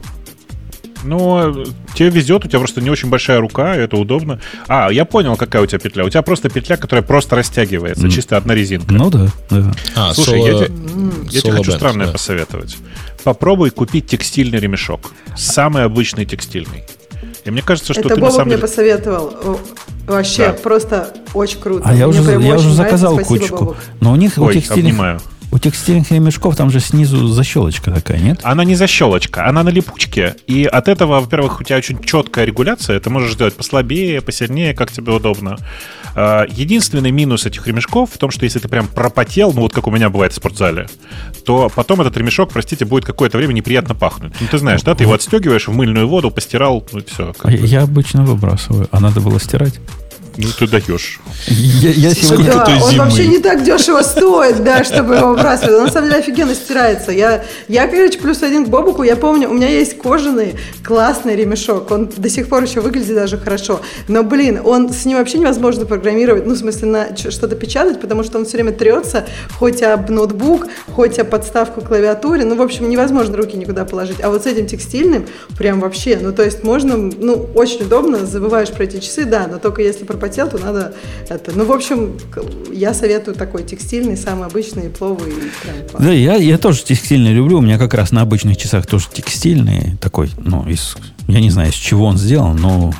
Ну, 1.05 1.65
тебе 1.95 2.11
везет, 2.11 2.45
у 2.45 2.49
тебя 2.49 2.59
просто 2.59 2.81
не 2.81 2.91
очень 2.91 3.09
большая 3.09 3.41
рука, 3.41 3.75
и 3.77 3.81
это 3.81 3.97
удобно. 3.97 4.41
А, 4.69 4.91
я 4.91 5.05
понял, 5.05 5.37
какая 5.37 5.63
у 5.63 5.67
тебя 5.67 5.79
петля. 5.79 6.05
У 6.05 6.09
тебя 6.11 6.23
просто 6.23 6.49
петля, 6.51 6.77
которая 6.77 7.03
просто 7.03 7.37
растягивается, 7.37 8.05
М. 8.05 8.11
чисто 8.11 8.37
одна 8.37 8.55
резинка. 8.55 8.93
Ну 8.93 9.11
да, 9.11 9.29
да. 9.51 9.73
А, 9.97 10.13
Слушай, 10.15 10.39
соло- 10.41 10.47
я, 10.47 10.59
те- 10.67 10.73
я 11.25 11.31
тебе 11.31 11.41
соло 11.41 11.57
хочу 11.57 11.73
странное 11.73 12.07
да. 12.07 12.13
посоветовать. 12.13 12.77
Попробуй 13.25 13.71
купить 13.71 14.07
текстильный 14.07 14.59
ремешок. 14.59 15.13
Самый 15.37 15.85
обычный 15.85 16.25
текстильный. 16.27 16.85
И 17.45 17.51
мне 17.51 17.63
кажется, 17.63 17.93
что 17.95 18.01
Это 18.01 18.11
ты 18.11 18.15
на 18.17 18.21
Бобок 18.21 18.33
самом 18.33 18.47
мне 18.49 18.57
деле... 18.57 18.69
посоветовал. 18.69 19.61
Вообще, 20.07 20.47
Да. 20.49 20.53
просто 20.55 21.15
очень 21.35 21.59
круто. 21.61 21.83
А 21.87 21.95
я 21.95 22.07
Мне 22.09 22.21
уже, 22.21 22.31
я 22.33 22.37
уже 22.39 22.47
нравится. 22.47 22.71
заказал 22.75 23.15
Спасибо, 23.15 23.39
кучку. 23.39 23.57
Бобок. 23.59 23.77
Но 24.01 24.13
у 24.13 24.17
них 24.17 24.33
у 24.37 24.43
Ой, 24.43 24.55
текстильных, 24.55 24.93
обнимаю. 24.93 25.21
У 25.53 25.59
текстильных 25.59 26.11
ремешков 26.11 26.57
там 26.57 26.71
же 26.71 26.81
снизу 26.81 27.27
защелочка 27.29 27.91
такая, 27.91 28.19
нет? 28.21 28.41
Она 28.43 28.65
не 28.65 28.75
защелочка, 28.77 29.47
она 29.47 29.63
на 29.63 29.71
липучке. 29.71 30.37
И 30.47 30.65
от 30.65 30.89
этого, 30.89 31.21
во-первых, 31.21 31.61
у 31.61 31.65
тебя 31.65 31.77
очень 31.79 32.03
четкая 32.03 32.45
регуляция. 32.45 33.01
Ты 33.01 33.11
можешь 33.11 33.33
сделать 33.33 33.55
послабее, 33.55 34.21
посильнее, 34.21 34.75
как 34.75 34.93
тебе 34.93 35.13
удобно. 35.13 35.59
А, 36.15 36.47
Единственный 36.49 37.11
минус 37.11 37.47
этих 37.47 37.67
ремешков 37.67 38.11
в 38.13 38.19
том, 38.19 38.31
что 38.31 38.45
если 38.45 38.59
ты 38.59 38.69
прям 38.69 38.87
пропотел, 38.87 39.53
ну 39.53 39.63
вот 39.63 39.73
как 39.73 39.87
у 39.87 39.91
меня 39.91 40.09
бывает 40.09 40.33
в 40.33 40.37
спортзале, 40.37 40.89
то 41.45 41.71
потом 41.75 42.01
этот 42.01 42.17
ремешок, 42.17 42.51
простите, 42.51 42.85
будет 42.85 43.05
какое-то 43.05 43.37
время 43.39 43.53
неприятно 43.53 43.95
пахнуть. 43.95 44.33
Ну 44.41 44.47
ты 44.51 44.59
знаешь, 44.59 44.83
да, 44.83 44.95
ты 44.95 45.05
его 45.05 45.15
отстегиваешь 45.15 45.69
в 45.69 45.73
мыльную 45.73 46.09
воду, 46.09 46.31
постирал, 46.31 46.87
ну 46.93 47.01
и 47.01 47.05
все. 47.05 47.35
А 47.43 47.51
Я 47.51 47.83
обычно 47.83 48.25
выбрасываю, 48.25 48.89
а 48.91 49.01
надо 49.01 49.21
было 49.21 49.41
стирать. 49.41 49.81
Ну 50.37 50.47
ты 50.59 50.67
даешь. 50.67 51.21
Я, 51.49 51.91
я 51.91 52.15
сегодня... 52.15 52.53
Да, 52.53 52.67
он 52.83 52.91
зимы. 52.91 53.05
вообще 53.05 53.27
не 53.27 53.39
так 53.39 53.63
дешево 53.65 54.03
стоит, 54.03 54.63
да, 54.63 54.85
чтобы 54.85 55.17
его 55.17 55.29
выбрасывать. 55.31 55.75
Он 55.75 55.85
на 55.85 55.91
самом 55.91 56.09
деле 56.09 56.21
офигенно 56.21 56.55
стирается. 56.55 57.13
Я, 57.13 57.45
я, 57.69 57.89
короче, 57.89 58.19
плюс 58.19 58.43
один 58.43 58.65
к 58.65 58.69
Бобуку. 58.69 59.03
Я 59.03 59.17
помню, 59.17 59.51
у 59.51 59.55
меня 59.55 59.69
есть 59.69 59.99
кожаный 59.99 60.55
классный 60.85 61.37
ремешок. 61.37 61.91
Он 61.91 62.09
до 62.09 62.29
сих 62.29 62.49
пор 62.49 62.63
еще 62.63 62.81
выглядит 62.81 63.15
даже 63.15 63.39
хорошо. 63.39 63.81
Но, 64.09 64.23
блин, 64.23 64.61
он 64.65 64.93
с 64.93 65.05
ним 65.05 65.19
вообще 65.19 65.39
невозможно 65.39 65.85
программировать. 65.85 66.47
Ну, 66.47 66.55
в 66.55 66.59
смысле, 66.59 66.89
на 66.89 67.17
что-то 67.17 67.57
печатать, 67.57 68.01
потому 68.01 68.23
что 68.23 68.39
он 68.39 68.45
все 68.45 68.57
время 68.57 68.73
трется, 68.73 69.27
хоть 69.59 69.83
об 69.83 70.11
ноутбук, 70.11 70.69
хоть 70.95 71.19
об 71.19 71.29
подставку 71.31 71.81
к 71.81 71.89
клавиатуре. 71.89 72.45
Ну, 72.45 72.57
в 72.57 72.63
общем, 72.63 72.89
невозможно 72.89 73.37
руки 73.37 73.57
никуда 73.57 73.85
положить. 73.85 74.21
А 74.23 74.31
вот 74.31 74.45
с 74.45 74.47
этим 74.47 74.67
текстильным 74.67 75.27
прям 75.59 75.81
вообще, 75.81 76.19
ну, 76.21 76.33
то 76.33 76.45
есть 76.45 76.65
можно, 76.65 76.97
ну, 76.97 77.49
очень 77.55 77.83
удобно, 77.83 78.27
забываешь 78.27 78.71
про 78.71 78.85
эти 78.85 78.99
часы, 78.99 79.25
да, 79.25 79.47
но 79.51 79.59
только 79.59 79.83
если 79.83 80.05
пропотел, 80.21 80.49
то 80.49 80.59
надо 80.59 80.93
это. 81.29 81.53
Ну, 81.55 81.65
в 81.65 81.73
общем, 81.73 82.13
я 82.73 82.93
советую 82.95 83.35
такой 83.35 83.63
текстильный, 83.63 84.17
самый 84.17 84.47
обычный, 84.47 84.91
пловый. 84.91 85.33
Прям. 85.63 85.77
Да, 85.99 86.13
я, 86.13 86.35
я 86.37 86.59
тоже 86.59 86.83
текстильный 86.85 87.33
люблю. 87.33 87.59
У 87.59 87.61
меня 87.63 87.79
как 87.79 87.95
раз 87.95 88.13
на 88.13 88.21
обычных 88.21 88.57
часах 88.57 88.87
тоже 88.87 89.07
текстильный 89.13 89.97
такой, 90.01 90.31
ну, 90.39 90.69
из, 90.69 90.97
я 91.27 91.41
не 91.41 91.51
знаю, 91.51 91.71
из 91.71 91.75
чего 91.75 92.07
он 92.07 92.19
сделан, 92.19 92.57
но... 92.57 92.93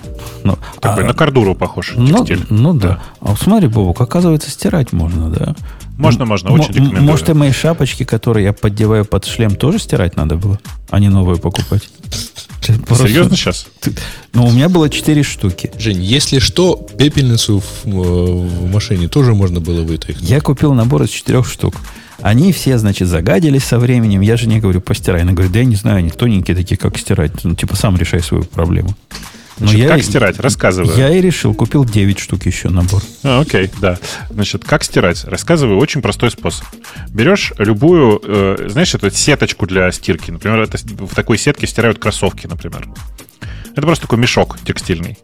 но 0.45 0.59
Такой 0.81 1.05
а, 1.05 1.09
на 1.09 1.15
кордуру 1.15 1.55
похож 1.55 1.93
ну, 1.97 2.25
текстиль. 2.25 2.47
ну 2.49 2.73
да. 2.75 3.01
А 3.21 3.31
вот 3.31 3.39
смотри, 3.39 3.69
Бобок, 3.69 4.01
оказывается, 4.01 4.51
стирать 4.51 4.93
можно, 4.93 5.29
да? 5.29 5.55
Можно, 5.99 6.25
можно, 6.25 6.51
очень 6.53 6.73
рекомендую. 6.73 7.03
Может, 7.03 7.29
и 7.29 7.35
мои 7.35 7.53
шапочки, 7.53 8.05
которые 8.05 8.45
я 8.47 8.53
поддеваю 8.55 9.05
под 9.05 9.27
шлем, 9.27 9.55
тоже 9.55 9.79
стирать 9.79 10.17
надо 10.17 10.37
было, 10.37 10.59
а 10.89 10.99
не 10.99 11.11
новые 11.11 11.39
покупать? 11.39 11.91
Просто- 12.87 13.09
Серьезно 13.09 13.37
сейчас? 13.37 13.67
Ты- 13.81 13.93
Ну, 14.33 14.47
у 14.47 14.51
меня 14.51 14.69
было 14.69 14.89
4 14.89 15.23
штуки. 15.23 15.71
Жень, 15.79 16.03
если 16.03 16.39
что, 16.39 16.77
пепельницу 16.99 17.61
в, 17.61 17.87
э, 17.87 17.91
в 17.91 18.71
машине 18.73 19.09
тоже 19.09 19.35
можно 19.35 19.61
было 19.61 19.83
вытряхнуть. 19.83 20.29
Я 20.29 20.41
купил 20.41 20.73
набор 20.75 21.03
из 21.03 21.11
четырех 21.11 21.49
штук. 21.49 21.75
Они 22.23 22.53
все, 22.53 22.77
значит, 22.79 23.09
загадились 23.09 23.65
со 23.65 23.79
временем. 23.79 24.21
Я 24.21 24.37
жене 24.37 24.61
говорю, 24.61 24.81
постирай. 24.83 25.23
Она 25.23 25.33
говорит, 25.33 25.53
да 25.53 25.61
я 25.61 25.65
не 25.65 25.77
знаю, 25.77 25.99
они 25.99 26.11
тоненькие 26.11 26.55
такие, 26.57 26.77
как 26.77 26.99
стирать. 26.99 27.33
Ну, 27.45 27.55
типа, 27.55 27.77
сам 27.77 27.97
решай 27.97 28.21
свою 28.21 28.45
проблему. 28.45 28.95
Но 29.61 29.67
Значит, 29.67 29.79
я, 29.79 29.89
как 29.89 30.03
стирать? 30.03 30.41
Рассказываю. 30.41 30.97
Я 30.97 31.15
и 31.15 31.21
решил, 31.21 31.55
купил 31.55 31.85
9 31.85 32.19
штук 32.19 32.47
еще 32.47 32.71
набор. 32.71 33.03
А, 33.23 33.41
окей, 33.41 33.71
да. 33.81 33.99
Значит, 34.31 34.65
как 34.65 34.83
стирать? 34.83 35.23
Рассказываю 35.25 35.79
очень 35.79 36.01
простой 36.01 36.31
способ. 36.31 36.67
Берешь 37.11 37.53
любую, 37.59 38.21
э, 38.25 38.69
знаешь, 38.71 38.95
эту 38.95 39.11
сеточку 39.11 39.67
для 39.67 39.93
стирки. 39.93 40.31
Например, 40.31 40.61
это, 40.61 40.79
в 40.79 41.15
такой 41.15 41.37
сетке 41.37 41.67
стирают 41.67 41.99
кроссовки, 41.99 42.47
например. 42.47 42.89
Это 43.73 43.83
просто 43.83 44.03
такой 44.03 44.19
мешок 44.19 44.59
текстильный. 44.65 45.19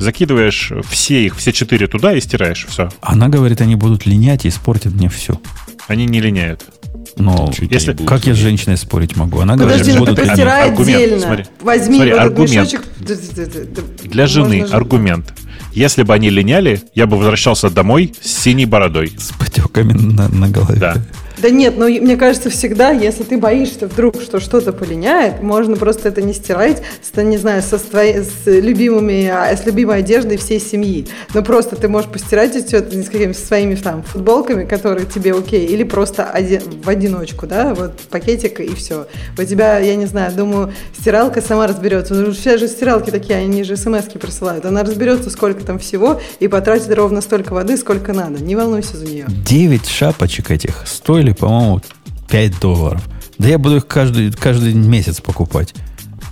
Закидываешь 0.00 0.72
все 0.90 1.24
их, 1.26 1.36
все 1.36 1.52
четыре 1.52 1.86
туда 1.86 2.12
и 2.12 2.20
стираешь. 2.20 2.66
Все. 2.68 2.88
Она 3.00 3.28
говорит, 3.28 3.60
они 3.60 3.76
будут 3.76 4.06
линять 4.06 4.44
и 4.44 4.48
испортят 4.48 4.92
мне 4.92 5.08
все. 5.08 5.40
Они 5.86 6.04
не 6.06 6.20
линяют. 6.20 6.64
Но 7.18 7.52
Чуть 7.52 7.70
если- 7.72 7.92
как 7.92 8.26
я 8.26 8.34
с 8.34 8.36
женщиной 8.36 8.76
спорить 8.76 9.16
могу? 9.16 9.40
Она 9.40 9.54
Подожди, 9.56 9.92
говорит, 9.92 9.98
ну 9.98 10.04
ты 10.14 10.22
будут 10.22 10.38
аргумент. 10.38 11.02
отдельно. 11.02 11.20
смотри. 11.20 11.44
Возьми 11.60 11.94
Смотри, 11.96 12.10
аргумент. 12.12 12.74
Для 14.04 14.26
жены 14.26 14.60
можно 14.60 14.76
аргумент. 14.76 15.34
Если 15.72 16.02
бы 16.02 16.14
они 16.14 16.30
линяли, 16.30 16.82
я 16.94 17.06
бы 17.06 17.16
возвращался 17.16 17.70
домой 17.70 18.14
с 18.20 18.30
синей 18.42 18.64
бородой. 18.66 19.12
С 19.18 19.32
потеками 19.32 19.92
на, 19.92 20.28
на 20.28 20.48
голове. 20.48 20.78
Да. 20.80 20.96
Да 21.40 21.50
нет, 21.50 21.74
ну 21.76 21.86
и 21.86 22.00
мне 22.00 22.16
кажется, 22.16 22.50
всегда, 22.50 22.90
если 22.90 23.22
ты 23.22 23.38
боишься 23.38 23.86
вдруг, 23.86 24.20
что 24.20 24.40
что-то 24.40 24.72
полиняет, 24.72 25.42
можно 25.42 25.76
просто 25.76 26.08
это 26.08 26.22
не 26.22 26.32
стирать, 26.32 26.82
с, 27.02 27.16
не 27.22 27.36
знаю, 27.38 27.62
со 27.62 27.78
своей, 27.78 28.22
с 28.22 28.46
любимыми, 28.46 29.28
а, 29.28 29.56
с 29.56 29.64
любимой 29.66 29.98
одеждой 29.98 30.36
всей 30.36 30.60
семьи. 30.60 31.06
Но 31.34 31.42
просто 31.42 31.76
ты 31.76 31.88
можешь 31.88 32.10
постирать 32.10 32.56
это 32.56 32.90
с 32.90 33.08
какими-то 33.08 33.38
своими 33.38 33.74
там 33.76 34.02
футболками, 34.02 34.64
которые 34.64 35.06
тебе 35.06 35.32
окей, 35.32 35.66
или 35.66 35.84
просто 35.84 36.28
оде- 36.34 36.62
в 36.82 36.88
одиночку, 36.88 37.46
да, 37.46 37.74
вот 37.74 37.98
пакетик 38.10 38.60
и 38.60 38.74
все. 38.74 39.06
У 39.38 39.44
тебя, 39.44 39.78
я 39.78 39.94
не 39.96 40.06
знаю, 40.06 40.32
думаю, 40.32 40.72
стиралка 40.98 41.40
сама 41.40 41.66
разберется. 41.66 42.14
Ну, 42.14 42.32
все 42.32 42.58
же 42.58 42.68
стиралки 42.68 43.10
такие, 43.10 43.38
они 43.38 43.62
же 43.64 43.76
смс-ки 43.76 44.18
присылают. 44.18 44.64
Она 44.66 44.82
разберется, 44.82 45.30
сколько 45.30 45.64
там 45.64 45.78
всего, 45.78 46.20
и 46.40 46.48
потратит 46.48 46.92
ровно 46.94 47.20
столько 47.20 47.52
воды, 47.52 47.76
сколько 47.76 48.12
надо. 48.12 48.42
Не 48.42 48.56
волнуйся 48.56 48.96
за 48.96 49.06
нее. 49.06 49.26
9 49.28 49.86
шапочек 49.86 50.50
этих 50.50 50.82
стоили, 50.86 51.27
по-моему, 51.34 51.80
5 52.28 52.60
долларов. 52.60 53.02
Да 53.38 53.48
я 53.48 53.58
буду 53.58 53.76
их 53.76 53.86
каждый, 53.86 54.32
каждый 54.32 54.74
месяц 54.74 55.20
покупать. 55.20 55.74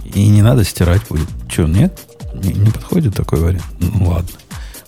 И 0.05 0.27
не 0.29 0.43
надо 0.43 0.65
стирать 0.65 1.03
будет. 1.09 1.29
Че, 1.49 1.67
нет? 1.67 1.99
Не, 2.35 2.53
не 2.53 2.71
подходит 2.71 3.15
такой 3.15 3.41
вариант? 3.41 3.65
Ну, 3.81 4.09
ладно. 4.09 4.31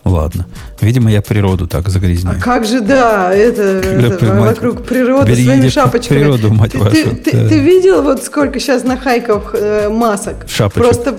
Ладно. 0.04 0.46
Видимо, 0.80 1.10
я 1.10 1.20
природу 1.20 1.66
так 1.66 1.86
А 1.86 1.90
загрязняю. 1.90 2.40
как 2.40 2.64
же, 2.64 2.80
да, 2.80 3.32
это, 3.32 3.62
это 3.62 4.16
понимаете, 4.16 4.60
вокруг 4.60 4.86
природы 4.86 5.34
своими 5.34 5.68
шапочками. 5.68 6.18
природу, 6.18 6.52
мать 6.52 6.72
ты, 6.72 6.78
вашу, 6.78 7.16
ты, 7.16 7.32
да. 7.32 7.48
ты 7.48 7.58
видел, 7.58 8.02
вот 8.02 8.22
сколько 8.24 8.58
сейчас 8.58 8.84
на 8.84 8.96
хайках 8.96 9.54
э, 9.54 9.88
масок? 9.90 10.46
Шапочек. 10.48 10.82
Просто, 10.82 11.18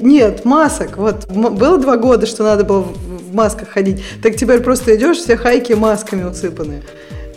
нет, 0.00 0.44
масок. 0.44 0.96
Вот 0.96 1.28
было 1.28 1.78
два 1.78 1.96
года, 1.96 2.26
что 2.26 2.44
надо 2.44 2.64
было 2.64 2.80
в 2.80 3.34
масках 3.34 3.68
ходить. 3.68 4.02
Так 4.22 4.36
теперь 4.36 4.60
просто 4.60 4.96
идешь, 4.96 5.18
все 5.18 5.36
хайки 5.36 5.74
масками 5.74 6.22
усыпаны. 6.22 6.82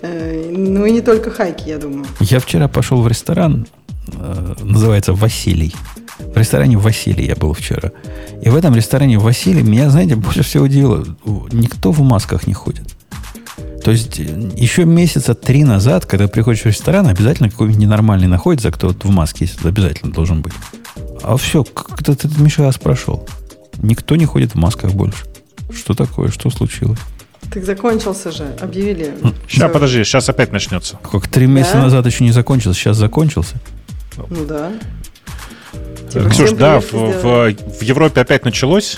Э, 0.04 0.52
ну 0.52 0.86
и 0.86 0.92
не 0.92 1.02
только 1.02 1.32
хайки, 1.32 1.70
я 1.70 1.78
думаю. 1.78 2.06
Я 2.20 2.40
вчера 2.40 2.68
пошел 2.68 3.02
в 3.02 3.08
ресторан, 3.08 3.68
э, 4.08 4.56
называется 4.62 5.14
Василий. 5.14 5.74
В 6.20 6.38
ресторане 6.38 6.78
Василий 6.78 7.26
я 7.26 7.36
был 7.36 7.54
вчера. 7.54 7.92
И 8.42 8.50
в 8.50 8.56
этом 8.56 8.76
ресторане 8.76 9.18
Василий 9.18 9.64
меня, 9.64 9.90
знаете, 9.90 10.16
больше 10.16 10.44
всего 10.44 10.66
удивило. 10.66 11.06
Никто 11.52 11.92
в 11.92 12.02
масках 12.02 12.48
не 12.48 12.54
ходит. 12.54 12.94
То 13.86 13.92
есть 13.92 14.20
э, 14.20 14.52
еще 14.58 14.84
месяца 14.84 15.36
три 15.36 15.64
назад, 15.64 16.06
когда 16.06 16.28
приходишь 16.28 16.64
в 16.64 16.68
ресторан, 16.68 17.08
обязательно 17.08 17.50
какой-нибудь 17.50 17.80
ненормальный 17.80 18.28
находится, 18.28 18.72
кто 18.72 18.88
вот 18.88 19.06
в 19.06 19.10
маске 19.10 19.50
обязательно 19.64 20.12
должен 20.12 20.42
быть. 20.42 20.54
А 21.22 21.38
все, 21.38 21.64
как-то 21.64 22.18
Миша 22.40 22.70
прошел. 22.82 23.26
Никто 23.82 24.18
не 24.18 24.26
ходит 24.26 24.52
в 24.52 24.56
масках 24.56 24.92
больше. 24.92 25.24
Что 25.74 25.94
такое? 25.94 26.30
Что 26.30 26.50
случилось? 26.50 27.00
Так 27.52 27.64
закончился 27.66 28.32
же, 28.32 28.56
объявили. 28.62 29.14
Сейчас, 29.48 29.66
Всё. 29.66 29.70
подожди, 29.70 30.04
сейчас 30.04 30.28
опять 30.30 30.52
начнется. 30.52 30.98
Как 31.12 31.28
три 31.28 31.46
месяца 31.48 31.76
Да? 31.76 31.84
назад 31.84 32.06
еще 32.06 32.24
не 32.24 32.32
закончился, 32.32 32.80
сейчас 32.80 32.98
закончился. 32.98 33.56
Ну 34.30 34.46
да. 34.46 34.72
Типа, 36.12 36.30
Ксюш, 36.30 36.46
всем 36.48 36.58
да, 36.58 36.80
в, 36.80 36.92
в- 36.94 37.52
в 37.80 37.82
Европе 37.82 38.22
опять 38.22 38.46
началось, 38.46 38.98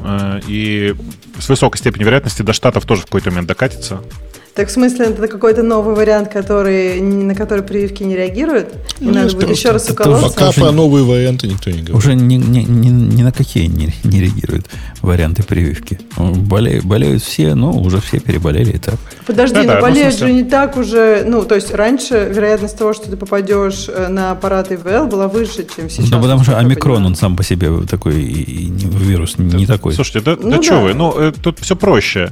э, 0.00 0.40
и 0.48 0.94
с 1.38 1.48
высокой 1.48 1.78
степенью 1.78 2.06
вероятности 2.06 2.42
до 2.42 2.52
Штатов 2.52 2.84
тоже 2.84 3.02
в 3.02 3.04
какой-то 3.06 3.30
момент 3.30 3.46
докатится. 3.48 4.00
Так 4.56 4.68
в 4.68 4.70
смысле, 4.70 5.06
это 5.06 5.28
какой-то 5.28 5.62
новый 5.62 5.94
вариант, 5.94 6.32
который, 6.32 6.98
на 7.02 7.34
который 7.34 7.62
прививки 7.62 8.02
не 8.04 8.16
реагируют? 8.16 8.72
И 9.00 9.04
Ну, 9.04 9.12
надо 9.12 9.24
есть 9.24 9.36
будет 9.36 9.50
еще 9.50 9.70
раз 9.70 9.90
уколоться? 9.90 10.30
Пока 10.30 10.50
про 10.52 10.72
новые 10.72 11.04
варианты 11.04 11.46
никто 11.46 11.70
не 11.70 11.82
говорит. 11.82 11.94
Уже 11.94 12.14
ни, 12.14 12.36
ни, 12.36 12.60
ни, 12.60 12.88
ни 12.88 13.22
на 13.22 13.32
какие 13.32 13.66
не, 13.66 13.92
не 14.02 14.20
реагируют 14.22 14.66
варианты 15.02 15.42
прививки. 15.42 16.00
Болеют, 16.16 16.86
болеют 16.86 17.22
все, 17.22 17.54
но 17.54 17.70
уже 17.72 18.00
все 18.00 18.18
переболели 18.18 18.72
и 18.72 18.78
так. 18.78 18.94
Подожди, 19.26 19.56
Да-да, 19.56 19.66
но 19.66 19.72
ну, 19.74 19.78
в 19.78 19.82
болеют 19.82 20.18
же 20.18 20.32
не 20.32 20.44
так 20.44 20.78
уже... 20.78 21.24
Ну, 21.26 21.44
то 21.44 21.54
есть 21.54 21.74
раньше 21.74 22.30
вероятность 22.32 22.78
того, 22.78 22.94
что 22.94 23.10
ты 23.10 23.16
попадешь 23.18 23.86
э, 23.88 24.08
на 24.08 24.30
аппарат 24.30 24.72
ИВЛ 24.72 25.06
была 25.06 25.28
выше, 25.28 25.66
чем 25.76 25.90
сейчас. 25.90 26.08
да 26.08 26.18
потому 26.18 26.42
что 26.42 26.56
омикрон, 26.58 27.04
он 27.04 27.14
сам 27.14 27.36
по 27.36 27.44
себе 27.44 27.70
такой 27.86 28.22
и, 28.22 28.68
и 28.68 28.70
вирус 28.70 29.36
не 29.36 29.66
такой. 29.66 29.92
Слушайте, 29.92 30.20
да, 30.20 30.36
Ну 30.40 30.50
да 30.50 30.56
да. 30.56 30.62
что 30.62 30.80
вы, 30.80 30.94
ну, 30.94 31.12
э, 31.14 31.32
тут 31.42 31.58
все 31.60 31.76
проще. 31.76 32.30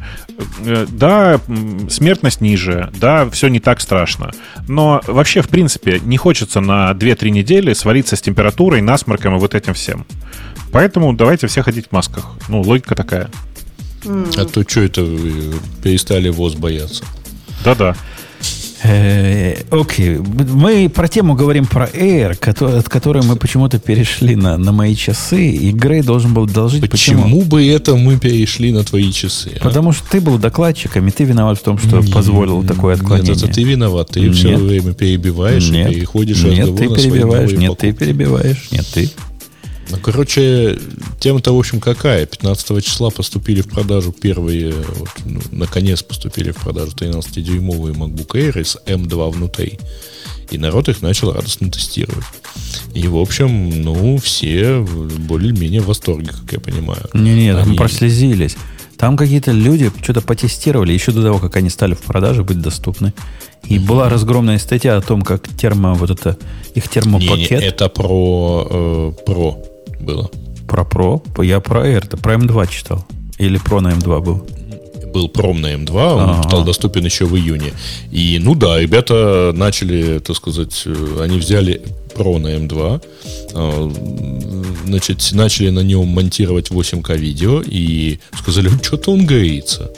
Э, 0.65 0.87
Да, 0.91 1.39
м, 1.49 1.91
смертность 2.15 2.41
ниже, 2.41 2.91
да, 2.95 3.29
все 3.31 3.49
не 3.49 3.59
так 3.59 3.81
страшно. 3.81 4.31
Но 4.69 5.01
вообще, 5.09 5.43
в 5.43 5.49
принципе, 5.49 6.01
не 6.05 6.17
хочется 6.17 6.61
на 6.61 6.93
2-3 6.93 7.31
недели 7.31 7.73
свалиться 7.73 8.15
с 8.15 8.23
температурой, 8.23 8.83
насморком 8.83 9.35
и 9.35 9.39
вот 9.41 9.55
этим 9.55 9.75
всем. 9.75 10.07
Поэтому 10.71 11.13
давайте 11.13 11.49
все 11.49 11.63
ходить 11.63 11.89
в 11.89 11.93
масках. 11.93 12.27
Ну, 12.49 12.61
логика 12.61 12.95
такая. 12.95 13.31
А 14.07 14.45
то 14.45 14.63
что 14.69 14.81
это 14.83 15.03
вы 15.03 15.55
перестали 15.83 16.29
ВОЗ 16.29 16.55
бояться? 16.55 17.05
Да-да. 17.65 17.97
Э, 18.87 19.63
Окей, 19.71 20.19
мы 20.19 20.91
про 20.91 21.09
тему 21.09 21.35
говорим 21.35 21.65
про 21.65 21.87
Air, 21.87 22.37
от 22.79 22.89
которой 22.89 23.23
мы 23.25 23.37
почему-то 23.37 23.79
перешли 23.79 24.37
на, 24.37 24.59
на 24.59 24.73
мои 24.73 24.95
часы, 24.95 25.49
и 25.53 25.73
Грей 25.73 26.03
должен 26.03 26.35
был 26.35 26.45
доложить, 26.47 26.89
Почему 26.91 27.43
бы 27.43 27.67
это 27.67 27.97
мы 27.97 28.19
перешли 28.19 28.73
на 28.73 28.85
твои 28.85 29.11
часы? 29.11 29.53
а? 29.59 29.65
Потому 29.65 29.93
что 29.93 30.05
ты 30.11 30.21
был 30.21 30.37
докладчиком, 30.39 31.09
и 31.09 31.11
ты 31.11 31.25
виноват 31.25 31.59
в 31.59 31.63
том, 31.63 31.79
что 31.79 32.01
Не- 32.01 32.13
позволил 32.13 32.63
такое 32.63 32.97
отклонение. 32.97 33.35
Нет, 33.35 33.43
это 33.43 33.53
ты 33.55 33.63
виноват. 33.65 34.11
Ты 34.11 34.21
Нет. 34.21 34.35
все 34.37 34.57
время 34.57 34.93
перебиваешь 34.93 35.71
нет, 35.71 35.91
и 35.91 35.95
переходишь 35.95 36.43
нет, 36.43 36.69
разговор 36.69 36.79
ты 36.79 36.89
на 36.91 36.95
свои 36.99 37.11
перебиваешь, 37.11 37.51
новые 37.53 37.69
нет, 37.69 37.79
ты 37.79 37.93
перебиваешь, 37.93 38.69
нет, 38.71 38.87
ты. 38.93 39.11
Ну, 39.95 40.01
короче, 40.03 40.79
тема-то, 41.21 41.55
в 41.55 41.59
общем, 41.59 41.81
какая? 41.81 42.27
15 42.27 42.85
числа 42.85 43.11
поступили 43.11 43.61
в 43.63 43.69
продажу 43.69 44.13
первые, 44.13 44.73
вот, 44.73 45.09
ну, 45.25 45.41
наконец 45.53 46.03
поступили 46.03 46.51
в 46.51 46.57
продажу 46.57 46.93
13-дюймовые 46.97 47.95
MacBook 47.95 48.33
Air 48.33 48.65
с 48.65 48.77
M2 48.87 49.31
внутри. 49.31 49.79
И 50.51 50.59
народ 50.59 50.89
их 50.89 51.01
начал 51.01 51.33
радостно 51.33 51.71
тестировать. 51.71 52.25
И, 52.93 53.07
в 53.07 53.17
общем, 53.17 53.83
ну, 53.83 54.17
все 54.19 54.81
более-менее 54.81 55.81
в 55.81 55.87
восторге, 55.87 56.31
как 56.33 56.53
я 56.53 56.61
понимаю. 56.61 57.09
Не-не, 57.13 57.55
там 57.55 57.69
Они- 57.69 57.77
прослезились. 57.77 58.57
Там 58.97 59.17
какие-то 59.17 59.51
люди 59.53 59.91
что-то 60.03 60.21
потестировали 60.23 60.93
еще 60.93 61.13
до 61.13 61.23
того, 61.23 61.39
как 61.39 61.57
они 61.57 61.71
стали 61.71 61.95
в 61.95 62.01
продаже 62.01 62.43
быть 62.43 62.61
доступны. 62.61 63.13
И 63.65 63.79
была 63.79 64.09
разгромная 64.09 64.59
статья 64.59 64.97
о 64.97 65.01
том, 65.01 65.23
как 65.23 65.49
термо, 65.57 65.95
вот 65.95 66.11
это, 66.11 66.37
их 66.75 66.85
Не, 66.85 66.89
не, 66.89 66.89
термопакет 66.89 67.63
это 67.63 67.89
про, 67.89 68.69
э, 68.71 69.25
про 69.25 69.59
было. 70.01 70.31
про 70.69 70.83
Pro, 70.83 71.45
я 71.45 71.61
про 71.61 71.87
Air, 71.87 72.17
про 72.21 72.35
M2 72.35 72.69
читал. 72.71 73.05
Или 73.39 73.59
про 73.59 73.81
на 73.81 73.89
M2 73.93 74.21
был. 74.23 74.47
был 75.13 75.29
пром 75.29 75.61
на 75.61 75.73
М2, 75.73 75.91
он 76.15 76.21
Ага. 76.31 76.43
стал 76.49 76.65
доступен 76.65 77.05
еще 77.05 77.25
в 77.25 77.37
июне. 77.37 77.73
И, 78.11 78.41
ну 78.43 78.57
да, 78.57 78.81
ребята 78.81 79.53
начали, 79.55 80.19
так 80.19 80.35
сказать, 80.37 80.83
э, 80.87 81.21
они 81.23 81.39
взяли 81.39 81.83
Pro 82.17 82.39
на 82.39 82.49
М2, 82.49 83.01
э, 83.55 83.91
значит, 84.87 85.29
начали 85.33 85.71
на 85.71 85.81
нем 85.81 86.09
монтировать 86.09 86.71
8К 86.71 87.17
видео 87.17 87.63
и 87.65 88.19
сказали, 88.37 88.69
что-то 88.83 89.13
он 89.13 89.25
горится. 89.27 89.91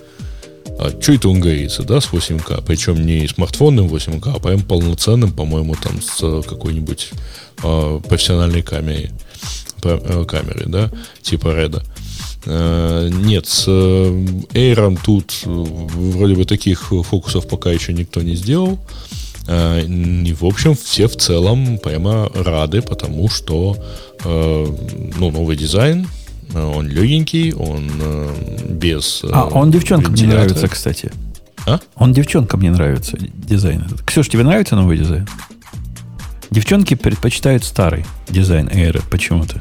А 0.79 0.91
что 1.01 1.13
это 1.15 1.29
он 1.31 1.41
горится, 1.41 1.83
да, 1.83 2.01
с 2.03 2.13
8К? 2.13 2.63
Причем 2.67 3.07
не 3.07 3.27
смартфонным 3.27 3.87
8К, 3.89 4.33
а 4.37 4.39
прям 4.39 4.61
полноценным, 4.61 5.33
по-моему, 5.33 5.75
там 5.83 6.03
с 6.03 6.43
какой-нибудь 6.47 7.11
э, 7.63 8.01
профессиональной 8.07 8.63
камерой, 8.63 9.11
Э, 9.87 10.25
камерой, 10.27 10.65
да, 10.67 10.91
типа 11.23 11.55
Реда. 11.55 11.83
Э, 12.45 13.09
Нет, 13.11 13.47
с 13.47 13.69
Air 13.69 14.99
тут 15.05 15.43
э, 15.45 15.49
вроде 15.49 16.35
бы 16.35 16.45
таких 16.45 16.89
фокусов 16.89 17.49
пока 17.49 17.71
еще 17.71 17.93
никто 17.93 18.23
не 18.23 18.35
сделал. 18.35 18.79
И, 19.49 20.37
в 20.41 20.45
общем, 20.45 20.75
все 20.75 21.07
в 21.07 21.15
целом 21.15 21.79
прямо 21.79 22.29
рады, 22.35 22.83
потому 22.83 23.29
что 23.29 23.77
ну, 24.25 25.31
новый 25.31 25.57
дизайн, 25.57 26.09
он 26.53 26.89
легенький, 26.89 27.53
он 27.53 27.89
без 28.69 29.23
А, 29.23 29.45
он 29.45 29.71
девчонкам 29.71 30.15
не 30.15 30.27
нравится, 30.27 30.67
кстати. 30.67 31.13
А? 31.65 31.79
Он 31.95 32.13
девчонкам 32.13 32.61
не 32.61 32.71
нравится 32.71 33.17
дизайн 33.21 33.83
этот. 33.83 34.03
Ксюш, 34.03 34.29
тебе 34.29 34.43
нравится 34.43 34.75
новый 34.75 34.99
дизайн? 34.99 35.29
Девчонки 36.51 36.95
предпочитают 36.95 37.65
старый 37.65 38.05
дизайн 38.29 38.69
Air 38.69 39.03
почему-то. 39.11 39.61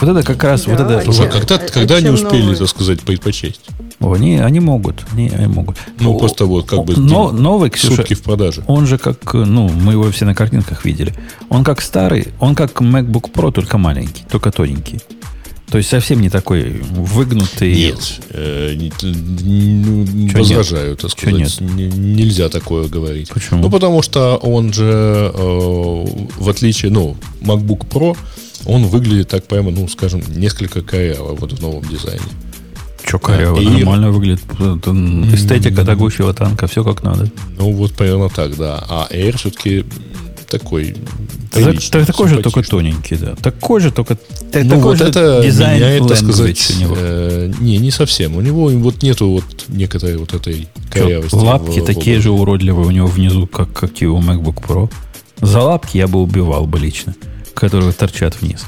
Вот 0.00 0.08
это 0.08 0.22
как 0.22 0.42
раз, 0.44 0.66
вот 0.66 0.76
Да, 0.78 0.84
это... 0.84 0.98
а 0.98 1.02
Слушай, 1.04 1.22
чем- 1.22 1.30
когда, 1.32 1.58
когда 1.58 1.96
они 1.96 2.08
успели, 2.08 2.42
новый? 2.42 2.56
так 2.56 2.68
сказать, 2.68 3.00
предпочесть? 3.00 3.60
О, 4.00 4.12
они, 4.14 4.38
они 4.38 4.60
могут, 4.60 5.04
они, 5.12 5.28
они 5.28 5.46
могут. 5.46 5.76
Ну, 5.98 6.14
О, 6.14 6.18
просто 6.18 6.46
вот 6.46 6.66
как 6.66 6.84
бы 6.84 6.94
но- 6.96 7.32
новый, 7.32 7.68
Ксюша, 7.70 7.96
сутки 7.96 8.14
в 8.14 8.22
продаже. 8.22 8.62
он 8.66 8.86
же 8.86 8.96
как, 8.96 9.34
ну, 9.34 9.68
мы 9.68 9.92
его 9.92 10.10
все 10.10 10.24
на 10.24 10.34
картинках 10.34 10.84
видели. 10.86 11.12
Он 11.50 11.64
как 11.64 11.82
старый, 11.82 12.28
он 12.38 12.54
как 12.54 12.80
MacBook 12.80 13.30
Pro, 13.32 13.52
только 13.52 13.76
маленький, 13.76 14.24
только 14.30 14.50
тоненький. 14.50 15.00
То 15.70 15.78
есть 15.78 15.90
совсем 15.90 16.20
не 16.20 16.30
такой 16.30 16.80
выгнутый. 16.90 17.72
Нет, 17.74 18.20
э, 18.30 18.74
не- 18.74 18.90
ну, 19.04 20.28
Чё 20.30 20.38
возражаю, 20.38 20.96
так 20.96 21.14
Чё 21.14 21.28
сказать. 21.30 21.60
Не- 21.60 21.88
нельзя 21.90 22.48
такое 22.48 22.88
говорить. 22.88 23.28
Почему? 23.28 23.60
Ну, 23.62 23.70
потому 23.70 24.02
что 24.02 24.36
он 24.36 24.72
же, 24.72 25.30
э, 25.32 26.04
в 26.38 26.48
отличие, 26.48 26.90
ну, 26.90 27.16
MacBook 27.42 27.86
Pro, 27.88 28.16
он 28.64 28.86
выглядит 28.86 29.28
так 29.28 29.46
прямо, 29.46 29.70
ну, 29.70 29.88
скажем, 29.88 30.22
несколько 30.36 30.82
коряво 30.82 31.34
вот 31.34 31.52
в 31.52 31.60
новом 31.62 31.82
дизайне. 31.84 32.20
Че 33.08 33.18
коряво, 33.18 33.58
И- 33.60 33.64
нормально 33.68 34.10
выглядит. 34.10 34.42
Это 34.58 34.90
Эстетика 35.34 35.84
тагущего 35.84 36.32
танка, 36.34 36.66
все 36.66 36.84
как 36.84 37.02
надо. 37.02 37.30
Ну, 37.58 37.72
вот 37.72 37.92
примерно 37.92 38.28
так, 38.28 38.56
да. 38.56 38.82
А 38.88 39.08
Air 39.10 39.36
все-таки 39.38 39.84
такой 40.48 40.96
Так- 41.52 41.64
приличный, 41.64 41.90
так- 42.00 42.06
такой 42.06 42.28
же, 42.28 42.42
только 42.42 42.62
тоненький, 42.62 43.16
да. 43.16 43.34
Такой 43.36 43.80
же, 43.80 43.90
только 43.90 44.16
так- 44.52 44.64
Ну, 44.64 44.70
такой 44.70 44.82
вот 44.82 44.98
же 44.98 45.04
это 45.04 45.40
дизайн 45.44 45.76
меняет, 45.76 46.08
так 46.08 46.18
language 46.18 46.22
сказать, 46.24 46.72
у 46.76 46.80
него. 46.80 46.94
э, 46.98 47.52
не, 47.60 47.78
не 47.78 47.90
совсем. 47.90 48.36
У 48.36 48.40
него 48.40 48.68
вот 48.68 49.02
нету 49.02 49.28
вот 49.30 49.44
некоторой 49.68 50.16
вот 50.16 50.34
этой 50.34 50.68
корявости. 50.90 51.34
лапки 51.36 51.78
в- 51.80 51.82
в 51.82 51.86
такие 51.86 52.16
обуви. 52.16 52.22
же 52.22 52.30
уродливые 52.32 52.86
у 52.86 52.90
него 52.90 53.06
внизу, 53.06 53.46
как, 53.46 53.72
как 53.72 54.02
и 54.02 54.06
у 54.06 54.18
MacBook 54.20 54.60
Pro. 54.60 54.90
За 55.40 55.60
лапки 55.60 55.96
я 55.98 56.06
бы 56.06 56.20
убивал 56.20 56.66
бы 56.66 56.78
лично, 56.78 57.14
которые 57.54 57.92
торчат 57.92 58.40
вниз. 58.40 58.64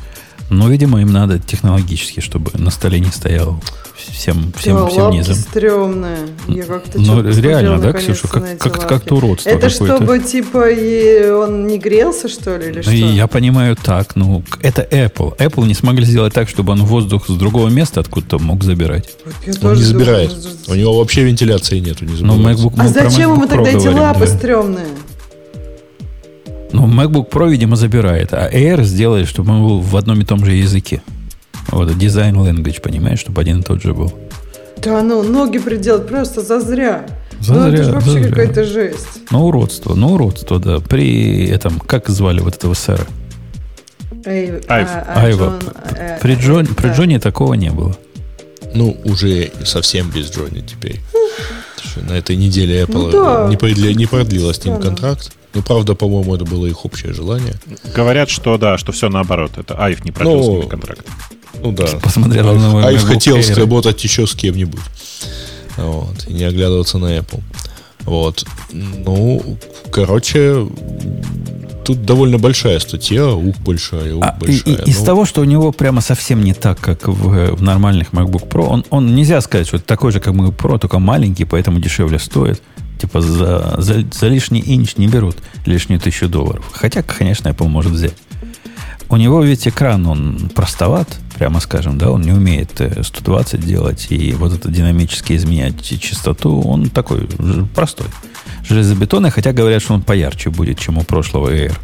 Но, 0.51 0.69
видимо, 0.69 1.01
им 1.01 1.11
надо 1.13 1.39
технологически, 1.39 2.21
чтобы 2.21 2.51
на 2.55 2.71
столе 2.71 3.01
не 3.01 3.11
стоял 3.11 3.59
всем, 3.97 4.53
всем, 4.59 4.77
Да, 4.77 4.87
всем 4.89 5.03
лапки 5.05 5.17
низом. 5.17 5.35
стрёмные. 5.37 6.19
Я 6.49 6.65
как-то 6.65 6.99
Ну, 7.01 7.23
реально, 7.23 7.79
да, 7.79 7.93
Ксюша? 7.95 8.29
Как- 8.29 8.59
как- 8.59 8.87
как-то 8.89 9.15
уродство 9.17 9.49
Это 9.49 9.71
какое-то. 9.71 9.97
чтобы, 9.97 10.19
типа, 10.19 10.69
и 10.71 11.31
он 11.31 11.67
не 11.67 11.79
грелся, 11.79 12.29
что 12.29 12.57
ли, 12.59 12.67
или 12.69 12.77
Ну, 12.79 12.83
что? 12.83 12.91
и 12.91 12.97
я 12.99 13.27
понимаю 13.29 13.77
так, 13.77 14.15
ну, 14.17 14.43
это 14.61 14.83
Apple. 14.83 15.35
Apple 15.39 15.67
не 15.67 15.75
смогли 15.75 16.05
сделать 16.05 16.35
так, 16.35 16.49
чтобы 16.51 16.73
он 16.73 16.85
воздух 16.85 17.29
с 17.29 17.33
другого 17.33 17.69
места 17.69 18.01
откуда-то 18.01 18.39
мог 18.39 18.63
забирать. 18.63 19.09
Вот 19.25 19.35
я 19.47 19.69
Он 19.71 19.77
не 19.77 19.83
забирает. 19.83 20.31
думаю, 20.31 20.57
У 20.69 20.75
него 20.75 20.99
вообще 20.99 21.23
вентиляции 21.23 21.79
нету, 21.79 22.05
не 22.05 22.21
Но 22.21 22.35
забывайте. 22.35 22.63
MacBook, 22.63 22.75
А 22.77 22.89
зачем 22.89 23.33
ему 23.35 23.47
тогда 23.47 23.71
эти 23.71 23.87
лапы 23.87 24.27
да. 24.27 24.27
стрёмные? 24.27 24.87
Ну, 26.73 26.87
MacBook 26.87 27.29
Pro, 27.31 27.49
видимо, 27.51 27.77
забирает, 27.77 28.33
а 28.33 28.49
Air 28.51 28.83
сделает, 28.85 29.29
чтобы 29.29 29.53
он 29.53 29.63
был 29.63 29.81
в 29.81 29.97
одном 29.97 30.21
и 30.21 30.25
том 30.25 30.45
же 30.45 30.53
языке. 30.53 31.03
Вот, 31.69 31.97
дизайн 31.99 32.37
language, 32.37 32.81
понимаешь, 32.81 33.21
чтобы 33.21 33.41
один 33.41 33.61
и 33.61 33.63
тот 33.63 33.83
же 33.83 33.95
был. 33.95 34.13
Да 34.79 35.01
ну, 35.03 35.23
ноги 35.23 35.59
приделать 35.59 36.09
просто 36.09 36.41
зазря. 36.41 37.07
Зазря, 37.41 37.63
ну, 37.63 37.73
это 37.73 37.85
же 37.85 37.93
вообще 37.93 38.11
зазря. 38.13 38.29
какая-то 38.31 38.65
жесть. 38.65 39.09
Ну, 39.31 39.47
уродство, 39.47 39.95
ну, 39.95 40.15
уродство, 40.15 40.59
да. 40.59 40.81
При 40.81 41.47
этом, 41.47 41.79
как 41.79 42.09
звали 42.09 42.41
вот 42.41 42.57
этого 42.57 42.75
сэра? 42.75 43.07
Эй, 44.25 44.61
Айв. 44.69 44.89
а- 44.91 45.05
а 45.15 45.21
Айва. 45.25 45.47
Джон, 45.47 45.61
э, 45.97 46.19
При, 46.21 46.35
Джон, 46.37 46.65
э, 46.65 46.75
при 46.75 46.89
да. 46.89 46.95
Джоне 46.95 47.21
такого 47.21 47.55
не 47.55 47.71
было. 47.71 47.97
Ну, 48.75 48.97
уже 49.05 49.51
совсем 49.65 50.11
без 50.11 50.31
Джонни 50.31 50.61
теперь. 50.61 51.01
Что 51.85 52.01
На 52.01 52.13
этой 52.13 52.37
неделе 52.37 52.83
Apple 52.83 53.11
Ну 53.11 53.11
да. 53.11 53.47
не, 53.49 53.57
продли- 53.57 53.93
не 53.95 54.07
продлила 54.07 54.53
с 54.53 54.65
ним 54.65 54.81
контракт. 54.81 55.33
Ну, 55.55 55.63
правда, 55.63 55.95
по-моему, 55.95 56.35
это 56.35 56.45
было 56.45 56.67
их 56.67 56.85
общее 56.85 57.13
желание. 57.13 57.55
Говорят, 57.95 58.31
что 58.31 58.57
да, 58.57 58.79
что 58.79 58.93
все 58.93 59.09
наоборот. 59.11 59.53
Это 59.57 59.75
Айв 59.75 60.05
не 60.05 60.11
продлил 60.11 60.37
Ну, 60.39 60.45
с 60.45 60.49
ними 60.49 60.69
контракт. 60.71 61.07
Ну 61.63 61.73
да. 61.73 61.87
Посмотрел 62.03 62.55
на 62.55 62.87
Айв 62.87 63.03
хотел 63.05 63.43
сработать 63.43 64.03
еще 64.03 64.27
с 64.27 64.35
кем-нибудь. 64.35 64.81
Вот. 65.77 66.27
И 66.29 66.33
не 66.33 66.45
оглядываться 66.45 66.99
на 66.99 67.17
Apple. 67.19 67.41
Вот. 68.05 68.45
Ну, 68.73 69.59
короче, 69.91 70.67
тут 71.85 72.05
довольно 72.05 72.39
большая 72.39 72.79
статья, 72.81 73.29
ух, 73.33 73.57
большая, 73.59 74.15
ух, 74.15 74.25
А, 74.25 74.37
большая. 74.39 74.75
и- 74.77 74.91
из 74.91 74.99
Ну, 75.01 75.05
того, 75.07 75.25
что 75.25 75.41
у 75.41 75.45
него 75.45 75.73
прямо 75.73 76.01
совсем 76.01 76.43
не 76.43 76.53
так, 76.55 76.81
как 76.81 77.09
в, 77.09 77.55
в 77.57 77.63
нормальных 77.63 78.11
MacBook 78.13 78.49
Pro, 78.49 78.67
он, 78.67 78.85
он 78.91 79.15
нельзя 79.15 79.41
сказать, 79.41 79.67
что 79.69 79.77
это 79.77 79.87
такой 79.87 80.13
же, 80.13 80.21
как 80.21 80.35
MacBook 80.35 80.57
Pro, 80.57 80.79
только 80.79 80.99
маленький, 80.99 81.45
поэтому 81.45 81.81
дешевле 81.81 82.19
стоит. 82.19 82.63
Типа 83.01 83.21
за, 83.21 83.75
за, 83.79 84.05
за 84.13 84.29
лишний 84.29 84.63
инч 84.65 84.97
не 84.97 85.09
берут 85.09 85.37
лишнюю 85.67 86.01
тысячу 86.01 86.29
долларов. 86.29 86.65
Хотя, 86.73 87.03
конечно, 87.03 87.49
Apple 87.49 87.67
может 87.67 87.91
взять. 87.93 88.15
У 89.09 89.17
него 89.17 89.43
ведь 89.43 89.67
экран, 89.67 90.07
он 90.07 90.51
простоват, 90.55 91.09
прямо 91.35 91.61
скажем, 91.61 91.99
да, 91.99 92.11
он 92.11 92.23
не 92.23 92.33
умеет 92.33 92.81
э, 92.81 93.03
120 93.03 93.61
делать, 93.61 94.07
и 94.11 94.33
вот 94.33 94.53
это 94.53 94.71
динамически 94.71 95.35
изменять 95.35 95.83
частоту, 96.01 96.61
он 96.61 96.91
такой 96.91 97.29
простой. 97.75 98.07
Железобетонный, 98.69 99.31
хотя 99.31 99.53
говорят, 99.53 99.83
что 99.83 99.95
он 99.95 100.03
поярче 100.03 100.51
будет, 100.51 100.79
чем 100.79 100.99
у 100.99 101.03
прошлого 101.03 101.53
Air. 101.53 101.77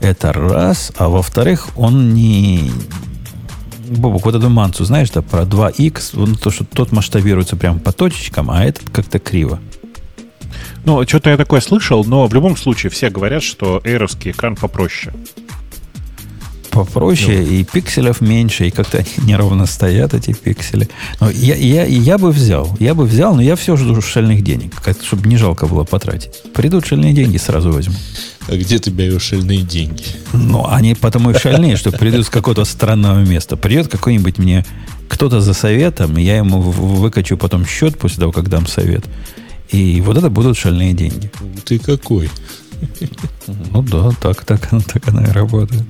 Это 0.00 0.32
раз. 0.32 0.92
А 0.96 1.08
во-вторых, 1.08 1.68
он 1.76 2.14
не... 2.14 2.70
Бобок, 3.88 4.24
вот 4.24 4.34
эту 4.34 4.48
мансу, 4.48 4.84
знаешь, 4.84 5.10
да, 5.10 5.20
про 5.20 5.42
2X, 5.42 6.20
он, 6.20 6.36
то, 6.36 6.50
что 6.50 6.64
тот 6.64 6.92
масштабируется 6.92 7.56
прям 7.56 7.80
по 7.80 7.92
точечкам, 7.92 8.50
а 8.50 8.64
этот 8.64 8.88
как-то 8.90 9.18
криво. 9.18 9.58
Ну, 10.84 11.02
что-то 11.06 11.30
я 11.30 11.36
такое 11.36 11.60
слышал, 11.60 12.04
но 12.04 12.26
в 12.26 12.34
любом 12.34 12.56
случае 12.56 12.90
все 12.90 13.10
говорят, 13.10 13.42
что 13.42 13.80
эйровский 13.84 14.30
экран 14.30 14.56
попроще. 14.56 15.12
Попроще, 16.70 17.44
и 17.44 17.64
пикселев 17.64 18.20
меньше, 18.20 18.68
и 18.68 18.70
как-то 18.70 18.98
они 18.98 19.08
неровно 19.28 19.66
стоят, 19.66 20.14
эти 20.14 20.32
пиксели. 20.32 20.88
Но 21.20 21.28
я, 21.30 21.56
я, 21.56 21.84
я 21.84 22.16
бы 22.18 22.30
взял, 22.30 22.76
я 22.78 22.94
бы 22.94 23.04
взял, 23.06 23.34
но 23.34 23.42
я 23.42 23.56
все 23.56 23.76
жду 23.76 24.00
шальных 24.00 24.42
денег, 24.42 24.80
как- 24.80 25.02
чтобы 25.02 25.28
не 25.28 25.36
жалко 25.36 25.66
было 25.66 25.84
потратить. 25.84 26.30
Придут 26.54 26.86
шальные 26.86 27.12
деньги, 27.12 27.38
сразу 27.38 27.72
возьму. 27.72 27.94
а 28.48 28.56
где 28.56 28.78
ты 28.78 28.90
берешь 28.90 29.22
шальные 29.22 29.62
деньги? 29.62 30.04
Ну, 30.32 30.66
они 30.68 30.94
потому 30.94 31.30
и 31.32 31.38
шальные, 31.38 31.76
что 31.76 31.90
придут 31.92 32.26
с 32.26 32.30
какого-то 32.30 32.64
странного 32.64 33.18
места. 33.20 33.56
Придет 33.56 33.88
какой-нибудь 33.88 34.38
мне 34.38 34.64
кто-то 35.08 35.40
за 35.40 35.54
советом, 35.54 36.16
я 36.16 36.36
ему 36.36 36.60
выкачу 36.60 37.36
потом 37.36 37.66
счет 37.66 37.98
после 37.98 38.20
того, 38.20 38.32
как 38.32 38.48
дам 38.48 38.66
совет. 38.66 39.04
И 39.70 40.00
вот 40.00 40.16
это 40.16 40.30
будут 40.30 40.56
шальные 40.56 40.92
деньги. 40.94 41.30
Ты 41.64 41.78
какой? 41.78 42.30
Ну 43.72 43.82
да, 43.82 44.10
так, 44.22 44.44
так, 44.44 44.68
так 44.86 45.08
оно 45.08 45.22
и 45.22 45.30
работает. 45.30 45.82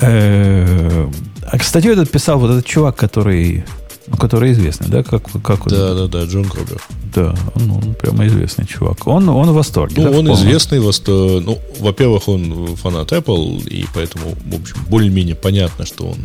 Э, 0.00 1.08
А, 1.50 1.58
кстати, 1.58 1.86
этот 1.86 2.10
писал 2.10 2.38
вот 2.38 2.50
этот 2.50 2.66
чувак, 2.66 2.96
который, 2.96 3.64
ну, 4.06 4.16
который 4.16 4.52
известный, 4.52 4.88
да, 4.88 5.02
как, 5.02 5.22
как 5.42 5.66
он? 5.66 5.72
Да, 5.72 5.94
да, 5.94 6.06
да, 6.06 6.24
Джон 6.24 6.44
Крубер. 6.44 6.80
Да, 7.14 7.34
он, 7.54 7.70
он 7.70 7.94
прямо 7.94 8.26
известный 8.26 8.66
чувак. 8.66 9.06
Он, 9.06 9.28
он 9.30 9.50
в 9.50 9.54
восторге. 9.54 9.94
Ну, 9.96 10.02
да, 10.02 10.08
он 10.10 10.26
полном. 10.26 10.34
известный, 10.36 10.80
во 10.80 10.92
сто- 10.92 11.40
ну, 11.40 11.58
во-первых, 11.80 12.28
он 12.28 12.76
фанат 12.76 13.12
Apple, 13.12 13.66
и 13.66 13.86
поэтому, 13.94 14.34
в 14.44 14.54
общем, 14.60 14.76
более-менее 14.90 15.34
понятно, 15.36 15.86
что 15.86 16.08
он, 16.08 16.18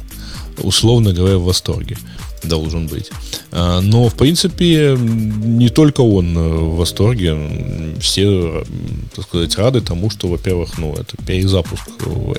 условно 0.62 1.14
говоря, 1.14 1.38
в 1.38 1.44
восторге 1.45 1.98
должен 2.44 2.88
быть. 2.88 3.10
А, 3.54 3.80
Но, 3.80 4.10
в 4.10 4.16
принципе, 4.16 4.98
не 5.00 5.70
только 5.70 6.02
он 6.02 6.38
э, 6.38 6.50
в 6.50 6.76
восторге, 6.76 7.95
все, 8.02 8.26
м, 8.68 9.10
так 9.16 9.24
сказать, 9.26 9.58
рады 9.58 9.80
тому, 9.80 10.10
что, 10.10 10.28
во-первых, 10.28 10.78
ну, 10.78 10.91
это 10.94 11.16
перезапуск 11.26 11.88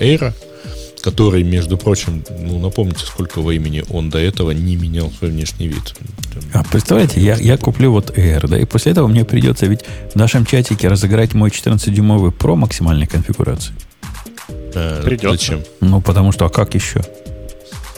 Эйра, 0.01 0.35
который, 1.05 1.43
между 1.43 1.77
прочим, 1.77 2.25
ну, 2.41 2.59
напомните, 2.59 3.05
сколько 3.05 3.43
времени 3.43 3.85
он 3.91 4.09
до 4.09 4.19
этого 4.19 4.53
не 4.53 4.75
менял 4.75 5.11
свой 5.11 5.33
внешний 5.33 5.69
вид. 5.69 5.95
А 6.55 6.65
представляете, 6.65 7.21
я, 7.21 7.37
я 7.37 7.59
куплю 7.59 7.93
вот 7.93 8.17
Air, 8.17 8.49
да, 8.49 8.59
и 8.59 8.65
после 8.65 8.93
этого 8.93 9.07
мне 9.07 9.27
придется 9.27 9.67
ведь 9.67 9.81
в 10.15 10.17
нашем 10.17 10.47
чатике 10.47 10.89
разыграть 10.89 11.35
мой 11.35 11.51
14-дюймовый 11.51 12.33
Pro 12.33 12.57
максимальной 12.57 13.07
конфигурации. 13.07 13.75
Э, 14.75 15.03
Придется. 15.05 15.31
Зачем? 15.33 15.61
Ну, 15.83 16.01
потому 16.01 16.33
что, 16.33 16.47
а 16.47 16.49
как 16.49 16.75
еще? 16.75 17.03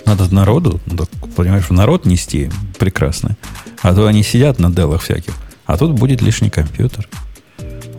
Надо 0.04 0.32
народу, 0.34 0.80
ну, 0.86 0.96
так, 0.96 1.08
понимаешь, 1.36 1.66
в 1.66 1.72
народ 1.72 2.06
нести 2.06 2.50
прекрасно. 2.76 3.36
А 3.82 3.94
то 3.94 4.08
они 4.08 4.24
сидят 4.24 4.58
на 4.58 4.68
делах 4.68 5.02
всяких. 5.02 5.34
А 5.64 5.76
тут 5.78 5.92
будет 5.92 6.22
лишний 6.22 6.50
компьютер. 6.50 7.08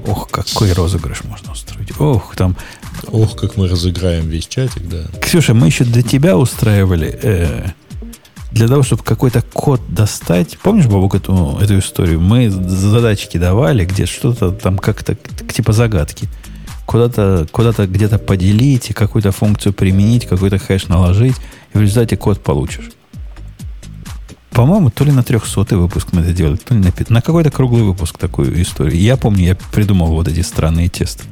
Ох, 0.05 0.29
какой 0.29 0.73
розыгрыш 0.73 1.23
можно 1.23 1.51
устроить. 1.53 1.91
Ох, 1.99 2.35
там... 2.35 2.57
Ох, 3.07 3.35
как 3.35 3.57
мы 3.57 3.67
разыграем 3.67 4.27
весь 4.27 4.47
чатик, 4.47 4.87
да. 4.87 5.03
Ксюша, 5.21 5.53
мы 5.53 5.67
еще 5.67 5.83
для 5.83 6.01
тебя 6.01 6.37
устраивали... 6.37 7.19
э, 7.21 7.67
для 8.51 8.67
того, 8.67 8.83
чтобы 8.83 9.03
какой-то 9.03 9.41
код 9.41 9.81
достать. 9.89 10.57
Помнишь, 10.57 10.87
Бабук, 10.87 11.15
эту, 11.15 11.57
эту 11.61 11.79
историю? 11.79 12.19
Мы 12.19 12.49
задачки 12.49 13.37
давали, 13.37 13.85
где 13.85 14.05
что-то 14.05 14.51
там 14.51 14.77
как-то 14.77 15.15
типа 15.15 15.73
загадки. 15.73 16.27
Куда-то 16.85 17.47
куда 17.51 17.71
где-то 17.71 18.17
поделить, 18.17 18.93
какую-то 18.93 19.31
функцию 19.31 19.73
применить, 19.73 20.25
какой-то 20.25 20.57
хэш 20.57 20.87
наложить, 20.87 21.35
и 21.73 21.77
в 21.77 21.81
результате 21.81 22.15
код 22.15 22.41
получишь. 22.41 22.91
По-моему, 24.51 24.89
то 24.89 25.03
ли 25.03 25.11
на 25.11 25.21
300 25.21 25.77
выпуск 25.77 26.07
мы 26.13 26.21
это 26.21 26.33
делали, 26.33 26.55
то 26.55 26.73
ли 26.73 26.79
на, 26.79 26.91
на 27.09 27.21
какой-то 27.21 27.51
круглый 27.51 27.83
выпуск 27.83 28.17
такую 28.17 28.59
историю. 28.61 28.99
Я 28.99 29.17
помню, 29.17 29.43
я 29.45 29.57
придумал 29.71 30.07
вот 30.07 30.27
эти 30.27 30.39
странные 30.39 30.87
тесты. 30.87 31.25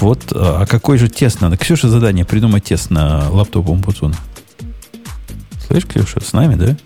Вот, 0.00 0.32
а 0.34 0.62
а 0.62 0.66
какой 0.66 0.98
же 0.98 1.08
тест 1.08 1.40
надо? 1.40 1.56
Ксюша 1.56 1.88
задание 1.88 2.24
придумать 2.24 2.64
тест 2.64 2.90
на 2.90 3.28
лаптоп 3.30 3.68
Умпутуна. 3.68 4.14
Слышь, 5.66 5.86
Ксюша, 5.86 6.20
с 6.20 6.32
нами, 6.32 6.54
да? 6.56 6.76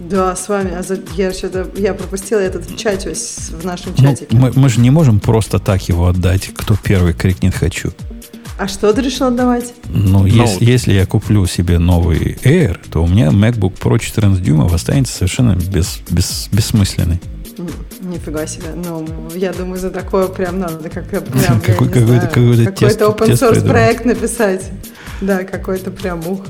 Да, 0.00 0.36
с 0.36 0.48
вами. 0.48 0.72
А 0.74 0.82
за- 0.82 1.00
я 1.16 1.32
что-то 1.32 1.66
я 1.76 1.94
пропустила 1.94 2.38
этот 2.40 2.68
в 2.68 2.76
чате 2.76 3.14
в 3.14 3.64
нашем 3.64 3.92
Ну, 3.96 4.04
чатике. 4.04 4.36
мы, 4.36 4.52
мы 4.54 4.68
же 4.68 4.80
не 4.80 4.90
можем 4.90 5.18
просто 5.20 5.58
так 5.58 5.88
его 5.88 6.08
отдать, 6.08 6.50
кто 6.54 6.76
первый 6.82 7.14
крикнет 7.14 7.54
«хочу». 7.54 7.92
А 8.56 8.68
что 8.68 8.92
ты 8.92 9.00
решил 9.02 9.26
отдавать? 9.28 9.72
Ну, 9.88 10.20
Ноут. 10.20 10.28
если, 10.30 10.64
если 10.64 10.92
я 10.92 11.06
куплю 11.06 11.44
себе 11.46 11.78
новый 11.80 12.38
Air, 12.44 12.78
то 12.90 13.02
у 13.02 13.08
меня 13.08 13.28
MacBook 13.28 13.78
Pro 13.80 13.98
14 13.98 14.40
дюймов 14.44 14.72
останется 14.72 15.12
совершенно 15.14 15.56
без, 15.56 15.98
без, 16.10 16.48
бессмысленный. 16.52 17.20
Нифига 18.14 18.46
себе. 18.46 18.68
Ну, 18.76 19.04
я 19.34 19.52
думаю, 19.52 19.76
за 19.80 19.90
такое 19.90 20.28
прям 20.28 20.60
надо 20.60 20.88
как 20.88 21.04
прям, 21.08 21.24
Какой- 21.24 21.88
какой-то- 21.88 22.26
какой-то 22.28 22.64
какой-то 22.72 23.04
open 23.06 23.26
source 23.32 23.54
проект 23.68 24.04
написать. 24.04 24.70
Да, 25.20 25.42
какой-то 25.42 25.90
прям 25.90 26.24
ух. 26.28 26.42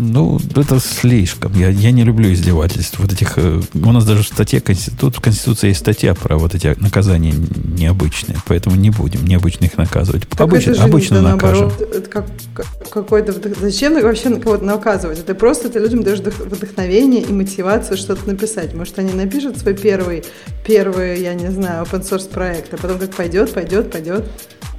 Ну, 0.00 0.40
это 0.56 0.80
слишком. 0.80 1.52
Я, 1.54 1.68
я 1.68 1.90
не 1.90 2.04
люблю 2.04 2.32
издевательств. 2.32 2.98
Вот 2.98 3.12
этих. 3.12 3.34
э, 3.36 3.60
У 3.74 3.92
нас 3.92 4.04
даже 4.06 4.22
в 4.22 4.26
статье 4.26 4.60
Конститут, 4.60 5.16
в 5.16 5.20
Конституции 5.20 5.68
есть 5.68 5.80
статья 5.80 6.14
про 6.14 6.38
вот 6.38 6.54
эти 6.54 6.74
наказания 6.80 7.34
необычные. 7.76 8.38
Поэтому 8.46 8.76
не 8.76 8.88
будем 8.90 9.24
необычно 9.26 9.66
их 9.66 9.76
наказывать. 9.76 10.26
Так 10.28 10.40
обычно 10.40 10.70
это 10.70 10.80
же 10.80 10.86
обычно 10.86 11.22
да, 11.22 11.34
накажем. 11.34 11.68
наоборот, 11.68 11.94
это 11.94 12.08
как, 12.08 12.26
как- 12.54 12.88
какой-то 12.90 13.32
вдох- 13.32 13.60
Зачем 13.60 14.00
вообще 14.02 14.30
кого-то 14.36 14.64
наказывать? 14.64 15.18
Это 15.18 15.34
просто 15.34 15.68
ты 15.68 15.78
людям 15.78 16.02
даешь 16.02 16.20
вдох- 16.20 16.44
вдохновение 16.48 17.22
и 17.22 17.32
мотивацию 17.32 17.98
что-то 17.98 18.26
написать. 18.26 18.74
Может, 18.74 18.98
они 18.98 19.12
напишут 19.12 19.58
свой 19.58 19.74
первый, 19.74 20.24
первый, 20.66 21.20
я 21.22 21.34
не 21.34 21.50
знаю, 21.50 21.84
open 21.84 22.00
source 22.08 22.28
проект, 22.30 22.72
а 22.72 22.78
потом 22.78 22.98
как 22.98 23.10
пойдет, 23.14 23.52
пойдет, 23.52 23.92
пойдет. 23.92 24.24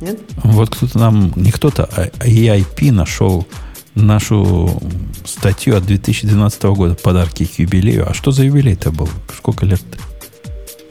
Нет? 0.01 0.19
Вот 0.43 0.71
кто-то 0.75 0.97
нам, 0.97 1.31
не 1.35 1.51
кто-то, 1.51 1.87
а 1.95 2.07
EIP 2.25 2.91
нашел 2.91 3.45
нашу 3.95 4.81
статью 5.25 5.75
от 5.75 5.85
2012 5.85 6.63
года 6.63 6.95
подарки 6.95 7.45
к 7.45 7.59
юбилею. 7.59 8.09
А 8.09 8.13
что 8.13 8.31
за 8.31 8.43
юбилей-то 8.43 8.91
был? 8.91 9.09
Сколько 9.35 9.65
лет? 9.65 9.81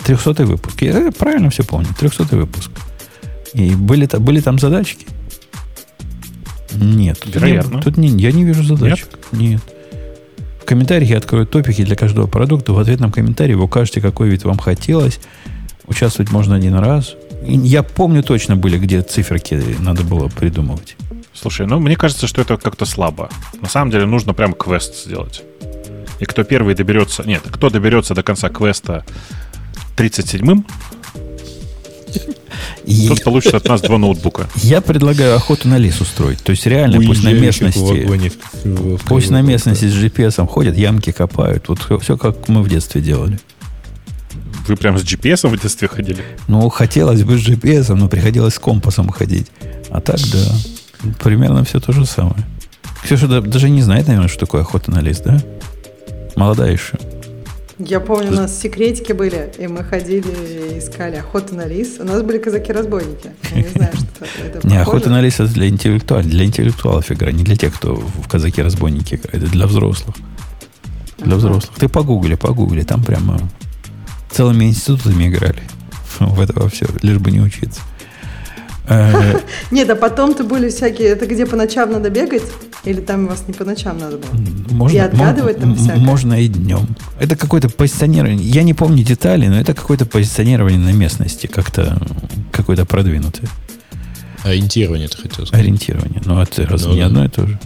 300 0.05 0.45
выпуск. 0.47 0.83
Я 0.83 1.11
правильно 1.13 1.51
все 1.51 1.65
помню. 1.65 1.89
300 1.99 2.25
выпуск. 2.37 2.71
И 3.55 3.75
были, 3.75 4.07
та- 4.07 4.19
были 4.19 4.41
там 4.41 4.59
задачки? 4.59 5.07
Нет. 6.75 7.19
тут 7.21 7.27
не- 7.35 7.41
Вероятно. 7.41 7.83
Тут 7.83 7.97
не, 7.97 8.09
я 8.09 8.33
не 8.33 8.45
вижу 8.45 8.63
задачек. 8.63 9.09
Нет. 9.33 9.61
В 10.61 10.65
комментариях 10.65 11.11
я 11.11 11.19
открою 11.19 11.47
топики 11.47 11.85
для 11.85 11.97
каждого 11.97 12.27
продукта. 12.27 12.73
В 12.73 12.79
ответном 12.79 13.11
комментарии 13.11 13.55
вы 13.55 13.65
укажете, 13.65 14.01
какой 14.01 14.29
вид 14.29 14.45
вам 14.45 14.59
хотелось. 14.59 15.19
Участвовать 15.87 16.31
можно 16.31 16.55
один 16.55 16.75
раз. 16.75 17.15
Я 17.43 17.83
помню 17.83 18.23
точно 18.23 18.55
были, 18.55 18.79
где 18.79 19.03
циферки 19.03 19.61
надо 19.81 20.05
было 20.05 20.29
придумывать. 20.29 20.97
Слушай, 21.41 21.67
ну 21.67 21.79
мне 21.81 21.97
кажется, 21.97 22.27
что 22.27 22.43
это 22.43 22.57
как-то 22.57 22.85
слабо. 22.85 23.31
На 23.63 23.69
самом 23.69 23.91
деле 23.91 24.07
нужно 24.07 24.35
прям 24.35 24.53
квест 24.53 25.05
сделать. 25.07 25.43
И 26.19 26.25
кто 26.27 26.45
первый 26.45 26.75
доберется... 26.75 27.23
Нет, 27.25 27.43
кто 27.51 27.71
доберется 27.71 28.15
до 28.15 28.23
конца 28.23 28.51
квеста 28.51 29.07
37-м, 29.97 30.67
И 32.85 33.09
тот 33.09 33.23
получит 33.25 33.55
от 33.55 33.67
нас 33.69 33.81
два 33.81 33.97
ноутбука. 33.99 34.49
я 34.57 34.81
предлагаю 34.81 35.37
охоту 35.37 35.69
на 35.69 35.79
лес 35.79 36.01
устроить. 36.01 36.41
То 36.43 36.51
есть 36.51 36.67
реально 36.67 37.01
пусть 37.01 37.23
на 37.23 37.33
местности... 37.33 37.79
вагоне 37.79 38.31
в- 38.31 38.65
в- 38.67 38.97
в 38.99 39.05
Пусть 39.05 39.31
на 39.31 39.41
местности 39.43 39.87
с 39.87 39.95
GPS 39.95 40.47
ходят, 40.47 40.77
ямки 40.77 41.13
копают. 41.13 41.69
Вот 41.69 41.79
все, 42.03 42.17
как 42.19 42.49
мы 42.49 42.63
в 42.63 42.69
детстве 42.69 43.01
делали. 43.01 43.39
Вы 44.69 44.77
прям 44.77 44.99
с 44.99 45.03
GPS 45.03 45.49
в 45.49 45.61
детстве 45.61 45.89
ходили? 45.89 46.23
Ну, 46.49 46.69
хотелось 46.69 47.23
бы 47.23 47.39
с 47.39 47.41
GPS, 47.49 47.95
но 47.95 48.09
приходилось 48.09 48.55
с 48.55 48.59
компасом 48.59 49.09
ходить. 49.11 49.47
А 49.91 50.01
так, 50.01 50.21
да, 50.33 50.45
примерно 51.23 51.65
все 51.65 51.81
то 51.81 51.93
же 51.93 52.07
самое. 52.07 52.45
Ксюша 53.03 53.29
да- 53.29 53.41
даже 53.41 53.71
не 53.71 53.83
знает, 53.83 54.07
наверное, 54.07 54.29
что 54.29 54.41
такое 54.41 54.63
охота 54.63 54.91
на 54.91 55.01
лес, 55.01 55.21
да? 55.21 55.41
Молодая 56.37 56.73
еще. 56.73 56.99
Я 57.79 57.99
помню, 58.01 58.29
у 58.29 58.35
нас 58.35 58.61
секретики 58.61 59.13
были, 59.13 59.51
и 59.59 59.67
мы 59.67 59.83
ходили 59.83 60.29
и 60.75 60.79
искали 60.79 61.17
охоту 61.17 61.55
на 61.55 61.67
лис. 61.67 61.97
У 61.99 62.05
нас 62.05 62.21
были 62.21 62.37
казаки-разбойники. 62.37 63.31
Я 63.55 63.63
не 63.63 63.69
знаю, 63.69 63.93
что 63.95 64.27
это 64.45 64.69
Не, 64.69 64.77
охота 64.77 65.09
на 65.09 65.23
лис 65.23 65.41
это 65.41 65.51
для 65.51 65.67
интеллектуалов, 65.67 66.27
для 66.27 66.45
интеллектуалов 66.45 67.11
игра, 67.11 67.33
не 67.33 67.43
для 67.43 67.57
тех, 67.57 67.75
кто 67.75 67.95
в 67.95 68.29
казаки-разбойники 68.29 69.15
играет, 69.15 69.45
это 69.45 69.51
для 69.51 69.67
взрослых. 69.67 70.15
Для 71.19 71.37
взрослых. 71.37 71.73
Ты 71.79 71.89
погугли, 71.89 72.35
погугли, 72.35 72.83
там 72.83 73.03
прямо 73.03 73.41
целыми 74.31 74.67
институтами 74.67 75.29
играли. 75.29 75.63
В 76.19 76.39
это 76.39 76.53
во 76.61 76.69
все, 76.69 76.87
лишь 77.01 77.19
бы 77.19 77.31
не 77.31 77.41
учиться. 77.41 77.81
Э, 78.91 79.41
Нет, 79.71 79.89
а 79.89 79.95
потом 79.97 80.35
ты 80.35 80.43
были 80.45 80.69
всякие... 80.69 81.09
Это 81.09 81.27
где 81.27 81.47
по 81.47 81.57
ночам 81.57 81.93
надо 81.93 82.11
бегать? 82.11 82.43
Или 82.85 83.01
там 83.01 83.25
у 83.25 83.29
вас 83.29 83.45
не 83.47 83.55
по 83.55 83.65
ночам 83.65 83.99
надо 83.99 84.19
было? 84.19 84.31
Можно, 84.71 84.97
И 84.97 84.99
отгадывать 84.99 85.61
там 85.61 85.77
всякое. 85.77 85.99
Можно 86.01 86.41
и 86.41 86.49
днем. 86.49 86.87
Это 87.19 87.37
какое-то 87.37 87.69
позиционирование. 87.69 88.39
Я 88.47 88.63
не 88.65 88.75
помню 88.75 89.05
детали, 89.05 89.47
но 89.47 89.61
это 89.61 89.75
какое-то 89.75 90.07
позиционирование 90.07 90.79
на 90.81 90.93
местности, 90.93 91.47
как-то 91.47 91.99
какое-то 92.53 92.85
продвинутое 92.85 93.49
Ориентирование, 94.43 95.09
ты 95.09 95.19
хотел 95.19 95.47
сказать. 95.47 95.65
ориентирование. 95.65 96.23
Но 96.25 96.43
это 96.43 96.67
разве 96.67 96.89
Ну 96.89 96.95
не 96.95 97.01
да. 97.01 97.07
одно 97.07 97.25
и 97.25 97.29
то 97.29 97.47
же? 97.47 97.59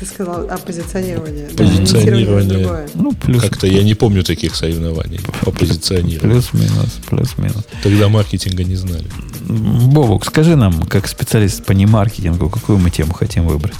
Ты 0.00 0.06
сказал 0.06 0.48
оппозиционирование. 0.50 1.48
Да, 1.52 1.62
Позиционирование. 1.64 2.58
другое. 2.58 2.88
Ну, 2.94 3.12
плюс, 3.12 3.42
Как-то 3.42 3.66
я 3.66 3.82
не 3.82 3.94
помню 3.94 4.24
таких 4.24 4.56
соревнований 4.56 5.20
по 5.44 5.50
позиционированию. 5.50 6.20
плюс-минус, 6.20 6.98
плюс-минус. 7.10 7.64
Тогда 7.82 8.08
маркетинга 8.08 8.64
не 8.64 8.76
знали. 8.76 9.04
Бобок, 9.46 10.24
скажи 10.24 10.56
нам, 10.56 10.82
как 10.84 11.06
специалист 11.06 11.62
по 11.64 11.72
немаркетингу, 11.72 12.48
какую 12.48 12.78
мы 12.78 12.90
тему 12.90 13.12
хотим 13.12 13.46
выбрать? 13.46 13.76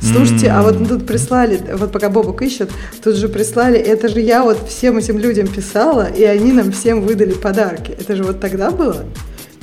Слушайте, 0.00 0.50
а 0.50 0.62
вот 0.62 0.88
тут 0.88 1.06
прислали, 1.06 1.60
вот 1.76 1.92
пока 1.92 2.08
Бобок 2.08 2.40
ищет, 2.42 2.70
тут 3.02 3.16
же 3.16 3.28
прислали, 3.28 3.78
это 3.78 4.08
же 4.08 4.20
я 4.20 4.42
вот 4.42 4.68
всем 4.68 4.96
этим 4.96 5.18
людям 5.18 5.46
писала, 5.48 6.06
и 6.10 6.22
они 6.24 6.52
нам 6.52 6.72
всем 6.72 7.02
выдали 7.02 7.32
подарки. 7.32 7.90
Это 7.90 8.16
же 8.16 8.24
вот 8.24 8.40
тогда 8.40 8.70
было? 8.70 9.04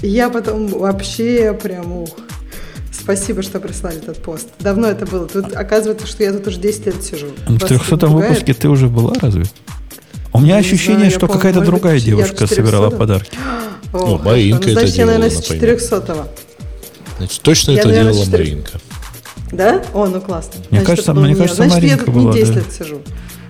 И 0.01 0.07
я 0.09 0.29
потом 0.29 0.67
вообще 0.67 1.57
прям 1.61 1.91
ух. 1.91 2.09
Спасибо, 3.05 3.43
что 3.43 3.59
прислали 3.59 3.97
этот 3.97 4.17
пост. 4.23 4.47
Давно 4.59 4.87
это 4.87 5.05
было. 5.05 5.27
Тут 5.27 5.53
оказывается, 5.55 6.07
что 6.07 6.23
я 6.23 6.33
тут 6.33 6.47
уже 6.47 6.59
10 6.59 6.87
лет 6.87 7.03
сижу. 7.03 7.27
В 7.47 7.51
Вас 7.59 7.69
300 7.69 7.95
это 7.95 8.07
пугает? 8.07 8.29
выпуске 8.29 8.53
ты 8.55 8.67
уже 8.67 8.87
была, 8.87 9.13
разве? 9.21 9.45
У 10.33 10.39
меня 10.41 10.55
Я 10.55 10.61
ощущение, 10.61 10.95
знаю, 10.97 11.11
я 11.11 11.17
что 11.17 11.27
какая-то 11.27 11.59
быть, 11.59 11.69
другая 11.69 11.93
я 11.95 12.01
в 12.01 12.03
девушка 12.03 12.47
собирала 12.47 12.87
400-м? 12.89 12.97
подарки. 12.97 13.37
О, 13.93 13.97
Ну, 13.97 13.99
хорошо. 13.99 14.23
Маринка 14.23 14.63
Ну, 14.65 14.71
это 14.71 14.79
Значит, 14.79 14.95
я, 14.97 15.05
наверное, 15.05 15.29
делала, 15.29 15.43
с 15.43 15.49
например. 15.49 15.75
400-го. 15.77 16.27
Значит, 17.19 17.41
точно 17.43 17.71
Я, 17.71 17.77
это 17.79 17.87
наверное, 17.89 18.11
делала 18.13 18.25
четыре- 18.25 18.43
Маринка. 18.43 18.71
Да? 19.51 19.83
О, 19.93 20.05
ну 20.07 20.21
классно. 20.21 20.53
Мне 20.55 20.65
Значит, 20.71 20.87
кажется, 20.87 21.13
мне 21.13 21.23
не 21.23 21.29
я. 21.29 21.35
кажется, 21.35 21.55
Значит, 21.55 21.75
я 21.75 21.81
Маринка 21.83 22.05
тут 22.05 22.15
не 22.15 22.21
была, 22.23 22.33
10 22.33 22.47
да. 22.47 22.53
лет 22.55 22.71
сижу. 22.73 23.01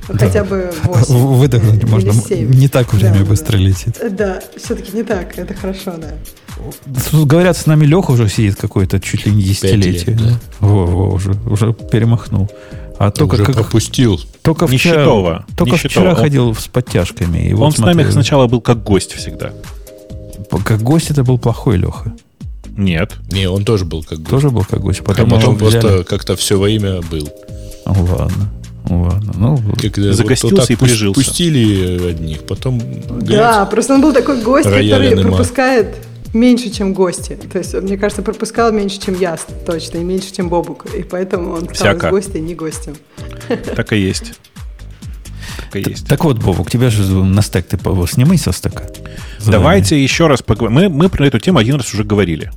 Хотя 0.07 0.43
бы 0.43 0.71
8. 0.83 1.15
Выдохнуть 1.37 1.83
можно. 1.85 2.09
Или 2.09 2.19
семь. 2.19 2.49
Не 2.51 2.67
так 2.67 2.93
время 2.93 3.19
Да, 3.19 3.25
быстро 3.25 3.53
да. 3.53 3.57
летит. 3.63 3.97
Да, 4.11 4.43
все-таки 4.57 4.95
не 4.97 5.03
так, 5.03 5.39
это 5.39 5.53
хорошо, 5.55 5.93
да. 5.97 6.13
Тут 7.11 7.27
говорят, 7.27 7.57
с 7.57 7.65
нами 7.65 7.85
Леха 7.85 8.11
уже 8.11 8.29
сидит 8.29 8.55
какое-то 8.55 8.99
чуть 8.99 9.25
ли 9.25 9.31
не 9.33 9.43
десятилетие. 9.43 10.15
лет, 10.15 10.17
да. 10.17 10.39
Во, 10.59 10.85
во, 10.85 11.09
уже, 11.13 11.33
уже 11.45 11.73
перемахнул. 11.73 12.49
А 12.97 13.11
только, 13.11 13.33
Уже 13.35 13.43
как, 13.45 13.55
пропустил. 13.55 14.19
только 14.41 14.67
вчера, 14.67 14.95
Нищетова. 15.01 15.45
только 15.57 15.71
Нищетова. 15.73 15.89
вчера 15.91 16.09
Он- 16.11 16.15
ходил 16.15 16.55
с 16.55 16.67
подтяжками. 16.67 17.49
И 17.49 17.53
вот 17.53 17.65
Он 17.65 17.71
с 17.73 17.77
нами 17.79 18.09
сначала 18.09 18.47
был 18.47 18.61
как 18.61 18.83
гость 18.83 19.11
всегда. 19.13 19.51
Как 20.63 20.81
гость 20.81 21.09
это 21.11 21.23
был 21.25 21.37
плохой 21.37 21.75
Леха. 21.77 22.13
Нет. 22.77 23.13
Не, 23.31 23.49
он 23.49 23.65
тоже 23.65 23.83
был 23.85 24.01
как 24.03 24.19
бы. 24.19 24.29
Тоже 24.29 24.49
был 24.49 24.63
как 24.63 24.79
гость. 24.81 25.01
А 25.01 25.03
Потом, 25.03 25.29
потом 25.29 25.55
его 25.55 25.65
взяли. 25.67 25.81
просто 25.81 26.03
как-то 26.05 26.35
все 26.37 26.57
время 26.59 27.01
был. 27.11 27.29
Ну, 27.85 28.05
ладно. 28.17 28.49
Ну, 28.87 29.01
ладно. 29.01 29.33
Ну, 29.35 29.57
Когда 29.81 30.13
Загостился 30.13 30.55
вот 30.55 30.61
так 30.67 30.71
и 30.71 30.75
прижился. 30.75 31.19
Пустили 31.19 32.07
одних, 32.09 32.43
потом 32.43 32.81
Да, 33.21 33.65
просто 33.65 33.95
он 33.95 34.01
был 34.01 34.13
такой 34.13 34.41
гость, 34.41 34.65
который 34.69 35.21
пропускает 35.21 35.95
меньше, 36.33 36.69
чем 36.69 36.93
гости. 36.93 37.37
То 37.51 37.59
есть, 37.59 37.73
мне 37.73 37.97
кажется, 37.97 38.21
пропускал 38.21 38.71
меньше, 38.71 38.99
чем 38.99 39.19
я, 39.19 39.37
точно, 39.65 39.99
и 39.99 40.03
меньше, 40.03 40.33
чем 40.33 40.49
Бобук. 40.49 40.85
И 40.95 41.03
поэтому 41.03 41.51
он 41.53 41.69
стал 41.73 41.95
из 41.95 42.11
гостя 42.11 42.39
не 42.39 42.55
гостем. 42.55 42.95
Так 43.75 43.93
и 43.93 43.97
есть. 43.97 44.33
Так 45.57 45.75
и 45.77 45.83
Т- 45.83 45.89
есть. 45.91 46.07
Так 46.07 46.23
вот, 46.23 46.37
Бобок, 46.41 46.69
тебя 46.69 46.89
же 46.89 47.03
на 47.13 47.41
стек 47.41 47.67
ты 47.67 47.77
снимай 48.07 48.37
со 48.37 48.51
стека. 48.51 48.83
Давайте 49.45 50.01
еще 50.01 50.27
раз 50.27 50.41
поговорим. 50.41 50.75
Мы, 50.75 50.89
мы 50.89 51.09
про 51.09 51.27
эту 51.27 51.39
тему 51.39 51.59
один 51.59 51.75
раз 51.75 51.93
уже 51.93 52.03
говорили. 52.03 52.51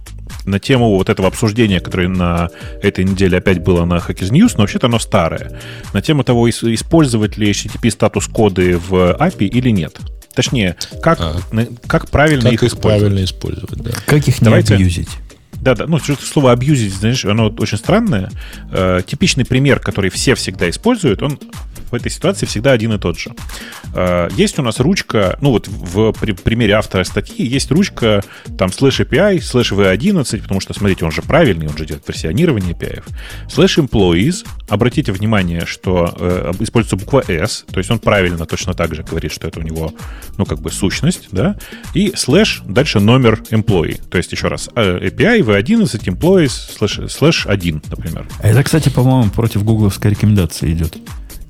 На 0.44 0.58
тему 0.58 0.96
вот 0.96 1.10
этого 1.10 1.28
обсуждения, 1.28 1.78
которое 1.78 2.08
на 2.08 2.48
этой 2.82 3.04
неделе 3.04 3.38
опять 3.38 3.62
было 3.62 3.84
на 3.84 3.96
Hackers 3.98 4.30
News, 4.30 4.52
но 4.56 4.62
вообще-то 4.62 4.86
оно 4.86 4.98
старое. 4.98 5.60
На 5.92 6.00
тему 6.00 6.24
того, 6.24 6.48
ис- 6.48 6.72
использовать 6.74 7.36
ли 7.36 7.50
HTTP 7.50 7.90
статус-коды 7.90 8.78
в 8.78 8.94
API 9.20 9.46
или 9.46 9.68
нет. 9.70 9.98
Точнее, 10.38 10.76
как, 11.02 11.18
А. 11.20 11.36
как 11.88 12.08
правильно 12.10 12.44
как 12.44 12.52
их 12.52 12.62
их 12.62 12.68
использовать. 12.68 13.00
правильно 13.00 13.24
использовать, 13.24 13.78
да. 13.80 13.90
Как 14.06 14.28
их 14.28 14.36
Давайте. 14.38 14.74
не 14.76 14.82
абьюзить? 14.84 15.08
Да, 15.68 15.74
да, 15.74 15.86
ну, 15.86 15.98
слово 15.98 16.52
абьюзить, 16.52 16.94
знаешь, 16.94 17.26
оно 17.26 17.48
очень 17.58 17.76
странное. 17.76 18.30
Э, 18.72 19.02
типичный 19.06 19.44
пример, 19.44 19.80
который 19.80 20.08
все 20.08 20.34
всегда 20.34 20.70
используют, 20.70 21.22
он 21.22 21.38
в 21.90 21.94
этой 21.94 22.10
ситуации 22.10 22.46
всегда 22.46 22.72
один 22.72 22.92
и 22.92 22.98
тот 22.98 23.18
же. 23.18 23.32
Э, 23.94 24.28
есть 24.36 24.58
у 24.58 24.62
нас 24.62 24.80
ручка, 24.80 25.38
ну 25.40 25.50
вот 25.50 25.68
в 25.68 26.12
при- 26.12 26.32
примере 26.32 26.74
автора 26.74 27.04
статьи 27.04 27.44
есть 27.46 27.70
ручка 27.70 28.22
там 28.56 28.72
слэш 28.72 29.00
API, 29.00 29.40
слэш 29.40 29.72
V1 29.72 30.07
1, 30.07 30.42
потому 30.42 30.60
что, 30.60 30.74
смотрите, 30.74 31.04
он 31.04 31.12
же 31.12 31.22
правильный, 31.22 31.66
он 31.66 31.76
же 31.76 31.86
делает 31.86 32.06
версионирование 32.06 32.74
API. 32.74 33.02
Слэш 33.50 33.78
employees, 33.78 34.46
обратите 34.68 35.12
внимание, 35.12 35.66
что 35.66 36.14
э, 36.18 36.52
используется 36.60 36.96
буква 36.96 37.24
S, 37.28 37.64
то 37.70 37.78
есть 37.78 37.90
он 37.90 37.98
правильно 37.98 38.46
точно 38.46 38.74
так 38.74 38.94
же 38.94 39.02
говорит, 39.02 39.32
что 39.32 39.48
это 39.48 39.60
у 39.60 39.62
него, 39.62 39.92
ну, 40.36 40.44
как 40.44 40.60
бы 40.60 40.70
сущность, 40.70 41.28
да, 41.32 41.56
и 41.94 42.12
слэш, 42.14 42.62
дальше 42.66 43.00
номер 43.00 43.42
employee, 43.50 44.00
то 44.08 44.18
есть 44.18 44.32
еще 44.32 44.48
раз, 44.48 44.68
э, 44.74 45.08
API 45.08 45.42
V11 45.58 46.04
employees 46.04 46.52
слэш, 46.76 47.10
слэш 47.10 47.46
1, 47.46 47.82
например. 47.90 48.26
Это, 48.40 48.62
кстати, 48.62 48.88
по-моему, 48.88 49.30
против 49.30 49.64
гугловской 49.64 50.10
рекомендации 50.10 50.72
идет. 50.72 50.96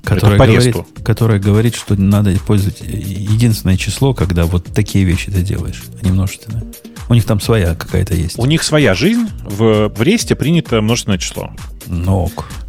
Которая 0.03 0.39
говорит, 0.39 0.75
которая 1.03 1.39
говорит, 1.39 1.75
что 1.75 1.95
надо 1.95 2.33
использовать 2.33 2.81
единственное 2.81 3.77
число, 3.77 4.13
когда 4.13 4.45
вот 4.45 4.65
такие 4.65 5.05
вещи 5.05 5.31
ты 5.31 5.41
делаешь, 5.41 5.83
а 6.01 6.05
не 6.05 6.11
множественное. 6.11 6.63
У 7.09 7.13
них 7.13 7.25
там 7.25 7.39
своя 7.39 7.75
какая-то 7.75 8.15
есть. 8.15 8.37
У 8.39 8.45
них 8.45 8.63
своя 8.63 8.93
жизнь, 8.93 9.27
в, 9.43 9.89
в 9.89 10.01
ресте 10.01 10.35
принято 10.35 10.81
множественное 10.81 11.17
число. 11.17 11.51
Ног. 11.87 12.47
Э, 12.49 12.68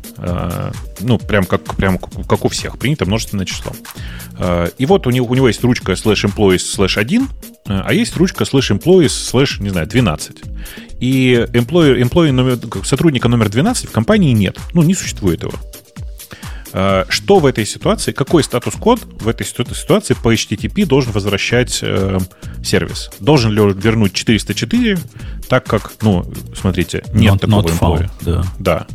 ну, 1.01 1.19
прям 1.19 1.45
как, 1.45 1.63
прям 1.77 1.99
как 1.99 2.45
у 2.45 2.49
всех, 2.49 2.79
принято 2.79 3.07
множественное 3.07 3.47
число. 3.47 3.73
Э, 4.39 4.69
И 4.79 4.87
вот 4.87 5.07
у 5.07 5.11
него, 5.11 5.27
у 5.27 5.35
него 5.35 5.49
есть 5.49 5.63
ручка 5.65 5.93
slash 5.93 6.25
employees 6.27 6.59
slash 6.79 6.99
1, 6.99 7.23
э, 7.23 7.27
а 7.85 7.93
есть 7.93 8.17
ручка 8.17 8.45
slash 8.45 8.71
employees 8.79 9.07
slash, 9.33 9.63
не 9.63 9.71
знаю, 9.71 9.87
12. 9.87 10.37
И 11.01 11.47
employee, 11.53 12.03
employee 12.03 12.33
номер, 12.33 12.59
сотрудника 12.85 13.29
номер 13.29 13.49
12 13.49 13.89
в 13.89 13.93
компании 13.93 14.33
нет. 14.33 14.59
Ну, 14.75 14.83
не 14.83 14.95
существует 14.95 15.43
его. 15.43 15.53
Э, 16.73 17.05
Что 17.09 17.39
в 17.41 17.47
этой 17.47 17.67
ситуации, 17.67 18.13
какой 18.13 18.45
статус-код 18.45 19.01
в 19.21 19.27
этой 19.29 19.45
ситу- 19.47 19.75
ситуации 19.75 20.15
по 20.15 20.33
HTTP 20.33 20.85
должен 20.87 21.13
возвращать 21.13 21.81
э, 21.83 22.19
сервис? 22.63 23.11
Должен 23.21 23.53
ли 23.53 23.61
он 23.61 23.73
вернуть 23.73 24.13
404, 24.13 24.99
так 25.49 25.65
как, 25.65 25.93
ну, 26.03 26.31
смотрите, 26.61 27.03
нет 27.13 27.35
Not- 27.35 27.39
такого 27.41 27.69
not 27.69 27.79
found, 27.81 28.11
да. 28.21 28.45
Да. 28.59 28.87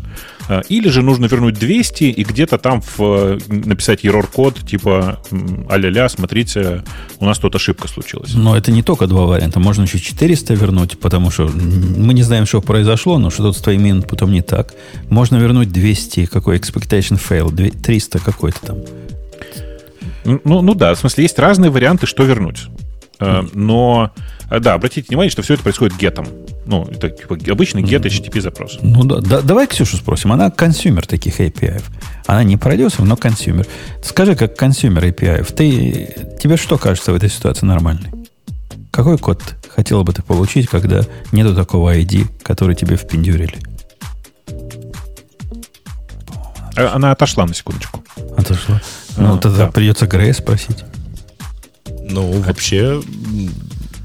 Э, 0.47 0.61
Или 0.69 0.89
же 0.89 1.01
нужно 1.01 1.25
вернуть 1.25 1.55
200 1.55 2.03
и 2.05 2.23
где-то 2.23 2.57
там 2.57 2.81
в, 2.81 2.99
э, 2.99 3.39
написать 3.47 4.03
error-код, 4.05 4.59
типа 4.67 5.19
а-ля-ля, 5.69 6.07
смотрите, 6.09 6.83
у 7.19 7.25
нас 7.25 7.39
тут 7.39 7.55
ошибка 7.55 7.87
случилась. 7.87 8.33
Но 8.35 8.55
это 8.55 8.71
не 8.71 8.83
только 8.83 9.07
два 9.07 9.25
варианта. 9.25 9.59
Можно 9.59 9.83
еще 9.83 9.99
400 9.99 10.53
вернуть, 10.53 10.99
потому 10.99 11.31
что 11.31 11.47
мы 11.47 12.13
не 12.13 12.23
знаем, 12.23 12.45
что 12.45 12.61
произошло, 12.61 13.17
но 13.17 13.29
что-то 13.29 13.57
с 13.57 13.61
твоим 13.61 13.89
инпутом 13.89 14.31
не 14.31 14.41
так. 14.41 14.73
Можно 15.09 15.37
вернуть 15.37 15.71
200, 15.71 16.25
какой 16.25 16.57
expectation 16.57 17.19
fail, 17.19 17.51
две- 17.51 17.71
300 17.71 18.19
какой-то 18.19 18.59
там. 18.61 18.77
Ну, 20.25 20.61
ну 20.61 20.73
да, 20.73 20.93
в 20.95 20.99
смысле, 20.99 21.23
есть 21.23 21.37
разные 21.39 21.69
варианты, 21.71 22.07
что 22.07 22.23
вернуть. 22.23 22.67
Э, 23.19 23.43
Но, 23.53 24.11
э, 24.49 24.59
да, 24.59 24.73
обратите 24.73 25.07
внимание, 25.07 25.31
что 25.31 25.41
все 25.41 25.53
это 25.53 25.63
происходит 25.63 25.97
гетом. 25.97 26.27
Ну, 26.65 26.85
это 26.85 27.09
типа 27.09 27.37
обычный 27.51 27.83
GET 27.83 28.01
HTTP 28.03 28.41
запрос. 28.41 28.79
Ну 28.81 29.03
да, 29.03 29.19
да, 29.21 29.41
давай 29.41 29.67
Ксюшу 29.67 29.97
спросим. 29.97 30.31
Она 30.33 30.49
консюмер 30.51 31.05
таких 31.05 31.39
API. 31.39 31.81
Она 32.25 32.43
не 32.43 32.57
продюсер, 32.57 33.03
но 33.03 33.15
консюмер. 33.15 33.67
Скажи, 34.03 34.35
как 34.35 34.55
консюмер 34.57 35.05
API, 35.05 35.43
ты, 35.53 36.37
тебе 36.41 36.57
что 36.57 36.77
кажется 36.77 37.11
в 37.11 37.15
этой 37.15 37.29
ситуации 37.29 37.65
нормальной? 37.65 38.09
Какой 38.91 39.17
код 39.17 39.41
хотела 39.73 40.03
бы 40.03 40.13
ты 40.13 40.21
получить, 40.21 40.67
когда 40.67 41.01
нету 41.31 41.53
такого 41.53 41.95
ID, 41.97 42.27
который 42.43 42.75
тебе 42.75 42.95
впендюрили? 42.95 43.57
Э, 46.75 46.87
Она 46.87 47.11
отошла 47.11 47.45
на 47.45 47.53
секундочку. 47.53 48.03
Отошла. 48.37 48.81
Ну, 49.17 49.35
А, 49.35 49.37
тогда 49.37 49.65
да. 49.65 49.71
придется 49.71 50.07
Грея 50.07 50.33
спросить. 50.33 50.83
Ну, 52.07 52.31
вообще, 52.41 53.01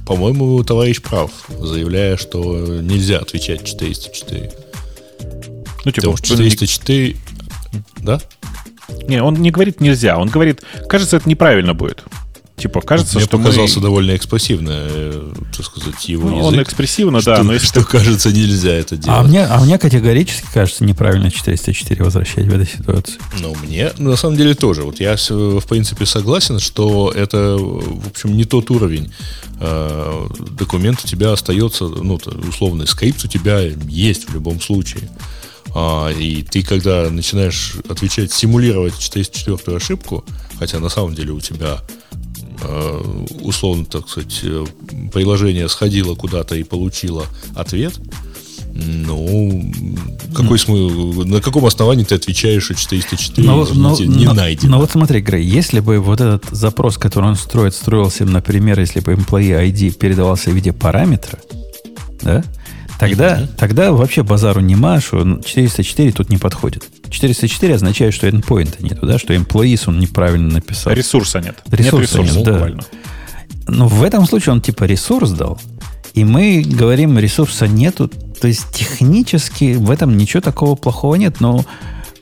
по-моему, 0.06 0.62
товарищ 0.64 1.01
прав, 1.01 1.31
заявляя, 1.48 2.16
что 2.16 2.81
нельзя 2.81 3.18
отвечать 3.18 3.64
404. 3.64 4.52
Ну, 5.85 5.90
типа, 5.93 6.12
Потому 6.12 6.16
что 6.16 6.36
404... 6.36 7.16
Да? 7.98 8.20
Не, 9.06 9.22
он 9.22 9.35
не 9.35 9.51
говорит 9.51 9.81
нельзя, 9.81 10.18
он 10.18 10.28
говорит, 10.28 10.62
кажется, 10.89 11.18
это 11.18 11.28
неправильно 11.28 11.74
будет. 11.74 12.05
Типа, 12.61 12.81
кажется, 12.82 13.16
Мне 13.16 13.27
что 13.27 13.39
показался 13.39 13.77
мы... 13.77 13.82
довольно 13.82 14.15
экспрессивно, 14.16 14.70
э, 14.73 15.32
так 15.57 15.65
сказать, 15.66 16.09
его 16.09 16.28
Ну, 16.28 16.37
язык. 16.39 16.53
он 16.53 16.62
экспрессивно, 16.62 17.20
да, 17.23 17.37
что, 17.37 17.43
но 17.45 17.53
если 17.55 17.66
что, 17.69 17.81
ты- 17.81 17.87
кажется, 17.87 18.31
нельзя 18.32 18.73
это 18.73 18.97
делать. 18.97 19.19
А 19.19 19.23
мне, 19.23 19.45
а 19.45 19.61
мне 19.61 19.78
категорически 19.78 20.47
кажется 20.53 20.85
неправильно 20.85 21.31
404 21.31 22.05
возвращать 22.05 22.45
в 22.47 22.53
этой 22.55 22.66
ситуации. 22.66 23.15
Ну, 23.41 23.57
мне 23.65 23.93
на 23.99 24.16
самом 24.16 24.37
деле 24.37 24.55
тоже. 24.55 24.82
Вот 24.82 25.01
я, 25.01 25.16
в 25.16 25.66
принципе, 25.66 26.05
согласен, 26.07 26.59
что 26.59 27.11
это, 27.15 27.57
в 27.59 28.07
общем, 28.09 28.37
не 28.37 28.45
тот 28.45 28.70
уровень. 28.70 29.12
Э, 29.61 30.27
Документ 30.51 31.01
у 31.05 31.09
тебя 31.09 31.32
остается, 31.32 31.85
ну, 31.85 32.20
условный 32.49 32.87
скрипт 32.87 33.24
у 33.24 33.28
тебя 33.28 33.61
есть 33.61 34.28
в 34.28 34.35
любом 34.35 34.61
случае. 34.61 35.09
А, 35.74 36.11
И 36.11 36.43
ты, 36.43 36.62
когда 36.62 37.09
начинаешь 37.11 37.74
отвечать, 37.89 38.32
симулировать 38.32 38.99
404 38.99 39.77
ошибку, 39.77 40.24
хотя 40.59 40.78
на 40.81 40.89
самом 40.89 41.15
деле 41.15 41.32
у 41.32 41.41
тебя 41.41 41.78
условно, 43.43 43.85
так 43.85 44.09
сказать, 44.09 44.41
э, 44.43 44.65
приложение 45.12 45.69
сходило 45.69 46.15
куда-то 46.15 46.55
и 46.55 46.62
получило 46.62 47.24
ответ, 47.55 47.99
ну, 48.73 49.73
какой 50.35 50.59
смысл, 50.59 51.23
на 51.24 51.41
каком 51.41 51.66
основании 51.66 52.05
ты 52.05 52.15
отвечаешь, 52.15 52.62
что 52.65 52.74
404 52.74 53.47
Но- 53.47 53.66
но- 53.74 53.97
не 53.99 54.27
но- 54.27 54.32
найдено? 54.35 54.73
Но 54.73 54.78
вот 54.81 54.91
смотри, 54.93 55.20
Грей, 55.20 55.45
если 55.45 55.81
бы 55.81 55.99
вот 55.99 56.20
этот 56.20 56.45
запрос, 56.51 56.97
который 56.97 57.31
он 57.31 57.37
строит, 57.37 57.74
строился, 57.74 58.24
например, 58.24 58.78
если 58.78 59.01
бы 59.01 59.12
employee 59.15 59.70
ID 59.70 59.91
передавался 59.99 60.51
в 60.51 60.55
виде 60.55 60.73
параметра, 60.73 61.39
да, 62.23 62.45
тогда, 63.01 63.47
тогда 63.59 63.93
вообще 63.93 64.22
базару 64.22 64.60
не 64.60 64.77
машу, 64.77 65.40
404 65.44 66.12
тут 66.12 66.28
не 66.28 66.39
подходит. 66.39 66.85
404 67.09 67.74
означает, 67.74 68.14
что 68.14 68.28
endpoint 68.28 68.77
нету, 68.81 69.06
да, 69.06 69.18
что 69.18 69.35
employees 69.35 69.85
он 69.86 69.98
неправильно 69.98 70.55
написал. 70.55 70.93
Ресурса 70.93 71.40
нет. 71.40 71.56
Ресурса 71.70 72.18
нет 72.18 72.28
ресурса, 72.28 72.36
нет, 72.36 72.44
да. 72.44 72.52
буквально. 72.52 72.85
Но 73.66 73.89
в 73.89 74.02
этом 74.02 74.27
случае 74.27 74.52
он 74.52 74.60
типа 74.60 74.85
ресурс 74.85 75.31
дал, 75.31 75.60
и 76.14 76.24
мы 76.24 76.62
говорим, 76.66 77.18
ресурса 77.18 77.66
нету. 77.66 78.09
То 78.09 78.48
есть 78.48 78.72
технически 78.72 79.74
в 79.74 79.90
этом 79.90 80.16
ничего 80.16 80.40
такого 80.40 80.74
плохого 80.74 81.14
нет, 81.14 81.40
но 81.40 81.64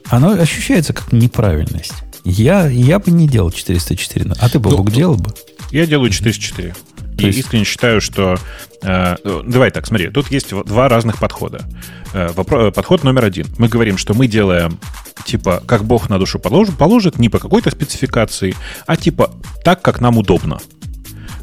оно 0.08 0.30
ощущается 0.30 0.92
как 0.92 1.12
неправильность. 1.12 1.94
Я, 2.24 2.68
я 2.68 2.98
бы 2.98 3.10
не 3.10 3.28
делал 3.28 3.50
404. 3.50 4.32
А 4.38 4.48
ты, 4.48 4.58
Бобук, 4.58 4.90
делал 4.90 5.16
бы? 5.16 5.32
Я 5.70 5.86
делаю 5.86 6.10
404. 6.10 6.74
И 7.18 7.26
есть- 7.26 7.38
искренне 7.40 7.64
считаю, 7.64 8.00
что... 8.00 8.36
э, 8.82 9.16
э, 9.24 9.40
давай 9.46 9.70
так, 9.70 9.86
смотри, 9.86 10.08
тут 10.10 10.30
есть 10.30 10.50
два 10.64 10.88
разных 10.88 11.18
подхода. 11.18 11.60
Э, 12.14 12.28
вопро- 12.28 12.70
подход 12.72 13.04
номер 13.04 13.24
один. 13.24 13.46
Мы 13.58 13.68
говорим, 13.68 13.98
что 13.98 14.14
мы 14.14 14.26
делаем, 14.26 14.78
типа, 15.24 15.62
как 15.66 15.84
Бог 15.84 16.08
на 16.08 16.18
душу 16.18 16.38
положит, 16.38 16.76
положит 16.78 17.18
не 17.18 17.28
по 17.28 17.38
какой-то 17.38 17.70
спецификации, 17.70 18.54
а 18.86 18.96
типа 18.96 19.30
так, 19.64 19.82
как 19.82 20.00
нам 20.00 20.16
удобно. 20.18 20.58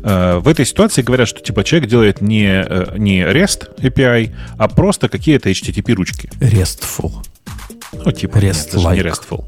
Э, 0.04 0.38
В 0.40 0.48
этой 0.48 0.66
ситуации 0.66 1.02
говорят, 1.02 1.28
что 1.28 1.42
типа 1.42 1.64
человек 1.64 1.90
делает 1.90 2.22
не, 2.22 2.48
э, 2.48 2.96
не 2.98 3.22
REST 3.22 3.78
API, 3.80 4.34
а 4.58 4.68
просто 4.68 5.10
какие-то 5.10 5.50
HTTP-ручки. 5.50 6.30
RESTful. 6.40 7.12
Ну, 7.94 8.12
типа, 8.12 8.38
REST-like. 8.38 8.42
нет, 8.42 8.72
даже 8.74 8.88
не 8.90 9.02
RESTful. 9.02 9.46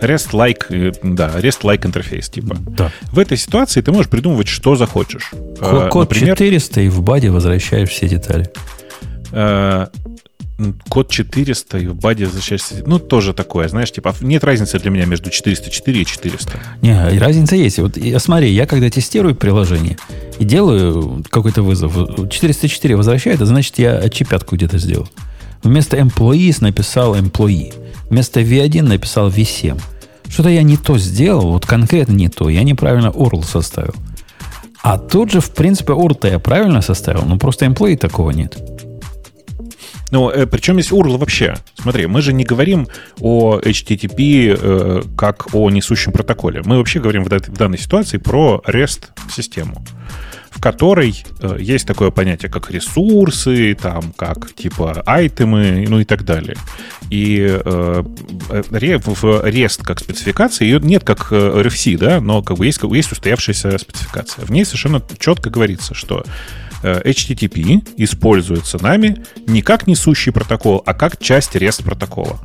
REST-like, 0.00 0.66
э, 0.70 0.92
да, 1.02 1.30
REST-like 1.38 1.86
интерфейс, 1.86 2.28
типа. 2.28 2.56
Да. 2.60 2.90
В 3.12 3.18
этой 3.18 3.36
ситуации 3.36 3.80
ты 3.80 3.92
можешь 3.92 4.10
придумывать, 4.10 4.48
что 4.48 4.76
захочешь. 4.76 5.30
Э, 5.60 5.88
Код 5.90 6.10
Например, 6.10 6.36
400 6.36 6.80
и 6.82 6.88
в 6.88 7.02
баде 7.02 7.30
возвращаешь 7.30 7.88
все 7.90 8.08
детали. 8.08 8.50
э, 9.32 9.86
код 10.88 11.10
400 11.10 11.78
и 11.78 11.86
в 11.86 11.94
баде 11.94 12.24
возвращаешься. 12.24 12.82
Ну, 12.86 12.98
тоже 12.98 13.34
такое, 13.34 13.68
знаешь, 13.68 13.92
типа, 13.92 14.14
нет 14.20 14.42
разницы 14.44 14.78
для 14.78 14.90
меня 14.90 15.04
между 15.04 15.30
404 15.30 16.00
и 16.00 16.06
400. 16.06 16.52
Не, 16.82 17.18
разница 17.18 17.56
есть. 17.56 17.78
Вот 17.78 17.98
смотри, 18.18 18.50
я 18.52 18.66
когда 18.66 18.88
тестирую 18.88 19.34
приложение 19.34 19.98
и 20.38 20.44
делаю 20.44 21.22
какой-то 21.30 21.62
вызов, 21.62 21.92
404 22.30 22.96
возвращает, 22.96 23.36
это 23.36 23.46
значит, 23.46 23.78
я 23.78 23.96
отчепятку 23.98 24.56
где-то 24.56 24.78
сделал. 24.78 25.08
Вместо 25.62 25.96
employees 25.96 26.58
написал 26.60 27.16
employee. 27.16 27.74
Вместо 28.10 28.40
V1 28.40 28.82
написал 28.82 29.30
V7. 29.30 29.80
Что-то 30.28 30.48
я 30.48 30.62
не 30.62 30.76
то 30.76 30.98
сделал, 30.98 31.52
вот 31.52 31.66
конкретно 31.66 32.12
не 32.12 32.28
то. 32.28 32.48
Я 32.48 32.62
неправильно 32.62 33.08
URL 33.08 33.44
составил. 33.44 33.94
А 34.82 34.98
тут 34.98 35.32
же, 35.32 35.40
в 35.40 35.52
принципе, 35.52 35.92
URL-то 35.92 36.28
я 36.28 36.38
правильно 36.38 36.82
составил, 36.82 37.24
но 37.24 37.38
просто 37.38 37.66
employee 37.66 37.96
такого 37.96 38.30
нет. 38.30 38.56
Ну, 40.12 40.30
э, 40.30 40.46
причем 40.46 40.76
есть 40.76 40.92
URL 40.92 41.16
вообще. 41.16 41.56
Смотри, 41.74 42.06
мы 42.06 42.22
же 42.22 42.32
не 42.32 42.44
говорим 42.44 42.86
о 43.20 43.58
HTTP 43.58 44.56
э, 44.58 45.02
как 45.16 45.54
о 45.54 45.70
несущем 45.70 46.12
протоколе. 46.12 46.62
Мы 46.64 46.78
вообще 46.78 47.00
говорим 47.00 47.24
в, 47.24 47.28
в 47.28 47.56
данной 47.56 47.78
ситуации 47.78 48.18
про 48.18 48.62
REST-систему, 48.66 49.84
в 50.56 50.60
которой 50.60 51.22
э, 51.40 51.58
есть 51.60 51.86
такое 51.86 52.10
понятие, 52.10 52.50
как 52.50 52.70
ресурсы, 52.70 53.76
там, 53.80 54.12
как 54.16 54.54
типа 54.54 55.02
айтемы, 55.04 55.84
ну 55.86 56.00
и 56.00 56.04
так 56.04 56.24
далее. 56.24 56.56
И 57.10 57.40
э, 57.40 58.04
э, 58.48 58.62
ре- 58.70 58.98
в 58.98 59.24
REST 59.24 59.82
как 59.82 60.00
спецификации 60.00 60.64
ее 60.64 60.80
нет 60.80 61.04
как 61.04 61.28
э, 61.30 61.36
RFC, 61.36 61.98
да, 61.98 62.20
но 62.22 62.42
как 62.42 62.56
бы 62.56 62.64
есть, 62.64 62.80
есть 62.82 63.12
устоявшаяся 63.12 63.76
спецификация. 63.78 64.46
В 64.46 64.50
ней 64.50 64.64
совершенно 64.64 65.02
четко 65.18 65.50
говорится, 65.50 65.94
что 65.94 66.24
э, 66.82 67.02
HTTP 67.02 67.86
используется 67.98 68.82
нами 68.82 69.24
не 69.46 69.60
как 69.60 69.86
несущий 69.86 70.32
протокол, 70.32 70.82
а 70.86 70.94
как 70.94 71.20
часть 71.20 71.54
REST 71.54 71.84
протокола. 71.84 72.40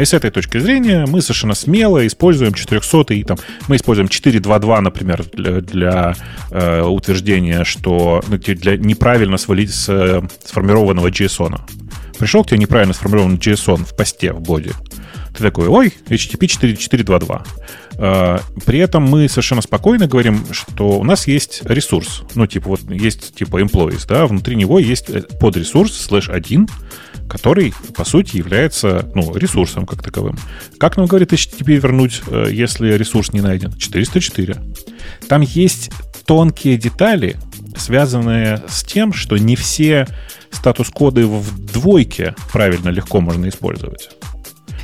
И 0.00 0.04
с 0.04 0.14
этой 0.14 0.30
точки 0.30 0.58
зрения 0.58 1.04
мы 1.06 1.20
совершенно 1.20 1.54
смело 1.54 2.06
используем 2.06 2.54
400 2.54 3.12
и 3.12 3.22
там 3.22 3.36
мы 3.68 3.76
используем 3.76 4.08
4.2.2, 4.08 4.80
например, 4.80 5.24
для, 5.32 5.60
для 5.60 6.16
э, 6.50 6.82
утверждения, 6.82 7.64
что 7.64 8.22
ну, 8.28 8.38
для 8.38 8.78
неправильно 8.78 9.36
свалить 9.36 9.74
с, 9.74 9.90
э, 9.90 10.22
сформированного 10.44 11.08
JSON. 11.08 11.60
Пришел 12.18 12.44
к 12.44 12.48
тебе 12.48 12.58
неправильно 12.58 12.94
сформированный 12.94 13.36
JSON 13.36 13.84
в 13.84 13.94
посте 13.94 14.32
в 14.32 14.40
боди. 14.40 14.72
Ты 15.36 15.42
такой, 15.42 15.68
ой, 15.68 15.92
HTTP 16.08 16.46
4.4.2.2. 16.46 17.46
Э, 17.98 18.38
При 18.64 18.78
этом 18.78 19.02
мы 19.02 19.28
совершенно 19.28 19.60
спокойно 19.60 20.06
говорим, 20.06 20.46
что 20.50 20.98
у 20.98 21.04
нас 21.04 21.26
есть 21.26 21.60
ресурс. 21.64 22.22
Ну, 22.34 22.46
типа, 22.46 22.70
вот 22.70 22.80
есть 22.90 23.34
типа 23.34 23.60
employees, 23.60 24.06
да, 24.08 24.26
внутри 24.26 24.56
него 24.56 24.78
есть 24.78 25.10
э, 25.10 25.22
подресурс 25.38 25.94
слэш 25.94 26.30
1, 26.30 26.68
который, 27.30 27.72
по 27.96 28.04
сути, 28.04 28.36
является 28.36 29.08
ну, 29.14 29.34
ресурсом 29.36 29.86
как 29.86 30.02
таковым. 30.02 30.36
Как 30.78 30.96
нам 30.96 31.06
говорит 31.06 31.32
HTTP 31.32 31.76
вернуть, 31.76 32.22
э, 32.26 32.48
если 32.50 32.92
ресурс 32.92 33.32
не 33.32 33.40
найден? 33.40 33.72
404. 33.72 34.56
Там 35.28 35.40
есть 35.42 35.90
тонкие 36.26 36.76
детали, 36.76 37.36
связанные 37.76 38.62
с 38.68 38.82
тем, 38.82 39.12
что 39.12 39.36
не 39.36 39.54
все 39.56 40.06
статус-коды 40.50 41.26
в 41.26 41.72
двойке 41.72 42.34
правильно 42.52 42.88
легко 42.88 43.20
можно 43.20 43.48
использовать. 43.48 44.10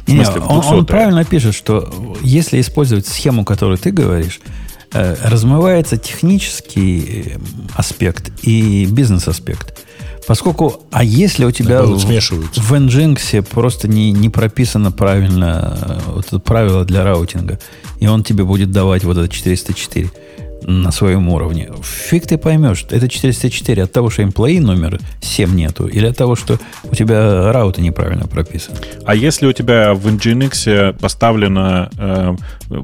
В 0.07 0.09
Не, 0.09 0.25
смысле, 0.25 0.41
в 0.41 0.51
он, 0.51 0.65
он 0.65 0.81
200-е. 0.81 0.87
правильно 0.87 1.25
пишет, 1.25 1.55
что 1.55 2.17
если 2.23 2.61
использовать 2.61 3.07
схему, 3.09 3.45
которую 3.45 3.77
ты 3.77 3.91
говоришь, 3.91 4.41
э, 4.93 5.17
размывается 5.25 5.97
технический 5.97 7.33
э, 7.35 7.39
аспект 7.75 8.31
и 8.43 8.87
бизнес-аспект. 8.87 9.86
Поскольку, 10.27 10.83
а 10.91 11.05
если 11.05 11.45
у 11.45 11.53
тебя 11.53 11.83
в, 11.83 11.97
в 11.97 12.73
Nginx 12.73 13.43
просто 13.43 13.87
не, 13.89 14.11
не 14.11 14.29
прописано 14.29 14.91
правильно 14.91 15.79
э, 15.81 15.99
вот 16.15 16.27
это 16.27 16.39
правило 16.41 16.85
для 16.85 17.05
раутинга, 17.05 17.61
и 18.01 18.09
он 18.09 18.25
тебе 18.25 18.45
будет 18.45 18.73
давать 18.73 19.05
вот 19.05 19.17
это 19.17 19.29
404 19.29 20.11
на 20.63 20.91
своем 20.91 21.29
уровне, 21.29 21.71
фиг 21.83 22.27
ты 22.27 22.39
поймешь, 22.39 22.85
это 22.91 23.09
404 23.09 23.85
от 23.85 23.93
того, 23.93 24.11
что 24.11 24.23
employee 24.23 24.61
номер 24.61 24.99
7 25.21 25.55
нету, 25.55 25.87
или 25.87 26.07
от 26.07 26.17
того, 26.17 26.35
что 26.35 26.59
у 26.85 26.95
тебя 26.95 27.53
рауты 27.53 27.81
неправильно 27.81 28.27
прописаны. 28.27 28.79
А 29.05 29.15
если 29.15 29.47
у 29.47 29.53
тебя 29.53 29.95
в 29.95 30.07
Nginx 30.09 30.99
поставлена 30.99 31.91
э, 31.97 32.37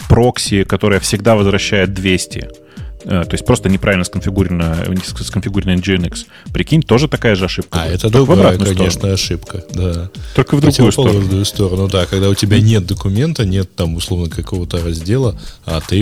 прокси, 0.09 0.63
которая 0.63 1.01
всегда 1.01 1.35
возвращает 1.35 1.93
200, 1.93 2.39
э, 2.39 2.62
то 3.05 3.29
есть 3.33 3.45
просто 3.45 3.69
неправильно 3.69 4.05
сконфигурена, 4.05 4.85
сконфигурена 5.21 5.77
Nginx, 5.79 6.27
прикинь, 6.53 6.83
тоже 6.83 7.09
такая 7.09 7.35
же 7.35 7.45
ошибка. 7.47 7.81
А, 7.81 7.85
будет. 7.85 7.95
это 7.97 8.11
Только 8.11 8.23
в 8.23 8.27
другая, 8.35 8.47
обратную 8.55 8.77
конечно, 8.77 8.91
сторону. 8.99 9.15
ошибка. 9.15 9.65
Да. 9.75 10.11
Только 10.35 10.57
в 10.57 10.61
другую 10.61 10.93
сторону. 10.93 11.45
Сторону, 11.45 11.89
да. 11.89 12.07
Когда 12.07 12.29
у 12.29 12.35
тебя 12.35 12.61
нет 12.61 12.87
документа, 12.87 13.45
нет 13.45 13.75
там, 13.75 13.95
условно, 13.97 14.29
какого-то 14.29 14.83
раздела, 14.85 15.39
а 15.65 15.81
ты 15.81 15.99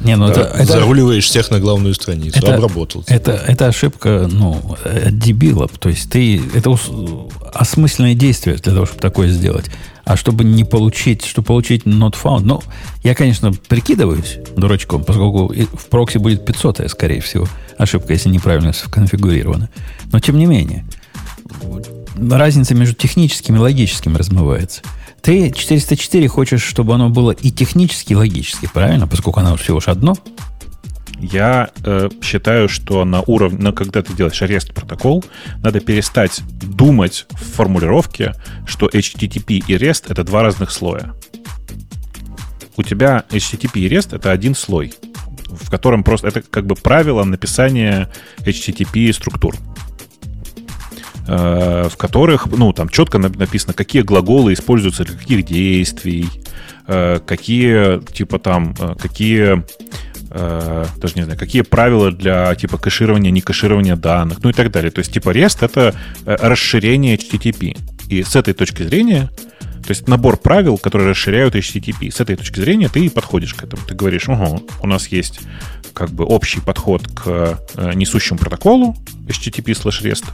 Не, 0.00 0.16
ну 0.16 0.26
да, 0.28 0.32
это- 0.32 0.40
это- 0.54 0.72
заруливаешь 0.72 1.24
всех 1.24 1.50
на 1.50 1.60
главную 1.60 1.94
страницу. 1.94 2.38
Это- 2.38 2.54
Обработал. 2.54 3.04
Это, 3.06 3.32
это 3.32 3.66
ошибка, 3.66 4.28
ну, 4.30 4.76
от 4.84 5.18
дебилов. 5.18 5.70
То 5.78 5.88
есть 5.88 6.10
ты 6.10 6.40
это 6.54 6.70
ус- 6.70 6.90
осмысленное 7.52 8.14
действие 8.14 8.56
для 8.56 8.72
того, 8.72 8.86
чтобы 8.86 9.00
такое 9.00 9.28
сделать. 9.28 9.66
А 10.04 10.16
чтобы 10.16 10.44
не 10.44 10.64
получить, 10.64 11.24
чтобы 11.24 11.46
получить 11.46 11.84
not 11.84 12.14
found, 12.20 12.40
ну, 12.40 12.60
я, 13.02 13.14
конечно, 13.14 13.52
прикидываюсь 13.52 14.38
дурачком, 14.56 15.04
поскольку 15.04 15.48
в 15.48 15.86
прокси 15.86 16.18
будет 16.18 16.44
500, 16.44 16.90
скорее 16.90 17.20
всего, 17.20 17.46
ошибка, 17.78 18.12
если 18.12 18.28
неправильно 18.28 18.72
сконфигурирована. 18.72 19.70
Но 20.10 20.18
тем 20.18 20.38
не 20.38 20.46
менее, 20.46 20.84
разница 22.16 22.74
между 22.74 22.94
техническим 22.94 23.56
и 23.56 23.58
логическим 23.58 24.16
размывается. 24.16 24.82
Ты 25.20 25.52
404 25.52 26.26
хочешь, 26.26 26.64
чтобы 26.64 26.94
оно 26.94 27.08
было 27.08 27.30
и 27.30 27.52
технически, 27.52 28.12
и 28.12 28.16
логически, 28.16 28.68
правильно? 28.72 29.06
Поскольку 29.06 29.38
оно 29.38 29.56
всего 29.56 29.78
лишь 29.78 29.86
одно. 29.86 30.16
Я 31.22 31.70
э, 31.84 32.08
считаю, 32.20 32.68
что 32.68 33.04
на 33.04 33.22
уровне, 33.22 33.58
на, 33.62 33.72
когда 33.72 34.02
ты 34.02 34.12
делаешь 34.12 34.42
арест 34.42 34.74
протокол, 34.74 35.24
надо 35.62 35.78
перестать 35.78 36.42
думать 36.60 37.26
в 37.30 37.54
формулировке, 37.54 38.34
что 38.66 38.88
HTTP 38.88 39.62
и 39.68 39.76
REST 39.76 40.06
это 40.08 40.24
два 40.24 40.42
разных 40.42 40.72
слоя. 40.72 41.14
У 42.76 42.82
тебя 42.82 43.24
HTTP 43.30 43.82
и 43.82 43.88
REST 43.88 44.16
это 44.16 44.32
один 44.32 44.56
слой, 44.56 44.94
в 45.46 45.70
котором 45.70 46.02
просто 46.02 46.26
это 46.26 46.42
как 46.42 46.66
бы 46.66 46.74
правило 46.74 47.22
написания 47.22 48.10
HTTP 48.40 49.12
структур 49.12 49.54
э, 51.28 51.88
в 51.88 51.96
которых, 51.96 52.46
ну, 52.46 52.72
там 52.72 52.88
четко 52.88 53.18
написано, 53.18 53.74
какие 53.74 54.02
глаголы 54.02 54.54
используются 54.54 55.04
для 55.04 55.16
каких 55.16 55.44
действий, 55.44 56.28
э, 56.88 57.20
какие, 57.24 58.00
типа 58.12 58.40
там, 58.40 58.74
э, 58.76 58.96
какие 59.00 59.62
э, 60.34 60.84
даже 60.96 61.14
не 61.16 61.22
знаю, 61.22 61.38
какие 61.38 61.62
правила 61.62 62.10
для 62.10 62.54
типа 62.54 62.78
кэширования, 62.78 63.30
не 63.30 63.40
кэширования 63.40 63.96
данных, 63.96 64.38
ну 64.42 64.50
и 64.50 64.52
так 64.52 64.70
далее. 64.70 64.90
То 64.90 65.00
есть 65.00 65.12
типа 65.12 65.30
REST 65.30 65.64
это 65.64 65.94
э, 66.24 66.36
расширение 66.40 67.16
HTTP. 67.16 67.76
И 68.08 68.22
с 68.22 68.36
этой 68.36 68.54
точки 68.54 68.82
зрения, 68.82 69.30
то 69.82 69.90
есть 69.90 70.08
набор 70.08 70.36
правил, 70.36 70.78
которые 70.78 71.10
расширяют 71.10 71.54
HTTP. 71.54 72.10
С 72.10 72.20
этой 72.20 72.36
точки 72.36 72.60
зрения 72.60 72.88
ты 72.88 73.10
подходишь 73.10 73.54
к 73.54 73.64
этому. 73.64 73.82
Ты 73.86 73.94
говоришь, 73.94 74.28
угу, 74.28 74.62
у 74.80 74.86
нас 74.86 75.08
есть 75.08 75.40
как 75.92 76.10
бы 76.10 76.24
общий 76.24 76.60
подход 76.60 77.06
к 77.06 77.58
э, 77.76 77.92
несущему 77.94 78.38
протоколу 78.38 78.96
HTTP 79.26 79.72
slash 79.72 80.02
REST, 80.02 80.24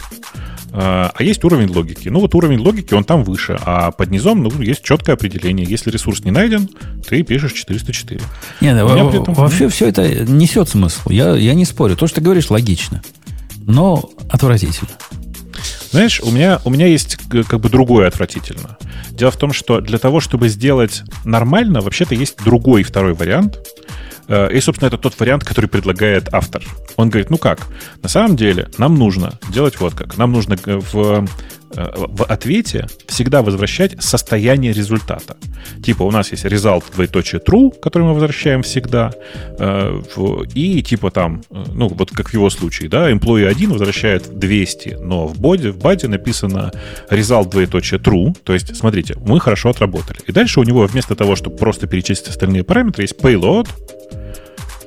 а 0.73 1.15
есть 1.21 1.43
уровень 1.45 1.69
логики. 1.69 2.09
Ну 2.09 2.21
вот 2.21 2.35
уровень 2.35 2.59
логики, 2.59 2.93
он 2.95 3.05
там 3.05 3.25
выше, 3.25 3.59
а 3.65 3.91
под 3.91 4.11
низом 4.11 4.43
ну, 4.43 4.51
есть 4.61 4.83
четкое 4.83 5.15
определение. 5.15 5.67
Если 5.67 5.91
ресурс 5.91 6.25
не 6.25 6.31
найден, 6.31 6.69
ты 7.07 7.23
пишешь 7.23 7.53
404. 7.53 8.21
Нет, 8.61 8.77
да, 8.77 9.11
этом... 9.11 9.35
вообще 9.35 9.69
все 9.69 9.89
это 9.89 10.25
несет 10.25 10.69
смысл. 10.69 11.11
Я, 11.11 11.35
я 11.37 11.55
не 11.55 11.65
спорю. 11.65 11.97
То, 11.97 12.07
что 12.07 12.17
ты 12.17 12.21
говоришь, 12.23 12.51
логично. 12.51 13.03
Но 13.67 14.11
отвратительно. 14.31 14.91
Знаешь, 15.91 16.21
у 16.21 16.31
меня, 16.31 16.61
у 16.65 16.71
меня 16.71 16.87
есть 16.87 17.17
как 17.49 17.61
бы 17.61 17.69
другое 17.69 18.09
отвратительно. 18.09 18.77
Дело 19.11 19.31
в 19.31 19.37
том, 19.37 19.53
что 19.53 19.81
для 19.81 19.99
того, 19.99 20.21
чтобы 20.21 20.49
сделать 20.49 21.03
нормально, 21.25 21.81
вообще-то 21.81 22.15
есть 22.15 22.37
другой 22.45 22.83
второй 22.83 23.15
вариант– 23.15 23.59
Э, 23.69 23.78
и, 24.29 24.61
собственно, 24.61 24.89
это 24.89 24.99
тот 24.99 25.19
вариант, 25.19 25.45
который 25.45 25.67
предлагает 25.67 26.29
автор. 26.33 26.63
Он 26.97 27.09
говорит, 27.09 27.31
ну 27.31 27.39
как, 27.39 27.67
на 28.03 28.09
самом 28.09 28.37
деле 28.37 28.69
нам 28.77 28.97
нужно 28.97 29.39
делать 29.51 29.81
вот 29.81 29.95
как. 29.95 30.19
Нам 30.19 30.33
нужно 30.33 30.57
в, 30.57 31.27
э, 31.75 31.93
в 31.95 32.25
ответе 32.25 32.89
всегда 33.07 33.43
возвращать 33.43 34.03
состояние 34.03 34.73
результата. 34.73 35.37
Типа 35.83 36.03
у 36.03 36.11
нас 36.11 36.31
есть 36.33 36.45
result 36.45 36.85
двоеточие 36.95 37.41
true, 37.41 37.73
который 37.81 38.03
мы 38.03 38.15
возвращаем 38.15 38.63
всегда, 38.63 39.13
э, 39.59 40.03
и 40.55 40.83
типа 40.83 41.11
там, 41.11 41.43
ну 41.51 41.89
вот 41.89 42.11
как 42.11 42.31
в 42.31 42.35
его 42.35 42.51
случае, 42.51 42.89
да, 42.89 43.11
employee 43.11 43.47
1 43.47 43.71
возвращает 43.71 44.39
200, 44.39 44.99
но 45.01 45.27
в 45.27 45.39
боди, 45.39 45.69
в 45.69 45.79
баде 45.79 46.09
написано 46.09 46.73
result 47.11 47.51
двоеточие 47.51 48.01
true, 48.01 48.37
то 48.45 48.53
есть, 48.55 48.77
смотрите, 48.77 49.15
мы 49.21 49.41
хорошо 49.41 49.71
отработали. 49.71 50.19
И 50.27 50.33
дальше 50.33 50.61
у 50.61 50.65
него 50.65 50.85
вместо 50.87 51.15
того, 51.15 51.37
чтобы 51.37 51.57
просто 51.57 51.87
перечислить 51.87 52.29
остальные 52.29 52.65
параметры, 52.65 53.05
есть 53.05 53.17
payload, 53.21 53.69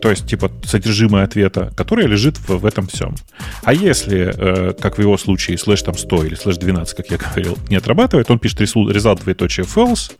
то 0.01 0.09
есть 0.09 0.27
типа 0.27 0.51
содержимое 0.65 1.23
ответа, 1.23 1.71
которое 1.75 2.07
лежит 2.07 2.37
в, 2.37 2.57
в 2.57 2.65
этом 2.65 2.87
всем. 2.87 3.15
А 3.63 3.73
если, 3.73 4.33
э, 4.35 4.73
как 4.73 4.97
в 4.97 5.01
его 5.01 5.17
случае, 5.17 5.57
слэш 5.57 5.83
там 5.83 5.95
100 5.95 6.25
или 6.25 6.35
слэш 6.35 6.57
12, 6.57 6.97
как 6.97 7.11
я 7.11 7.17
говорил, 7.17 7.57
не 7.69 7.75
отрабатывает, 7.75 8.29
он 8.31 8.39
пишет 8.39 8.61
result 8.61 9.21
двоеточие 9.21 9.65
false 9.65 10.11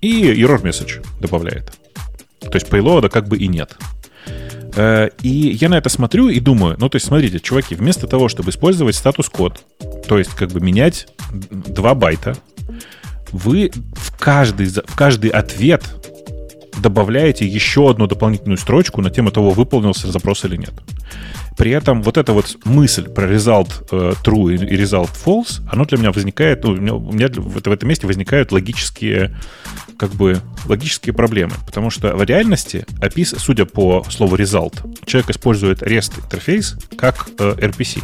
и 0.00 0.22
error 0.40 0.62
message 0.62 1.04
добавляет. 1.20 1.72
То 2.40 2.54
есть 2.54 2.68
payload 2.68 3.08
как 3.08 3.28
бы 3.28 3.36
и 3.36 3.48
нет. 3.48 3.76
Э, 4.76 5.10
и 5.22 5.28
я 5.28 5.68
на 5.68 5.78
это 5.78 5.88
смотрю 5.88 6.28
и 6.28 6.40
думаю, 6.40 6.76
ну, 6.78 6.88
то 6.88 6.96
есть, 6.96 7.06
смотрите, 7.06 7.40
чуваки, 7.40 7.74
вместо 7.74 8.06
того, 8.06 8.28
чтобы 8.28 8.50
использовать 8.50 8.94
статус-код, 8.94 9.60
то 10.06 10.18
есть, 10.18 10.30
как 10.30 10.50
бы 10.50 10.60
менять 10.60 11.08
2 11.32 11.94
байта, 11.94 12.36
вы 13.32 13.72
в 13.94 14.16
каждый, 14.18 14.66
в 14.66 14.94
каждый 14.94 15.30
ответ 15.30 15.82
добавляете 16.80 17.46
еще 17.46 17.90
одну 17.90 18.06
дополнительную 18.06 18.58
строчку 18.58 19.00
на 19.00 19.10
тему 19.10 19.30
того, 19.30 19.50
выполнился 19.50 20.10
запрос 20.10 20.44
или 20.44 20.56
нет. 20.56 20.72
При 21.56 21.70
этом 21.70 22.02
вот 22.02 22.16
эта 22.16 22.32
вот 22.32 22.56
мысль 22.64 23.08
про 23.08 23.26
result 23.32 23.86
э, 23.92 24.14
true 24.24 24.54
и 24.54 24.76
result 24.76 25.10
false, 25.24 25.62
оно 25.70 25.84
для 25.84 25.98
меня 25.98 26.10
возникает, 26.10 26.64
ну, 26.64 26.72
у 26.98 27.12
меня, 27.12 27.28
в 27.28 27.72
этом 27.72 27.88
месте 27.88 28.06
возникают 28.06 28.50
логические, 28.50 29.36
как 29.96 30.10
бы, 30.10 30.40
логические 30.66 31.12
проблемы. 31.12 31.52
Потому 31.64 31.90
что 31.90 32.16
в 32.16 32.22
реальности, 32.24 32.86
опис, 33.00 33.34
судя 33.38 33.66
по 33.66 34.04
слову 34.10 34.36
result, 34.36 34.74
человек 35.06 35.30
использует 35.30 35.82
REST 35.82 36.24
интерфейс 36.24 36.76
как 36.96 37.28
э, 37.38 37.54
RPC. 37.58 38.02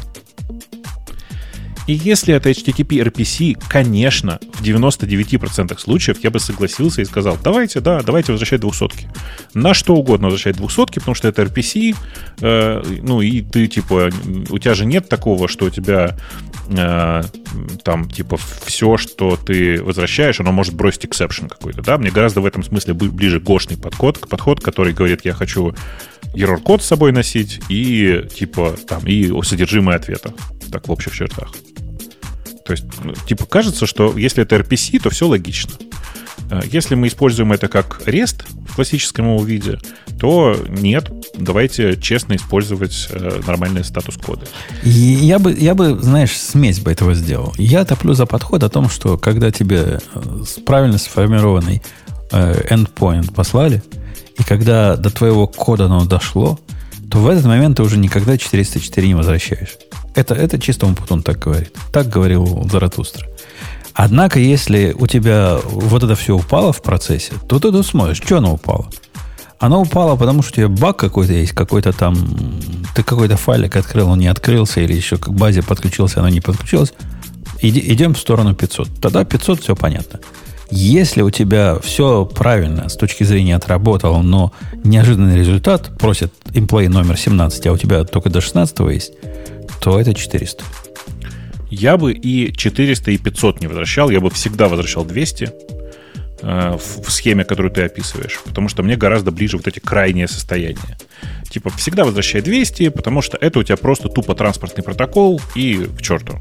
И 1.86 1.92
если 1.92 2.34
это 2.34 2.50
HTTP 2.50 3.02
RPC, 3.02 3.62
конечно, 3.68 4.38
в 4.54 4.62
99% 4.62 5.78
случаев 5.78 6.22
я 6.22 6.30
бы 6.30 6.38
согласился 6.38 7.02
и 7.02 7.04
сказал, 7.04 7.38
давайте, 7.42 7.80
да, 7.80 8.00
давайте 8.02 8.32
возвращать 8.32 8.60
двухсотки. 8.60 9.08
На 9.54 9.74
что 9.74 9.94
угодно 9.94 10.28
возвращать 10.28 10.56
двухсотки, 10.56 10.98
потому 10.98 11.14
что 11.14 11.28
это 11.28 11.42
RPC, 11.42 11.96
э, 12.40 12.82
ну 13.02 13.20
и 13.20 13.42
ты, 13.42 13.66
типа, 13.66 14.10
у 14.50 14.58
тебя 14.58 14.74
же 14.74 14.86
нет 14.86 15.08
такого, 15.08 15.48
что 15.48 15.66
у 15.66 15.70
тебя 15.70 16.16
э, 16.68 17.22
там, 17.82 18.08
типа, 18.08 18.38
все, 18.64 18.96
что 18.96 19.36
ты 19.36 19.82
возвращаешь, 19.82 20.40
оно 20.40 20.52
может 20.52 20.74
бросить 20.74 21.04
exception 21.04 21.48
какой-то, 21.48 21.82
да? 21.82 21.98
Мне 21.98 22.10
гораздо 22.10 22.40
в 22.40 22.46
этом 22.46 22.62
смысле 22.62 22.94
ближе 22.94 23.40
гошный 23.40 23.76
подход, 23.76 24.28
подход, 24.28 24.60
который 24.60 24.92
говорит, 24.92 25.24
я 25.24 25.32
хочу 25.32 25.74
error-код 26.34 26.82
с 26.82 26.86
собой 26.86 27.12
носить 27.12 27.60
и, 27.68 28.24
типа, 28.34 28.76
там, 28.86 29.06
и 29.06 29.32
содержимое 29.42 29.96
ответа. 29.96 30.32
Так, 30.70 30.88
в 30.88 30.92
общих 30.92 31.14
чертах. 31.14 31.52
То 32.70 32.74
есть, 32.74 32.84
ну, 33.02 33.14
типа, 33.26 33.46
кажется, 33.46 33.84
что 33.84 34.16
если 34.16 34.44
это 34.44 34.54
RPC, 34.54 35.00
то 35.00 35.10
все 35.10 35.26
логично. 35.26 35.72
Э, 36.52 36.60
если 36.70 36.94
мы 36.94 37.08
используем 37.08 37.52
это 37.52 37.66
как 37.66 38.02
REST 38.06 38.44
в 38.68 38.76
классическом 38.76 39.26
его 39.34 39.44
виде, 39.44 39.80
то 40.20 40.56
нет, 40.68 41.10
давайте 41.36 42.00
честно 42.00 42.36
использовать 42.36 43.08
э, 43.10 43.40
нормальные 43.44 43.82
статус-коды. 43.82 44.46
Я 44.84 45.40
бы, 45.40 45.52
я 45.52 45.74
бы, 45.74 45.98
знаешь, 46.00 46.30
смесь 46.30 46.78
бы 46.78 46.92
этого 46.92 47.14
сделал. 47.14 47.52
Я 47.58 47.84
топлю 47.84 48.14
за 48.14 48.24
подход 48.24 48.62
о 48.62 48.68
том, 48.68 48.88
что 48.88 49.18
когда 49.18 49.50
тебе 49.50 49.98
э, 50.14 50.44
правильно 50.64 50.98
сформированный 50.98 51.82
endpoint 52.30 53.34
послали, 53.34 53.82
и 54.38 54.44
когда 54.44 54.96
до 54.96 55.10
твоего 55.10 55.48
кода 55.48 55.86
оно 55.86 56.04
дошло, 56.04 56.60
то 57.10 57.18
в 57.18 57.28
этот 57.28 57.44
момент 57.44 57.76
ты 57.76 57.82
уже 57.82 57.98
никогда 57.98 58.38
404 58.38 59.08
не 59.08 59.14
возвращаешь. 59.14 59.76
Это, 60.14 60.34
это 60.34 60.58
чистому 60.58 60.94
путун 60.94 61.22
так 61.22 61.38
говорит. 61.38 61.74
Так 61.92 62.08
говорил 62.08 62.68
Заратустра. 62.70 63.26
Однако, 63.94 64.38
если 64.38 64.94
у 64.98 65.06
тебя 65.06 65.58
вот 65.64 66.02
это 66.02 66.14
все 66.14 66.36
упало 66.36 66.72
в 66.72 66.82
процессе, 66.82 67.32
то 67.48 67.58
ты 67.58 67.72
тут 67.72 67.86
смотришь, 67.86 68.20
что 68.24 68.38
оно 68.38 68.54
упало. 68.54 68.88
Оно 69.58 69.82
упало, 69.82 70.16
потому 70.16 70.42
что 70.42 70.52
у 70.52 70.54
тебя 70.56 70.68
баг 70.68 70.96
какой-то 70.96 71.32
есть, 71.32 71.52
какой-то 71.52 71.92
там... 71.92 72.16
Ты 72.94 73.02
какой-то 73.02 73.36
файлик 73.36 73.76
открыл, 73.76 74.08
он 74.08 74.18
не 74.18 74.28
открылся, 74.28 74.80
или 74.80 74.94
еще 74.94 75.16
к 75.16 75.28
базе 75.28 75.62
подключился, 75.62 76.20
оно 76.20 76.28
не 76.28 76.40
подключилось. 76.40 76.94
Иди, 77.60 77.80
идем 77.92 78.14
в 78.14 78.18
сторону 78.18 78.54
500. 78.54 79.00
Тогда 79.00 79.24
500 79.24 79.62
все 79.62 79.76
понятно. 79.76 80.20
Если 80.70 81.22
у 81.22 81.30
тебя 81.30 81.78
все 81.80 82.24
правильно 82.24 82.88
с 82.88 82.96
точки 82.96 83.24
зрения 83.24 83.56
отработал, 83.56 84.22
но 84.22 84.52
неожиданный 84.84 85.36
результат, 85.36 85.90
просит 85.98 86.32
employee 86.52 86.88
номер 86.88 87.16
17, 87.16 87.66
а 87.66 87.72
у 87.72 87.76
тебя 87.76 88.04
только 88.04 88.30
до 88.30 88.40
16 88.40 88.78
есть, 88.90 89.12
то 89.80 89.98
это 89.98 90.14
400. 90.14 90.62
Я 91.70 91.96
бы 91.96 92.12
и 92.12 92.52
400, 92.52 93.10
и 93.10 93.18
500 93.18 93.60
не 93.60 93.66
возвращал. 93.66 94.10
Я 94.10 94.20
бы 94.20 94.30
всегда 94.30 94.68
возвращал 94.68 95.04
200 95.04 95.52
э, 96.42 96.78
в 97.04 97.10
схеме, 97.10 97.44
которую 97.44 97.72
ты 97.72 97.82
описываешь. 97.82 98.40
Потому 98.44 98.68
что 98.68 98.82
мне 98.82 98.96
гораздо 98.96 99.30
ближе 99.30 99.56
вот 99.56 99.68
эти 99.68 99.78
крайние 99.78 100.26
состояния. 100.26 100.98
Типа, 101.48 101.70
всегда 101.70 102.04
возвращай 102.04 102.42
200, 102.42 102.88
потому 102.90 103.22
что 103.22 103.36
это 103.40 103.60
у 103.60 103.62
тебя 103.62 103.76
просто 103.76 104.08
тупо 104.08 104.34
транспортный 104.34 104.82
протокол 104.82 105.40
и 105.54 105.88
к 105.96 106.02
черту. 106.02 106.40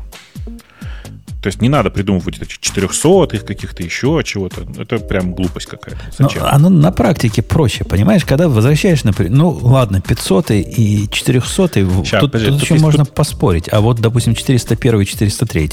То 1.42 1.48
есть 1.48 1.62
не 1.62 1.70
надо 1.70 1.90
придумывать 1.90 2.38
эти 2.42 2.58
400 2.60 3.36
их 3.36 3.46
каких-то 3.46 3.82
еще 3.82 4.22
чего-то. 4.26 4.66
Это 4.78 5.00
прям 5.00 5.34
глупость 5.34 5.68
какая-то. 5.68 6.02
Зачем? 6.18 6.42
Но 6.42 6.50
оно 6.50 6.70
на 6.70 6.92
практике 6.92 7.42
проще, 7.42 7.86
понимаешь? 7.86 8.26
Когда 8.26 8.50
возвращаешь, 8.50 9.06
например, 9.06 9.32
ну 9.32 9.50
ладно, 9.50 10.02
500 10.02 10.52
и 10.52 11.08
400, 11.10 11.70
Сейчас, 11.70 12.22
тут, 12.22 12.32
подожди, 12.32 12.52
тут, 12.52 12.60
тут 12.60 12.70
еще 12.70 12.84
можно 12.84 13.06
тут... 13.06 13.16
поспорить. 13.16 13.70
А 13.72 13.80
вот, 13.80 14.02
допустим, 14.02 14.36
401 14.36 15.02
и 15.02 15.06
403. 15.06 15.72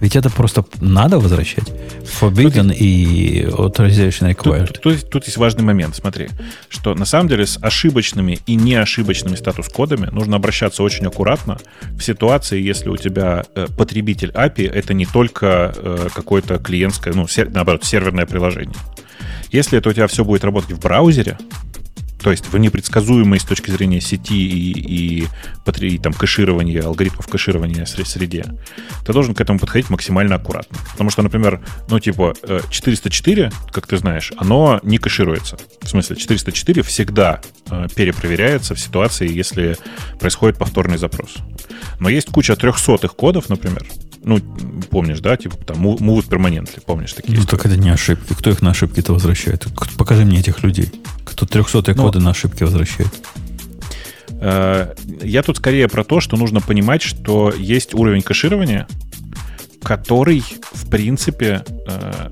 Ведь 0.00 0.16
это 0.16 0.30
просто 0.30 0.64
надо 0.80 1.18
возвращать. 1.18 1.72
Forbidden 2.20 2.74
и 2.74 3.44
authorization 3.44 4.34
required. 4.34 4.66
Тут, 4.66 4.80
тут, 4.80 5.10
тут 5.10 5.24
есть 5.24 5.36
важный 5.36 5.64
момент, 5.64 5.96
смотри, 5.96 6.28
что 6.68 6.94
на 6.94 7.04
самом 7.04 7.28
деле 7.28 7.46
с 7.46 7.58
ошибочными 7.60 8.38
и 8.46 8.54
неошибочными 8.54 9.36
статус-кодами 9.36 10.08
нужно 10.12 10.36
обращаться 10.36 10.82
очень 10.82 11.06
аккуратно 11.06 11.58
в 11.92 12.02
ситуации, 12.02 12.60
если 12.60 12.88
у 12.88 12.96
тебя 12.96 13.44
э, 13.54 13.66
потребитель 13.76 14.30
API 14.30 14.70
это 14.70 14.94
не 14.94 15.06
только 15.06 15.74
э, 15.74 16.08
какое-то 16.14 16.58
клиентское, 16.58 17.14
ну, 17.14 17.26
сер, 17.26 17.50
наоборот, 17.50 17.84
серверное 17.84 18.26
приложение. 18.26 18.76
Если 19.50 19.78
это 19.78 19.88
у 19.88 19.92
тебя 19.92 20.06
все 20.06 20.24
будет 20.24 20.44
работать 20.44 20.72
в 20.72 20.80
браузере, 20.80 21.38
то 22.26 22.32
есть 22.32 22.48
в 22.48 22.58
непредсказуемой 22.58 23.38
с 23.38 23.44
точки 23.44 23.70
зрения 23.70 24.00
сети 24.00 24.34
и, 24.34 25.20
и, 25.22 25.28
и 25.78 25.98
там, 25.98 26.12
кэширования, 26.12 26.82
алгоритмов 26.82 27.28
кэширования 27.28 27.84
среде, 27.84 28.46
ты 29.04 29.12
должен 29.12 29.32
к 29.32 29.40
этому 29.40 29.60
подходить 29.60 29.90
максимально 29.90 30.34
аккуратно. 30.34 30.76
Потому 30.90 31.10
что, 31.10 31.22
например, 31.22 31.60
ну, 31.88 32.00
типа, 32.00 32.34
404, 32.68 33.44
э, 33.44 33.50
как 33.70 33.86
ты 33.86 33.96
знаешь, 33.98 34.32
оно 34.38 34.80
не 34.82 34.98
кэшируется. 34.98 35.56
В 35.80 35.88
смысле, 35.88 36.16
404 36.16 36.82
всегда 36.82 37.42
э, 37.70 37.86
перепроверяется 37.94 38.74
в 38.74 38.80
ситуации, 38.80 39.32
если 39.32 39.76
происходит 40.18 40.58
повторный 40.58 40.98
запрос. 40.98 41.36
Но 42.00 42.08
есть 42.08 42.32
куча 42.32 42.56
трехсотых 42.56 43.14
кодов, 43.14 43.48
например, 43.48 43.86
ну, 44.26 44.40
помнишь, 44.90 45.20
да, 45.20 45.36
типа 45.36 45.56
там 45.64 45.86
move 45.86 46.28
permanently, 46.28 46.82
помнишь 46.84 47.12
такие? 47.12 47.38
Ну, 47.38 47.44
так 47.44 47.64
это 47.64 47.76
не 47.76 47.90
ошибки. 47.90 48.34
Кто 48.34 48.50
их 48.50 48.60
на 48.60 48.70
ошибки-то 48.70 49.12
возвращает? 49.12 49.68
Покажи 49.96 50.24
мне 50.24 50.40
этих 50.40 50.64
людей. 50.64 50.90
Кто 51.24 51.46
300 51.46 51.94
ну, 51.94 52.02
коды 52.02 52.18
на 52.18 52.30
ошибки 52.30 52.64
возвращает? 52.64 53.08
Э, 54.40 54.94
я 55.22 55.44
тут 55.44 55.58
скорее 55.58 55.86
про 55.86 56.02
то, 56.02 56.18
что 56.18 56.36
нужно 56.36 56.60
понимать, 56.60 57.02
что 57.02 57.54
есть 57.56 57.94
уровень 57.94 58.22
кэширования, 58.22 58.88
который, 59.84 60.42
в 60.72 60.90
принципе, 60.90 61.64
э, 61.86 62.30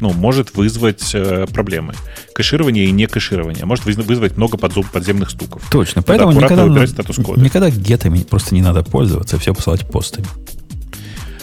ну, 0.00 0.12
может 0.12 0.56
вызвать 0.56 1.12
э, 1.14 1.46
проблемы. 1.46 1.94
Кэширование 2.34 2.86
и 2.86 2.90
не 2.90 3.06
кэширование 3.06 3.64
может 3.66 3.84
вызвать 3.84 4.36
много 4.36 4.58
подземных 4.58 5.30
стуков. 5.30 5.62
Точно. 5.70 6.02
Поэтому 6.02 6.32
никогда, 6.32 6.66
никогда 6.66 7.70
гетами 7.70 8.18
просто 8.24 8.56
не 8.56 8.62
надо 8.62 8.82
пользоваться, 8.82 9.38
все 9.38 9.54
посылать 9.54 9.88
постами. 9.88 10.26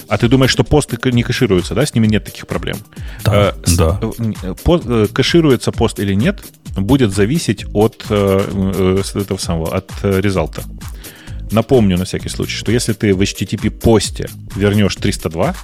А 0.08 0.18
ты 0.18 0.28
думаешь, 0.28 0.52
что 0.52 0.64
посты 0.64 0.98
не 1.12 1.24
кэшируются, 1.24 1.76
да? 1.76 1.86
С 1.86 1.94
ними 1.94 2.08
нет 2.08 2.24
таких 2.24 2.48
проблем. 2.48 2.78
Да, 3.24 3.50
э, 3.50 3.76
да. 3.76 4.00
Э, 4.44 4.54
по, 4.64 4.82
э, 4.84 5.08
кэшируется 5.12 5.72
пост 5.72 6.00
или 6.00 6.14
нет, 6.14 6.44
будет 6.76 7.14
зависеть 7.14 7.66
от 7.74 8.06
э, 8.10 8.40
э 8.50 9.20
этого 9.20 9.38
самого, 9.38 9.76
от 9.76 9.92
результата. 10.02 10.64
Напомню 11.52 11.98
на 11.98 12.06
всякий 12.06 12.30
случай, 12.30 12.56
что 12.56 12.72
если 12.72 12.94
ты 12.94 13.14
в 13.14 13.22
HTTP 13.22 13.70
посте 13.70 14.30
вернешь 14.56 14.96
302, 14.96 15.56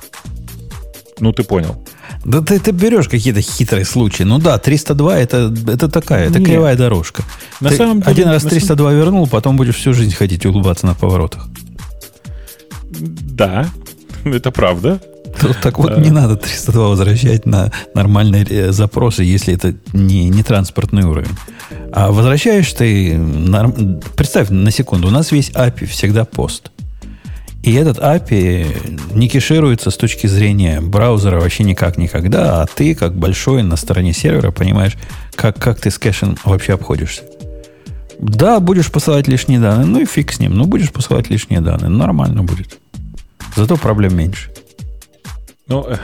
ну 1.19 1.31
ты 1.31 1.43
понял. 1.43 1.83
Да 2.25 2.41
ты, 2.41 2.59
ты 2.59 2.71
берешь 2.71 3.09
какие-то 3.09 3.41
хитрые 3.41 3.85
случаи. 3.85 4.23
Ну 4.23 4.39
да, 4.39 4.57
302 4.57 5.19
это, 5.19 5.53
это 5.67 5.89
такая, 5.89 6.29
это 6.29 6.39
Нет. 6.39 6.49
кривая 6.49 6.75
дорожка. 6.77 7.23
На 7.59 7.69
ты 7.69 7.77
самом 7.77 8.01
деле, 8.01 8.11
один 8.11 8.27
раз 8.29 8.43
302 8.43 8.75
самом... 8.75 8.97
вернул, 8.97 9.27
потом 9.27 9.57
будешь 9.57 9.75
всю 9.75 9.93
жизнь 9.93 10.13
ходить 10.13 10.45
улыбаться 10.45 10.85
на 10.85 10.95
поворотах. 10.95 11.47
Да, 12.89 13.67
это 14.35 14.51
правда. 14.51 14.99
Так 15.61 15.79
вот, 15.79 15.97
не 15.97 16.11
надо 16.11 16.35
302 16.35 16.89
возвращать 16.89 17.45
на 17.45 17.71
нормальные 17.95 18.45
э, 18.49 18.71
запросы, 18.71 19.23
если 19.23 19.53
это 19.53 19.75
не, 19.93 20.29
не 20.29 20.43
транспортный 20.43 21.03
уровень. 21.03 21.35
А 21.91 22.11
возвращаешь 22.11 22.71
ты... 22.73 23.19
Представь 24.15 24.49
на 24.49 24.69
секунду, 24.71 25.07
у 25.07 25.11
нас 25.11 25.31
весь 25.31 25.49
API 25.49 25.85
всегда 25.85 26.25
пост. 26.25 26.71
И 27.63 27.73
этот 27.73 27.97
API 27.97 29.15
не 29.15 29.29
кешируется 29.29 29.89
с 29.89 29.97
точки 29.97 30.27
зрения 30.27 30.81
браузера 30.81 31.39
вообще 31.39 31.63
никак 31.63 31.97
никогда, 31.97 32.61
а 32.61 32.65
ты, 32.67 32.93
как 32.93 33.15
большой 33.15 33.63
на 33.63 33.77
стороне 33.77 34.13
сервера, 34.13 34.51
понимаешь, 34.51 34.97
как, 35.35 35.57
как 35.57 35.79
ты 35.79 35.89
с 35.89 35.97
кэшем 35.97 36.37
вообще 36.43 36.73
обходишься. 36.73 37.23
Да, 38.19 38.59
будешь 38.59 38.91
посылать 38.91 39.27
лишние 39.27 39.59
данные, 39.59 39.85
ну 39.85 39.99
и 39.99 40.05
фиг 40.05 40.31
с 40.31 40.39
ним. 40.39 40.53
Ну, 40.53 40.65
будешь 40.65 40.91
посылать 40.91 41.29
лишние 41.29 41.61
данные, 41.61 41.89
нормально 41.89 42.43
будет. 42.43 42.79
Зато 43.55 43.77
проблем 43.77 44.15
меньше. 44.15 44.49
Ну, 45.67 45.85
э, 45.87 45.97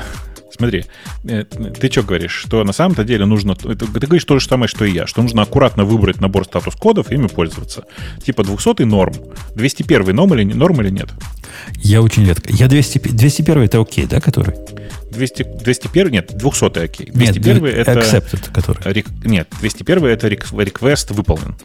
смотри, 0.56 0.86
э, 1.26 1.44
ты 1.44 1.92
что 1.92 2.04
говоришь, 2.04 2.32
что 2.32 2.64
на 2.64 2.74
самом-то 2.74 3.04
деле 3.04 3.26
нужно... 3.26 3.56
Ты 3.56 3.76
говоришь 3.76 4.26
то 4.26 4.40
же 4.40 4.48
самое, 4.48 4.68
что 4.68 4.86
и 4.86 4.92
я, 4.92 5.08
что 5.08 5.22
нужно 5.22 5.42
аккуратно 5.42 5.84
выбрать 5.84 6.22
набор 6.22 6.46
статус-кодов 6.46 7.12
и 7.12 7.16
ими 7.16 7.28
пользоваться. 7.28 7.84
Типа 8.24 8.44
200 8.44 8.84
норм. 8.84 9.14
201 9.56 10.16
норм 10.16 10.34
или, 10.34 10.44
норм 10.44 10.82
или 10.82 10.90
нет? 10.90 11.10
Я 11.76 12.02
очень 12.02 12.26
редко. 12.26 12.54
Я 12.54 12.68
200, 12.68 13.00
201 13.00 13.64
это 13.64 13.82
окей, 13.82 14.06
да, 14.06 14.22
который? 14.22 14.56
200, 15.12 15.44
201, 15.64 16.12
нет, 16.12 16.38
200 16.38 16.84
окей. 16.84 17.10
201 17.12 17.64
нет, 17.64 17.74
это... 17.76 18.00
Accepted, 18.00 18.52
который. 18.54 18.94
Рек, 18.94 19.08
нет, 19.24 19.48
201 19.60 20.06
это 20.06 20.28
request 20.28 21.14
выполнен. 21.14 21.56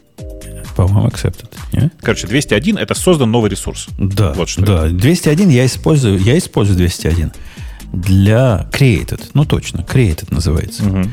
По-моему, 0.75 1.07
accepted. 1.07 1.49
Нет? 1.71 1.93
Короче, 2.01 2.27
201 2.27 2.77
это 2.77 2.93
создан 2.93 3.31
новый 3.31 3.49
ресурс. 3.49 3.87
Да, 3.97 4.33
вот 4.33 4.49
что 4.49 4.61
да. 4.61 4.87
Это. 4.87 4.95
201 4.95 5.49
я 5.49 5.65
использую, 5.65 6.19
я 6.19 6.37
использую 6.37 6.77
201 6.77 7.31
для 7.93 8.67
created. 8.71 9.21
Ну, 9.33 9.45
точно, 9.45 9.79
created 9.79 10.27
называется. 10.33 10.83
Угу. 10.85 11.09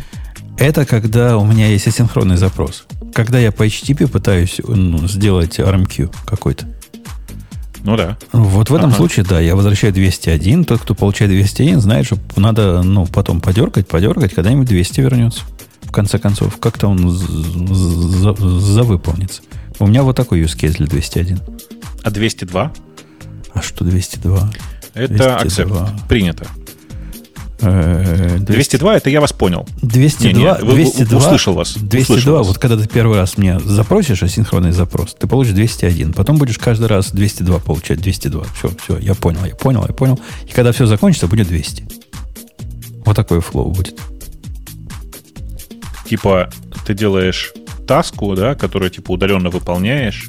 Это 0.59 0.85
когда 0.85 1.39
у 1.39 1.47
меня 1.47 1.69
есть 1.69 1.87
асинхронный 1.87 2.37
запрос. 2.37 2.85
Когда 3.15 3.39
я 3.39 3.53
по 3.53 3.67
HTTP 3.67 4.09
пытаюсь 4.09 4.61
ну, 4.67 5.07
сделать 5.07 5.59
RMQ 5.59 6.15
какой-то. 6.27 6.67
Ну 7.85 7.97
да. 7.97 8.17
Вот 8.33 8.71
в 8.71 8.75
этом 8.75 8.91
ага. 8.91 8.97
случае, 8.97 9.27
да, 9.29 9.41
я 9.41 9.57
возвращаю 9.57 9.93
201. 9.93 10.65
Тот, 10.65 10.81
кто 10.81 10.95
получает 10.95 11.33
201, 11.33 11.81
знает, 11.81 12.07
что 12.07 12.17
надо 12.37 12.83
ну, 12.83 13.07
потом 13.07 13.41
подергать, 13.41 13.89
подергать, 13.89 14.35
когда-нибудь 14.35 14.69
200 14.69 15.01
вернется. 15.01 15.43
В 15.93 15.95
конце 15.95 16.19
концов, 16.19 16.57
как-то 16.57 16.89
он 16.89 17.11
завыполнится. 17.11 19.43
У 19.79 19.87
меня 19.87 20.03
вот 20.03 20.17
такой 20.17 20.41
use 20.41 20.59
case 20.59 20.79
для 20.79 20.87
201. 20.87 21.39
А 22.03 22.11
202? 22.11 22.73
А 23.53 23.61
что 23.61 23.85
202? 23.85 24.51
Это 24.95 25.13
202. 25.13 25.45
accept. 25.45 26.09
Принято. 26.09 26.47
202 27.61 28.95
э, 28.95 28.97
это 28.97 29.11
я 29.11 29.21
вас 29.21 29.35
понял. 29.35 29.69
202, 29.83 30.31
не, 30.31 30.39
не, 30.39 30.75
202 30.75 31.19
услышал 31.19 31.53
вас. 31.53 31.75
202, 31.75 32.01
услышал 32.01 32.39
вот 32.39 32.47
вас. 32.47 32.59
когда 32.59 32.79
ты 32.79 32.89
первый 32.89 33.19
раз 33.19 33.37
мне 33.37 33.61
запросишь 33.61 34.23
асинхронный 34.23 34.73
запрос, 34.73 35.13
ты 35.13 35.27
получишь 35.27 35.53
201. 35.53 36.15
Потом 36.15 36.39
будешь 36.39 36.57
каждый 36.57 36.87
раз 36.87 37.11
202 37.11 37.59
получать, 37.59 38.01
202. 38.01 38.47
Все, 38.57 38.71
все, 38.83 38.97
я 38.97 39.15
понял, 39.15 39.45
я 39.45 39.55
понял, 39.55 39.85
я 39.87 39.93
понял. 39.93 40.19
И 40.49 40.53
когда 40.53 40.73
все 40.73 40.87
закончится, 40.87 41.27
будет 41.27 41.49
200. 41.49 41.85
Вот 43.05 43.15
такой 43.15 43.43
флоу 43.43 43.71
будет. 43.71 44.01
Типа 46.13 46.51
ты 46.85 46.93
делаешь 46.93 47.55
таску, 47.87 48.35
да, 48.35 48.55
которую 48.55 48.91
типа 48.91 49.13
удаленно 49.13 49.49
выполняешь, 49.49 50.29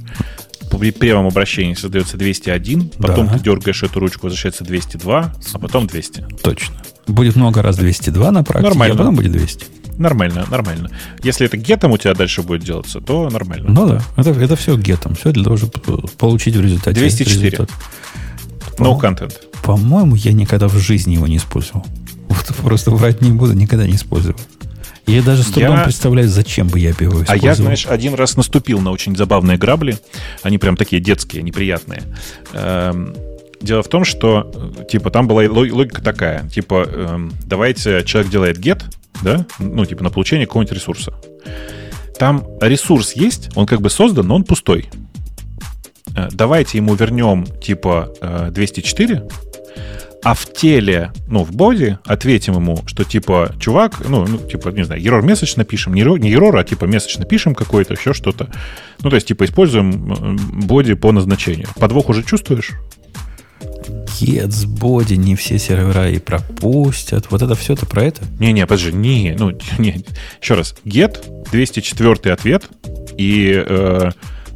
при 0.72 0.91
первом 0.91 1.27
обращении 1.27 1.73
создается 1.73 2.15
201, 2.15 2.91
потом 2.99 3.27
да. 3.27 3.34
ты 3.34 3.43
дергаешь 3.43 3.84
эту 3.84 3.99
ручку, 3.99 4.27
возвращается 4.27 4.64
202, 4.64 5.34
а 5.53 5.60
потом 5.60 5.88
200. 5.88 6.26
Точно. 6.41 6.81
Будет 7.05 7.35
много 7.35 7.61
раз 7.61 7.76
202 7.76 8.31
на 8.31 8.45
практике, 8.45 8.69
нормально. 8.69 8.95
а 8.95 8.97
потом 8.97 9.15
будет 9.15 9.34
200. 9.34 9.65
Нормально, 9.97 10.45
нормально. 10.49 10.89
Если 11.22 11.47
это 11.47 11.57
гетом 11.57 11.91
у 11.91 11.97
тебя 11.97 12.14
дальше 12.14 12.43
будет 12.43 12.64
делаться, 12.64 13.01
то 13.01 13.30
нормально. 13.30 13.65
Ну 13.68 13.85
да, 13.85 14.01
это, 14.15 14.30
это 14.30 14.55
все 14.55 14.77
гетом. 14.77 15.15
Все 15.15 15.34
для 15.34 15.43
того, 15.43 15.57
чтобы 15.57 16.07
получить 16.18 16.55
в 16.55 16.61
результате 16.61 16.97
204. 16.97 17.49
Результат. 17.49 17.69
No 18.77 18.97
content. 18.97 19.34
По-моему, 19.61 20.15
я 20.15 20.31
никогда 20.31 20.69
в 20.69 20.77
жизни 20.77 21.15
его 21.15 21.27
не 21.27 21.35
использовал. 21.35 21.85
Вот 22.30 22.55
просто 22.64 22.91
врать 22.91 23.22
не 23.22 23.31
буду, 23.31 23.51
никогда 23.51 23.85
не 23.85 23.95
использовал. 23.95 24.39
Я 25.05 25.21
даже 25.21 25.43
с 25.43 25.47
трудом 25.47 25.77
я... 25.77 25.84
представляю, 25.84 26.30
зачем 26.30 26.67
бы 26.67 26.80
я 26.80 26.89
его 26.89 27.23
использовал. 27.23 27.31
А 27.31 27.35
я, 27.35 27.55
знаешь, 27.55 27.85
один 27.85 28.13
раз 28.13 28.38
наступил 28.38 28.80
на 28.80 28.91
очень 28.91 29.15
забавные 29.15 29.57
грабли. 29.57 29.97
Они 30.43 30.57
прям 30.57 30.77
такие 30.77 31.01
детские, 31.01 31.43
неприятные. 31.43 32.03
Эм, 32.53 33.13
дело 33.61 33.84
в 33.84 33.89
том, 33.89 34.05
что, 34.05 34.51
типа, 34.89 35.11
там 35.11 35.27
была 35.27 35.43
логика 35.43 36.01
такая. 36.01 36.47
Типа, 36.49 36.88
эм, 36.88 37.34
давайте 37.45 38.03
человек 38.05 38.31
делает 38.31 38.59
get, 38.59 38.81
да, 39.21 39.45
ну, 39.59 39.85
типа, 39.85 40.03
на 40.03 40.09
получение 40.09 40.47
какого-нибудь 40.47 40.75
ресурса. 40.75 41.13
Там 42.17 42.45
ресурс 42.61 43.13
есть, 43.13 43.49
он 43.55 43.65
как 43.65 43.81
бы 43.81 43.89
создан, 43.89 44.27
но 44.27 44.35
он 44.35 44.45
пустой. 44.45 44.89
Э, 46.15 46.30
давайте 46.31 46.77
ему 46.77 46.95
вернем, 46.95 47.45
типа, 47.45 48.49
204, 48.51 49.15
э, 49.15 49.21
а 50.24 50.34
в 50.34 50.52
теле, 50.54 51.12
ну, 51.28 51.44
в 51.44 51.52
боди 51.52 51.98
ответим 52.06 52.56
ему, 52.56 52.80
что 52.86 53.04
типа, 53.04 53.54
чувак, 53.60 54.02
ну, 54.08 54.26
ну 54.26 54.38
типа, 54.38 54.70
не 54.70 54.84
знаю, 54.84 55.02
error 55.02 55.22
message 55.22 55.54
напишем, 55.58 55.94
не 55.94 56.02
error, 56.02 56.58
а 56.58 56.64
типа 56.64 56.86
message 56.86 57.20
напишем 57.20 57.54
какой-то, 57.54 57.94
еще 57.94 58.14
что-то. 58.14 58.50
Ну, 59.02 59.10
то 59.10 59.16
есть, 59.16 59.28
типа, 59.28 59.44
используем 59.45 60.38
боди 60.66 60.94
по 60.94 61.12
назначению. 61.12 61.68
Подвох 61.78 62.10
уже 62.10 62.24
чувствуешь? 62.24 62.72
Get 64.22 64.52
с 64.52 64.66
боди 64.66 65.16
не 65.16 65.36
все 65.36 65.60
сервера 65.60 66.10
и 66.10 66.20
пропустят. 66.20 67.28
Вот 67.30 67.41
это 67.41 67.56
все-то 67.56 67.86
про 67.86 68.04
это? 68.04 68.22
Не-не, 68.40 68.66
подожди, 68.66 68.94
не, 68.94 69.36
ну, 69.38 69.52
не. 69.78 70.06
Еще 70.41 70.54
раз. 70.54 70.76
Get, 70.86 71.20
204 71.52 72.32
ответ, 72.32 72.70
и 73.18 73.54
э, 73.54 74.12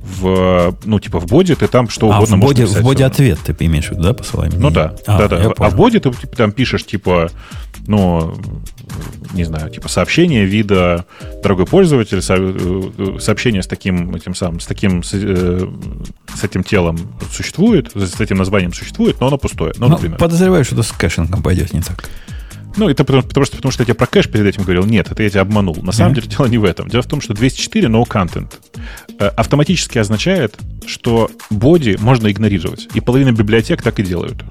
в, 0.07 0.75
ну, 0.85 0.99
типа, 0.99 1.19
в 1.19 1.27
body 1.27 1.55
ты 1.55 1.67
там 1.67 1.89
что 1.89 2.11
А, 2.11 2.17
угодно 2.17 2.37
в 2.37 2.39
написать 2.39 2.81
в 2.81 2.83
body 2.83 3.03
ответ 3.03 3.39
ты 3.39 3.65
имеешь 3.65 3.87
в 3.87 3.91
виду, 3.91 4.03
да, 4.03 4.13
посылаем? 4.13 4.51
Ну 4.55 4.69
да, 4.69 4.95
а, 5.05 5.17
да, 5.17 5.27
да. 5.27 5.37
А 5.37 5.49
понял. 5.53 5.71
в 5.71 5.75
body 5.75 5.99
ты 5.99 6.11
типа, 6.11 6.35
там 6.35 6.51
пишешь, 6.51 6.85
типа, 6.85 7.29
ну, 7.87 8.35
не 9.33 9.43
знаю, 9.43 9.69
типа 9.69 9.89
сообщение 9.89 10.45
вида 10.45 11.05
дорогой 11.43 11.65
пользователь, 11.65 12.19
э, 12.27 13.19
сообщение 13.19 13.61
с 13.61 13.67
таким 13.67 14.15
этим 14.15 14.35
самым, 14.35 14.59
с 14.59 14.65
таким 14.65 15.03
с, 15.03 15.11
э, 15.13 15.67
с 16.33 16.43
этим 16.43 16.63
телом 16.63 16.97
существует, 17.31 17.91
с 17.93 18.19
этим 18.19 18.37
названием 18.37 18.73
существует, 18.73 19.19
но 19.19 19.27
оно 19.27 19.37
пустое. 19.37 19.73
Ну, 19.77 19.87
Ну, 19.87 19.93
например. 19.93 20.17
подозреваю, 20.17 20.63
что 20.63 20.81
с 20.81 20.91
кэшингом 20.91 21.41
пойдет 21.41 21.73
не 21.73 21.81
так. 21.81 22.09
Ну, 22.77 22.87
это 22.87 23.03
потому, 23.03 23.23
потому 23.23 23.45
что, 23.45 23.55
потому 23.55 23.71
что 23.71 23.81
я 23.81 23.85
тебе 23.85 23.95
про 23.95 24.05
кэш 24.05 24.29
перед 24.29 24.45
этим 24.45 24.63
говорил. 24.63 24.85
Нет, 24.85 25.11
это 25.11 25.23
я 25.23 25.29
тебя 25.29 25.41
обманул. 25.41 25.77
На 25.81 25.91
самом 25.91 26.13
деле 26.13 26.27
дело 26.27 26.45
не 26.45 26.59
в 26.59 26.63
этом. 26.63 26.89
Дело 26.89 27.01
в 27.01 27.07
том, 27.07 27.21
что 27.21 27.33
204 27.33 27.87
no 27.87 28.07
content 28.07 28.53
э, 29.19 29.25
автоматически 29.25 29.97
означает, 29.97 30.55
что 30.85 31.29
боди 31.49 31.97
можно 31.99 32.31
игнорировать. 32.31 32.87
И 32.93 33.01
половина 33.01 33.31
библиотек 33.31 33.81
так 33.81 33.99
и 33.99 34.03
делают. 34.03 34.43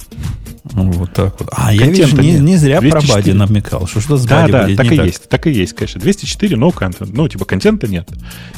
Вот 0.73 1.13
так 1.13 1.39
вот. 1.39 1.49
А, 1.53 1.73
я 1.73 1.87
вижу, 1.87 2.21
не, 2.21 2.39
не 2.39 2.57
зря 2.57 2.81
про 2.81 3.01
204. 3.01 3.15
Бади 3.15 3.31
намекал. 3.31 3.87
Что 3.87 4.01
что 4.01 4.17
с 4.17 4.25
Да, 4.25 4.41
Бади 4.43 4.53
да, 4.53 4.65
будет 4.65 4.77
так 4.77 4.93
и 4.93 4.97
есть. 4.97 5.29
Так 5.29 5.47
и 5.47 5.53
есть, 5.53 5.75
конечно. 5.75 6.01
204 6.01 6.57
no 6.57 6.75
content. 6.75 7.09
Ну, 7.13 7.29
типа, 7.29 7.45
контента 7.45 7.87
нет. 7.87 8.11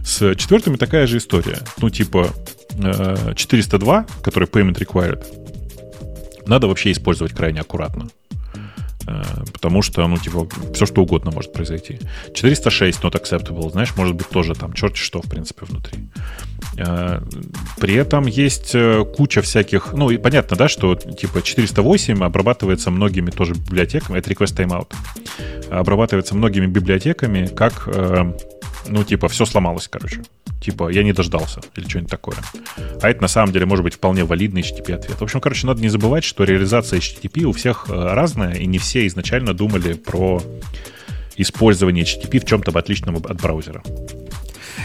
С 0.04 0.34
четвертыми 0.36 0.76
такая 0.76 1.06
же 1.06 1.18
история. 1.18 1.58
Ну, 1.78 1.90
типа 1.90 2.30
э, 2.78 3.34
402, 3.36 4.06
который 4.22 4.48
payment 4.48 4.78
required, 4.78 5.22
надо 6.46 6.66
вообще 6.66 6.92
использовать 6.92 7.32
крайне 7.34 7.60
аккуратно. 7.60 8.08
Э, 9.06 9.22
Потому 9.52 9.82
что, 9.82 10.06
ну, 10.06 10.16
типа, 10.16 10.46
все 10.72 10.86
что 10.86 11.02
угодно 11.02 11.30
может 11.30 11.52
произойти. 11.52 11.98
406 12.34 13.02
not 13.02 13.12
acceptable, 13.12 13.70
знаешь, 13.70 13.94
может 13.96 14.14
быть 14.14 14.28
тоже 14.28 14.54
там 14.54 14.72
черти 14.72 14.98
что, 14.98 15.20
в 15.20 15.28
принципе, 15.28 15.66
внутри. 15.66 15.98
Э, 16.76 17.20
При 17.78 17.94
этом 17.94 18.26
есть 18.26 18.74
э, 18.74 19.04
куча 19.04 19.42
всяких... 19.42 19.92
Ну, 19.92 20.10
и 20.10 20.18
понятно, 20.18 20.56
да, 20.56 20.68
что 20.68 20.94
типа 20.94 21.42
408 21.42 22.24
обрабатывается 22.24 22.90
многими 22.90 23.30
тоже 23.30 23.54
библиотеками, 23.54 24.18
это 24.18 24.30
request 24.30 24.56
timeout, 24.56 24.92
обрабатывается 25.70 26.34
многими 26.34 26.66
библиотеками, 26.66 27.46
как, 27.46 27.88
ну, 28.86 29.04
типа, 29.04 29.28
все 29.28 29.44
сломалось, 29.44 29.88
короче. 29.88 30.22
Типа, 30.60 30.88
я 30.90 31.02
не 31.02 31.12
дождался 31.12 31.60
или 31.76 31.88
что-нибудь 31.88 32.10
такое. 32.10 32.36
А 33.00 33.08
это 33.08 33.20
на 33.20 33.28
самом 33.28 33.52
деле 33.52 33.66
может 33.66 33.84
быть 33.84 33.94
вполне 33.94 34.24
валидный 34.24 34.62
HTTP-ответ. 34.62 35.18
В 35.18 35.22
общем, 35.22 35.40
короче, 35.40 35.66
надо 35.66 35.80
не 35.80 35.88
забывать, 35.88 36.24
что 36.24 36.44
реализация 36.44 36.98
HTTP 36.98 37.42
у 37.44 37.52
всех 37.52 37.86
э, 37.88 37.92
разная, 37.92 38.54
и 38.54 38.66
не 38.66 38.78
все 38.78 39.06
изначально 39.06 39.54
думали 39.54 39.94
про 39.94 40.42
использование 41.36 42.04
HTTP 42.04 42.40
в 42.40 42.46
чем-то 42.46 42.76
отличном 42.78 43.16
от 43.16 43.40
браузера. 43.40 43.82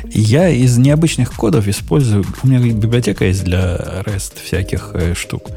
Я 0.05 0.49
из 0.49 0.77
необычных 0.77 1.33
кодов 1.33 1.67
использую... 1.67 2.25
У 2.43 2.47
меня 2.47 2.59
библиотека 2.59 3.25
есть 3.25 3.43
для 3.43 3.75
REST 4.05 4.43
всяких 4.43 4.91
э, 4.93 5.13
штук. 5.13 5.49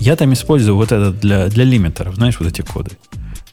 Я 0.00 0.16
там 0.16 0.32
использую 0.32 0.76
вот 0.76 0.92
это 0.92 1.10
для, 1.10 1.48
для 1.48 1.64
лимитеров. 1.64 2.16
Знаешь, 2.16 2.38
вот 2.38 2.48
эти 2.48 2.60
коды, 2.60 2.92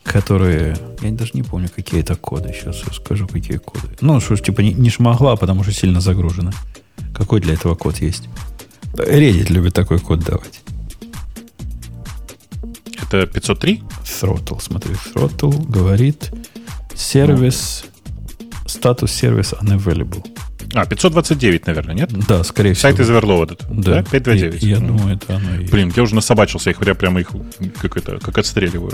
которые... 0.03 0.77
Я 1.01 1.11
даже 1.11 1.31
не 1.33 1.43
помню, 1.43 1.69
какие 1.73 2.01
это 2.01 2.15
коды. 2.15 2.53
Сейчас 2.53 2.83
я 2.85 2.93
скажу, 2.93 3.27
какие 3.27 3.57
коды. 3.57 3.87
Ну, 4.01 4.19
что 4.19 4.35
ж, 4.35 4.41
типа 4.41 4.61
не, 4.61 4.73
не 4.73 4.89
шмогла, 4.89 5.35
потому 5.35 5.63
что 5.63 5.71
сильно 5.71 6.01
загружено. 6.01 6.51
Какой 7.13 7.41
для 7.41 7.53
этого 7.53 7.75
код 7.75 7.97
есть? 7.97 8.29
Reddit 8.93 9.51
любит 9.51 9.73
такой 9.73 9.99
код 9.99 10.19
давать. 10.19 10.61
Это 13.01 13.25
503? 13.25 13.83
Throttle, 14.03 14.61
смотри, 14.61 14.93
Throttle 14.93 15.69
говорит 15.69 16.31
сервис, 16.95 17.85
статус 18.65 19.11
сервис 19.11 19.53
unavailable. 19.53 20.25
А, 20.73 20.85
529, 20.85 21.67
наверное, 21.67 21.95
нет? 21.95 22.11
Да, 22.27 22.43
скорее 22.43 22.73
всего. 22.73 22.89
Сайт 22.89 22.99
из 22.99 23.09
Overloaded. 23.09 23.59
Да, 23.69 23.91
Да, 23.95 24.03
529. 24.03 24.63
Я, 24.63 24.69
я 24.69 24.79
Ну, 24.79 24.87
думаю, 24.97 25.15
это 25.15 25.35
оно 25.35 25.55
и 25.55 25.67
Блин, 25.67 25.93
я 25.95 26.03
уже 26.03 26.15
насобачился, 26.15 26.71
их 26.71 26.77
я 26.85 26.95
прямо 26.95 27.19
их 27.19 27.31
как 27.81 27.97
это, 27.97 28.17
как 28.19 28.37
отстреливаю. 28.37 28.93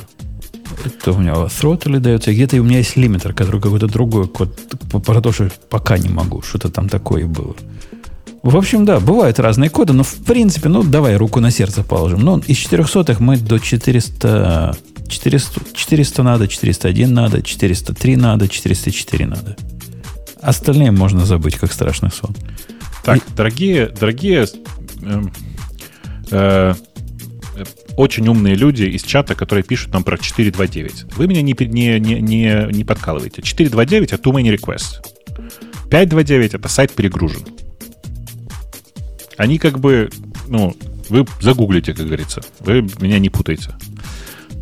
Это 0.85 1.11
у 1.13 1.17
меня 1.19 1.33
Throttle 1.33 1.99
дается. 1.99 2.31
и 2.31 2.35
Где-то 2.35 2.57
у 2.57 2.63
меня 2.63 2.77
есть 2.77 2.95
лимитер, 2.95 3.33
который 3.33 3.59
какой-то 3.61 3.87
другой 3.87 4.27
код. 4.27 4.57
Про 5.05 5.21
то, 5.21 5.31
что 5.31 5.49
пока 5.69 5.97
не 5.97 6.09
могу. 6.09 6.41
Что-то 6.41 6.69
там 6.69 6.89
такое 6.89 7.25
было. 7.25 7.55
В 8.43 8.55
общем, 8.55 8.85
да, 8.85 8.99
бывают 8.99 9.39
разные 9.39 9.69
коды, 9.69 9.91
но 9.93 10.03
в 10.03 10.15
принципе, 10.25 10.69
ну, 10.69 10.83
давай 10.83 11.17
руку 11.17 11.39
на 11.41 11.51
сердце 11.51 11.83
положим. 11.83 12.21
Ну, 12.21 12.37
из 12.39 12.57
400 12.57 13.17
мы 13.19 13.37
до 13.37 13.59
400, 13.59 14.77
400, 15.09 15.61
400 15.73 16.23
надо, 16.23 16.47
401 16.47 17.13
надо, 17.13 17.41
403 17.41 18.15
надо, 18.15 18.47
404 18.47 19.25
надо. 19.27 19.57
Остальные 20.41 20.91
можно 20.91 21.25
забыть, 21.25 21.55
как 21.55 21.71
страшный 21.71 22.11
сон. 22.11 22.35
Так, 23.03 23.19
дорогие, 23.35 23.87
дорогие 23.87 24.45
эм, 25.01 25.33
э, 26.31 26.73
э, 27.55 27.63
очень 27.97 28.27
умные 28.27 28.55
люди 28.55 28.83
из 28.83 29.03
чата, 29.03 29.35
которые 29.35 29.63
пишут 29.63 29.93
нам 29.93 30.03
про 30.03 30.17
429. 30.17 31.13
Вы 31.15 31.27
меня 31.27 31.41
не, 31.41 31.53
не, 31.59 31.99
не, 31.99 32.67
не 32.71 32.83
подкалываете. 32.83 33.41
429 33.41 34.13
это 34.13 34.29
too 34.29 34.33
many 34.33 34.55
requests. 34.55 35.01
529 35.89 36.53
это 36.53 36.69
сайт 36.69 36.93
перегружен. 36.93 37.43
Они 39.37 39.57
как 39.57 39.79
бы, 39.79 40.09
ну, 40.47 40.75
вы 41.09 41.25
загуглите, 41.41 41.93
как 41.93 42.05
говорится. 42.05 42.41
Вы 42.59 42.81
меня 42.99 43.19
не 43.19 43.29
путаете. 43.29 43.71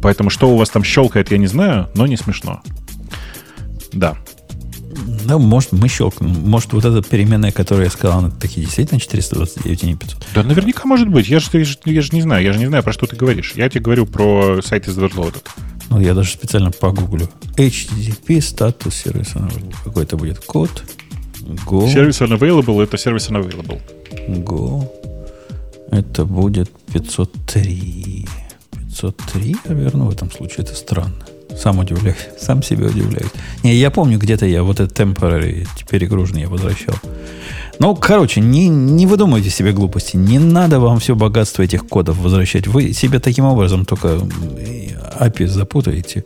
Поэтому 0.01 0.29
что 0.29 0.49
у 0.49 0.57
вас 0.57 0.69
там 0.69 0.83
щелкает, 0.83 1.31
я 1.31 1.37
не 1.37 1.47
знаю, 1.47 1.89
но 1.95 2.07
не 2.07 2.17
смешно. 2.17 2.61
Да. 3.91 4.17
Ну, 5.05 5.39
может, 5.39 5.71
мы 5.71 5.87
щелкнем. 5.87 6.29
Может, 6.29 6.73
вот 6.73 6.85
эта 6.85 7.07
переменная, 7.07 7.51
которую 7.51 7.85
я 7.85 7.91
сказал, 7.91 8.19
она 8.19 8.29
таки 8.29 8.61
действительно 8.61 8.99
429, 8.99 9.83
а 9.83 9.85
не 9.85 9.95
500. 9.95 10.27
Да, 10.33 10.43
наверняка 10.43 10.85
может 10.85 11.07
быть. 11.09 11.27
Я 11.27 11.39
же, 11.39 11.49
я, 11.53 11.65
же, 11.65 11.77
я 11.85 12.01
же 12.01 12.09
не 12.13 12.21
знаю. 12.21 12.43
Я 12.43 12.53
же 12.53 12.59
не 12.59 12.67
знаю, 12.67 12.83
про 12.83 12.93
что 12.93 13.05
ты 13.05 13.15
говоришь. 13.15 13.53
Я 13.55 13.69
тебе 13.69 13.81
говорю 13.81 14.05
про 14.05 14.61
сайт 14.63 14.87
из 14.87 14.97
Overloaded. 14.97 15.45
Ну, 15.89 15.99
я 15.99 16.13
даже 16.13 16.31
специально 16.31 16.71
погуглю. 16.71 17.29
HTTP 17.55 18.41
статус 18.41 18.95
сервиса. 18.95 19.49
Какой 19.83 20.03
это 20.03 20.17
будет 20.17 20.39
код? 20.39 20.83
Go. 21.41 21.91
Сервис 21.91 22.21
unavailable 22.21 22.83
это 22.83 22.97
сервис 22.97 23.29
unavailable. 23.29 23.79
Go. 24.27 24.89
Это 25.91 26.25
будет 26.25 26.69
503. 26.93 28.27
503, 28.71 29.55
наверное, 29.65 30.07
в 30.07 30.09
этом 30.09 30.31
случае. 30.31 30.65
Это 30.65 30.75
странно. 30.75 31.25
Сам 31.57 31.79
удивляюсь. 31.79 32.27
Сам 32.39 32.61
себе 32.61 32.87
удивляюсь. 32.87 33.31
Не, 33.63 33.75
я 33.75 33.89
помню, 33.89 34.19
где-то 34.19 34.45
я 34.45 34.63
вот 34.63 34.79
этот 34.79 34.97
temporary 34.97 35.67
перегруженный 35.89 36.41
я 36.41 36.49
возвращал. 36.49 36.95
Ну, 37.79 37.95
короче, 37.95 38.41
не, 38.41 38.67
не 38.67 39.05
выдумывайте 39.05 39.49
себе 39.49 39.71
глупости. 39.71 40.17
Не 40.17 40.39
надо 40.39 40.79
вам 40.79 40.99
все 40.99 41.15
богатство 41.15 41.63
этих 41.63 41.87
кодов 41.87 42.17
возвращать. 42.17 42.67
Вы 42.67 42.93
себе 42.93 43.19
таким 43.19 43.45
образом 43.45 43.85
только 43.85 44.19
API 45.19 45.47
запутаете. 45.47 46.23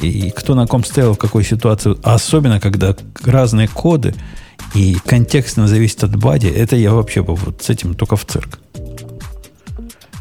И 0.00 0.30
кто 0.30 0.54
на 0.54 0.66
ком 0.66 0.84
стоял, 0.84 1.14
в 1.14 1.18
какой 1.18 1.44
ситуации. 1.44 1.96
Особенно, 2.02 2.60
когда 2.60 2.96
разные 3.24 3.68
коды 3.68 4.14
и 4.74 4.96
контекстно 5.06 5.68
зависит 5.68 6.02
от 6.04 6.16
бади. 6.16 6.46
Это 6.46 6.76
я 6.76 6.92
вообще 6.92 7.22
бы 7.22 7.34
вот 7.34 7.62
с 7.62 7.70
этим 7.70 7.94
только 7.94 8.16
в 8.16 8.24
цирк. 8.24 8.58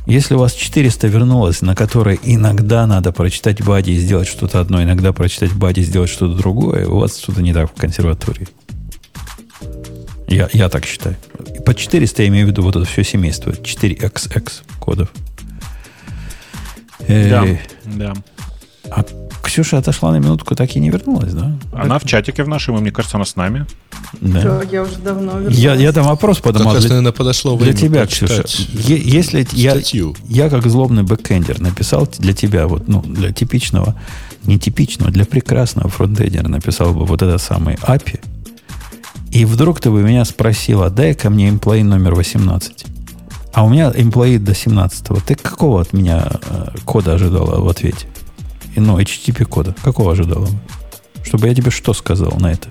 Если 0.08 0.34
у 0.34 0.40
вас 0.40 0.54
400 0.54 1.08
вернулось, 1.08 1.62
на 1.62 1.76
которой 1.76 2.20
иногда 2.24 2.88
надо 2.88 3.12
прочитать 3.12 3.64
бади 3.64 3.92
и 3.92 3.98
сделать 4.00 4.28
что-то 4.28 4.60
одно, 4.60 4.82
иногда 4.82 5.14
прочитать 5.14 5.54
бади 5.54 5.82
и 5.82 5.84
сделать 5.84 6.10
что-то 6.10 6.36
другое, 6.36 6.88
у 6.88 7.00
вас 7.00 7.18
что-то 7.20 7.42
не 7.42 7.54
так 7.54 7.72
в 7.72 7.80
консерватории. 7.80 8.48
Я, 10.28 10.50
я 10.54 10.70
так 10.70 10.86
считаю. 10.86 11.18
По 11.66 11.76
400 11.76 12.24
я 12.24 12.28
имею 12.30 12.48
в 12.48 12.50
виду 12.50 12.64
вот 12.64 12.76
это 12.76 12.86
все 12.86 13.04
семейство. 13.04 13.52
4XX 13.52 14.50
кодов. 14.80 15.12
Э, 17.08 17.30
Да. 17.86 18.14
Да. 18.96 19.02
А 19.02 19.06
Ксюша 19.44 19.80
отошла 19.80 20.12
на 20.12 20.18
минутку, 20.18 20.56
так 20.56 20.76
и 20.76 20.80
не 20.80 20.90
вернулась, 20.90 21.34
да? 21.34 21.52
Она 21.74 21.98
в 22.00 22.06
чатике 22.06 22.44
в 22.44 22.48
нашем, 22.48 22.78
и 22.78 22.82
мне 22.82 22.92
кажется, 22.92 23.18
она 23.18 23.26
с 23.26 23.36
нами. 23.36 23.66
Да. 24.22 24.42
То 24.42 24.62
я 24.72 24.84
уже 24.84 24.98
давно 24.98 25.34
вернулась. 25.34 25.58
Я, 25.58 25.74
я 25.76 25.92
там 25.92 26.06
вопрос 26.06 26.38
Как 26.38 26.54
подумал. 26.54 26.74
раз, 26.74 26.84
Для, 26.84 26.90
наверное, 26.90 27.12
подошло 27.12 27.58
для 27.58 27.72
время 27.74 27.80
тебя, 27.80 28.06
Ксюша. 28.06 28.46
Е- 28.74 29.02
если 29.04 29.46
я, 29.54 29.72
статью. 29.72 30.16
я 30.28 30.50
как 30.50 30.68
злобный 30.68 31.04
бэкэндер 31.04 31.60
написал 31.60 32.08
для 32.20 32.34
тебя, 32.34 32.68
вот, 32.68 32.88
ну, 32.88 33.02
для 33.02 33.32
типичного, 33.32 33.96
не 34.44 34.60
типичного, 34.60 35.12
для 35.12 35.26
прекрасного 35.26 35.90
фронтендера 35.90 36.48
написал 36.48 36.94
бы 36.94 37.06
вот 37.06 37.22
этот 37.22 37.42
самый 37.42 37.76
API, 37.76 38.20
и 39.32 39.46
вдруг 39.46 39.80
ты 39.80 39.90
бы 39.90 40.02
меня 40.04 40.26
спросила, 40.26 40.90
дай 40.90 41.14
ко 41.14 41.30
мне 41.30 41.50
employee 41.50 41.84
номер 41.84 42.16
18. 42.16 42.86
А 43.54 43.64
у 43.66 43.70
меня 43.70 43.90
employee 43.90 44.40
до 44.40 44.54
17. 44.54 45.08
Ты 45.26 45.36
какого 45.36 45.82
от 45.82 45.94
меня 45.94 46.28
э, 46.50 46.68
кода 46.86 47.14
ожидала 47.14 47.60
в 47.60 47.68
ответе? 47.68 48.08
И, 48.76 48.80
ну, 48.80 49.00
HTTP 49.00 49.46
кода. 49.46 49.76
Какого 49.84 50.12
ожидала? 50.14 50.46
бы? 50.46 50.60
Чтобы 51.24 51.48
я 51.48 51.56
тебе 51.56 51.72
что 51.72 51.94
сказал 51.94 52.34
на 52.40 52.52
это? 52.52 52.70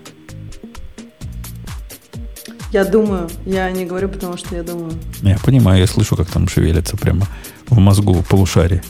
Я 2.72 2.84
думаю. 2.84 3.28
Я 3.46 3.70
не 3.70 3.84
говорю, 3.84 4.08
потому 4.08 4.36
что 4.36 4.54
я 4.54 4.62
думаю. 4.62 4.92
Я 5.22 5.38
понимаю, 5.44 5.80
я 5.80 5.86
слышу, 5.86 6.16
как 6.16 6.28
там 6.30 6.46
шевелится 6.48 6.96
прямо 6.96 7.26
в 7.68 7.78
мозгу 7.78 8.22
полушарии. 8.28 8.80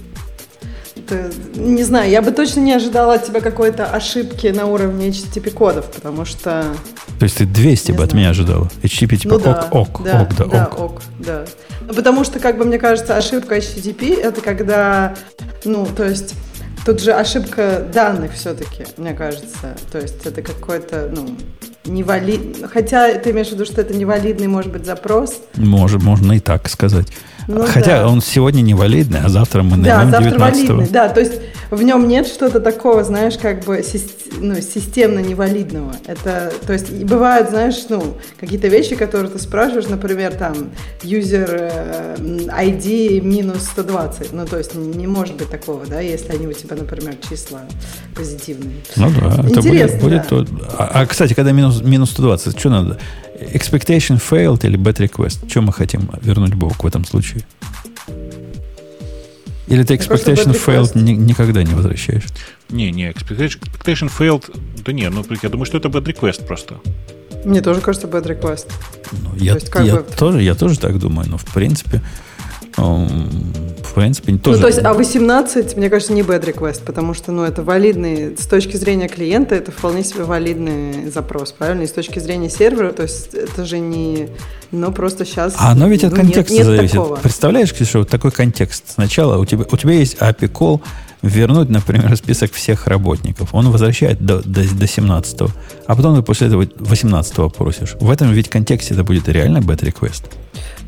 Ты- 1.08 1.32
не 1.54 1.82
знаю, 1.82 2.10
я 2.10 2.20
бы 2.20 2.30
точно 2.30 2.60
не 2.60 2.72
ожидала 2.74 3.14
от 3.14 3.26
тебя 3.26 3.40
какой-то 3.40 3.86
ошибки 3.86 4.48
на 4.48 4.66
уровне 4.66 5.08
HTTP 5.08 5.50
кодов, 5.50 5.90
потому 5.90 6.24
что... 6.26 6.64
То 7.18 7.24
есть 7.24 7.38
ты 7.38 7.46
200 7.46 7.90
Не 7.92 7.96
бы 7.96 8.04
от 8.04 8.10
знаю. 8.10 8.20
меня 8.22 8.30
ожидала. 8.30 8.70
HTTP 8.82 9.16
типа 9.16 9.34
ну 9.34 9.40
да, 9.40 9.68
ок, 9.70 9.74
ок, 10.00 10.04
да, 10.04 10.22
ок, 10.22 10.36
да, 10.36 10.44
да, 10.44 10.66
ок. 10.66 10.80
ок, 10.80 11.02
да. 11.18 11.44
Ну, 11.86 11.94
потому 11.94 12.22
что, 12.24 12.38
как 12.38 12.58
бы, 12.58 12.64
мне 12.64 12.78
кажется, 12.78 13.16
ошибка 13.16 13.56
HTTP 13.56 14.14
это 14.20 14.40
когда, 14.42 15.14
ну, 15.64 15.86
то 15.86 16.04
есть, 16.04 16.34
тут 16.84 17.00
же 17.00 17.12
ошибка 17.12 17.86
данных 17.92 18.34
все-таки, 18.34 18.86
мне 18.96 19.14
кажется. 19.14 19.76
То 19.92 19.98
есть, 19.98 20.24
это 20.26 20.42
какой-то, 20.42 21.10
ну, 21.14 21.36
невалид... 21.84 22.64
Хотя 22.72 23.14
ты 23.18 23.30
имеешь 23.30 23.48
в 23.48 23.52
виду, 23.52 23.64
что 23.64 23.80
это 23.80 23.94
невалидный, 23.94 24.46
может 24.46 24.72
быть, 24.72 24.84
запрос. 24.84 25.40
Может, 25.54 26.02
можно 26.02 26.32
и 26.32 26.40
так 26.40 26.68
сказать. 26.68 27.08
Ну 27.50 27.66
Хотя 27.66 28.02
да. 28.02 28.08
он 28.08 28.22
сегодня 28.22 28.62
невалидный, 28.62 29.20
а 29.24 29.28
завтра 29.28 29.62
мы 29.62 29.76
Да, 29.78 29.98
наймем 29.98 30.10
завтра 30.12 30.30
19 30.30 30.68
валидный, 30.68 30.88
да, 30.88 31.08
то 31.08 31.20
есть 31.20 31.32
в 31.70 31.82
нем 31.82 32.06
нет 32.08 32.26
что-то 32.26 32.60
такого, 32.60 33.04
знаешь, 33.04 33.36
как 33.38 33.64
бы 33.64 33.82
ну, 34.38 34.54
системно 34.60 35.20
невалидного. 35.20 35.94
Это, 36.06 36.52
то 36.66 36.72
есть 36.72 36.92
бывают, 37.04 37.50
знаешь, 37.50 37.76
ну, 37.88 38.16
какие-то 38.38 38.68
вещи, 38.68 38.96
которые 38.96 39.30
ты 39.30 39.38
спрашиваешь, 39.38 39.86
например, 39.86 40.34
там, 40.34 40.70
user 41.02 41.48
э, 41.48 42.16
ID 42.18 43.20
минус 43.20 43.64
120, 43.64 44.32
ну, 44.32 44.46
то 44.46 44.58
есть 44.58 44.74
не, 44.74 44.88
не 44.88 45.06
может 45.06 45.36
быть 45.36 45.50
такого, 45.50 45.86
да, 45.86 46.00
если 46.00 46.32
они 46.32 46.46
у 46.46 46.52
тебя, 46.52 46.76
например, 46.76 47.14
числа 47.28 47.60
позитивные. 48.14 48.76
Ну 48.96 49.10
да, 49.10 49.26
это 49.28 49.42
будет, 49.42 49.56
Интересно, 49.58 49.98
будет 50.00 50.22
да. 50.22 50.28
то. 50.28 50.46
А, 50.78 50.90
а, 50.94 51.06
кстати, 51.06 51.34
когда 51.34 51.52
минус, 51.52 51.82
минус 51.82 52.10
120, 52.10 52.58
что 52.58 52.70
надо? 52.70 52.98
Expectation 53.40 54.20
failed 54.20 54.64
или 54.66 54.78
bad 54.78 54.98
request? 54.98 55.48
Что 55.48 55.62
мы 55.62 55.72
хотим 55.72 56.10
вернуть 56.22 56.54
бог 56.54 56.82
в 56.82 56.86
этом 56.86 57.04
случае? 57.04 57.42
Или 59.66 59.84
ты 59.84 59.96
кажется, 59.98 60.32
expectation 60.32 60.52
failed 60.66 60.98
ни- 61.00 61.12
никогда 61.12 61.62
не 61.62 61.74
возвращаешь? 61.74 62.24
Не, 62.68 62.90
не, 62.90 63.08
expectation, 63.10 64.10
failed. 64.10 64.44
Да 64.84 64.92
не, 64.92 65.08
ну 65.08 65.24
я 65.42 65.48
думаю, 65.48 65.64
что 65.66 65.78
это 65.78 65.88
bad 65.88 66.04
request 66.04 66.44
просто. 66.46 66.80
Мне 67.44 67.60
тоже 67.62 67.80
кажется 67.80 68.06
bad 68.08 68.26
request. 68.26 68.66
Ну, 69.12 69.30
я, 69.36 69.54
есть 69.54 69.70
как 69.70 69.86
я 69.86 69.96
бы- 69.96 70.02
тоже, 70.16 70.42
я 70.42 70.54
тоже 70.54 70.78
так 70.78 70.98
думаю, 70.98 71.28
но 71.28 71.38
в 71.38 71.44
принципе, 71.46 72.02
в 72.76 73.94
принципе, 73.94 74.36
тоже. 74.36 74.58
Ну, 74.58 74.62
то 74.62 74.68
есть, 74.68 74.84
а 74.84 74.94
18, 74.94 75.76
мне 75.76 75.90
кажется, 75.90 76.12
не 76.12 76.22
bad 76.22 76.44
request, 76.44 76.82
потому 76.84 77.14
что, 77.14 77.32
ну, 77.32 77.42
это 77.42 77.62
валидный, 77.62 78.36
с 78.36 78.46
точки 78.46 78.76
зрения 78.76 79.08
клиента, 79.08 79.54
это 79.54 79.72
вполне 79.72 80.04
себе 80.04 80.24
валидный 80.24 81.10
запрос, 81.10 81.52
правильно? 81.52 81.82
И 81.82 81.86
с 81.86 81.92
точки 81.92 82.18
зрения 82.18 82.50
сервера, 82.50 82.92
то 82.92 83.02
есть, 83.02 83.34
это 83.34 83.64
же 83.64 83.78
не, 83.78 84.28
ну, 84.70 84.92
просто 84.92 85.24
сейчас... 85.24 85.54
А 85.58 85.72
оно 85.72 85.88
ведь 85.88 86.04
от 86.04 86.12
ну, 86.12 86.18
нет- 86.18 86.26
контекста 86.26 86.54
нет 86.54 86.66
зависит. 86.66 86.92
такого. 86.92 87.16
Представляешь, 87.16 87.72
Ксюша, 87.72 87.98
вот 87.98 88.08
такой 88.08 88.30
контекст. 88.30 88.84
Сначала 88.86 89.38
у 89.38 89.44
тебя, 89.44 89.64
у 89.70 89.76
тебя 89.76 89.94
есть 89.94 90.16
API 90.18 90.50
call, 90.50 90.80
вернуть, 91.22 91.68
например, 91.68 92.16
список 92.16 92.52
всех 92.52 92.86
работников. 92.86 93.54
Он 93.54 93.70
возвращает 93.70 94.24
до, 94.24 94.40
до, 94.42 94.62
до 94.62 94.86
17 94.86 95.40
а 95.86 95.96
потом 95.96 96.16
ты 96.16 96.22
после 96.22 96.46
этого 96.46 96.66
18 96.78 97.52
просишь. 97.52 97.96
В 98.00 98.10
этом 98.10 98.32
ведь 98.32 98.48
контексте 98.48 98.94
это 98.94 99.04
будет 99.04 99.28
реально 99.28 99.58
bad 99.58 99.80
request. 99.80 100.24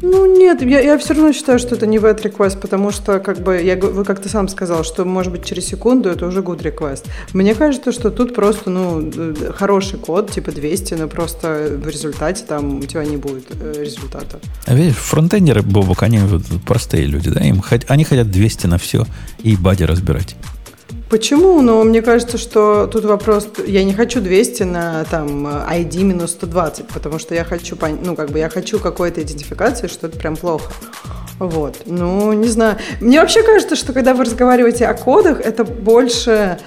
Ну, 0.02 0.26
нет, 0.36 0.62
я, 0.62 0.80
я 0.80 0.98
все 0.98 1.14
равно 1.14 1.32
считаю, 1.32 1.60
что 1.60 1.76
это 1.76 1.86
не 1.86 1.98
bad 1.98 2.22
request, 2.22 2.60
потому 2.60 2.90
что, 2.90 3.20
как 3.20 3.38
бы, 3.38 3.62
я, 3.62 3.76
вы 3.76 4.04
как-то 4.04 4.28
сам 4.28 4.48
сказал, 4.48 4.82
что, 4.82 5.04
может 5.04 5.30
быть, 5.30 5.44
через 5.44 5.66
секунду 5.66 6.08
это 6.08 6.26
уже 6.26 6.40
good 6.40 6.60
request. 6.60 7.06
Мне 7.32 7.54
кажется, 7.54 7.92
что 7.92 8.10
тут 8.10 8.34
просто, 8.34 8.70
ну, 8.70 9.00
э, 9.14 9.52
хороший 9.54 9.98
код, 9.98 10.32
типа 10.32 10.50
200, 10.50 10.94
но 10.94 11.08
просто 11.08 11.78
в 11.82 11.88
результате 11.88 12.44
там 12.44 12.80
у 12.80 12.82
тебя 12.82 13.04
не 13.04 13.16
будет 13.16 13.46
э, 13.50 13.84
результата. 13.84 14.40
А 14.66 14.74
видишь, 14.74 14.96
фронтендеры, 14.96 15.62
Бобок, 15.62 16.02
они 16.02 16.20
простые 16.66 17.06
люди, 17.06 17.30
да, 17.30 17.40
им 17.40 17.62
они 17.88 18.04
хотят 18.04 18.30
200 18.30 18.66
на 18.66 18.78
все 18.78 19.06
и 19.42 19.56
бади 19.56 19.84
разбирать. 19.84 20.36
Почему? 21.12 21.60
Ну, 21.60 21.84
мне 21.84 22.00
кажется, 22.00 22.38
что 22.38 22.86
тут 22.86 23.04
вопрос, 23.04 23.46
я 23.66 23.84
не 23.84 23.92
хочу 23.92 24.22
200 24.22 24.62
на 24.62 25.04
там 25.04 25.46
ID 25.46 26.04
минус 26.04 26.30
120, 26.30 26.88
потому 26.88 27.18
что 27.18 27.34
я 27.34 27.44
хочу, 27.44 27.76
ну, 28.02 28.16
как 28.16 28.30
бы 28.30 28.38
я 28.38 28.48
хочу 28.48 28.78
какой-то 28.78 29.20
идентификации, 29.20 29.88
что 29.88 30.06
это 30.06 30.18
прям 30.18 30.36
плохо. 30.36 30.72
Вот. 31.38 31.82
Ну, 31.84 32.32
не 32.32 32.48
знаю. 32.48 32.78
Мне 33.02 33.20
вообще 33.20 33.42
кажется, 33.42 33.76
что 33.76 33.92
когда 33.92 34.14
вы 34.14 34.24
разговариваете 34.24 34.86
о 34.86 34.94
кодах, 34.94 35.42
это 35.42 35.64
больше... 35.64 36.58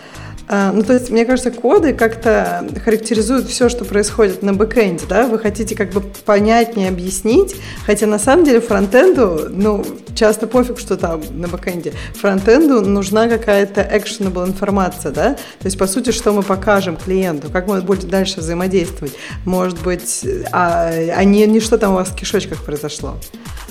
а, 0.48 0.72
Ну, 0.72 0.84
то 0.84 0.94
есть, 0.94 1.10
мне 1.10 1.26
кажется, 1.26 1.52
коды 1.52 1.94
как-то 1.94 2.68
характеризуют 2.84 3.48
все, 3.48 3.70
что 3.70 3.86
происходит 3.86 4.44
на 4.44 4.54
бэкэнде, 4.54 5.06
да? 5.08 5.28
Вы 5.28 5.40
хотите 5.40 5.76
как 5.76 5.92
бы 5.92 6.02
понятнее 6.02 6.90
объяснить, 6.90 7.56
хотя 7.86 8.06
на 8.06 8.20
самом 8.20 8.46
деле 8.46 8.62
фронтенду, 8.62 9.48
ну, 9.50 9.84
часто 10.16 10.48
пофиг, 10.48 10.80
что 10.80 10.98
там 10.98 11.22
на 11.32 11.48
бэкэнде. 11.48 11.94
Фронтенду 12.16 12.82
нужна 12.82 13.28
какая-то 13.28 13.82
actionable 13.82 14.48
информация, 14.48 15.12
да? 15.12 15.34
То 15.34 15.66
есть, 15.66 15.78
по 15.78 15.88
сути, 15.88 16.12
что 16.12 16.32
мы 16.32 16.44
покажем 16.44 16.98
клиенту, 16.98 17.50
как 17.52 17.68
мы 17.68 17.82
будем 17.82 18.10
дальше 18.10 18.40
взаимодействовать. 18.40 19.14
Может 19.46 19.82
быть, 19.82 20.26
а, 20.52 20.90
а 20.90 21.24
не, 21.24 21.46
не 21.48 21.60
что 21.60 21.78
там 21.78 21.94
у 21.94 21.96
вас 21.96 22.10
в 22.10 22.16
кишочках 22.16 22.64
произошло. 22.64 23.16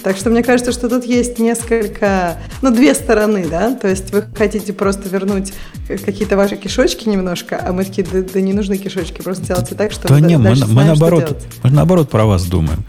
Так 0.04 0.18
что 0.18 0.28
мне 0.28 0.42
кажется, 0.42 0.70
что 0.70 0.90
тут 0.90 1.04
есть 1.04 1.38
несколько, 1.38 2.36
ну, 2.60 2.70
две 2.70 2.94
стороны, 2.94 3.46
да, 3.48 3.74
то 3.74 3.88
есть 3.88 4.12
вы 4.12 4.22
хотите 4.36 4.74
просто 4.74 5.08
вернуть 5.08 5.54
какие-то 5.88 6.36
ваши 6.36 6.56
кишочки 6.64 7.08
немножко, 7.08 7.62
а 7.62 7.72
мы 7.72 7.84
такие, 7.84 8.06
да, 8.10 8.22
да 8.22 8.40
не 8.40 8.54
нужны 8.54 8.78
кишочки, 8.78 9.20
просто 9.20 9.44
делайте 9.44 9.74
так, 9.74 9.92
чтобы 9.92 10.08
Да 10.08 10.20
не, 10.20 10.38
мы, 10.38 10.50
мы 10.50 10.56
знаем, 10.56 10.96
что 10.96 11.04
наоборот, 11.04 11.46
мы 11.62 11.70
наоборот 11.70 12.10
про 12.10 12.24
вас 12.24 12.44
думаем. 12.46 12.84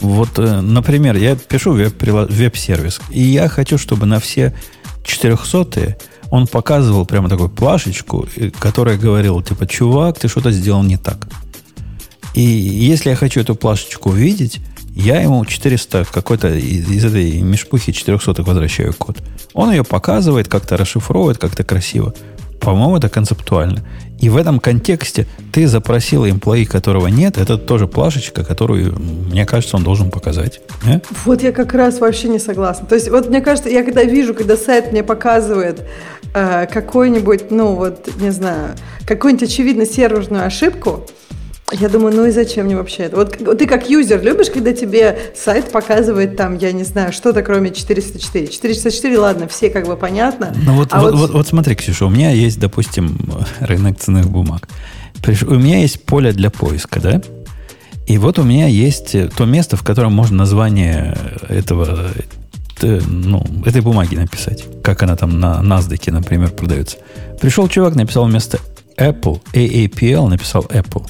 Вот, 0.00 0.38
э, 0.38 0.60
например, 0.60 1.16
я 1.16 1.36
пишу 1.36 1.72
веб-сервис, 1.72 3.00
и 3.10 3.20
я 3.20 3.48
хочу, 3.48 3.76
чтобы 3.76 4.06
на 4.06 4.18
все 4.18 4.54
400 5.04 5.96
он 6.30 6.46
показывал 6.46 7.04
прямо 7.06 7.28
такую 7.28 7.50
плашечку, 7.50 8.26
э, 8.36 8.50
которая 8.50 8.96
говорила, 8.96 9.42
типа, 9.42 9.66
чувак, 9.66 10.18
ты 10.18 10.28
что-то 10.28 10.50
сделал 10.50 10.82
не 10.82 10.96
так. 10.96 11.28
И 12.34 12.40
если 12.40 13.10
я 13.10 13.16
хочу 13.16 13.40
эту 13.40 13.54
плашечку 13.54 14.10
увидеть, 14.10 14.60
я 14.94 15.20
ему 15.20 15.44
400 15.44 16.06
какой-то 16.10 16.48
из, 16.48 16.88
из 16.88 17.04
этой 17.04 17.40
мешпухи 17.42 17.92
400 17.92 18.42
возвращаю 18.42 18.94
код. 18.94 19.18
Он 19.52 19.70
ее 19.70 19.84
показывает, 19.84 20.48
как-то 20.48 20.76
расшифровывает, 20.76 21.38
как-то 21.38 21.62
красиво. 21.62 22.14
По-моему, 22.60 22.96
это 22.96 23.08
концептуально. 23.08 23.84
И 24.20 24.28
в 24.28 24.36
этом 24.36 24.58
контексте 24.58 25.26
ты 25.52 25.68
запросил 25.68 26.26
employee, 26.26 26.66
которого 26.66 27.06
нет, 27.06 27.38
это 27.38 27.56
тоже 27.56 27.86
плашечка, 27.86 28.44
которую, 28.44 28.98
мне 28.98 29.46
кажется, 29.46 29.76
он 29.76 29.84
должен 29.84 30.10
показать. 30.10 30.60
Не? 30.84 31.00
Вот 31.24 31.42
я 31.42 31.52
как 31.52 31.72
раз 31.72 32.00
вообще 32.00 32.28
не 32.28 32.40
согласна. 32.40 32.86
То 32.86 32.96
есть, 32.96 33.10
вот 33.10 33.28
мне 33.28 33.40
кажется, 33.40 33.70
я 33.70 33.84
когда 33.84 34.02
вижу, 34.02 34.34
когда 34.34 34.56
сайт 34.56 34.90
мне 34.90 35.04
показывает 35.04 35.86
э, 36.34 36.66
какой-нибудь, 36.66 37.50
ну 37.50 37.76
вот, 37.76 38.10
не 38.20 38.30
знаю, 38.30 38.74
какую-нибудь 39.06 39.48
очевидно 39.48 39.86
серверную 39.86 40.44
ошибку, 40.44 41.06
я 41.72 41.88
думаю, 41.88 42.14
ну 42.16 42.24
и 42.26 42.30
зачем 42.30 42.66
мне 42.66 42.76
вообще 42.76 43.04
это? 43.04 43.16
Вот, 43.16 43.36
ты 43.58 43.66
как 43.66 43.90
юзер 43.90 44.22
любишь, 44.22 44.50
когда 44.50 44.72
тебе 44.72 45.18
сайт 45.34 45.70
показывает 45.70 46.36
там, 46.36 46.56
я 46.56 46.72
не 46.72 46.84
знаю, 46.84 47.12
что-то 47.12 47.42
кроме 47.42 47.70
404. 47.70 48.48
404, 48.48 49.18
ладно, 49.18 49.48
все 49.48 49.68
как 49.68 49.86
бы 49.86 49.96
понятно. 49.96 50.54
Ну 50.64 50.74
вот, 50.74 50.88
А 50.92 51.00
вот, 51.00 51.14
вот, 51.14 51.30
вот 51.30 51.46
смотри, 51.46 51.74
Ксюша, 51.74 52.06
у 52.06 52.10
меня 52.10 52.30
есть, 52.30 52.58
допустим, 52.58 53.18
рынок 53.60 53.98
ценных 53.98 54.30
бумаг. 54.30 54.68
У 55.46 55.54
меня 55.54 55.80
есть 55.80 56.04
поле 56.04 56.32
для 56.32 56.50
поиска, 56.50 57.00
да? 57.00 57.20
И 58.06 58.16
вот 58.16 58.38
у 58.38 58.42
меня 58.42 58.66
есть 58.66 59.14
э, 59.14 59.28
то 59.28 59.44
место, 59.44 59.76
в 59.76 59.82
котором 59.82 60.14
можно 60.14 60.38
название 60.38 61.18
этого, 61.48 62.12
э, 62.80 63.00
ну, 63.06 63.44
этой 63.66 63.82
бумаги 63.82 64.14
написать. 64.14 64.64
Как 64.82 65.02
она 65.02 65.16
там 65.16 65.38
на 65.38 65.60
NASDAQ, 65.62 66.12
например, 66.12 66.50
продается. 66.52 66.96
Пришел 67.38 67.68
чувак, 67.68 67.96
написал 67.96 68.24
вместо 68.24 68.58
Apple, 68.96 69.42
AAPL, 69.52 70.28
написал 70.28 70.62
Apple. 70.70 71.06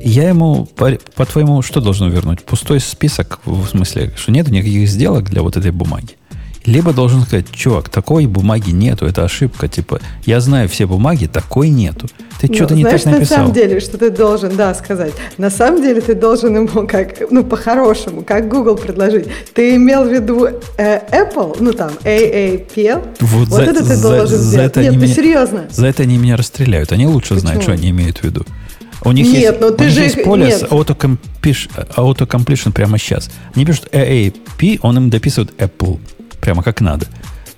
Я 0.00 0.28
ему, 0.28 0.66
по- 0.76 0.98
по-твоему, 1.14 1.62
что 1.62 1.80
должен 1.80 2.10
вернуть? 2.10 2.42
Пустой 2.44 2.80
список, 2.80 3.40
в 3.44 3.66
смысле, 3.66 4.12
что 4.16 4.32
нет 4.32 4.48
никаких 4.48 4.88
сделок 4.88 5.24
для 5.30 5.42
вот 5.42 5.56
этой 5.56 5.70
бумаги? 5.70 6.16
Либо 6.64 6.92
должен 6.92 7.22
сказать, 7.22 7.46
чувак, 7.52 7.88
такой 7.90 8.26
бумаги 8.26 8.70
нету, 8.72 9.06
это 9.06 9.22
ошибка. 9.22 9.68
Типа, 9.68 10.00
я 10.24 10.40
знаю 10.40 10.68
все 10.68 10.86
бумаги, 10.86 11.26
такой 11.26 11.68
нету. 11.68 12.08
Ты 12.40 12.48
Ну, 12.48 12.54
что-то 12.54 12.74
не 12.74 12.82
знаешь, 12.82 13.02
так 13.02 13.12
написал. 13.14 13.38
на 13.38 13.44
самом 13.44 13.54
деле, 13.54 13.78
что 13.80 13.96
ты 13.98 14.10
должен, 14.10 14.56
да, 14.56 14.74
сказать. 14.74 15.12
На 15.38 15.48
самом 15.48 15.80
деле 15.80 16.00
ты 16.00 16.16
должен 16.16 16.56
ему 16.56 16.84
как, 16.88 17.30
ну, 17.30 17.44
по-хорошему, 17.44 18.22
как 18.22 18.48
Google 18.48 18.74
предложить. 18.76 19.28
Ты 19.54 19.76
имел 19.76 20.04
в 20.06 20.12
виду 20.12 20.44
э, 20.76 20.98
Apple, 21.12 21.56
ну, 21.60 21.72
там, 21.72 21.92
AAPL? 22.02 23.16
Вот, 23.20 23.48
за, 23.48 23.62
это 23.62 23.74
ты 23.74 23.84
за- 23.84 24.02
должен 24.02 24.38
за 24.38 24.42
сделать. 24.50 24.66
это 24.72 24.82
Нет, 24.82 24.94
ну, 24.94 25.00
меня- 25.02 25.14
серьезно. 25.14 25.66
За 25.70 25.86
это 25.86 26.02
они 26.02 26.16
меня 26.18 26.36
расстреляют. 26.36 26.90
Они 26.90 27.06
лучше 27.06 27.38
знают, 27.38 27.62
что 27.62 27.70
Почему? 27.72 27.84
они 27.88 27.90
имеют 27.96 28.18
в 28.18 28.24
виду. 28.24 28.44
У 29.04 29.12
них 29.12 29.26
Нет, 29.26 29.60
есть, 29.60 29.62
у 29.62 29.70
ты 29.72 29.88
же 29.90 30.00
есть 30.02 30.16
их- 30.16 30.24
поле 30.24 30.46
нет. 30.46 30.58
с 30.58 30.62
autocompletion 30.64 32.72
прямо 32.72 32.98
сейчас. 32.98 33.30
Они 33.54 33.64
пишут 33.64 33.88
AAP, 33.92 34.80
он 34.82 34.96
им 34.96 35.10
дописывает 35.10 35.52
Apple. 35.60 35.98
Прямо 36.40 36.62
как 36.62 36.80
надо. 36.80 37.06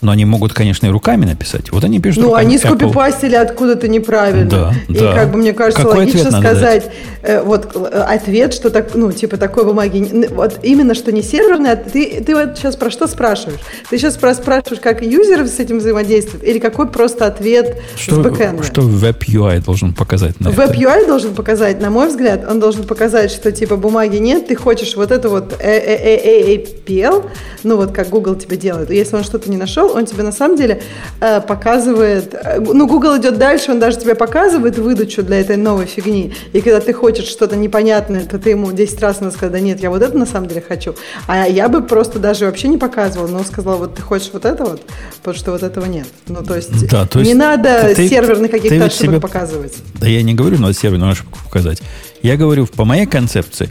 Но 0.01 0.13
они 0.13 0.25
могут, 0.25 0.53
конечно, 0.53 0.87
и 0.87 0.91
руками 0.91 1.25
написать. 1.25 1.73
Вот 1.73 1.83
они 1.85 1.99
пишут 2.01 2.23
Ну, 2.23 2.29
руками 2.29 2.47
они 2.47 2.59
скопипастили 2.59 3.35
откуда-то 3.35 3.89
неправильно. 3.89 4.49
Да, 4.49 4.73
и 4.89 4.95
да. 4.95 5.15
как 5.15 5.33
бы 5.33 5.39
мне 5.39 5.53
кажется, 5.53 5.83
Какой 5.83 5.99
логично 5.99 6.21
ответ 6.21 6.33
надо 6.33 6.49
сказать, 6.49 6.91
э, 7.23 7.43
вот 7.43 7.75
э, 7.75 8.05
ответ, 8.09 8.55
что 8.55 8.71
так, 8.71 8.95
ну, 8.95 9.11
типа 9.11 9.37
такой 9.37 9.65
бумаги, 9.65 10.29
вот 10.31 10.61
именно 10.63 10.95
что 10.95 11.11
не 11.11 11.23
серверный, 11.23 11.73
а 11.73 11.77
ты, 11.77 12.23
ты 12.25 12.35
вот 12.35 12.57
сейчас 12.57 12.77
про 12.77 12.91
что 12.91 13.07
спрашиваешь? 13.09 13.59
Ты 13.91 13.99
сейчас 13.99 14.17
про- 14.17 14.35
спрашиваешь, 14.35 14.81
как 14.81 15.03
юзеры 15.03 15.47
с 15.47 15.59
этим 15.59 15.79
взаимодействуют, 15.79 16.45
или 16.45 16.59
какой 16.59 16.89
просто 16.89 17.27
ответ 17.27 17.79
с 17.97 18.01
Что, 18.01 18.21
бэкэнда? 18.21 18.63
что 18.63 18.83
Web 18.83 19.25
UI 19.27 19.65
должен 19.65 19.95
показать 19.95 20.39
на 20.41 20.51
это? 20.51 20.63
Web 20.63 20.77
UI 20.77 21.07
должен 21.07 21.35
показать, 21.35 21.81
на 21.81 21.91
мой 21.91 22.09
взгляд, 22.09 22.47
он 22.49 22.61
должен 22.61 22.85
показать, 22.85 23.31
что 23.31 23.51
типа 23.51 23.77
бумаги 23.77 24.19
нет, 24.19 24.47
ты 24.47 24.55
хочешь 24.55 24.95
вот 24.95 25.11
это 25.11 25.29
вот 25.29 25.57
э, 25.59 26.57
AAPL, 26.57 27.29
ну 27.65 27.77
вот 27.77 27.93
как 27.93 28.09
Google 28.11 28.37
тебе 28.37 28.57
делает. 28.57 28.91
Если 28.91 29.17
он 29.17 29.25
что-то 29.25 29.51
не 29.51 29.57
нашел, 29.57 29.88
он 29.93 30.07
тебе 30.07 30.23
на 30.23 30.33
самом 30.33 30.57
деле 30.57 30.81
э, 31.21 31.41
показывает, 31.41 32.35
э, 32.35 32.61
ну 32.61 32.87
Google 32.87 33.17
идет 33.19 33.39
дальше, 33.39 33.73
он 33.73 33.79
даже 33.79 33.99
тебе 33.99 34.15
показывает 34.15 34.79
выдачу 34.79 35.23
для 35.23 35.41
этой 35.41 35.57
новой 35.57 35.87
фигни. 35.87 36.33
И 36.53 36.61
когда 36.61 36.81
ты 36.81 36.93
хочешь 36.93 37.27
что-то 37.27 37.57
непонятное, 37.57 38.25
то 38.25 38.39
ты 38.39 38.51
ему 38.51 38.73
10 38.73 39.01
раз 39.01 39.21
надо 39.21 39.33
сказать, 39.35 39.53
да 39.53 39.61
нет, 39.61 39.81
я 39.81 39.91
вот 39.91 40.03
это 40.03 40.17
на 40.17 40.27
самом 40.27 40.49
деле 40.49 40.63
хочу. 40.67 40.95
А 41.27 41.47
я 41.49 41.69
бы 41.69 41.83
просто 41.83 42.19
даже 42.19 42.47
вообще 42.47 42.69
не 42.69 42.79
показывала, 42.79 43.29
но 43.29 43.45
сказала, 43.45 43.77
вот 43.77 43.95
ты 43.95 44.03
хочешь 44.03 44.31
вот 44.33 44.45
это 44.45 44.65
вот, 44.65 44.83
потому 45.19 45.37
что 45.37 45.53
вот 45.53 45.63
этого 45.63 45.87
нет. 45.87 46.07
Ну 46.29 46.43
то 46.45 46.57
есть, 46.57 46.89
Да, 46.91 47.07
то 47.07 47.19
не 47.21 47.27
есть 47.31 47.39
надо 47.39 47.93
ты- 47.95 48.09
серверных 48.09 48.51
каких-то 48.51 48.85
ошибок 48.85 48.93
себе- 49.13 49.21
показывать. 49.21 49.75
Да 49.95 50.07
я 50.07 50.23
не 50.23 50.35
говорю, 50.35 50.59
надо 50.59 50.75
серверную 50.75 51.13
ошибку 51.13 51.39
показать. 51.45 51.83
Я 52.23 52.37
говорю, 52.37 52.67
по 52.67 52.85
моей 52.85 53.07
концепции, 53.07 53.69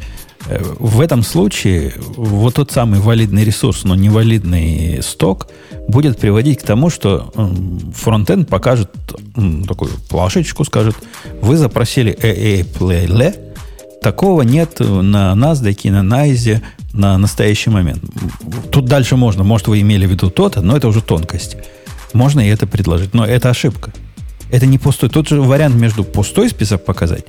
в 0.79 1.01
этом 1.01 1.23
случае 1.23 1.93
вот 2.15 2.55
тот 2.55 2.71
самый 2.71 2.99
валидный 2.99 3.43
ресурс, 3.43 3.83
но 3.83 3.95
невалидный 3.95 5.01
сток 5.03 5.47
будет 5.87 6.17
приводить 6.19 6.59
к 6.59 6.63
тому, 6.63 6.89
что 6.89 7.31
фронтенд 7.95 8.47
покажет 8.47 8.91
такую 9.67 9.91
плашечку, 10.09 10.63
скажет, 10.63 10.95
вы 11.41 11.57
запросили 11.57 12.15
AAPL, 12.15 13.35
такого 14.01 14.41
нет 14.43 14.79
на 14.79 15.33
NASDAQ, 15.33 15.91
на 15.91 16.03
NYSE 16.03 16.61
на 16.93 17.17
настоящий 17.17 17.69
момент. 17.69 18.03
Тут 18.71 18.85
дальше 18.85 19.15
можно, 19.15 19.43
может, 19.43 19.67
вы 19.67 19.81
имели 19.81 20.05
в 20.05 20.11
виду 20.11 20.29
то-то, 20.29 20.61
но 20.61 20.77
это 20.77 20.87
уже 20.87 21.01
тонкости. 21.01 21.57
Можно 22.13 22.39
и 22.39 22.49
это 22.49 22.65
предложить, 22.67 23.13
но 23.13 23.25
это 23.25 23.49
ошибка. 23.49 23.93
Это 24.49 24.65
не 24.65 24.77
пустой. 24.77 25.09
Тот 25.09 25.27
же 25.27 25.41
вариант 25.41 25.75
между 25.75 26.03
пустой 26.03 26.49
список 26.49 26.85
показать 26.85 27.25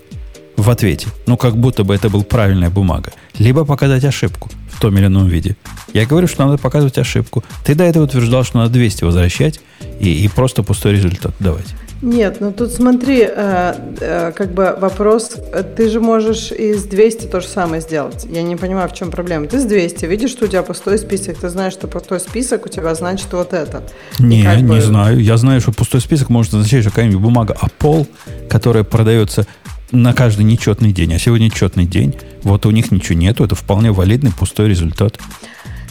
в 0.59 0.71
ответе, 0.71 1.07
ну, 1.27 1.37
как 1.37 1.57
будто 1.57 1.85
бы 1.85 1.95
это 1.95 2.11
был 2.11 2.25
правильная 2.25 2.69
бумага, 2.69 3.13
либо 3.39 3.65
показать 3.65 4.05
ошибку 4.05 4.51
в 4.71 4.81
том 4.81 4.99
или 4.99 5.07
ином 5.07 5.29
виде. 5.29 5.57
Я 5.95 6.05
говорю, 6.05 6.27
что 6.27 6.45
надо 6.45 6.59
показывать 6.59 6.99
ошибку. 6.99 7.45
Ты 7.65 7.75
до 7.75 7.85
этого 7.85 8.05
утверждал, 8.05 8.45
что 8.45 8.59
надо 8.59 8.73
200 8.73 9.05
возвращать 9.05 9.61
и, 10.01 10.25
и 10.25 10.29
просто 10.29 10.63
пустой 10.65 10.93
результат 10.93 11.33
давать. 11.39 11.75
Нет, 12.03 12.37
ну 12.41 12.53
тут 12.53 12.73
смотри, 12.73 13.23
э, 13.23 13.75
э, 14.01 14.33
как 14.33 14.53
бы 14.53 14.77
вопрос, 14.81 15.37
ты 15.77 15.89
же 15.89 16.01
можешь 16.01 16.53
из 16.53 16.85
200 16.85 17.27
то 17.27 17.41
же 17.41 17.49
самое 17.49 17.83
сделать. 17.83 18.27
Я 18.31 18.43
не 18.43 18.55
понимаю, 18.55 18.89
в 18.89 18.95
чем 18.95 19.11
проблема. 19.11 19.47
Ты 19.47 19.61
с 19.61 19.65
200, 19.65 20.05
видишь, 20.07 20.31
что 20.31 20.45
у 20.45 20.49
тебя 20.49 20.63
пустой 20.63 20.99
список, 20.99 21.39
ты 21.39 21.49
знаешь, 21.49 21.73
что 21.73 21.89
пустой 21.89 22.21
список 22.21 22.67
у 22.67 22.69
тебя 22.69 22.95
значит 22.95 23.33
вот 23.33 23.53
это. 23.53 23.83
Не, 24.21 24.43
не 24.43 24.63
бы- 24.63 24.81
знаю. 24.81 25.21
Я 25.21 25.37
знаю, 25.37 25.61
что 25.61 25.73
пустой 25.73 26.01
список 26.01 26.29
может 26.29 26.55
означать, 26.55 26.83
что 26.83 26.91
какая-нибудь 26.91 27.21
бумага 27.21 27.57
Apple, 27.61 28.07
которая 28.49 28.85
продается 28.85 29.47
на 29.93 30.13
каждый 30.13 30.45
нечетный 30.45 30.93
день, 30.93 31.15
а 31.15 31.19
сегодня 31.19 31.51
четный 31.51 31.87
день, 31.87 32.15
вот 32.43 32.67
у 32.67 32.71
них 32.71 32.91
ничего 32.91 33.19
нету, 33.19 33.45
это 33.45 33.55
вполне 33.55 33.91
валидный 33.93 34.33
пустой 34.33 34.69
результат. 34.69 35.19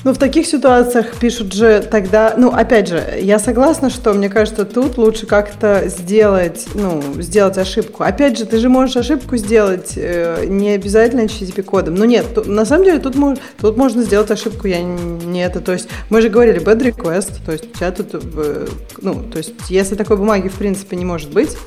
Ну, 0.03 0.13
в 0.13 0.19
таких 0.19 0.45
ситуациях 0.45 1.15
пишут 1.19 1.53
же 1.53 1.85
тогда, 1.91 2.35
ну, 2.37 2.49
опять 2.49 2.87
же, 2.87 3.03
я 3.19 3.39
согласна, 3.39 3.89
что 3.89 4.13
мне 4.13 4.29
кажется, 4.29 4.63
тут 4.63 4.97
лучше 4.97 5.25
как-то 5.25 5.85
сделать, 5.89 6.67
ну, 6.75 7.03
сделать 7.19 7.57
ошибку. 7.57 8.03
Опять 8.03 8.37
же, 8.37 8.45
ты 8.45 8.59
же 8.59 8.69
можешь 8.69 8.95
ошибку 8.95 9.35
сделать 9.37 9.93
э, 9.97 10.45
не 10.47 10.69
обязательно 10.69 11.21
HTTP 11.21 11.63
кодом. 11.63 11.95
Ну, 11.95 12.05
нет, 12.05 12.25
ту- 12.35 12.49
на 12.49 12.63
самом 12.63 12.85
деле 12.85 12.99
тут, 12.99 13.15
мож- 13.15 13.39
тут 13.59 13.75
можно 13.75 14.03
сделать 14.03 14.29
ошибку, 14.31 14.67
я 14.67 14.81
не 14.81 15.43
это, 15.43 15.59
то 15.61 15.73
есть 15.73 15.89
мы 16.09 16.21
же 16.21 16.29
говорили 16.29 16.61
bad 16.61 16.79
request, 16.79 17.31
то 17.45 17.51
есть 17.51 17.65
у 17.65 17.77
тебя 17.77 17.91
тут, 17.91 18.09
э, 18.13 18.67
ну, 19.01 19.23
то 19.23 19.39
есть 19.39 19.53
если 19.67 19.95
такой 19.95 20.15
бумаги 20.17 20.47
в 20.47 20.53
принципе 20.55 20.95
не 20.95 21.05
может 21.05 21.31
быть, 21.33 21.57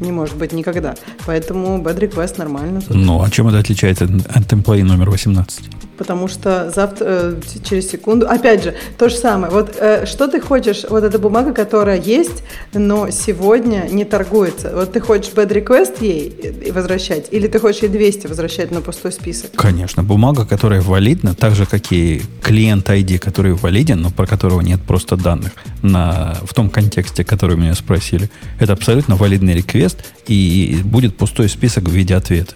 не 0.00 0.12
может 0.12 0.36
быть 0.36 0.52
никогда, 0.52 0.94
поэтому 1.26 1.78
bad 1.82 1.98
request 1.98 2.38
нормально. 2.38 2.80
Ну, 2.88 3.22
а 3.22 3.30
чем 3.30 3.48
это 3.48 3.58
отличается 3.58 4.04
от 4.04 4.52
employee 4.52 4.84
номер 4.84 5.10
18? 5.10 5.87
Потому 5.98 6.28
что 6.28 6.70
завтра, 6.74 7.06
э, 7.08 7.40
через 7.68 7.90
секунду, 7.90 8.28
опять 8.28 8.62
же, 8.62 8.74
то 8.96 9.08
же 9.08 9.16
самое. 9.16 9.52
Вот 9.52 9.74
э, 9.78 10.06
что 10.06 10.28
ты 10.28 10.40
хочешь, 10.40 10.84
вот 10.88 11.02
эта 11.02 11.18
бумага, 11.18 11.52
которая 11.52 12.00
есть, 12.00 12.44
но 12.72 13.10
сегодня 13.10 13.88
не 13.90 14.04
торгуется. 14.04 14.70
Вот 14.74 14.92
ты 14.92 15.00
хочешь 15.00 15.32
bad 15.34 15.52
request 15.52 15.96
ей 16.00 16.32
э, 16.42 16.72
возвращать, 16.72 17.26
или 17.32 17.48
ты 17.48 17.58
хочешь 17.58 17.82
ей 17.82 17.88
200 17.88 18.28
возвращать 18.28 18.70
на 18.70 18.80
пустой 18.80 19.10
список? 19.10 19.50
Конечно, 19.56 20.04
бумага, 20.04 20.46
которая 20.46 20.80
валидна, 20.80 21.34
так 21.34 21.56
же, 21.56 21.66
как 21.66 21.92
и 21.92 22.22
клиент 22.42 22.88
ID, 22.88 23.18
который 23.18 23.54
валиден, 23.54 24.00
но 24.00 24.10
про 24.10 24.26
которого 24.26 24.60
нет 24.60 24.80
просто 24.80 25.16
данных 25.16 25.52
на, 25.82 26.36
в 26.44 26.54
том 26.54 26.70
контексте, 26.70 27.24
который 27.24 27.56
меня 27.56 27.74
спросили. 27.74 28.30
Это 28.60 28.72
абсолютно 28.72 29.16
валидный 29.16 29.54
реквест, 29.54 29.98
и 30.28 30.78
будет 30.84 31.16
пустой 31.16 31.48
список 31.48 31.84
в 31.84 31.90
виде 31.90 32.14
ответа. 32.14 32.54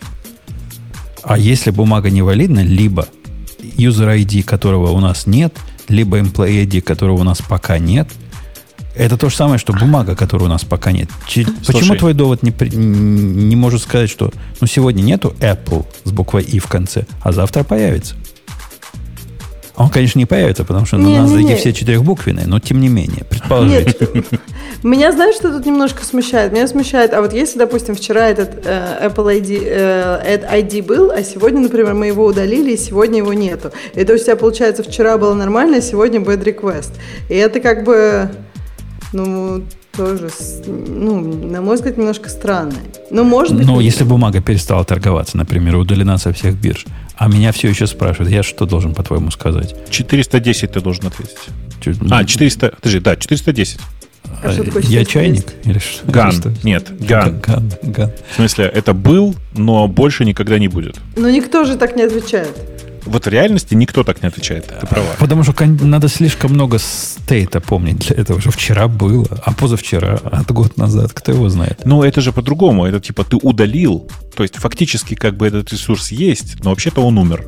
А 1.23 1.39
если 1.39 1.70
бумага 1.70 2.10
невалидна, 2.10 2.60
либо 2.60 3.09
user 3.62 4.16
ID, 4.18 4.43
которого 4.43 4.90
у 4.90 5.01
нас 5.01 5.26
нет, 5.26 5.55
либо 5.89 6.18
employee 6.18 6.64
ID, 6.66 6.80
которого 6.82 7.20
у 7.20 7.24
нас 7.24 7.40
пока 7.47 7.78
нет, 7.78 8.09
это 8.94 9.16
то 9.16 9.30
же 9.30 9.36
самое, 9.36 9.59
что 9.59 9.72
бумага, 9.72 10.14
которой 10.14 10.44
у 10.44 10.48
нас 10.48 10.64
пока 10.64 10.93
нет. 10.93 11.09
Чи- 11.26 11.44
Почему 11.44 11.84
Слушай. 11.84 11.98
твой 11.98 12.14
довод 12.14 12.43
не, 12.43 12.52
не 12.76 13.56
может 13.56 13.82
сказать, 13.82 14.10
что 14.10 14.30
ну, 14.60 14.66
сегодня 14.66 15.02
нету 15.02 15.34
Apple 15.40 15.86
с 16.05 16.10
буквой 16.10 16.43
И 16.43 16.59
в 16.59 16.66
конце, 16.66 17.06
а 17.22 17.32
завтра 17.32 17.64
появится? 17.64 18.14
Он, 19.77 19.89
конечно, 19.89 20.19
не 20.19 20.27
появится, 20.27 20.65
потому 20.65 20.85
что 20.85 20.99
на 20.99 21.07
Не, 21.07 21.19
нас 21.20 21.31
не, 21.31 21.44
эти 21.44 21.59
все 21.59 21.73
четырехбуквенные, 21.73 22.47
но 22.47 22.61
тем 22.61 22.81
не 22.81 22.89
менее, 22.89 23.24
предположить. 23.24 24.01
Нет, 24.15 24.27
меня 24.82 25.12
знаешь, 25.12 25.35
что 25.35 25.51
тут 25.51 25.65
немножко 25.65 26.05
смущает? 26.05 26.53
Меня 26.53 26.69
смущает, 26.69 27.15
а 27.15 27.23
вот 27.23 27.32
если, 27.32 27.59
допустим, 27.59 27.94
вчера 27.94 28.28
этот 28.28 28.66
э, 28.66 29.09
Apple 29.09 29.40
ID, 29.40 29.62
э, 29.65 30.59
ID 30.61 30.82
был, 30.82 31.11
а 31.11 31.23
сегодня, 31.23 31.61
например, 31.61 31.94
мы 31.94 32.09
его 32.09 32.27
удалили, 32.27 32.73
и 32.73 32.77
сегодня 32.77 33.19
его 33.19 33.32
нету. 33.32 33.73
И 33.94 34.05
то 34.05 34.12
есть 34.12 34.24
у 34.24 34.27
тебя, 34.27 34.36
получается, 34.36 34.82
вчера 34.82 35.16
было 35.16 35.32
нормально, 35.32 35.78
а 35.78 35.81
сегодня 35.81 36.20
bad 36.20 36.44
request. 36.44 36.93
И 37.31 37.35
это 37.35 37.61
как 37.61 37.85
бы, 37.85 38.31
ну, 39.15 39.62
тоже, 39.97 40.28
ну, 40.66 41.20
на 41.20 41.60
мой 41.60 41.77
взгляд, 41.77 41.97
немножко 41.98 42.28
странно. 42.28 42.74
Ну, 43.10 43.24
может 43.24 43.56
быть... 43.56 43.66
Но 43.66 43.81
если 43.81 44.05
бумага 44.05 44.40
перестала 44.40 44.85
торговаться, 44.85 45.36
например, 45.36 45.77
удалена 45.77 46.19
со 46.19 46.32
всех 46.32 46.55
бирж, 46.55 46.86
а 47.16 47.28
меня 47.28 47.52
все 47.52 47.69
еще 47.69 47.86
спрашивают, 47.86 48.31
я 48.32 48.43
что 48.43 48.66
должен, 48.66 48.94
по-твоему, 48.94 49.31
сказать? 49.31 49.74
410 49.90 50.73
ты 50.73 50.81
должен 50.81 51.06
ответить. 51.06 51.36
Чуть- 51.81 51.98
А, 52.10 52.24
400, 52.24 52.74
подожди, 52.81 53.01
да, 53.01 53.16
410. 53.16 53.78
А 54.43 54.51
что 54.51 54.64
такое 54.64 54.82
я 54.82 55.05
410? 55.05 55.09
чайник? 55.09 55.47
Или 55.64 55.78
что? 55.78 56.10
Ган. 56.10 56.32
Что? 56.32 56.52
Нет, 56.62 56.89
ган. 57.06 57.40
Ган, 57.40 57.70
ган. 57.82 58.10
В 58.32 58.36
смысле, 58.36 58.64
это 58.66 58.94
был, 58.94 59.35
но 59.55 59.86
больше 59.89 60.24
никогда 60.24 60.59
не 60.59 60.69
будет. 60.69 60.97
Ну, 61.16 61.28
никто 61.28 61.64
же 61.64 61.77
так 61.77 61.97
не 61.97 62.02
отвечает. 62.02 62.56
Вот 63.05 63.27
в 63.27 63.29
реальности 63.29 63.74
никто 63.74 64.05
так 64.05 64.23
не 64.23 64.29
отвечает. 64.29 64.66
Ты 64.81 64.87
права. 64.87 65.07
Потому 65.19 65.43
что 65.43 65.55
надо 65.66 66.09
слишком 66.09 66.53
много 66.53 66.79
стейта 66.79 67.61
помнить 67.61 67.99
для 68.09 68.16
этого, 68.16 68.41
что 68.41 68.51
вчера 68.51 68.89
было, 68.89 69.27
а 69.45 69.53
позавчера, 69.53 70.20
а 70.24 70.43
год 70.53 70.77
назад, 70.77 71.12
кто 71.12 71.33
его 71.33 71.49
знает. 71.49 71.81
Но 71.85 72.05
это 72.05 72.20
же 72.20 72.33
по-другому. 72.33 72.85
Это 72.87 73.01
типа 73.01 73.24
ты 73.24 73.37
удалил. 73.37 74.09
То 74.37 74.43
есть 74.43 74.57
фактически 74.57 75.15
как 75.15 75.37
бы 75.37 75.47
этот 75.47 75.73
ресурс 75.73 76.12
есть, 76.12 76.62
но 76.62 76.70
вообще-то 76.70 77.01
он 77.01 77.19
умер. 77.19 77.47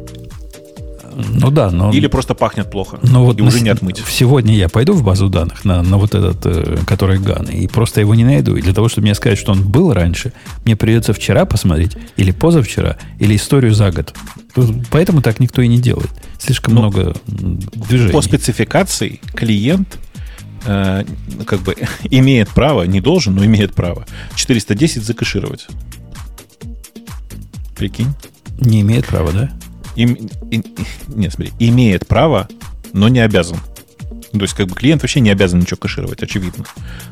Ну 1.17 1.51
да, 1.51 1.71
но... 1.71 1.93
Или 1.93 2.09
просто 2.09 2.35
пахнет 2.35 2.71
плохо. 2.71 2.99
но 3.03 3.25
вот 3.25 3.39
и 3.39 3.43
уже 3.43 3.59
на- 3.59 3.63
не 3.63 3.69
отмыть. 3.71 4.03
Сегодня 4.09 4.55
я 4.57 4.69
пойду 4.69 4.95
в 4.95 5.05
базу 5.05 5.29
данных 5.29 5.65
на, 5.65 5.83
на 5.83 5.97
вот 5.97 6.15
этот, 6.15 6.45
э, 6.45 6.79
который 6.87 7.19
Ган, 7.19 7.47
и 7.47 7.69
просто 7.69 8.01
его 8.01 8.15
не 8.15 8.25
найду. 8.25 8.57
И 8.57 8.63
для 8.63 8.75
того, 8.75 8.89
чтобы 8.89 9.05
мне 9.05 9.15
сказать, 9.15 9.39
что 9.39 9.53
он 9.53 9.63
был 9.63 9.93
раньше, 9.93 10.33
мне 10.65 10.75
придется 10.75 11.13
вчера 11.13 11.45
посмотреть, 11.45 11.97
или 12.17 12.33
позавчера, 12.33 12.97
или 13.21 13.37
историю 13.37 13.75
за 13.75 13.93
год 13.93 14.13
Поэтому 14.91 15.21
так 15.23 15.41
никто 15.41 15.63
и 15.63 15.69
не 15.69 15.79
делает. 15.79 16.11
Слишком 16.39 16.75
Ну, 16.75 16.81
много 16.83 17.17
движений. 17.27 18.13
По 18.13 18.23
спецификации 18.23 19.21
клиент 19.35 19.99
э, 20.65 21.05
как 21.47 21.61
бы 21.61 21.75
имеет 22.05 22.49
право, 22.51 22.83
не 22.85 23.01
должен, 23.01 23.35
но 23.35 23.45
имеет 23.45 23.75
право 23.75 24.07
410 24.37 25.03
закэшировать. 25.03 25.67
Прикинь? 27.77 28.09
Не 28.61 28.83
имеет 28.83 29.07
права, 29.07 29.33
да? 29.33 29.51
Им, 29.97 30.15
и- 30.51 30.63
нет, 31.09 31.33
смотри, 31.33 31.53
имеет 31.59 32.07
право, 32.07 32.49
но 32.93 33.09
не 33.09 33.21
обязан. 33.21 33.59
То 34.33 34.41
есть, 34.43 34.55
как 34.55 34.67
бы 34.67 34.75
клиент 34.75 35.03
вообще 35.03 35.21
не 35.21 35.31
обязан 35.31 35.61
ничего 35.61 35.77
кэшировать, 35.77 36.21
очевидно. 36.23 36.65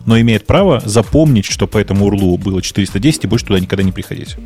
Но 0.07 0.21
имеет 0.21 0.45
право 0.45 0.83
запомнить, 0.85 1.45
что 1.45 1.69
по 1.69 1.79
этому 1.79 2.07
урлу 2.07 2.37
было 2.37 2.61
410 2.61 3.25
и 3.25 3.27
больше 3.29 3.47
туда 3.47 3.61
никогда 3.61 3.85
не 3.85 3.93
приходить. 3.93 4.37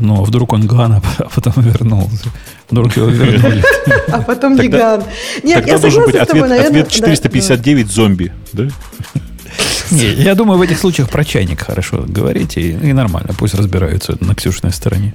Ну, 0.00 0.20
а 0.20 0.24
вдруг 0.24 0.52
он 0.52 0.66
Гана, 0.66 1.02
а 1.18 1.28
потом 1.34 1.54
вернулся. 1.56 2.28
Вдруг 2.70 2.96
его 2.96 3.06
вернули. 3.08 3.62
А 4.08 4.20
потом 4.22 4.56
Тогда- 4.56 4.96
гигант. 4.96 5.04
Нет, 5.42 5.66
я 5.66 5.78
должен 5.78 6.04
быть 6.04 6.14
согласна 6.14 6.24
с 6.24 6.28
тобой, 6.28 6.42
ответ, 6.42 6.48
наверное. 6.48 6.82
ответ 6.82 6.88
459 6.88 7.90
зомби. 7.90 8.32
Да? 8.52 8.68
Не, 9.90 10.12
я 10.12 10.34
думаю, 10.34 10.58
в 10.58 10.62
этих 10.62 10.78
случаях 10.78 11.08
про 11.08 11.24
чайник 11.24 11.60
хорошо 11.60 12.04
говорите, 12.06 12.60
и, 12.60 12.70
и 12.72 12.92
нормально. 12.92 13.30
Пусть 13.38 13.54
разбираются 13.54 14.16
на 14.20 14.34
Ксюшиной 14.34 14.72
стороне. 14.72 15.14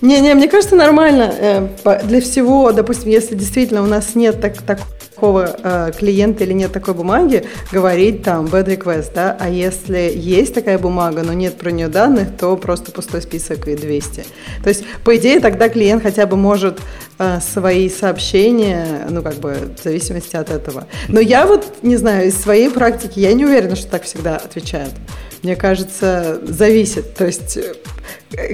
Не-не, 0.00 0.34
мне 0.34 0.48
кажется, 0.48 0.76
нормально 0.76 1.32
э, 1.38 1.68
для 2.04 2.20
всего, 2.20 2.72
допустим, 2.72 3.08
если 3.10 3.34
действительно 3.34 3.82
у 3.82 3.86
нас 3.86 4.14
нет 4.14 4.40
так, 4.40 4.54
такого 5.24 5.56
э, 5.62 5.92
клиента 5.98 6.44
или 6.44 6.52
нет 6.52 6.72
такой 6.72 6.92
бумаги, 6.92 7.44
говорить 7.72 8.22
там 8.22 8.44
bad 8.44 8.66
request, 8.66 9.12
да, 9.14 9.34
а 9.40 9.48
если 9.48 10.12
есть 10.14 10.52
такая 10.52 10.78
бумага, 10.78 11.22
но 11.22 11.32
нет 11.32 11.56
про 11.56 11.70
нее 11.70 11.88
данных, 11.88 12.28
то 12.38 12.56
просто 12.58 12.92
пустой 12.92 13.22
список 13.22 13.66
и 13.66 13.74
200. 13.74 14.24
То 14.62 14.68
есть, 14.68 14.84
по 15.02 15.16
идее, 15.16 15.40
тогда 15.40 15.70
клиент 15.70 16.02
хотя 16.02 16.26
бы 16.26 16.36
может 16.36 16.78
э, 17.18 17.38
свои 17.40 17.88
сообщения, 17.88 19.06
ну, 19.08 19.22
как 19.22 19.36
бы, 19.36 19.56
в 19.78 19.82
зависимости 19.82 20.36
от 20.36 20.50
этого. 20.50 20.86
Но 21.08 21.20
я 21.20 21.46
вот, 21.46 21.64
не 21.80 21.96
знаю, 21.96 22.28
из 22.28 22.36
своей 22.36 22.68
практики, 22.68 23.18
я 23.18 23.32
не 23.32 23.46
уверена, 23.46 23.76
что 23.76 23.90
так 23.90 24.02
всегда 24.02 24.36
отвечают. 24.36 24.92
Мне 25.44 25.56
кажется, 25.56 26.40
зависит. 26.42 27.14
То 27.14 27.26
есть 27.26 27.58
э, 27.58 27.74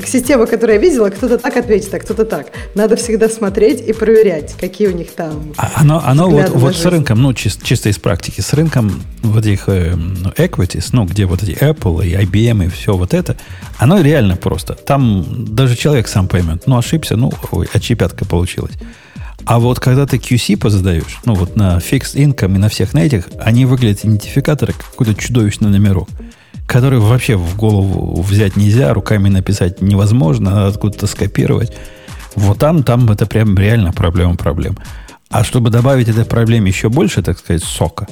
система, 0.04 0.46
которую 0.46 0.74
я 0.74 0.82
видела, 0.82 1.08
кто-то 1.08 1.38
так 1.38 1.56
ответит, 1.56 1.94
а 1.94 2.00
кто-то 2.00 2.24
так. 2.24 2.48
Надо 2.74 2.96
всегда 2.96 3.28
смотреть 3.28 3.80
и 3.80 3.92
проверять, 3.92 4.54
какие 4.58 4.88
у 4.88 4.92
них 4.92 5.12
там. 5.12 5.54
А 5.56 5.70
Оно, 5.76 6.02
оно 6.04 6.28
вот, 6.28 6.48
вот 6.50 6.72
с 6.74 6.78
жизнь. 6.78 6.88
рынком, 6.88 7.22
ну, 7.22 7.30
чис- 7.30 7.60
чисто 7.62 7.88
из 7.90 7.98
практики, 7.98 8.40
с 8.40 8.52
рынком 8.54 9.02
вот 9.22 9.46
этих 9.46 9.68
э, 9.68 9.94
ну, 9.94 10.30
equities, 10.30 10.88
ну, 10.92 11.04
где 11.04 11.26
вот 11.26 11.44
эти 11.44 11.52
Apple 11.52 12.04
и 12.04 12.12
IBM 12.24 12.66
и 12.66 12.68
все 12.68 12.96
вот 12.96 13.14
это, 13.14 13.36
оно 13.78 14.00
реально 14.00 14.36
просто. 14.36 14.74
Там 14.74 15.24
даже 15.54 15.76
человек 15.76 16.08
сам 16.08 16.26
поймет, 16.26 16.64
ну, 16.66 16.76
ошибся, 16.76 17.16
ну, 17.16 17.32
ой, 17.52 17.68
отчепятка 17.72 18.24
получилась. 18.24 18.74
А 19.46 19.58
вот 19.58 19.78
когда 19.80 20.06
ты 20.06 20.16
QC 20.16 20.56
позадаешь, 20.58 21.20
ну, 21.24 21.34
вот 21.34 21.54
на 21.56 21.78
Fixed 21.78 22.16
Income 22.16 22.56
и 22.56 22.58
на 22.58 22.68
всех 22.68 22.92
на 22.94 22.98
этих, 22.98 23.26
они 23.38 23.64
выглядят 23.64 24.00
идентификаторы 24.04 24.72
как 24.72 24.90
какой-то 24.90 25.14
чудовищный 25.14 25.70
номерок, 25.70 26.08
который 26.70 27.00
вообще 27.00 27.34
в 27.34 27.56
голову 27.56 28.22
взять 28.22 28.54
нельзя, 28.54 28.94
руками 28.94 29.28
написать 29.28 29.82
невозможно, 29.82 30.50
надо 30.50 30.68
откуда-то 30.68 31.08
скопировать. 31.08 31.72
Вот 32.36 32.60
там, 32.60 32.84
там 32.84 33.10
это 33.10 33.26
прям 33.26 33.58
реально 33.58 33.92
проблема 33.92 34.36
проблем. 34.36 34.78
А 35.30 35.42
чтобы 35.42 35.70
добавить 35.70 36.08
этой 36.08 36.24
проблеме 36.24 36.70
еще 36.70 36.88
больше, 36.88 37.22
так 37.22 37.40
сказать, 37.40 37.64
сока, 37.64 38.06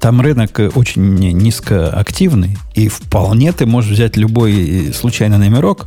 там 0.00 0.20
рынок 0.20 0.60
очень 0.74 1.14
ни- 1.14 1.30
низкоактивный, 1.30 2.58
и 2.74 2.88
вполне 2.88 3.52
ты 3.52 3.64
можешь 3.64 3.92
взять 3.92 4.16
любой 4.16 4.88
э, 4.88 4.92
случайный 4.92 5.38
номерок, 5.38 5.86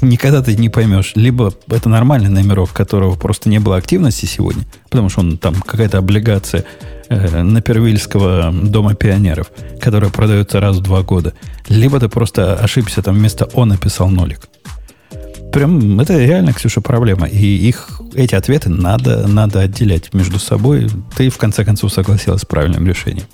никогда 0.00 0.42
ты 0.42 0.54
не 0.54 0.68
поймешь, 0.68 1.14
либо 1.16 1.52
это 1.68 1.88
нормальный 1.88 2.30
номерок, 2.30 2.72
которого 2.72 3.16
просто 3.16 3.48
не 3.48 3.58
было 3.58 3.78
активности 3.78 4.26
сегодня, 4.26 4.64
потому 4.90 5.08
что 5.08 5.22
он 5.22 5.38
там 5.38 5.56
какая-то 5.56 5.98
облигация 5.98 6.64
э, 7.08 7.42
Напервильского 7.42 8.52
дома 8.52 8.94
пионеров, 8.94 9.50
которая 9.80 10.10
продается 10.10 10.60
раз 10.60 10.76
в 10.76 10.82
два 10.82 11.02
года, 11.02 11.34
либо 11.68 12.00
ты 12.00 12.08
просто 12.08 12.54
ошибся, 12.54 13.02
там 13.02 13.16
вместо 13.16 13.46
«о» 13.54 13.64
написал 13.64 14.08
нолик. 14.08 14.48
Прям 15.52 15.98
это 15.98 16.18
реально, 16.18 16.52
Ксюша, 16.52 16.80
проблема. 16.80 17.26
И 17.26 17.46
их, 17.68 18.00
эти 18.14 18.34
ответы 18.34 18.68
надо, 18.68 19.26
надо 19.26 19.60
отделять 19.60 20.12
между 20.12 20.38
собой. 20.38 20.88
Ты, 21.16 21.30
в 21.30 21.38
конце 21.38 21.64
концов, 21.64 21.92
согласилась 21.92 22.42
с 22.42 22.44
правильным 22.44 22.86
решением. 22.86 23.26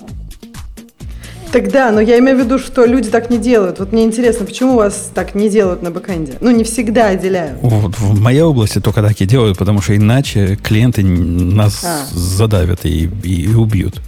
Тогда, 1.55 1.93
но 1.93 2.01
я 2.01 2.19
имею 2.19 2.37
в 2.37 2.41
виду, 2.41 2.59
что 2.59 2.85
люди 2.85 3.11
так 3.11 3.31
не 3.31 3.39
делают. 3.39 3.79
Вот 3.79 3.93
мне 3.93 4.03
интересно, 4.03 4.45
почему 4.45 4.75
вас 4.75 5.09
так 5.15 5.37
не 5.37 5.49
делают 5.49 5.83
на 5.83 5.93
бэкэнде? 5.93 6.33
Ну, 6.41 6.51
не 6.51 6.65
всегда 6.65 7.11
отделяют. 7.11 7.61
Вот 7.63 7.97
в 7.97 8.21
моей 8.21 8.41
области 8.41 8.81
только 8.81 9.03
так 9.03 9.21
и 9.21 9.25
делают, 9.25 9.57
потому 9.57 9.81
что 9.81 9.95
иначе 9.97 10.57
клиенты 10.61 11.05
нас 11.05 11.85
А. 11.85 12.07
задавят 12.13 12.85
и, 12.85 13.09
и- 13.23 13.43
и 13.45 13.55
убьют. 13.55 14.01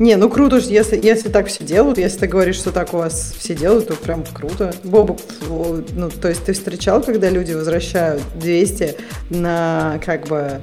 Не, 0.00 0.16
ну 0.16 0.28
круто, 0.28 0.58
же, 0.58 0.68
если, 0.70 0.98
если 1.00 1.28
так 1.28 1.46
все 1.46 1.62
делают, 1.62 1.96
если 1.98 2.18
ты 2.18 2.26
говоришь, 2.26 2.56
что 2.56 2.72
так 2.72 2.92
у 2.92 2.96
вас 2.96 3.32
все 3.38 3.54
делают, 3.54 3.86
то 3.86 3.94
прям 3.94 4.24
круто. 4.32 4.74
Бобук, 4.82 5.20
ну, 5.48 6.10
то 6.10 6.28
есть 6.28 6.42
ты 6.44 6.54
встречал, 6.54 7.02
когда 7.04 7.30
люди 7.30 7.52
возвращают 7.52 8.20
200 8.34 8.96
на 9.30 10.00
как 10.04 10.26
бы, 10.26 10.60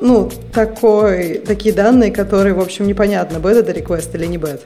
ну, 0.00 0.30
такой, 0.52 1.38
такие 1.38 1.74
данные, 1.74 2.10
которые, 2.10 2.54
в 2.54 2.60
общем, 2.60 2.86
непонятно, 2.86 3.38
bad 3.38 3.56
это 3.56 3.72
request 3.72 4.14
или 4.14 4.26
не 4.26 4.38
bad. 4.38 4.62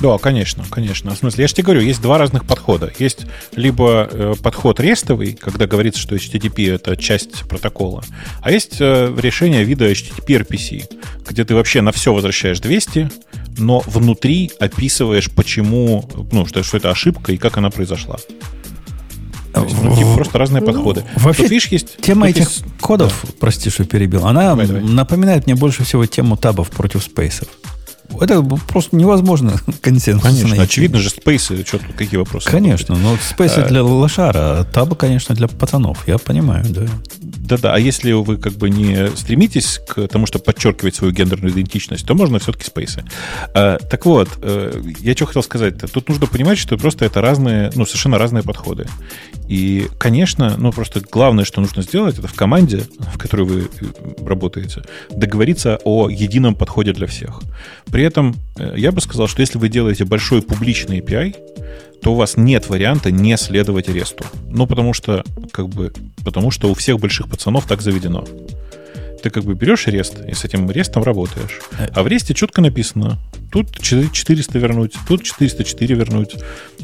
Да, 0.00 0.18
конечно, 0.18 0.64
конечно. 0.70 1.14
В 1.14 1.18
смысле, 1.18 1.42
я 1.42 1.48
же 1.48 1.54
тебе 1.54 1.64
говорю, 1.64 1.80
есть 1.80 2.02
два 2.02 2.18
разных 2.18 2.44
подхода. 2.44 2.92
Есть 2.98 3.26
либо 3.52 4.08
э, 4.10 4.34
подход 4.42 4.78
рестовый, 4.80 5.32
когда 5.32 5.66
говорится, 5.66 6.00
что 6.00 6.14
HTTP 6.14 6.74
это 6.74 6.96
часть 6.96 7.48
протокола, 7.48 8.04
а 8.42 8.50
есть 8.50 8.76
э, 8.80 9.14
решение 9.16 9.64
вида 9.64 9.90
HTTP 9.90 10.46
RPC, 10.46 10.84
где 11.28 11.44
ты 11.44 11.54
вообще 11.54 11.80
на 11.80 11.92
все 11.92 12.12
возвращаешь 12.12 12.60
200, 12.60 13.10
но 13.58 13.82
внутри 13.86 14.50
описываешь, 14.58 15.30
почему, 15.30 16.08
ну, 16.32 16.46
что, 16.46 16.62
что 16.62 16.76
это 16.76 16.90
ошибка 16.90 17.32
и 17.32 17.38
как 17.38 17.56
она 17.56 17.70
произошла. 17.70 18.16
То 19.62 19.64
есть, 19.68 19.82
ну, 19.82 19.96
типа, 19.96 20.14
просто 20.14 20.38
разные 20.38 20.62
подходы. 20.62 21.04
Вообще, 21.16 21.42
Тут, 21.42 21.50
видишь, 21.50 21.68
есть, 21.68 21.96
Тема 22.00 22.26
тут 22.26 22.36
этих 22.36 22.48
есть- 22.50 22.64
кодов, 22.80 23.24
прости, 23.40 23.70
что 23.70 23.84
перебил, 23.84 24.26
она 24.26 24.42
Давай, 24.50 24.66
давай. 24.66 24.82
напоминает 24.82 25.46
мне 25.46 25.54
больше 25.54 25.84
всего 25.84 26.06
тему 26.06 26.36
табов 26.36 26.70
против 26.70 27.02
спейсов. 27.02 27.48
Это 28.20 28.40
просто 28.42 28.94
невозможно 28.96 29.54
консенсус 29.80 30.22
Конечно, 30.22 30.48
найти. 30.50 30.62
очевидно 30.62 30.98
же, 30.98 31.10
спейсы, 31.10 31.64
что 31.66 31.78
тут, 31.78 31.94
какие 31.96 32.18
вопросы? 32.18 32.48
Конечно, 32.48 32.94
но 32.96 33.16
спейсы 33.20 33.60
Э, 33.60 33.68
для 33.68 33.82
лошара, 33.82 34.60
а 34.60 34.64
табы, 34.64 34.94
конечно, 34.94 35.34
для 35.34 35.48
пацанов. 35.48 36.06
Я 36.06 36.18
понимаю, 36.18 36.64
да. 36.68 36.86
Да-да, 37.46 37.74
а 37.74 37.78
если 37.78 38.10
вы 38.12 38.38
как 38.38 38.54
бы 38.54 38.70
не 38.70 39.08
стремитесь 39.16 39.80
к 39.86 40.08
тому, 40.08 40.26
чтобы 40.26 40.44
подчеркивать 40.44 40.96
свою 40.96 41.12
гендерную 41.12 41.52
идентичность, 41.52 42.06
то 42.06 42.14
можно 42.14 42.38
все-таки 42.40 42.64
спейсы. 42.64 43.04
А, 43.54 43.78
так 43.78 44.04
вот, 44.04 44.28
э, 44.42 44.82
я 44.98 45.14
что 45.14 45.26
хотел 45.26 45.42
сказать 45.42 45.74
-то? 45.74 45.88
Тут 45.88 46.08
нужно 46.08 46.26
понимать, 46.26 46.58
что 46.58 46.76
просто 46.76 47.04
это 47.04 47.20
разные, 47.20 47.70
ну, 47.76 47.86
совершенно 47.86 48.18
разные 48.18 48.42
подходы. 48.42 48.86
И, 49.48 49.86
конечно, 49.98 50.56
ну, 50.58 50.72
просто 50.72 51.00
главное, 51.12 51.44
что 51.44 51.60
нужно 51.60 51.82
сделать, 51.82 52.18
это 52.18 52.26
в 52.26 52.34
команде, 52.34 52.82
в 53.14 53.18
которой 53.18 53.46
вы 53.46 53.60
э, 53.60 54.26
работаете, 54.26 54.82
договориться 55.10 55.78
о 55.84 56.10
едином 56.10 56.56
подходе 56.56 56.92
для 56.92 57.06
всех. 57.06 57.40
При 57.92 58.02
этом 58.02 58.34
э, 58.58 58.74
я 58.76 58.90
бы 58.90 59.00
сказал, 59.00 59.28
что 59.28 59.40
если 59.40 59.58
вы 59.58 59.68
делаете 59.68 60.04
большой 60.04 60.42
публичный 60.42 60.98
API, 60.98 61.34
то 62.02 62.12
у 62.12 62.14
вас 62.16 62.36
нет 62.36 62.68
варианта 62.68 63.10
не 63.10 63.36
следовать 63.36 63.88
ресту. 63.88 64.24
Ну, 64.48 64.66
потому 64.66 64.92
что, 64.92 65.24
как 65.52 65.68
бы, 65.68 65.92
потому 66.24 66.50
что 66.50 66.70
у 66.70 66.74
всех 66.74 66.98
больших 66.98 67.28
пацанов 67.28 67.66
так 67.66 67.82
заведено. 67.82 68.24
Ты 69.22 69.30
как 69.30 69.44
бы 69.44 69.54
берешь 69.54 69.86
рест 69.88 70.14
и 70.28 70.34
с 70.34 70.44
этим 70.44 70.70
рестом 70.70 71.02
работаешь. 71.02 71.60
А 71.94 72.02
в 72.02 72.06
ресте 72.06 72.32
четко 72.34 72.60
написано, 72.60 73.18
тут 73.50 73.80
400 73.80 74.58
вернуть, 74.58 74.94
тут 75.08 75.22
404 75.24 75.94
вернуть, 75.96 76.36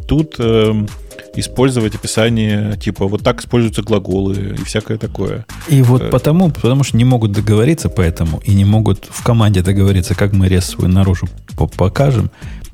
тут 0.08 0.34
эм, 0.38 0.88
использовать 1.36 1.94
описание, 1.94 2.76
типа 2.78 3.06
вот 3.06 3.22
так 3.22 3.40
используются 3.40 3.82
глаголы 3.82 4.56
и 4.60 4.64
всякое 4.64 4.98
такое. 4.98 5.46
И 5.68 5.82
вот 5.82 6.02
Э. 6.02 6.08
потому, 6.10 6.50
потому 6.50 6.82
что 6.82 6.96
не 6.96 7.04
могут 7.04 7.30
договориться 7.32 7.88
поэтому, 7.88 8.40
и 8.44 8.54
не 8.54 8.64
могут 8.64 9.04
в 9.08 9.22
команде 9.22 9.62
договориться, 9.62 10.14
как 10.16 10.32
мы 10.32 10.48
рез 10.48 10.64
свой 10.64 10.88
наружу 10.88 11.28
по- 11.56 11.68
покажем, 11.68 12.30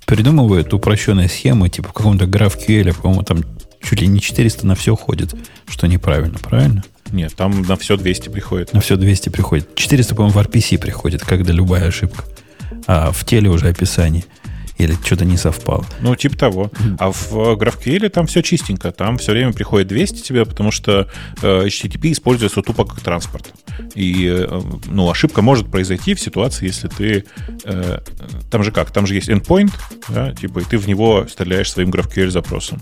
придумывают 0.08 0.72
упрощенные 0.72 1.28
схемы, 1.28 1.68
типа 1.68 1.90
в 1.90 1.92
каком-то 1.92 2.24
GraphQL, 2.24 2.98
по-моему, 2.98 3.22
там 3.22 3.44
чуть 3.82 4.00
ли 4.00 4.06
не 4.06 4.20
400 4.20 4.66
на 4.66 4.74
все 4.74 4.96
ходит, 4.96 5.34
что 5.68 5.86
неправильно, 5.86 6.38
правильно? 6.38 6.82
Нет, 7.12 7.34
там 7.36 7.62
на 7.62 7.76
все 7.76 7.96
200 7.98 8.30
приходит. 8.30 8.72
На 8.72 8.80
все 8.80 8.96
200 8.96 9.28
приходит. 9.28 9.74
400, 9.74 10.14
по-моему, 10.14 10.38
в 10.38 10.42
RPC 10.42 10.78
приходит, 10.78 11.22
когда 11.22 11.52
любая 11.52 11.88
ошибка. 11.88 12.24
А 12.86 13.12
в 13.12 13.22
теле 13.26 13.50
уже 13.50 13.68
описание. 13.68 14.24
Или 14.78 14.96
что-то 15.04 15.24
не 15.24 15.36
совпало. 15.36 15.84
Ну, 16.00 16.14
типа 16.14 16.36
того. 16.36 16.70
А 16.98 17.10
в 17.10 17.32
э, 17.32 17.54
GraphQL 17.56 18.08
там 18.10 18.26
все 18.26 18.42
чистенько. 18.42 18.92
Там 18.92 19.18
все 19.18 19.32
время 19.32 19.52
приходит 19.52 19.88
200 19.88 20.22
тебе, 20.22 20.44
потому 20.46 20.70
что 20.70 21.08
э, 21.42 21.66
HTTP 21.66 22.12
используется 22.12 22.62
тупо 22.62 22.84
как 22.84 23.00
транспорт. 23.00 23.52
И 23.94 24.26
э, 24.28 24.62
ну, 24.86 25.10
ошибка 25.10 25.42
может 25.42 25.68
произойти 25.68 26.14
в 26.14 26.20
ситуации, 26.20 26.66
если 26.66 26.88
ты... 26.88 27.24
э, 27.64 27.98
там 28.50 28.62
же 28.62 28.70
как? 28.70 28.92
Там 28.92 29.06
же 29.06 29.14
есть 29.14 29.28
endpoint, 29.28 29.72
да, 30.08 30.32
типа, 30.32 30.60
и 30.60 30.64
ты 30.64 30.78
в 30.78 30.86
него 30.86 31.26
стреляешь 31.28 31.70
своим 31.72 31.90
GraphQL 31.90 32.30
запросом. 32.30 32.80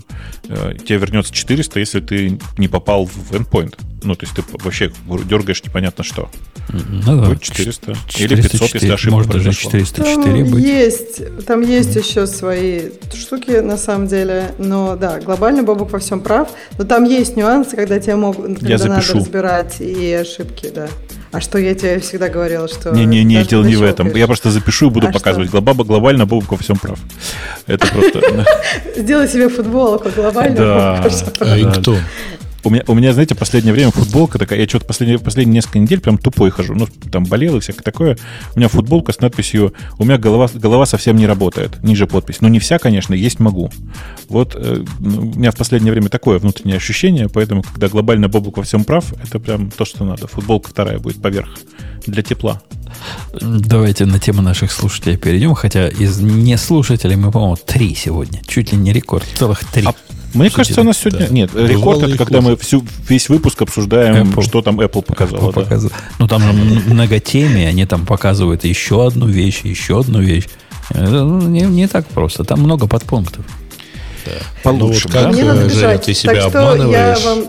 Э, 0.49 0.73
тебе 0.77 0.99
вернется 0.99 1.33
400, 1.33 1.79
если 1.79 1.99
ты 1.99 2.39
не 2.57 2.67
попал 2.67 3.05
в 3.05 3.31
endpoint. 3.31 3.75
Ну, 4.03 4.15
то 4.15 4.25
есть 4.25 4.35
ты 4.35 4.43
вообще 4.63 4.91
дергаешь 5.25 5.63
непонятно 5.63 6.03
что. 6.03 6.29
Ну, 6.69 7.21
да. 7.21 7.29
Будет 7.29 7.41
400. 7.41 7.95
Или 8.17 8.35
500, 8.41 8.73
если 8.75 8.91
ошибка 8.91 9.15
Может 9.15 9.31
даже 9.31 9.43
произошла. 9.45 9.71
404 9.71 10.43
Там 10.43 10.51
быть. 10.51 10.63
есть, 10.63 11.45
там 11.45 11.61
есть 11.61 11.86
еще 11.95 12.27
свои 12.27 12.89
штуки 13.13 13.51
на 13.59 13.77
самом 13.77 14.07
деле, 14.07 14.51
но 14.57 14.95
да, 14.95 15.19
глобально 15.19 15.63
Бобук 15.63 15.91
во 15.91 15.99
всем 15.99 16.21
прав, 16.21 16.49
но 16.77 16.83
там 16.85 17.03
есть 17.03 17.35
нюансы, 17.35 17.75
когда 17.75 17.99
тебе 17.99 18.15
могут, 18.15 18.59
когда 18.59 18.77
надо 18.85 19.13
разбирать 19.13 19.79
и 19.79 20.13
ошибки, 20.13 20.71
да. 20.73 20.87
А 21.31 21.41
что 21.41 21.57
я 21.57 21.75
тебе 21.75 21.99
всегда 21.99 22.29
говорила, 22.29 22.67
что... 22.69 22.91
Не-не-не, 22.91 23.43
дело 23.43 23.63
не 23.63 23.75
в 23.75 23.83
этом. 23.83 24.07
пишешь. 24.07 24.19
Я 24.19 24.27
просто 24.27 24.49
запишу 24.49 24.87
и 24.87 24.89
буду 24.89 25.07
А 25.07 25.11
показывать. 25.11 25.49
что? 25.49 25.59
Глобально, 25.61 25.83
глобально 25.83 26.25
Бобук 26.25 26.51
во 26.51 26.57
всем 26.57 26.77
прав. 26.77 26.97
Это 27.67 27.85
просто... 27.87 28.21
Сделай 28.95 29.27
себе 29.27 29.49
футболку 29.49 30.09
глобально. 30.15 30.55
Да. 30.55 31.01
Во 31.03 31.09
всем 31.09 31.29
прав. 31.31 31.55
Рингтон. 31.55 31.97
У 32.67 32.69
меня, 32.69 32.83
у 32.87 32.93
меня, 32.93 33.13
знаете, 33.13 33.33
последнее 33.33 33.73
время 33.73 33.91
футболка 33.91 34.37
такая, 34.37 34.59
я 34.59 34.67
что-то 34.67 34.87
последние, 34.87 35.19
последние 35.19 35.53
несколько 35.53 35.79
недель 35.79 36.01
прям 36.01 36.17
тупой 36.17 36.49
хожу, 36.49 36.75
ну, 36.75 36.85
там 37.09 37.23
болел 37.23 37.55
и 37.55 37.61
всякое 37.61 37.81
такое. 37.81 38.17
У 38.55 38.59
меня 38.59 38.67
футболка 38.67 39.13
с 39.13 39.21
надписью 39.21 39.73
«У 39.97 40.03
меня 40.03 40.17
голова, 40.17 40.49
голова 40.53 40.85
совсем 40.85 41.15
не 41.15 41.25
работает», 41.25 41.81
ниже 41.81 42.07
подпись. 42.07 42.41
Ну, 42.41 42.49
не 42.49 42.59
вся, 42.59 42.77
конечно, 42.77 43.13
есть 43.13 43.39
могу. 43.39 43.71
Вот 44.27 44.53
э, 44.57 44.83
ну, 44.99 45.31
у 45.31 45.39
меня 45.39 45.51
в 45.51 45.55
последнее 45.55 45.93
время 45.93 46.09
такое 46.09 46.39
внутреннее 46.39 46.75
ощущение, 46.75 47.29
поэтому, 47.29 47.63
когда 47.63 47.87
глобально 47.87 48.27
Бобук 48.27 48.57
во 48.57 48.63
всем 48.63 48.83
прав, 48.83 49.13
это 49.23 49.39
прям 49.39 49.71
то, 49.71 49.85
что 49.85 50.03
надо. 50.03 50.27
Футболка 50.27 50.69
вторая 50.69 50.99
будет 50.99 51.21
поверх 51.21 51.47
для 52.05 52.21
тепла. 52.21 52.61
Давайте 53.39 54.05
на 54.05 54.19
тему 54.19 54.41
наших 54.41 54.73
слушателей 54.73 55.15
перейдем, 55.15 55.53
хотя 55.53 55.87
из 55.87 56.19
неслушателей 56.19 57.15
мы, 57.15 57.31
по-моему, 57.31 57.55
три 57.55 57.95
сегодня. 57.95 58.41
Чуть 58.45 58.73
ли 58.73 58.77
не 58.77 58.91
рекорд. 58.91 59.25
Целых 59.35 59.63
три. 59.63 59.85
А 59.85 59.95
Мне 60.33 60.49
кажется, 60.49 60.81
у 60.81 60.83
нас 60.83 60.97
сегодня... 60.97 61.27
да. 61.27 61.33
Нет, 61.33 61.51
рекорд 61.55 62.03
это 62.03 62.17
когда 62.17 62.41
мы 62.41 62.51
хуже. 62.51 62.61
всю, 62.63 62.85
весь 63.07 63.29
выпуск 63.29 63.61
обсуждаем, 63.61 64.29
Apple. 64.31 64.43
что 64.43 64.61
там 64.61 64.79
Apple 64.79 65.01
показала. 65.03 65.53
да. 65.53 65.61
Показал. 65.61 65.91
Ну, 66.19 66.27
там 66.27 66.41
многотемие, 66.87 67.69
они 67.69 67.85
там 67.85 68.05
показывают 68.05 68.63
еще 68.63 69.07
одну 69.07 69.27
вещь, 69.27 69.61
еще 69.63 69.99
одну 69.99 70.21
вещь. 70.21 70.47
Это, 70.89 71.23
ну, 71.23 71.41
не, 71.41 71.61
не 71.61 71.87
так 71.87 72.05
просто. 72.07 72.43
Там 72.43 72.61
много 72.61 72.87
подпунктов. 72.87 73.45
Получше, 74.63 75.07
Ну, 75.07 75.13
вот 75.13 75.13
как, 75.13 75.23
да? 75.23 75.29
Мне 75.31 75.43
надо 75.45 75.61
Женя, 75.61 75.73
бежать. 75.73 76.05
ты 76.05 76.13
себя 76.13 76.33
так 76.33 76.49
что 76.49 76.59
я 76.59 76.69
обманываешь? 76.71 77.23
вам 77.23 77.45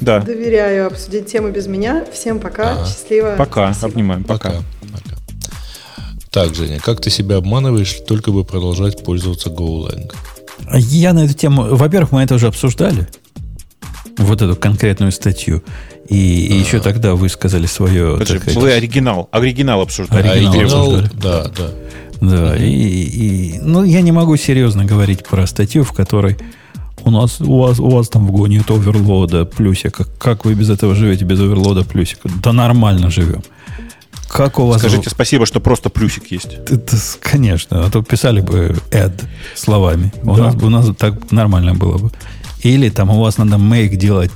Да. 0.00 0.20
доверяю 0.20 0.86
обсудить 0.86 1.26
тему 1.30 1.50
без 1.50 1.66
меня. 1.66 2.04
Всем 2.12 2.40
пока, 2.40 2.84
счастливо. 2.86 3.34
Пока, 3.36 3.72
Спасибо. 3.72 3.92
обнимаем, 3.92 4.24
пока. 4.24 4.50
Пока. 4.50 4.62
Пока. 4.92 5.16
Так, 6.30 6.54
Женя, 6.54 6.80
как 6.80 7.00
ты 7.02 7.10
себя 7.10 7.36
обманываешь, 7.36 7.92
только 8.08 8.32
бы 8.32 8.42
продолжать 8.44 9.04
пользоваться 9.04 9.50
GoLang? 9.50 10.10
Я 10.72 11.12
на 11.12 11.24
эту 11.24 11.34
тему... 11.34 11.74
Во-первых, 11.74 12.12
мы 12.12 12.22
это 12.22 12.34
уже 12.34 12.46
обсуждали. 12.46 13.08
Вот 14.18 14.42
эту 14.42 14.56
конкретную 14.56 15.12
статью. 15.12 15.62
И, 16.08 16.16
и 16.46 16.58
еще 16.58 16.80
тогда 16.80 17.14
вы 17.14 17.28
сказали 17.28 17.66
свое... 17.66 18.18
Подожди, 18.18 18.38
так 18.38 18.54
вы 18.56 18.72
оригинал, 18.72 19.28
оригинал 19.32 19.80
обсуждали. 19.80 20.28
Оригинал 20.28 20.52
оригинал, 20.54 20.94
обсуждали. 20.96 21.10
да, 21.22 21.44
да. 21.56 21.70
Да, 22.20 22.56
и, 22.56 22.64
и- 22.64 23.58
ну, 23.60 23.82
я 23.82 24.00
не 24.00 24.12
могу 24.12 24.36
серьезно 24.36 24.84
говорить 24.84 25.26
про 25.26 25.46
статью, 25.46 25.82
в 25.82 25.92
которой 25.92 26.36
у 27.04 27.10
нас, 27.10 27.40
у 27.40 27.58
вас, 27.58 27.80
у 27.80 27.88
вас 27.88 28.08
там 28.08 28.26
в 28.28 28.30
Go 28.30 28.48
нет 28.48 28.70
оверлода 28.70 29.44
плюсика. 29.44 30.04
Как 30.18 30.44
вы 30.44 30.54
без 30.54 30.70
этого 30.70 30.94
живете, 30.94 31.24
без 31.24 31.40
оверлода 31.40 31.82
плюсика? 31.82 32.28
Да 32.42 32.52
нормально 32.52 33.10
живем. 33.10 33.42
Как 34.32 34.58
у 34.58 34.66
вас... 34.66 34.80
Скажите 34.80 35.10
спасибо, 35.10 35.44
что 35.46 35.60
просто 35.60 35.90
плюсик 35.90 36.30
есть. 36.32 36.54
Это, 36.54 36.96
конечно, 37.20 37.84
а 37.84 37.90
то 37.90 38.02
писали 38.02 38.40
бы 38.40 38.74
add 38.90 39.22
словами. 39.54 40.12
У, 40.22 40.34
Да. 40.34 40.44
нас, 40.44 40.54
у 40.62 40.70
нас 40.70 40.86
так 40.96 41.30
нормально 41.30 41.74
было 41.74 41.98
бы. 41.98 42.10
Или 42.62 42.88
там 42.88 43.10
у 43.10 43.20
вас 43.20 43.38
надо 43.38 43.56
make 43.56 43.96
делать 43.96 44.32